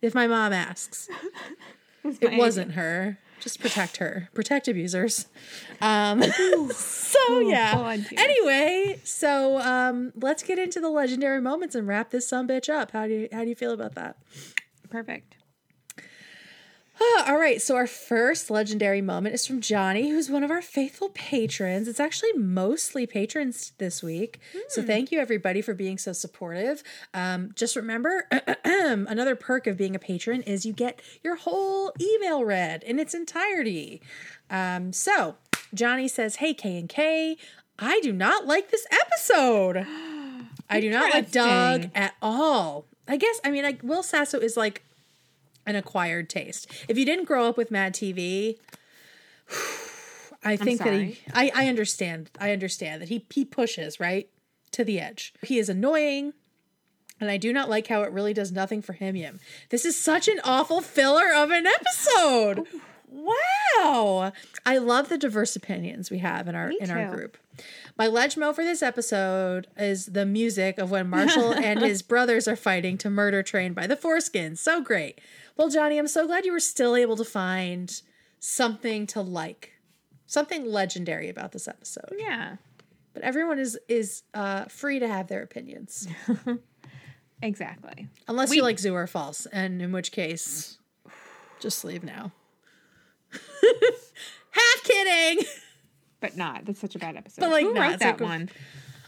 If 0.02 0.14
my 0.14 0.26
mom 0.26 0.52
asks, 0.52 1.08
it 2.04 2.36
wasn't 2.38 2.72
her. 2.72 3.18
Just 3.40 3.60
protect 3.60 3.98
her. 3.98 4.28
Protect 4.34 4.66
abusers. 4.66 5.26
Um, 5.80 6.22
so 6.72 7.38
yeah. 7.40 7.74
full 7.74 7.84
on 7.84 8.02
tears. 8.02 8.20
Anyway, 8.20 9.00
so 9.04 9.60
um, 9.60 10.12
let's 10.16 10.42
get 10.42 10.58
into 10.58 10.80
the 10.80 10.88
legendary 10.88 11.40
moments 11.40 11.74
and 11.74 11.86
wrap 11.86 12.10
this 12.10 12.28
some 12.28 12.48
bitch 12.48 12.68
up. 12.68 12.90
How 12.90 13.06
do 13.06 13.12
you 13.12 13.28
how 13.32 13.44
do 13.44 13.48
you 13.48 13.54
feel 13.54 13.72
about 13.72 13.94
that? 13.94 14.16
Perfect. 14.90 15.37
All 17.00 17.36
right, 17.38 17.60
so 17.60 17.76
our 17.76 17.86
first 17.86 18.50
legendary 18.50 19.00
moment 19.00 19.34
is 19.34 19.46
from 19.46 19.60
Johnny, 19.60 20.10
who's 20.10 20.30
one 20.30 20.42
of 20.42 20.50
our 20.50 20.62
faithful 20.62 21.10
patrons. 21.10 21.86
It's 21.86 22.00
actually 22.00 22.32
mostly 22.32 23.06
patrons 23.06 23.72
this 23.78 24.02
week. 24.02 24.40
So 24.68 24.82
thank 24.82 25.12
you, 25.12 25.20
everybody, 25.20 25.60
for 25.60 25.74
being 25.74 25.98
so 25.98 26.12
supportive. 26.12 26.82
Um, 27.14 27.50
just 27.54 27.76
remember 27.76 28.26
another 28.64 29.36
perk 29.36 29.66
of 29.66 29.76
being 29.76 29.94
a 29.94 29.98
patron 29.98 30.42
is 30.42 30.64
you 30.64 30.72
get 30.72 31.00
your 31.22 31.36
whole 31.36 31.92
email 32.00 32.44
read 32.44 32.82
in 32.82 32.98
its 32.98 33.14
entirety. 33.14 34.00
Um, 34.50 34.92
so 34.92 35.36
Johnny 35.74 36.08
says, 36.08 36.36
Hey, 36.36 36.54
K 36.54 36.78
and 36.78 36.88
K, 36.88 37.36
I 37.78 38.00
do 38.00 38.12
not 38.12 38.46
like 38.46 38.70
this 38.70 38.86
episode. 38.90 39.86
I 40.70 40.80
do 40.80 40.90
not 40.90 41.12
like 41.12 41.30
Doug 41.30 41.90
at 41.94 42.14
all. 42.20 42.86
I 43.06 43.16
guess, 43.16 43.40
I 43.44 43.50
mean, 43.50 43.64
like, 43.64 43.82
Will 43.82 44.02
Sasso 44.02 44.38
is 44.38 44.56
like 44.56 44.82
an 45.68 45.76
acquired 45.76 46.28
taste. 46.28 46.66
If 46.88 46.98
you 46.98 47.04
didn't 47.04 47.26
grow 47.26 47.46
up 47.46 47.56
with 47.56 47.70
Mad 47.70 47.94
TV, 47.94 48.56
I 50.44 50.56
think 50.56 50.80
that 50.80 50.94
he, 50.94 51.18
I, 51.32 51.52
I 51.54 51.68
understand. 51.68 52.30
I 52.40 52.52
understand 52.52 53.02
that 53.02 53.08
he 53.08 53.26
he 53.30 53.44
pushes 53.44 54.00
right 54.00 54.28
to 54.72 54.84
the 54.84 54.98
edge. 54.98 55.34
He 55.42 55.58
is 55.58 55.68
annoying, 55.68 56.32
and 57.20 57.30
I 57.30 57.36
do 57.36 57.52
not 57.52 57.68
like 57.68 57.86
how 57.88 58.02
it 58.02 58.12
really 58.12 58.32
does 58.32 58.50
nothing 58.50 58.80
for 58.80 58.94
him. 58.94 59.14
Yim. 59.14 59.40
This 59.68 59.84
is 59.84 59.96
such 59.96 60.26
an 60.26 60.40
awful 60.42 60.80
filler 60.80 61.32
of 61.34 61.50
an 61.50 61.66
episode. 61.66 62.66
Wow, 63.10 64.32
I 64.66 64.78
love 64.78 65.08
the 65.08 65.18
diverse 65.18 65.56
opinions 65.56 66.10
we 66.10 66.18
have 66.18 66.46
in 66.46 66.54
our 66.54 66.70
in 66.70 66.90
our 66.90 67.14
group. 67.14 67.36
My 67.96 68.06
legmo 68.06 68.54
for 68.54 68.64
this 68.64 68.82
episode 68.82 69.66
is 69.76 70.06
the 70.06 70.26
music 70.26 70.78
of 70.78 70.90
when 70.90 71.08
Marshall 71.08 71.52
and 71.54 71.80
his 71.80 72.02
brothers 72.02 72.46
are 72.46 72.56
fighting 72.56 72.98
to 72.98 73.10
murder 73.10 73.42
train 73.42 73.72
by 73.72 73.86
the 73.86 73.96
foreskins. 73.96 74.58
So 74.58 74.80
great. 74.80 75.20
Well, 75.58 75.68
Johnny, 75.68 75.98
I'm 75.98 76.06
so 76.08 76.26
glad 76.26 76.44
you 76.46 76.52
were 76.52 76.60
still 76.60 76.94
able 76.96 77.16
to 77.16 77.24
find 77.24 78.00
something 78.38 79.06
to 79.08 79.20
like, 79.20 79.72
something 80.26 80.64
legendary 80.64 81.28
about 81.28 81.52
this 81.52 81.66
episode. 81.68 82.14
Yeah. 82.16 82.56
But 83.12 83.22
everyone 83.24 83.58
is 83.58 83.76
is 83.88 84.22
uh, 84.34 84.66
free 84.66 85.00
to 85.00 85.08
have 85.08 85.26
their 85.26 85.42
opinions, 85.42 86.06
Exactly. 87.42 88.06
unless 88.28 88.50
We- 88.50 88.56
you 88.56 88.62
like 88.62 88.78
zoo 88.78 88.94
or 88.94 89.06
false, 89.08 89.46
and 89.46 89.82
in 89.82 89.90
which 89.90 90.12
case, 90.12 90.78
just 91.58 91.84
leave 91.84 92.04
now. 92.04 92.30
Half 93.32 94.82
kidding. 94.84 95.44
But 96.20 96.36
not. 96.36 96.64
That's 96.64 96.78
such 96.80 96.94
a 96.94 96.98
bad 96.98 97.16
episode. 97.16 97.40
But, 97.40 97.50
like, 97.50 97.64
Who 97.64 97.74
not. 97.74 97.90
wrote 97.90 97.98
that 98.00 98.20
like 98.20 98.28
one? 98.28 98.50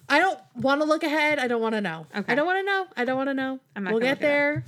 I 0.09 0.19
don't 0.19 0.39
want 0.57 0.81
to 0.81 0.85
look 0.87 1.03
ahead. 1.05 1.39
I 1.39 1.47
don't 1.49 1.61
want 1.61 1.75
to 1.77 1.81
know. 1.81 2.07
Okay. 2.17 2.33
I 2.33 2.35
don't 2.37 2.47
want 2.47 2.59
to 2.59 2.65
know. 2.65 2.87
I 2.97 3.05
don't 3.05 3.17
want 3.17 3.29
to 3.31 3.35
know. 3.35 3.61
I'm 3.77 3.85
not 3.85 3.93
we'll 3.93 4.01
get 4.03 4.21
there. 4.21 4.65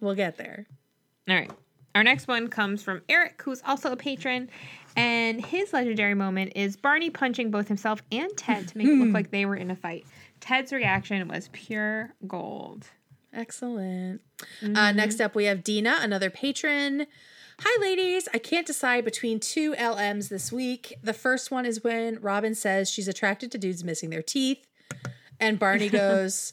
We'll 0.00 0.14
get 0.16 0.36
there. 0.36 0.66
All 1.28 1.34
right. 1.34 1.50
Our 1.94 2.02
next 2.02 2.26
one 2.26 2.48
comes 2.48 2.82
from 2.82 3.02
Eric, 3.08 3.40
who's 3.44 3.62
also 3.64 3.92
a 3.92 3.96
patron. 3.96 4.50
And 4.96 5.44
his 5.44 5.72
legendary 5.72 6.14
moment 6.14 6.52
is 6.56 6.76
Barney 6.76 7.10
punching 7.10 7.50
both 7.50 7.68
himself 7.68 8.02
and 8.12 8.30
Ted 8.36 8.68
to 8.68 8.78
make 8.78 8.86
it 8.86 8.94
look 8.94 9.12
like 9.14 9.30
they 9.30 9.46
were 9.46 9.56
in 9.56 9.70
a 9.70 9.76
fight. 9.76 10.04
Ted's 10.40 10.72
reaction 10.72 11.26
was 11.28 11.48
pure 11.52 12.14
gold. 12.26 12.86
Excellent. 13.32 14.20
Uh, 14.40 14.44
Mm-hmm. 14.66 14.96
next 14.96 15.20
up, 15.20 15.34
we 15.34 15.44
have 15.44 15.64
Dina, 15.64 15.98
another 16.00 16.30
patron. 16.30 17.06
Hi, 17.60 17.80
ladies. 17.80 18.28
I 18.34 18.38
can't 18.38 18.66
decide 18.66 19.04
between 19.04 19.38
two 19.40 19.74
LMs 19.74 20.28
this 20.28 20.52
week. 20.52 20.94
The 21.02 21.12
first 21.12 21.50
one 21.50 21.64
is 21.66 21.82
when 21.84 22.20
Robin 22.20 22.54
says 22.54 22.90
she's 22.90 23.08
attracted 23.08 23.50
to 23.52 23.58
dudes 23.58 23.82
missing 23.84 24.10
their 24.10 24.22
teeth. 24.22 24.64
And 25.40 25.58
Barney 25.58 25.88
goes, 25.90 26.52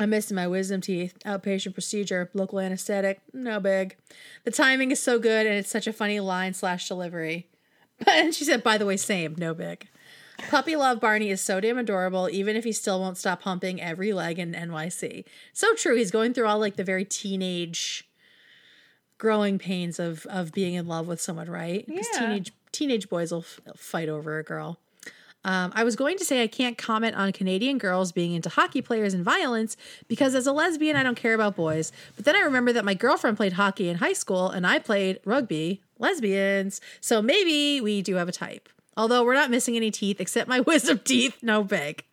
I'm 0.00 0.10
missing 0.10 0.34
my 0.34 0.48
wisdom 0.48 0.80
teeth. 0.80 1.16
Outpatient 1.26 1.74
procedure, 1.74 2.30
local 2.34 2.58
anesthetic, 2.58 3.20
no 3.32 3.60
big. 3.60 3.96
The 4.44 4.50
timing 4.50 4.90
is 4.90 5.00
so 5.00 5.18
good 5.20 5.46
and 5.46 5.54
it's 5.56 5.70
such 5.70 5.86
a 5.86 5.92
funny 5.92 6.18
line 6.20 6.54
slash 6.54 6.88
delivery. 6.88 7.46
And 8.06 8.34
she 8.34 8.44
said, 8.44 8.62
by 8.62 8.78
the 8.78 8.86
way, 8.86 8.96
same, 8.96 9.34
no 9.36 9.52
big. 9.52 9.86
Puppy 10.48 10.74
Love 10.74 11.00
Barney 11.00 11.28
is 11.28 11.42
so 11.42 11.60
damn 11.60 11.76
adorable, 11.76 12.30
even 12.32 12.56
if 12.56 12.64
he 12.64 12.72
still 12.72 12.98
won't 12.98 13.18
stop 13.18 13.42
humping 13.42 13.78
every 13.78 14.14
leg 14.14 14.38
in 14.38 14.52
NYC. 14.54 15.26
So 15.52 15.74
true. 15.74 15.96
He's 15.96 16.10
going 16.10 16.32
through 16.32 16.46
all 16.46 16.58
like 16.58 16.76
the 16.76 16.82
very 16.84 17.04
teenage 17.04 18.08
growing 19.18 19.58
pains 19.58 19.98
of 19.98 20.24
of 20.30 20.50
being 20.52 20.72
in 20.72 20.86
love 20.88 21.06
with 21.06 21.20
someone, 21.20 21.50
right? 21.50 21.84
Because 21.86 22.08
Yeah. 22.14 22.20
teenage 22.20 22.52
teenage 22.72 23.08
boys 23.10 23.32
will 23.32 23.40
f- 23.40 23.60
fight 23.76 24.08
over 24.08 24.38
a 24.38 24.42
girl. 24.44 24.78
Um, 25.44 25.72
I 25.74 25.84
was 25.84 25.96
going 25.96 26.18
to 26.18 26.24
say 26.24 26.42
I 26.42 26.46
can't 26.46 26.76
comment 26.76 27.16
on 27.16 27.32
Canadian 27.32 27.78
girls 27.78 28.12
being 28.12 28.34
into 28.34 28.50
hockey 28.50 28.82
players 28.82 29.14
and 29.14 29.24
violence 29.24 29.76
because 30.06 30.34
as 30.34 30.46
a 30.46 30.52
lesbian, 30.52 30.96
I 30.96 31.02
don't 31.02 31.14
care 31.14 31.34
about 31.34 31.56
boys. 31.56 31.92
But 32.16 32.26
then 32.26 32.36
I 32.36 32.40
remember 32.40 32.72
that 32.72 32.84
my 32.84 32.94
girlfriend 32.94 33.36
played 33.36 33.54
hockey 33.54 33.88
in 33.88 33.96
high 33.96 34.12
school 34.12 34.50
and 34.50 34.66
I 34.66 34.78
played 34.78 35.20
rugby, 35.24 35.80
lesbians. 35.98 36.80
So 37.00 37.22
maybe 37.22 37.80
we 37.80 38.02
do 38.02 38.16
have 38.16 38.28
a 38.28 38.32
type. 38.32 38.68
Although 38.96 39.24
we're 39.24 39.34
not 39.34 39.50
missing 39.50 39.76
any 39.76 39.90
teeth 39.90 40.20
except 40.20 40.48
my 40.48 40.60
wisdom 40.66 41.00
teeth, 41.02 41.38
no 41.42 41.64
big. 41.64 42.04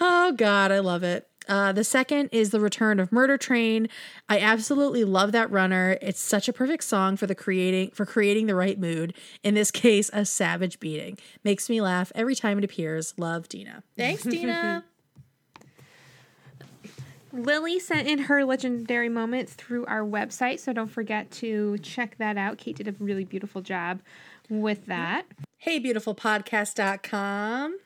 Oh, 0.00 0.32
God, 0.36 0.70
I 0.70 0.80
love 0.80 1.02
it. 1.02 1.29
Uh, 1.50 1.72
the 1.72 1.82
second 1.82 2.28
is 2.30 2.50
the 2.50 2.60
return 2.60 3.00
of 3.00 3.10
Murder 3.10 3.36
Train. 3.36 3.88
I 4.28 4.38
absolutely 4.38 5.02
love 5.02 5.32
that 5.32 5.50
runner. 5.50 5.98
It's 6.00 6.20
such 6.20 6.48
a 6.48 6.52
perfect 6.52 6.84
song 6.84 7.16
for 7.16 7.26
the 7.26 7.34
creating 7.34 7.90
for 7.90 8.06
creating 8.06 8.46
the 8.46 8.54
right 8.54 8.78
mood. 8.78 9.14
In 9.42 9.54
this 9.54 9.70
case, 9.72 10.10
a 10.12 10.24
savage 10.24 10.78
beating 10.78 11.18
makes 11.42 11.68
me 11.68 11.80
laugh 11.80 12.12
every 12.14 12.36
time 12.36 12.56
it 12.58 12.64
appears. 12.64 13.14
Love 13.18 13.48
Dina. 13.48 13.82
Thanks, 13.96 14.22
Dina. 14.34 14.84
Lily 17.32 17.78
sent 17.80 18.06
in 18.08 18.18
her 18.20 18.44
legendary 18.44 19.08
moments 19.08 19.54
through 19.54 19.86
our 19.86 20.02
website, 20.02 20.58
so 20.60 20.72
don't 20.72 20.88
forget 20.90 21.30
to 21.32 21.78
check 21.78 22.16
that 22.18 22.36
out. 22.36 22.58
Kate 22.58 22.76
did 22.76 22.86
a 22.88 22.94
really 22.98 23.24
beautiful 23.24 23.60
job 23.60 24.00
with 24.48 24.86
that. 24.86 25.26
hey, 25.58 25.80
beautifulpodcast.com. 25.80 27.78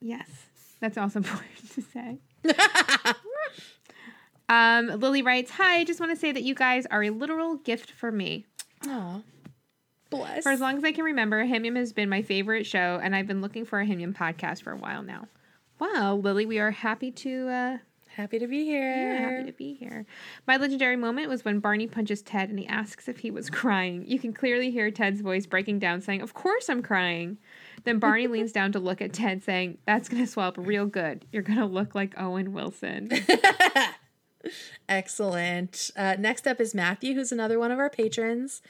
Yes, 0.00 0.28
that's 0.80 0.96
also 0.98 1.18
important 1.20 1.70
to 1.74 1.82
say. 1.82 2.18
Um, 4.48 4.88
Lily 5.00 5.22
writes, 5.22 5.50
"Hi, 5.52 5.76
I 5.76 5.84
just 5.84 5.98
want 5.98 6.12
to 6.12 6.16
say 6.16 6.30
that 6.30 6.42
you 6.42 6.54
guys 6.54 6.84
are 6.86 7.02
a 7.02 7.08
literal 7.10 7.56
gift 7.56 7.90
for 7.90 8.12
me. 8.12 8.44
Oh, 8.86 9.22
bless. 10.10 10.42
For 10.42 10.50
as 10.52 10.60
long 10.60 10.76
as 10.76 10.84
I 10.84 10.92
can 10.92 11.04
remember, 11.04 11.42
HIMYM 11.46 11.76
has 11.76 11.94
been 11.94 12.10
my 12.10 12.20
favorite 12.20 12.66
show, 12.66 13.00
and 13.02 13.16
I've 13.16 13.26
been 13.26 13.40
looking 13.40 13.64
for 13.64 13.80
a 13.80 13.86
HIMYM 13.86 14.14
podcast 14.14 14.62
for 14.62 14.72
a 14.72 14.76
while 14.76 15.02
now. 15.02 15.28
Wow, 15.78 16.16
Lily, 16.16 16.44
we 16.44 16.58
are 16.58 16.70
happy 16.70 17.10
to 17.12 17.48
uh, 17.48 17.78
Happy 18.16 18.38
to 18.38 18.46
be 18.46 18.64
here. 18.64 18.90
Yeah, 18.90 19.30
happy 19.30 19.46
to 19.46 19.56
be 19.56 19.72
here. 19.72 20.04
My 20.46 20.58
legendary 20.58 20.96
moment 20.96 21.30
was 21.30 21.46
when 21.46 21.60
Barney 21.60 21.86
punches 21.86 22.20
Ted 22.20 22.50
and 22.50 22.58
he 22.58 22.66
asks 22.66 23.08
if 23.08 23.18
he 23.18 23.30
was 23.30 23.48
crying. 23.50 24.04
You 24.06 24.18
can 24.18 24.34
clearly 24.34 24.70
hear 24.70 24.90
Ted's 24.90 25.22
voice 25.22 25.46
breaking 25.46 25.78
down, 25.78 26.02
saying, 26.02 26.20
Of 26.20 26.34
course 26.34 26.68
I'm 26.68 26.82
crying. 26.82 27.38
Then 27.84 27.98
Barney 27.98 28.26
leans 28.26 28.52
down 28.52 28.72
to 28.72 28.78
look 28.78 29.00
at 29.02 29.12
Ted, 29.12 29.42
saying, 29.42 29.78
That's 29.86 30.08
going 30.08 30.24
to 30.24 30.30
swell 30.30 30.48
up 30.48 30.56
real 30.58 30.86
good. 30.86 31.24
You're 31.32 31.42
going 31.42 31.58
to 31.58 31.66
look 31.66 31.94
like 31.94 32.14
Owen 32.16 32.52
Wilson. 32.52 33.10
Excellent. 34.88 35.90
Uh, 35.96 36.16
next 36.18 36.46
up 36.46 36.60
is 36.60 36.74
Matthew, 36.74 37.14
who's 37.14 37.32
another 37.32 37.58
one 37.58 37.70
of 37.70 37.78
our 37.78 37.90
patrons. 37.90 38.62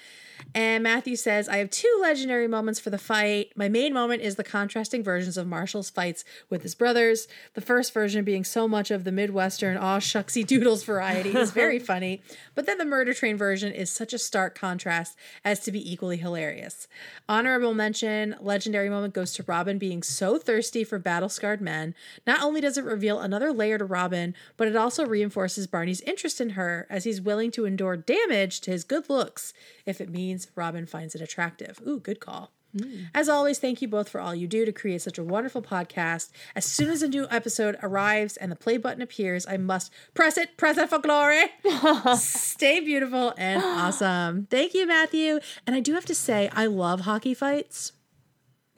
And 0.54 0.82
Matthew 0.82 1.16
says, 1.16 1.48
I 1.48 1.56
have 1.58 1.70
two 1.70 1.98
legendary 2.00 2.46
moments 2.46 2.78
for 2.78 2.90
the 2.90 2.98
fight. 2.98 3.52
My 3.56 3.68
main 3.68 3.94
moment 3.94 4.22
is 4.22 4.36
the 4.36 4.44
contrasting 4.44 5.02
versions 5.02 5.36
of 5.36 5.46
Marshall's 5.46 5.90
fights 5.90 6.24
with 6.50 6.62
his 6.62 6.74
brothers. 6.74 7.28
The 7.54 7.60
first 7.60 7.94
version 7.94 8.24
being 8.24 8.44
so 8.44 8.68
much 8.68 8.90
of 8.90 9.04
the 9.04 9.12
Midwestern, 9.12 9.76
aw 9.76 9.98
shucksy 9.98 10.46
doodles 10.46 10.84
variety 10.84 11.30
is 11.30 11.50
very 11.62 11.78
funny. 11.78 12.22
But 12.54 12.66
then 12.66 12.78
the 12.78 12.84
Murder 12.84 13.14
Train 13.14 13.36
version 13.36 13.72
is 13.72 13.90
such 13.90 14.12
a 14.12 14.18
stark 14.18 14.54
contrast 14.54 15.16
as 15.44 15.60
to 15.60 15.72
be 15.72 15.92
equally 15.92 16.18
hilarious. 16.18 16.86
Honorable 17.28 17.74
mention, 17.74 18.36
legendary 18.40 18.90
moment 18.90 19.14
goes 19.14 19.32
to 19.34 19.44
Robin 19.44 19.78
being 19.78 20.02
so 20.02 20.38
thirsty 20.38 20.84
for 20.84 20.98
battle 20.98 21.28
scarred 21.28 21.60
men. 21.60 21.94
Not 22.26 22.42
only 22.42 22.60
does 22.60 22.76
it 22.76 22.84
reveal 22.84 23.20
another 23.20 23.52
layer 23.52 23.78
to 23.78 23.84
Robin, 23.84 24.34
but 24.56 24.68
it 24.68 24.76
also 24.76 25.06
reinforces 25.06 25.66
Barney's 25.66 26.00
interest 26.02 26.40
in 26.40 26.50
her 26.50 26.86
as 26.90 27.04
he's 27.04 27.20
willing 27.20 27.50
to 27.52 27.64
endure 27.64 27.96
damage 27.96 28.60
to 28.62 28.70
his 28.70 28.84
good 28.84 29.08
looks 29.08 29.52
if 29.86 30.00
it 30.00 30.10
means 30.10 30.31
Robin 30.54 30.86
finds 30.86 31.14
it 31.14 31.20
attractive. 31.20 31.80
Ooh, 31.86 32.00
good 32.00 32.20
call. 32.20 32.52
Hmm. 32.78 33.04
As 33.14 33.28
always, 33.28 33.58
thank 33.58 33.82
you 33.82 33.88
both 33.88 34.08
for 34.08 34.18
all 34.20 34.34
you 34.34 34.46
do 34.46 34.64
to 34.64 34.72
create 34.72 35.02
such 35.02 35.18
a 35.18 35.22
wonderful 35.22 35.60
podcast. 35.60 36.30
As 36.56 36.64
soon 36.64 36.88
as 36.88 37.02
a 37.02 37.08
new 37.08 37.26
episode 37.30 37.76
arrives 37.82 38.38
and 38.38 38.50
the 38.50 38.56
play 38.56 38.78
button 38.78 39.02
appears, 39.02 39.46
I 39.46 39.58
must 39.58 39.92
press 40.14 40.38
it, 40.38 40.56
press 40.56 40.78
it 40.78 40.88
for 40.88 40.98
glory. 40.98 41.42
Stay 42.16 42.80
beautiful 42.80 43.34
and 43.36 43.62
awesome. 43.64 44.46
Thank 44.50 44.72
you, 44.72 44.86
Matthew. 44.86 45.40
And 45.66 45.76
I 45.76 45.80
do 45.80 45.92
have 45.94 46.06
to 46.06 46.14
say, 46.14 46.48
I 46.54 46.64
love 46.66 47.00
hockey 47.00 47.34
fights. 47.34 47.92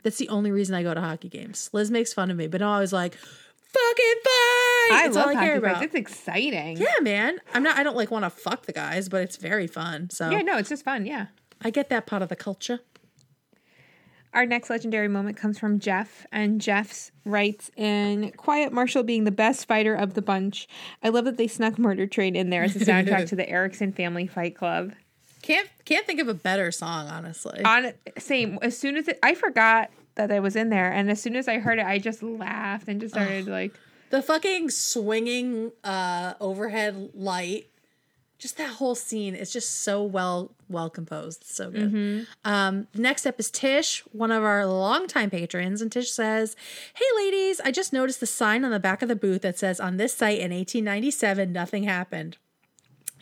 That's 0.02 0.18
the 0.18 0.28
only 0.28 0.50
reason 0.50 0.74
I 0.74 0.82
go 0.82 0.92
to 0.92 1.00
hockey 1.00 1.28
games. 1.28 1.70
Liz 1.72 1.90
makes 1.90 2.12
fun 2.12 2.30
of 2.32 2.36
me, 2.36 2.48
but 2.48 2.60
I'm 2.62 2.68
always 2.68 2.92
like, 2.92 3.14
fucking 3.14 4.14
fight! 4.24 4.88
I 4.92 5.00
That's 5.04 5.16
love 5.16 5.24
all 5.24 5.30
I 5.30 5.34
hockey 5.34 5.46
care 5.46 5.60
fights. 5.60 5.72
about. 5.72 5.82
It's 5.84 5.94
exciting. 5.94 6.76
Yeah, 6.78 7.00
man. 7.00 7.38
I'm 7.54 7.62
not. 7.62 7.78
I 7.78 7.82
don't 7.82 7.96
like 7.96 8.10
want 8.10 8.24
to 8.24 8.30
fuck 8.30 8.66
the 8.66 8.72
guys, 8.72 9.08
but 9.08 9.22
it's 9.22 9.36
very 9.36 9.66
fun. 9.66 10.10
So 10.10 10.30
Yeah, 10.30 10.42
no, 10.42 10.58
it's 10.58 10.68
just 10.68 10.84
fun. 10.84 11.06
Yeah. 11.06 11.26
I 11.64 11.70
get 11.70 11.88
that 11.88 12.06
part 12.06 12.22
of 12.22 12.28
the 12.28 12.36
culture. 12.36 12.80
Our 14.34 14.46
next 14.46 14.68
legendary 14.68 15.08
moment 15.08 15.36
comes 15.36 15.58
from 15.58 15.78
Jeff, 15.78 16.26
and 16.32 16.60
Jeff's 16.60 17.12
writes 17.24 17.70
in 17.76 18.32
Quiet 18.32 18.72
Marshall 18.72 19.04
being 19.04 19.24
the 19.24 19.30
best 19.30 19.66
fighter 19.66 19.94
of 19.94 20.14
the 20.14 20.22
bunch. 20.22 20.68
I 21.02 21.08
love 21.08 21.24
that 21.24 21.36
they 21.36 21.46
snuck 21.46 21.78
Murder 21.78 22.06
Train 22.06 22.34
in 22.34 22.50
there 22.50 22.64
as 22.64 22.74
a 22.74 22.80
soundtrack 22.80 23.26
to 23.28 23.36
the 23.36 23.48
Eriksen 23.48 23.92
Family 23.92 24.26
Fight 24.26 24.56
Club. 24.56 24.92
Can't 25.40 25.68
can't 25.84 26.06
think 26.06 26.20
of 26.20 26.28
a 26.28 26.34
better 26.34 26.72
song, 26.72 27.06
honestly. 27.08 27.62
On 27.64 27.92
same, 28.18 28.58
as 28.60 28.76
soon 28.76 28.96
as 28.96 29.08
it, 29.08 29.18
I 29.22 29.34
forgot 29.34 29.90
that 30.16 30.30
it 30.30 30.42
was 30.42 30.56
in 30.56 30.68
there, 30.68 30.90
and 30.90 31.10
as 31.10 31.22
soon 31.22 31.36
as 31.36 31.48
I 31.48 31.58
heard 31.58 31.78
it, 31.78 31.86
I 31.86 31.98
just 31.98 32.22
laughed 32.22 32.88
and 32.88 33.00
just 33.00 33.14
started 33.14 33.46
like, 33.46 33.72
the 34.10 34.22
fucking 34.22 34.70
swinging 34.70 35.70
uh 35.84 36.34
overhead 36.40 37.10
light 37.14 37.68
just 38.44 38.58
that 38.58 38.72
whole 38.74 38.94
scene 38.94 39.34
is 39.34 39.50
just 39.50 39.80
so 39.84 40.02
well 40.02 40.50
well 40.68 40.90
composed 40.90 41.40
It's 41.40 41.54
so 41.54 41.70
good 41.70 42.26
um 42.44 42.86
next 42.94 43.24
up 43.24 43.40
is 43.40 43.50
tish 43.50 44.00
one 44.12 44.30
of 44.30 44.42
our 44.44 44.66
longtime 44.66 45.30
patrons 45.30 45.80
and 45.80 45.90
tish 45.90 46.10
says 46.10 46.54
hey 46.94 47.04
ladies 47.16 47.58
i 47.64 47.70
just 47.70 47.90
noticed 47.90 48.20
the 48.20 48.26
sign 48.26 48.62
on 48.62 48.70
the 48.70 48.78
back 48.78 49.00
of 49.00 49.08
the 49.08 49.16
booth 49.16 49.40
that 49.40 49.58
says 49.58 49.80
on 49.80 49.96
this 49.96 50.12
site 50.12 50.40
in 50.40 50.52
1897 50.52 51.52
nothing 51.54 51.84
happened 51.84 52.36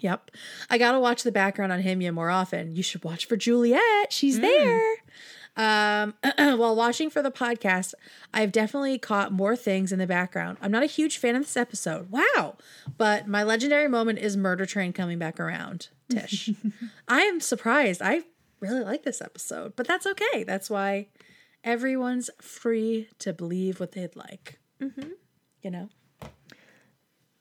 Yep. 0.00 0.32
I 0.68 0.78
got 0.78 0.92
to 0.92 0.98
watch 0.98 1.22
the 1.22 1.30
background 1.30 1.70
on 1.70 1.80
HIMYM 1.80 2.14
more 2.14 2.28
often. 2.28 2.74
You 2.74 2.82
should 2.82 3.04
watch 3.04 3.26
for 3.26 3.36
Juliette. 3.36 4.10
She's 4.12 4.40
there. 4.40 4.96
Um, 5.56 6.14
while 6.38 6.74
watching 6.74 7.10
for 7.10 7.22
the 7.22 7.30
podcast, 7.30 7.94
I've 8.32 8.52
definitely 8.52 8.98
caught 8.98 9.32
more 9.32 9.54
things 9.56 9.92
in 9.92 9.98
the 9.98 10.06
background. 10.06 10.58
I'm 10.62 10.70
not 10.70 10.82
a 10.82 10.86
huge 10.86 11.18
fan 11.18 11.36
of 11.36 11.42
this 11.42 11.56
episode. 11.56 12.10
Wow. 12.10 12.56
But 12.96 13.28
my 13.28 13.42
legendary 13.42 13.88
moment 13.88 14.18
is 14.18 14.36
Murder 14.36 14.66
Train 14.66 14.92
coming 14.92 15.18
back 15.18 15.38
around, 15.38 15.88
Tish. 16.08 16.50
I 17.08 17.22
am 17.22 17.40
surprised. 17.40 18.00
I 18.02 18.22
really 18.60 18.82
like 18.82 19.02
this 19.02 19.20
episode, 19.20 19.74
but 19.76 19.86
that's 19.86 20.06
okay. 20.06 20.44
That's 20.44 20.70
why 20.70 21.08
everyone's 21.64 22.30
free 22.40 23.08
to 23.18 23.32
believe 23.32 23.80
what 23.80 23.92
they'd 23.92 24.16
like. 24.16 24.58
You 25.62 25.70
know? 25.70 25.88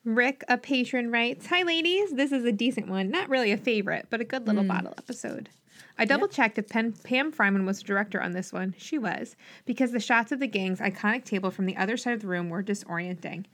Rick, 0.03 0.43
a 0.49 0.57
patron, 0.57 1.11
writes, 1.11 1.47
Hi, 1.47 1.61
ladies. 1.63 2.11
This 2.11 2.31
is 2.31 2.43
a 2.43 2.51
decent 2.51 2.87
one. 2.87 3.09
Not 3.09 3.29
really 3.29 3.51
a 3.51 3.57
favorite, 3.57 4.07
but 4.09 4.19
a 4.19 4.23
good 4.23 4.47
little 4.47 4.63
bottle 4.63 4.93
episode. 4.97 5.49
I 5.97 6.05
double 6.05 6.27
checked 6.27 6.57
if 6.57 6.67
Pen- 6.69 6.93
Pam 7.03 7.31
Fryman 7.31 7.65
was 7.65 7.79
the 7.79 7.85
director 7.85 8.21
on 8.21 8.31
this 8.31 8.51
one. 8.53 8.73
She 8.77 8.97
was, 8.97 9.35
because 9.65 9.91
the 9.91 9.99
shots 9.99 10.31
of 10.31 10.39
the 10.39 10.47
gang's 10.47 10.79
iconic 10.79 11.25
table 11.25 11.51
from 11.51 11.65
the 11.65 11.77
other 11.77 11.97
side 11.97 12.13
of 12.13 12.21
the 12.21 12.27
room 12.27 12.49
were 12.49 12.63
disorienting. 12.63 13.45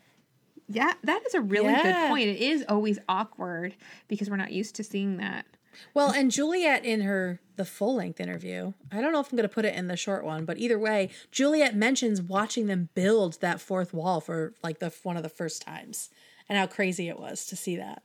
Yeah, 0.69 0.93
that 1.03 1.23
is 1.25 1.33
a 1.33 1.41
really 1.41 1.71
Yeah. 1.71 1.83
good 1.83 2.09
point. 2.09 2.27
It 2.27 2.41
is 2.41 2.65
always 2.67 2.99
awkward 3.07 3.75
because 4.07 4.29
we're 4.29 4.35
not 4.37 4.51
used 4.51 4.75
to 4.75 4.83
seeing 4.83 5.17
that. 5.17 5.45
Well, 5.93 6.11
and 6.11 6.31
Juliette 6.31 6.85
in 6.85 7.01
her 7.01 7.39
the 7.55 7.65
full 7.65 7.95
length 7.95 8.19
interview, 8.19 8.73
I 8.91 8.99
don't 8.99 9.11
know 9.11 9.19
if 9.19 9.31
I'm 9.31 9.37
going 9.37 9.47
to 9.47 9.53
put 9.53 9.65
it 9.65 9.75
in 9.75 9.87
the 9.87 9.95
short 9.95 10.23
one, 10.25 10.43
but 10.45 10.57
either 10.57 10.77
way, 10.79 11.09
Juliette 11.31 11.75
mentions 11.75 12.21
watching 12.21 12.65
them 12.65 12.89
build 12.95 13.39
that 13.41 13.61
fourth 13.61 13.93
wall 13.93 14.19
for 14.19 14.53
like 14.63 14.79
the 14.79 14.91
one 15.03 15.17
of 15.17 15.23
the 15.23 15.29
first 15.29 15.61
times, 15.61 16.09
and 16.49 16.57
how 16.57 16.65
crazy 16.67 17.07
it 17.09 17.19
was 17.19 17.45
to 17.45 17.55
see 17.55 17.75
that. 17.77 18.01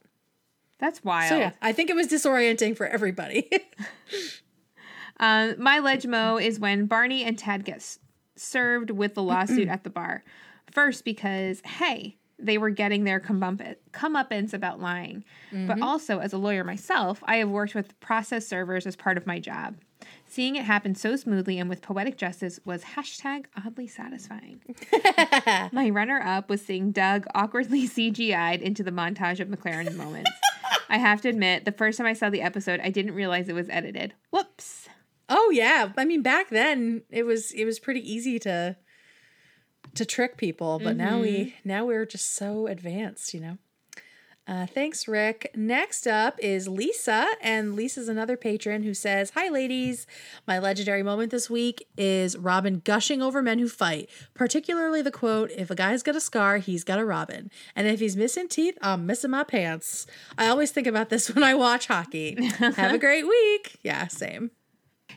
That's 0.83 1.03
wild. 1.05 1.29
So 1.29 1.39
yeah, 1.39 1.53
I 1.63 1.73
think 1.73 1.91
it 1.91 1.97
was 1.97 2.09
disorienting 2.09 2.77
for 2.77 2.87
everybody. 2.89 3.49
Um, 5.21 5.55
my 5.63 5.79
legmo 5.79 6.43
is 6.45 6.59
when 6.59 6.87
Barney 6.87 7.23
and 7.23 7.39
Ted 7.39 7.65
get 7.65 7.77
s- 7.77 8.01
served 8.35 8.91
with 8.91 9.15
the 9.15 9.23
lawsuit 9.23 9.69
at 9.69 9.85
the 9.85 9.91
bar. 9.91 10.25
First, 10.73 11.05
because 11.05 11.63
hey, 11.65 12.17
they 12.37 12.59
were 12.59 12.71
getting 12.71 13.05
their 13.05 13.21
comeuppance, 13.21 13.77
comeuppance 13.93 14.53
about 14.53 14.81
lying. 14.81 15.23
But 15.53 15.81
also, 15.81 16.19
as 16.19 16.33
a 16.33 16.39
lawyer 16.39 16.65
myself, 16.65 17.23
I 17.27 17.37
have 17.37 17.49
worked 17.49 17.77
with 17.77 17.99
process 18.01 18.49
servers 18.49 18.85
as 18.85 18.97
part 18.97 19.17
of 19.17 19.25
my 19.25 19.39
job. 19.39 19.77
Seeing 20.27 20.57
it 20.57 20.65
happen 20.65 20.97
so 20.97 21.15
smoothly 21.15 21.61
and 21.61 21.69
with 21.71 21.81
poetic 21.81 22.17
justice 22.17 22.59
was 22.65 22.83
hashtag 22.83 23.45
oddly 23.57 23.87
satisfying. 23.87 24.61
my 25.73 25.91
runner 25.91 26.21
up 26.21 26.49
was 26.51 26.61
seeing 26.61 26.91
Doug 26.91 27.27
awkwardly 27.37 27.87
CGI'd 27.89 28.63
into 28.63 28.83
the 28.83 28.91
montage 28.91 29.39
of 29.39 29.47
MacLaren 29.47 29.95
moments. 29.95 30.31
I 30.89 30.99
have 30.99 31.21
to 31.23 31.29
admit, 31.29 31.65
the 31.65 31.73
first 31.73 31.99
time 31.99 32.07
I 32.07 32.13
saw 32.13 32.31
the 32.31 32.43
episode, 32.43 32.81
I 32.83 32.91
didn't 32.91 33.15
realize 33.15 33.49
it 33.49 33.55
was 33.55 33.69
edited. 33.71 34.15
Whoops. 34.31 34.89
oh 35.29 35.51
yeah, 35.51 35.93
I 35.97 36.05
mean 36.05 36.23
back 36.23 36.51
then 36.51 37.03
it 37.11 37.25
was 37.25 37.53
it 37.53 37.65
was 37.65 37.79
pretty 37.79 38.01
easy 38.01 38.39
to 38.41 38.77
to 39.95 40.05
trick 40.05 40.37
people, 40.37 40.79
but 40.79 40.97
now 40.97 41.21
we 41.21 41.33
mm-hmm. 41.33 41.69
now 41.69 41.85
we're 41.85 42.07
just 42.07 42.35
so 42.35 42.67
advanced, 42.67 43.35
you 43.35 43.41
know. 43.41 43.59
Uh, 44.53 44.67
thanks, 44.67 45.09
Rick. 45.09 45.51
Next 45.57 46.07
up 46.07 46.39
is 46.39 46.69
Lisa, 46.69 47.27
and 47.41 47.75
Lisa's 47.75 48.07
another 48.07 48.37
patron 48.37 48.83
who 48.83 48.93
says, 48.93 49.31
Hi, 49.31 49.49
ladies. 49.49 50.07
My 50.47 50.59
legendary 50.59 51.03
moment 51.03 51.31
this 51.31 51.49
week 51.49 51.89
is 51.97 52.37
Robin 52.37 52.83
gushing 52.85 53.23
over 53.23 53.41
men 53.41 53.59
who 53.59 53.67
fight, 53.67 54.11
particularly 54.35 55.01
the 55.01 55.11
quote, 55.11 55.51
If 55.53 55.71
a 55.71 55.75
guy's 55.75 56.03
got 56.03 56.17
a 56.17 56.21
scar, 56.21 56.59
he's 56.59 56.85
got 56.85 56.99
a 56.99 57.05
Robin. 57.07 57.51
And 57.75 57.87
if 57.87 57.99
he's 57.99 58.15
missing 58.15 58.47
teeth, 58.47 58.77
I'm 58.83 59.07
missing 59.07 59.31
my 59.31 59.43
pants. 59.43 60.07
I 60.37 60.49
always 60.49 60.71
think 60.71 60.87
about 60.87 61.09
this 61.09 61.31
when 61.35 61.43
I 61.43 61.55
watch 61.55 61.87
hockey. 61.87 62.37
Have 62.59 62.93
a 62.93 62.99
great 62.99 63.27
week. 63.27 63.79
Yeah, 63.83 64.07
same. 64.09 64.51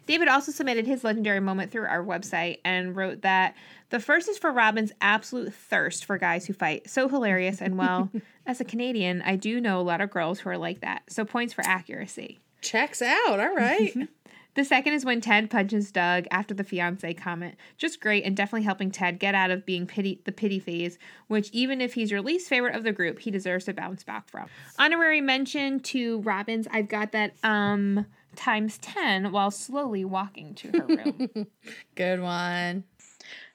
David 0.06 0.28
also 0.28 0.52
submitted 0.52 0.86
his 0.86 1.04
legendary 1.04 1.40
moment 1.40 1.72
through 1.72 1.86
our 1.86 2.04
website 2.04 2.60
and 2.64 2.96
wrote 2.96 3.22
that 3.22 3.56
the 3.90 4.00
first 4.00 4.28
is 4.28 4.38
for 4.38 4.52
Robin's 4.52 4.92
absolute 5.02 5.54
thirst 5.54 6.06
for 6.06 6.18
guys 6.18 6.46
who 6.46 6.54
fight. 6.54 6.90
So 6.90 7.08
hilarious. 7.08 7.62
And 7.62 7.78
well, 7.78 8.10
as 8.46 8.60
a 8.60 8.66
Canadian, 8.66 9.22
I 9.22 9.36
do 9.36 9.62
know 9.62 9.80
a 9.80 9.84
lot 9.84 10.02
of 10.02 10.10
girls 10.12 10.40
who 10.40 10.50
are 10.50 10.58
like 10.58 10.82
that. 10.82 11.04
So 11.10 11.26
points 11.26 11.54
for 11.54 11.64
accuracy. 11.66 12.40
Checks 12.62 13.02
out. 13.02 13.40
All 13.40 13.56
right. 13.56 13.94
The 14.56 14.64
second 14.64 14.94
is 14.94 15.04
when 15.04 15.20
Ted 15.20 15.50
punches 15.50 15.92
Doug 15.92 16.28
after 16.32 16.54
the 16.54 16.64
fiance 16.64 17.14
comment. 17.14 17.56
Just 17.78 18.00
great 18.00 18.24
and 18.24 18.36
definitely 18.36 18.64
helping 18.64 18.90
Ted 18.90 19.20
get 19.20 19.36
out 19.36 19.52
of 19.52 19.66
being 19.66 19.86
pity 19.86 20.22
the 20.24 20.32
pity 20.32 20.60
phase, 20.60 20.98
which 21.28 21.50
even 21.52 21.82
if 21.82 21.94
he's 21.94 22.10
your 22.10 22.22
least 22.22 22.48
favorite 22.48 22.74
of 22.74 22.84
the 22.84 22.94
group, 22.94 23.20
he 23.20 23.32
deserves 23.32 23.66
to 23.66 23.74
bounce 23.74 24.04
back 24.04 24.30
from. 24.30 24.48
Honorary 24.80 25.20
mention 25.20 25.82
to 25.82 26.22
Robin's 26.22 26.70
I've 26.72 26.88
got 26.88 27.12
that 27.12 27.34
um 27.44 28.06
times 28.36 28.78
10 28.80 29.32
while 29.32 29.52
slowly 29.52 30.06
walking 30.06 30.54
to 30.56 30.72
her 30.72 30.86
room. 30.86 31.48
Good 31.96 32.22
one. 32.22 32.84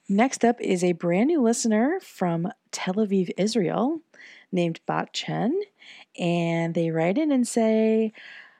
Next 0.09 0.43
up 0.43 0.59
is 0.59 0.83
a 0.83 0.91
brand 0.91 1.27
new 1.27 1.41
listener 1.41 1.99
from 2.01 2.51
Tel 2.71 2.95
Aviv, 2.95 3.31
Israel, 3.37 4.01
named 4.51 4.81
Bat 4.85 5.13
Chen. 5.13 5.61
And 6.19 6.73
they 6.73 6.91
write 6.91 7.17
in 7.17 7.31
and 7.31 7.47
say, 7.47 8.11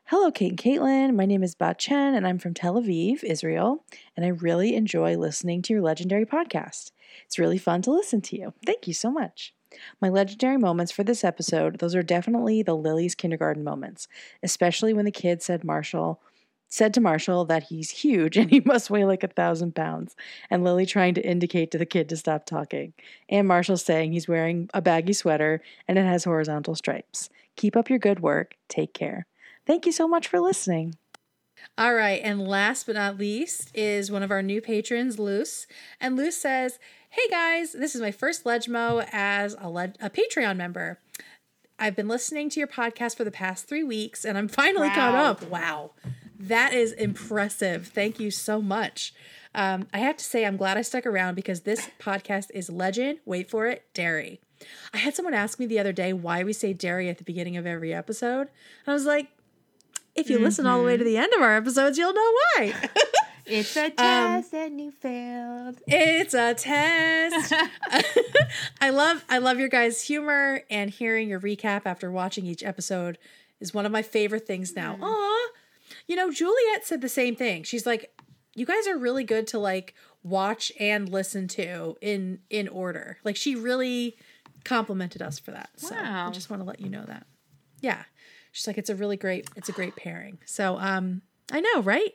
Hello, 0.06 0.32
Kate 0.32 0.52
and 0.52 0.60
Caitlin. 0.60 1.16
My 1.16 1.26
name 1.26 1.44
is 1.44 1.56
Bat 1.56 1.80
Chen, 1.80 2.16
and 2.16 2.28
I'm 2.28 2.38
from 2.38 2.54
Tel 2.54 2.76
Aviv, 2.76 3.24
Israel. 3.24 3.86
And 4.16 4.26
I 4.26 4.30
really 4.30 4.76
enjoy 4.76 5.18
listening 5.18 5.62
to 5.64 5.74
your 5.74 5.82
legendary 5.82 6.26
podcast. 6.26 6.92
It's 7.26 7.40
really 7.40 7.58
fun 7.58 7.82
to 7.84 7.92
listen 7.92 8.22
to 8.22 8.38
you. 8.38 8.54
Thank 8.66 8.88
you 8.88 8.94
so 8.94 9.10
much. 9.10 9.54
My 10.02 10.10
legendary 10.10 10.58
moments 10.58 10.92
for 10.92 11.04
this 11.04 11.24
episode, 11.24 11.80
those 11.80 11.96
are 11.96 12.04
definitely 12.04 12.64
the 12.64 12.76
Lily's 12.76 13.16
kindergarten 13.16 13.64
moments, 13.64 14.08
especially 14.44 14.94
when 14.94 15.06
the 15.06 15.12
kid 15.12 15.42
said 15.42 15.64
Marshall 15.64 16.22
said 16.72 16.94
to 16.94 17.02
Marshall 17.02 17.46
that 17.46 17.64
he's 17.64 17.90
huge 17.90 18.38
and 18.38 18.50
he 18.50 18.62
must 18.62 18.90
weigh 18.90 19.06
like 19.06 19.24
a 19.24 19.28
thousand 19.28 19.76
pounds, 19.76 20.16
and 20.50 20.64
Lily 20.64 20.86
trying 20.86 21.14
to 21.16 21.26
indicate 21.26 21.70
to 21.72 21.78
the 21.78 21.86
kid 21.86 22.10
to 22.10 22.18
stop 22.18 22.46
talking, 22.46 22.94
and 23.30 23.48
Marshall 23.48 23.78
saying 23.78 24.14
he's 24.14 24.28
wearing 24.28 24.70
a 24.74 24.82
baggy 24.82 25.14
sweater 25.14 25.62
and 25.88 26.00
it 26.00 26.06
has 26.06 26.24
horizontal 26.24 26.76
stripes. 26.76 27.30
Keep 27.58 27.76
up 27.76 27.90
your 27.90 28.00
good 28.00 28.22
work. 28.22 28.56
Take 28.70 28.94
care. 28.94 29.28
Thank 29.68 29.86
you 29.86 29.92
so 29.92 30.08
much 30.08 30.28
for 30.28 30.40
listening. 30.40 30.96
All 31.78 31.94
right, 31.94 32.22
and 32.24 32.48
last 32.48 32.86
but 32.86 32.96
not 32.96 33.18
least 33.18 33.72
is 33.74 34.12
one 34.12 34.24
of 34.24 34.32
our 34.32 34.42
new 34.42 34.62
patrons, 34.62 35.18
Luce. 35.20 35.68
And 36.00 36.16
Luce 36.16 36.38
says, 36.38 36.80
Hey 37.10 37.28
guys, 37.30 37.74
this 37.74 37.94
is 37.96 38.02
my 38.02 38.12
first 38.12 38.44
Legmo 38.46 39.08
as 39.12 39.56
a, 39.60 39.70
leg- 39.70 39.96
a 40.02 40.10
Patreon 40.10 40.56
member. 40.58 41.00
I've 41.78 41.96
been 41.96 42.08
listening 42.08 42.50
to 42.52 42.60
your 42.60 42.68
podcast 42.68 43.18
for 43.18 43.24
the 43.24 43.32
past 43.32 43.68
three 43.68 43.84
weeks 43.84 44.24
and 44.24 44.38
I'm 44.38 44.48
finally 44.48 44.90
caught 44.90 45.16
up. 45.16 45.44
Wow, 45.50 45.92
that 46.40 46.74
is 46.74 46.92
impressive. 46.94 47.88
Thank 47.88 48.20
you 48.20 48.32
so 48.32 48.62
much. 48.62 49.14
Um, 49.54 49.88
I 49.94 49.98
have 49.98 50.16
to 50.18 50.24
say, 50.24 50.46
I'm 50.46 50.58
glad 50.58 50.78
I 50.78 50.84
stuck 50.84 51.06
around 51.06 51.36
because 51.36 51.62
this 51.62 51.90
podcast 52.00 52.52
is 52.54 52.70
legend. 52.70 53.20
Wait 53.26 53.50
for 53.50 53.68
it, 53.68 53.84
dairy. 53.94 54.40
I 54.94 54.98
had 54.98 55.16
someone 55.16 55.34
ask 55.34 55.60
me 55.60 55.66
the 55.66 55.80
other 55.80 55.92
day 55.92 56.14
why 56.14 56.44
we 56.44 56.54
say 56.54 56.72
dairy 56.72 57.10
at 57.10 57.18
the 57.18 57.24
beginning 57.24 57.58
of 57.58 57.66
every 57.66 57.94
episode. 57.94 58.42
And 58.86 58.88
I 58.88 58.94
was 58.94 59.06
like, 59.06 59.28
if 60.16 60.30
you 60.30 60.40
listen 60.40 60.68
all 60.68 60.80
the 60.80 60.86
way 60.86 60.98
to 60.98 61.04
mm-hmm. 61.04 61.14
the 61.14 61.18
end 61.18 61.34
of 61.34 61.42
our 61.42 61.56
episodes, 61.56 61.98
you'll 61.98 62.14
know 62.14 62.34
why. 62.56 62.74
It's 63.46 63.76
a 63.76 63.86
um, 63.86 63.92
test 63.92 64.54
and 64.54 64.80
you 64.80 64.92
failed. 64.92 65.82
It's 65.88 66.34
a 66.34 66.54
test. 66.54 67.54
I 68.82 68.90
love 68.92 69.26
I 69.30 69.40
love 69.40 69.60
your 69.60 69.68
guys' 69.68 70.04
humor 70.04 70.62
and 70.70 70.90
hearing 70.90 71.28
your 71.28 71.40
recap 71.40 71.82
after 71.86 72.12
watching 72.12 72.46
each 72.46 72.64
episode 72.64 73.18
is 73.60 73.74
one 73.74 73.86
of 73.86 73.92
my 73.92 74.02
favorite 74.02 74.48
things 74.48 74.76
now. 74.76 74.98
Aw. 75.02 75.50
You 76.08 76.16
know, 76.16 76.32
Juliette 76.32 76.86
said 76.86 77.02
the 77.02 77.10
same 77.10 77.36
thing. 77.36 77.64
She's 77.64 77.86
like, 77.86 78.18
you 78.56 78.66
guys 78.66 78.88
are 78.88 78.98
really 78.98 79.24
good 79.24 79.48
to 79.48 79.60
like 79.60 79.96
watch 80.24 80.72
and 80.80 81.10
listen 81.10 81.48
to 81.50 81.98
in 82.02 82.40
in 82.50 82.68
order. 82.68 83.18
Like 83.24 83.36
she 83.36 83.56
really 83.56 84.18
complimented 84.64 85.22
us 85.22 85.40
for 85.40 85.52
that. 85.52 85.72
So 85.76 85.96
I 85.96 86.30
just 86.32 86.50
want 86.50 86.62
to 86.62 86.68
let 86.68 86.80
you 86.80 86.90
know 86.90 87.04
that. 87.06 87.26
Yeah. 87.82 88.04
She's 88.52 88.68
like, 88.68 88.78
it's 88.78 88.90
a 88.90 88.96
really 88.96 89.18
great, 89.18 89.50
it's 89.56 89.70
a 89.70 89.74
great 89.74 89.96
pairing. 89.96 90.40
So 90.46 90.78
um 90.78 91.22
I 91.52 91.60
know, 91.60 91.82
right? 91.82 92.14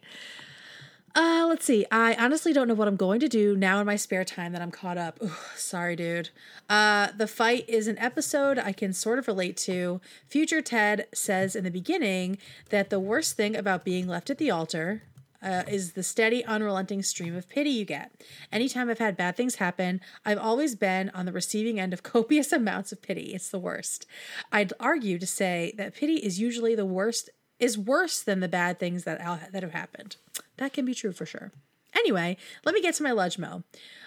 Uh, 1.17 1.47
let's 1.49 1.65
see. 1.65 1.87
I 1.91 2.15
honestly 2.15 2.53
don't 2.53 2.69
know 2.69 2.75
what 2.75 2.89
I'm 2.89 2.97
going 2.97 3.21
to 3.21 3.29
do 3.29 3.57
now 3.57 3.81
in 3.81 3.87
my 3.87 3.97
spare 3.97 4.25
time 4.25 4.53
that 4.53 4.61
I'm 4.61 4.71
caught 4.71 4.99
up. 4.99 5.19
Ugh, 5.23 5.31
sorry, 5.57 5.97
dude. 5.97 6.29
Uh, 6.69 7.09
the 7.17 7.27
fight 7.27 7.67
is 7.69 7.89
an 7.89 7.99
episode 7.99 8.59
I 8.59 8.73
can 8.73 8.93
sort 8.93 9.19
of 9.19 9.27
relate 9.27 9.57
to. 9.59 10.03
Future 10.27 10.61
Ted 10.61 11.07
says 11.15 11.57
in 11.57 11.65
the 11.65 11.71
beginning 11.71 12.37
that 12.69 12.91
the 12.91 13.01
worst 13.01 13.35
thing 13.35 13.57
about 13.57 13.83
being 13.83 14.07
left 14.07 14.29
at 14.29 14.37
the 14.37 14.51
altar 14.51 15.05
uh, 15.47 15.63
is 15.69 15.93
the 15.93 16.03
steady, 16.03 16.45
unrelenting 16.45 17.03
stream 17.03 17.37
of 17.37 17.49
pity 17.49 17.71
you 17.71 17.85
get. 17.85 18.11
Anytime 18.51 18.91
I've 18.91 18.99
had 18.99 19.17
bad 19.17 19.37
things 19.37 19.55
happen, 19.55 20.01
I've 20.25 20.39
always 20.39 20.75
been 20.75 21.09
on 21.11 21.25
the 21.25 21.33
receiving 21.33 21.79
end 21.79 21.93
of 21.93 22.03
copious 22.03 22.53
amounts 22.53 22.91
of 22.91 23.01
pity. 23.01 23.33
It's 23.33 23.49
the 23.49 23.61
worst. 23.61 24.07
I'd 24.51 24.73
argue 24.81 25.19
to 25.19 25.27
say 25.27 25.73
that 25.77 25.95
pity 25.95 26.17
is 26.17 26.41
usually 26.41 26.75
the 26.75 26.85
worst 26.85 27.31
is 27.59 27.79
worse 27.79 28.21
than 28.21 28.41
the 28.41 28.49
bad 28.49 28.79
things 28.79 29.05
that 29.05 29.19
that 29.53 29.63
have 29.63 29.73
happened. 29.73 30.17
That 30.59 30.73
can 30.73 30.85
be 30.85 30.95
true 30.95 31.13
for 31.13 31.25
sure. 31.25 31.53
Anyway, 31.95 32.37
let 32.65 32.75
me 32.75 32.83
get 32.83 32.95
to 32.97 33.03
my 33.03 33.11
legmo. 33.11 33.63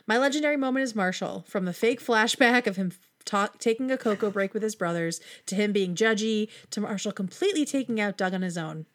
My 0.05 0.17
legendary 0.17 0.57
moment 0.57 0.83
is 0.83 0.93
Marshall, 0.93 1.45
from 1.47 1.65
the 1.65 1.73
fake 1.73 2.03
flashback 2.03 2.67
of 2.67 2.75
him 2.75 2.91
ta- 3.25 3.49
taking 3.57 3.89
a 3.89 3.97
cocoa 3.97 4.29
break 4.29 4.53
with 4.53 4.61
his 4.61 4.75
brothers 4.75 5.21
to 5.47 5.55
him 5.55 5.71
being 5.71 5.95
judgy 5.95 6.49
to 6.69 6.81
Marshall 6.81 7.11
completely 7.11 7.65
taking 7.65 7.99
out 7.99 8.17
Doug 8.17 8.33
on 8.33 8.43
his 8.43 8.57
own. 8.57 8.85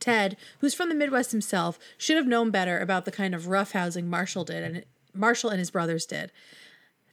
Ted, 0.00 0.36
who's 0.60 0.74
from 0.74 0.88
the 0.88 0.94
Midwest 0.94 1.32
himself, 1.32 1.78
should 1.98 2.16
have 2.16 2.26
known 2.26 2.50
better 2.50 2.78
about 2.78 3.04
the 3.04 3.12
kind 3.12 3.34
of 3.34 3.44
roughhousing 3.44 4.06
Marshall 4.06 4.44
did 4.44 4.62
and 4.62 4.84
Marshall 5.14 5.50
and 5.50 5.58
his 5.58 5.70
brothers 5.70 6.06
did. 6.06 6.32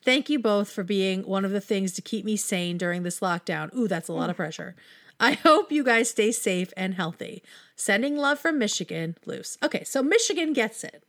Thank 0.04 0.30
you 0.30 0.40
both 0.40 0.72
for 0.72 0.84
being 0.84 1.24
one 1.24 1.44
of 1.44 1.52
the 1.52 1.62
things 1.62 1.92
to 1.94 2.02
keep 2.02 2.24
me 2.24 2.38
sane 2.38 2.78
during 2.78 3.04
this 3.04 3.20
lockdown. 3.20 3.74
Ooh, 3.76 3.88
that's 3.88 4.08
a 4.08 4.14
lot 4.14 4.30
of 4.30 4.38
pressure. 4.38 4.76
I 5.20 5.34
hope 5.34 5.72
you 5.72 5.84
guys 5.84 6.10
stay 6.10 6.32
safe 6.32 6.72
and 6.78 6.94
healthy. 6.94 7.44
Sending 7.76 8.16
love 8.16 8.40
from 8.40 8.58
Michigan, 8.58 9.18
Luce. 9.26 9.58
Okay, 9.62 9.84
so 9.84 10.02
Michigan 10.02 10.54
gets 10.54 10.84
it. 10.84 11.04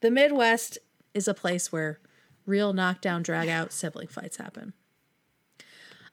The 0.00 0.10
Midwest 0.10 0.78
is 1.14 1.26
a 1.26 1.34
place 1.34 1.72
where 1.72 1.98
real 2.46 2.72
knockdown, 2.72 3.22
drag 3.22 3.48
out 3.48 3.72
sibling 3.72 4.06
fights 4.06 4.36
happen. 4.36 4.72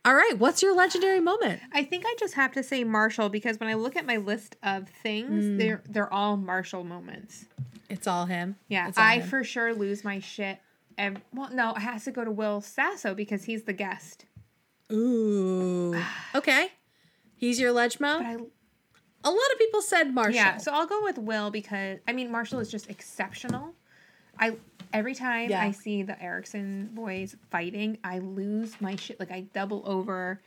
All 0.05 0.13
right, 0.13 0.33
what's 0.37 0.61
your 0.61 0.75
legendary 0.75 1.19
moment? 1.19 1.61
I 1.73 1.83
think 1.83 2.05
I 2.05 2.15
just 2.19 2.35
have 2.35 2.51
to 2.53 2.61
say 2.61 2.83
Marshall 2.83 3.29
because 3.29 3.59
when 3.59 3.67
I 3.67 3.73
look 3.73 3.95
at 3.95 4.05
my 4.05 4.17
list 4.17 4.55
of 4.61 4.87
things, 4.87 5.45
hmm. 5.45 5.57
they're 5.57 5.81
they're 5.89 6.13
all 6.13 6.37
Marshall 6.37 6.83
moments. 6.83 7.45
It's 7.89 8.05
all 8.05 8.27
him. 8.27 8.55
Yeah, 8.67 8.85
all 8.85 8.93
I 8.97 9.15
him. 9.15 9.27
for 9.27 9.43
sure 9.43 9.73
lose 9.73 10.03
my 10.03 10.19
shit. 10.19 10.59
ev- 10.99 11.23
well, 11.33 11.49
no, 11.51 11.71
it 11.71 11.79
has 11.79 12.03
to 12.05 12.11
go 12.11 12.23
to 12.23 12.29
Will 12.29 12.61
Sasso 12.61 13.15
because 13.15 13.45
he's 13.45 13.63
the 13.63 13.73
guest. 13.73 14.25
Ooh. 14.91 15.99
Okay. 16.35 16.69
He's 17.37 17.59
your 17.59 17.73
Legmo? 17.73 18.19
But 18.19 18.25
I 18.25 18.33
A 18.33 19.31
lot 19.31 19.51
of 19.53 19.57
people 19.57 19.81
said 19.81 20.13
Marshall. 20.13 20.35
Yeah, 20.35 20.57
so 20.57 20.71
I'll 20.71 20.87
go 20.87 21.01
with 21.03 21.17
Will 21.17 21.49
because 21.49 21.97
I 22.07 22.13
mean 22.13 22.31
Marshall 22.31 22.59
is 22.59 22.69
just 22.69 22.91
exceptional. 22.91 23.73
I 24.39 24.57
every 24.97 25.15
time 25.15 25.49
Yeah. 25.49 25.61
I 25.61 25.71
see 25.71 26.03
the 26.03 26.21
Eriksen 26.21 26.89
boys 26.93 27.35
fighting, 27.51 27.97
I 28.03 28.19
lose 28.19 28.79
my 28.79 28.95
shit. 28.95 29.19
Like 29.19 29.31
I 29.31 29.41
double 29.53 29.83
over. 29.85 30.41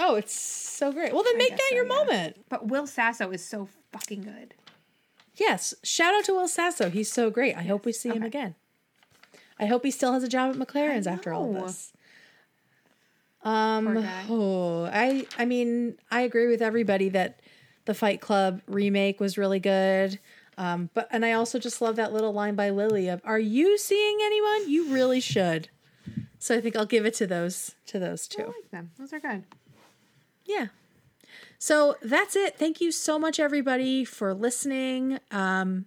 oh, 0.00 0.14
it's 0.14 0.32
so 0.38 0.92
great. 0.92 1.12
Well, 1.12 1.24
then 1.24 1.36
make 1.38 1.50
that 1.50 1.60
so, 1.70 1.74
your 1.74 1.84
yeah. 1.86 1.94
moment. 1.94 2.44
But 2.48 2.68
Will 2.68 2.86
Sasso 2.86 3.30
is 3.32 3.44
so 3.44 3.68
fucking 3.92 4.22
good. 4.22 4.54
Yes. 5.34 5.74
Shout 5.82 6.14
out 6.14 6.24
to 6.24 6.32
Will 6.34 6.48
Sasso. 6.48 6.88
He's 6.90 7.10
so 7.10 7.30
great. 7.30 7.56
I 7.56 7.62
hope 7.62 7.84
we 7.84 7.92
see 7.92 8.10
him 8.10 8.22
again. 8.22 8.54
I 9.58 9.66
hope 9.66 9.84
he 9.84 9.90
still 9.90 10.12
has 10.12 10.22
a 10.22 10.28
job 10.28 10.50
at 10.52 10.56
MacLaren's 10.56 11.06
after 11.06 11.32
all 11.32 11.50
know. 11.52 11.62
this. 11.66 11.92
Um, 13.42 14.04
oh, 14.28 14.84
I 14.92 15.26
I 15.38 15.44
mean, 15.44 15.96
I 16.10 16.22
agree 16.22 16.48
with 16.48 16.60
everybody 16.60 17.08
that 17.10 17.40
the 17.86 17.94
Fight 17.94 18.20
Club 18.20 18.60
remake 18.66 19.20
was 19.20 19.38
really 19.38 19.60
good. 19.60 20.18
Um, 20.58 20.90
but 20.92 21.08
and 21.10 21.24
I 21.24 21.32
also 21.32 21.58
just 21.58 21.80
love 21.80 21.96
that 21.96 22.12
little 22.12 22.32
line 22.32 22.54
by 22.56 22.70
Lily 22.70 23.08
of 23.08 23.22
"Are 23.24 23.38
you 23.38 23.78
seeing 23.78 24.18
anyone? 24.22 24.68
You 24.68 24.92
really 24.92 25.20
should." 25.20 25.68
So 26.38 26.56
I 26.56 26.60
think 26.60 26.76
I'll 26.76 26.84
give 26.84 27.06
it 27.06 27.14
to 27.14 27.26
those 27.26 27.74
to 27.86 27.98
those 27.98 28.28
I 28.32 28.42
two. 28.42 28.46
like 28.48 28.70
them. 28.70 28.90
Those 28.98 29.12
are 29.12 29.20
good. 29.20 29.44
Yeah. 30.44 30.66
So 31.58 31.96
that's 32.02 32.36
it. 32.36 32.56
Thank 32.56 32.80
you 32.80 32.92
so 32.92 33.18
much, 33.18 33.40
everybody, 33.40 34.04
for 34.04 34.34
listening. 34.34 35.18
Um, 35.30 35.86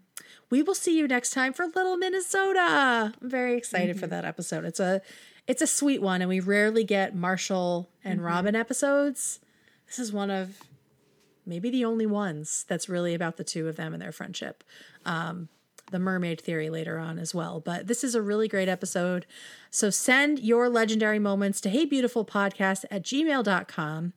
we 0.50 0.62
will 0.62 0.76
see 0.76 0.98
you 0.98 1.08
next 1.08 1.32
time 1.32 1.54
for 1.54 1.66
Little 1.66 1.96
Minnesota. 1.98 3.14
I'm 3.22 3.30
very 3.30 3.58
excited 3.58 4.00
for 4.00 4.08
that 4.08 4.26
episode. 4.26 4.66
It's 4.66 4.80
a 4.80 5.02
it's 5.48 5.62
a 5.62 5.68
sweet 5.68 6.02
one, 6.02 6.22
and 6.22 6.30
we 6.30 6.40
rarely 6.40 6.84
get 6.84 7.16
Marshall 7.16 7.90
and 8.04 8.24
Robin 8.24 8.56
episodes. 8.56 9.40
This 9.88 10.00
is 10.00 10.14
one 10.14 10.30
of 10.30 10.62
maybe 11.52 11.70
the 11.70 11.86
only 11.86 12.08
ones 12.08 12.66
that's 12.68 12.90
really 12.90 13.14
about 13.14 13.38
the 13.38 13.44
two 13.44 13.68
of 13.68 13.76
them 13.76 13.94
and 13.94 14.02
their 14.02 14.12
friendship. 14.12 14.64
Um, 15.06 15.50
the 15.92 16.00
mermaid 16.00 16.40
theory 16.40 16.70
later 16.70 16.98
on 16.98 17.20
as 17.20 17.36
well. 17.36 17.60
But 17.60 17.88
this 17.88 18.04
is 18.04 18.16
a 18.16 18.22
really 18.22 18.48
great 18.48 18.70
episode. 18.70 19.26
So 19.70 19.90
send 19.90 20.40
your 20.40 20.70
legendary 20.70 21.20
moments 21.20 21.60
to 21.62 21.70
heybeautifulpodcast 21.70 22.86
at 22.90 23.04
gmail.com. 23.04 24.14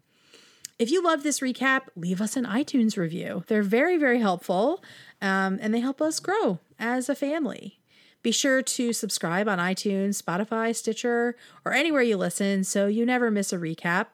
If 0.79 0.91
you 0.91 1.03
love 1.03 1.23
this 1.23 1.41
recap, 1.41 1.83
leave 1.97 2.21
us 2.21 2.37
an 2.37 2.45
iTunes 2.45 2.97
review. 2.97 3.45
They're 3.49 3.63
very, 3.63 3.97
very 3.97 4.21
helpful 4.21 4.83
um, 5.21 5.59
and 5.61 5.75
they 5.75 5.81
help 5.81 6.01
us 6.01 6.21
grow 6.21 6.61
as 6.79 7.09
a 7.09 7.15
family. 7.15 7.81
Be 8.23 8.33
sure 8.33 8.63
to 8.63 8.93
subscribe 8.93 9.49
on 9.49 9.59
iTunes, 9.59 10.21
Spotify, 10.21 10.75
Stitcher, 10.75 11.37
or 11.65 11.73
anywhere 11.73 12.03
you 12.03 12.17
listen 12.17 12.65
so 12.65 12.87
you 12.87 13.05
never 13.05 13.31
miss 13.31 13.53
a 13.53 13.59
recap. 13.59 14.07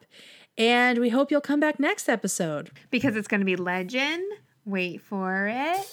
And 0.58 0.98
we 0.98 1.08
hope 1.08 1.30
you'll 1.30 1.40
come 1.40 1.60
back 1.60 1.80
next 1.80 2.08
episode. 2.08 2.70
Because 2.90 3.16
it's 3.16 3.28
going 3.28 3.40
to 3.40 3.44
be 3.44 3.56
legend. 3.56 4.24
Wait 4.64 5.00
for 5.00 5.48
it. 5.48 5.88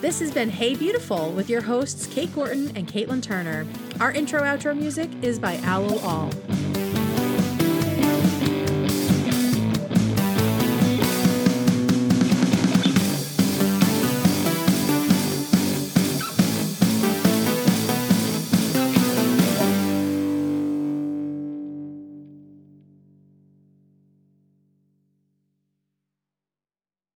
This 0.00 0.20
has 0.20 0.32
been 0.32 0.48
Hey 0.48 0.74
Beautiful 0.74 1.30
with 1.32 1.50
your 1.50 1.60
hosts 1.60 2.06
Kate 2.06 2.34
Gorton 2.34 2.74
and 2.74 2.88
Caitlin 2.88 3.22
Turner. 3.22 3.66
Our 4.00 4.12
intro 4.12 4.40
outro 4.42 4.74
music 4.74 5.10
is 5.20 5.38
by 5.38 5.58
Owl 5.64 5.98
All. 5.98 6.30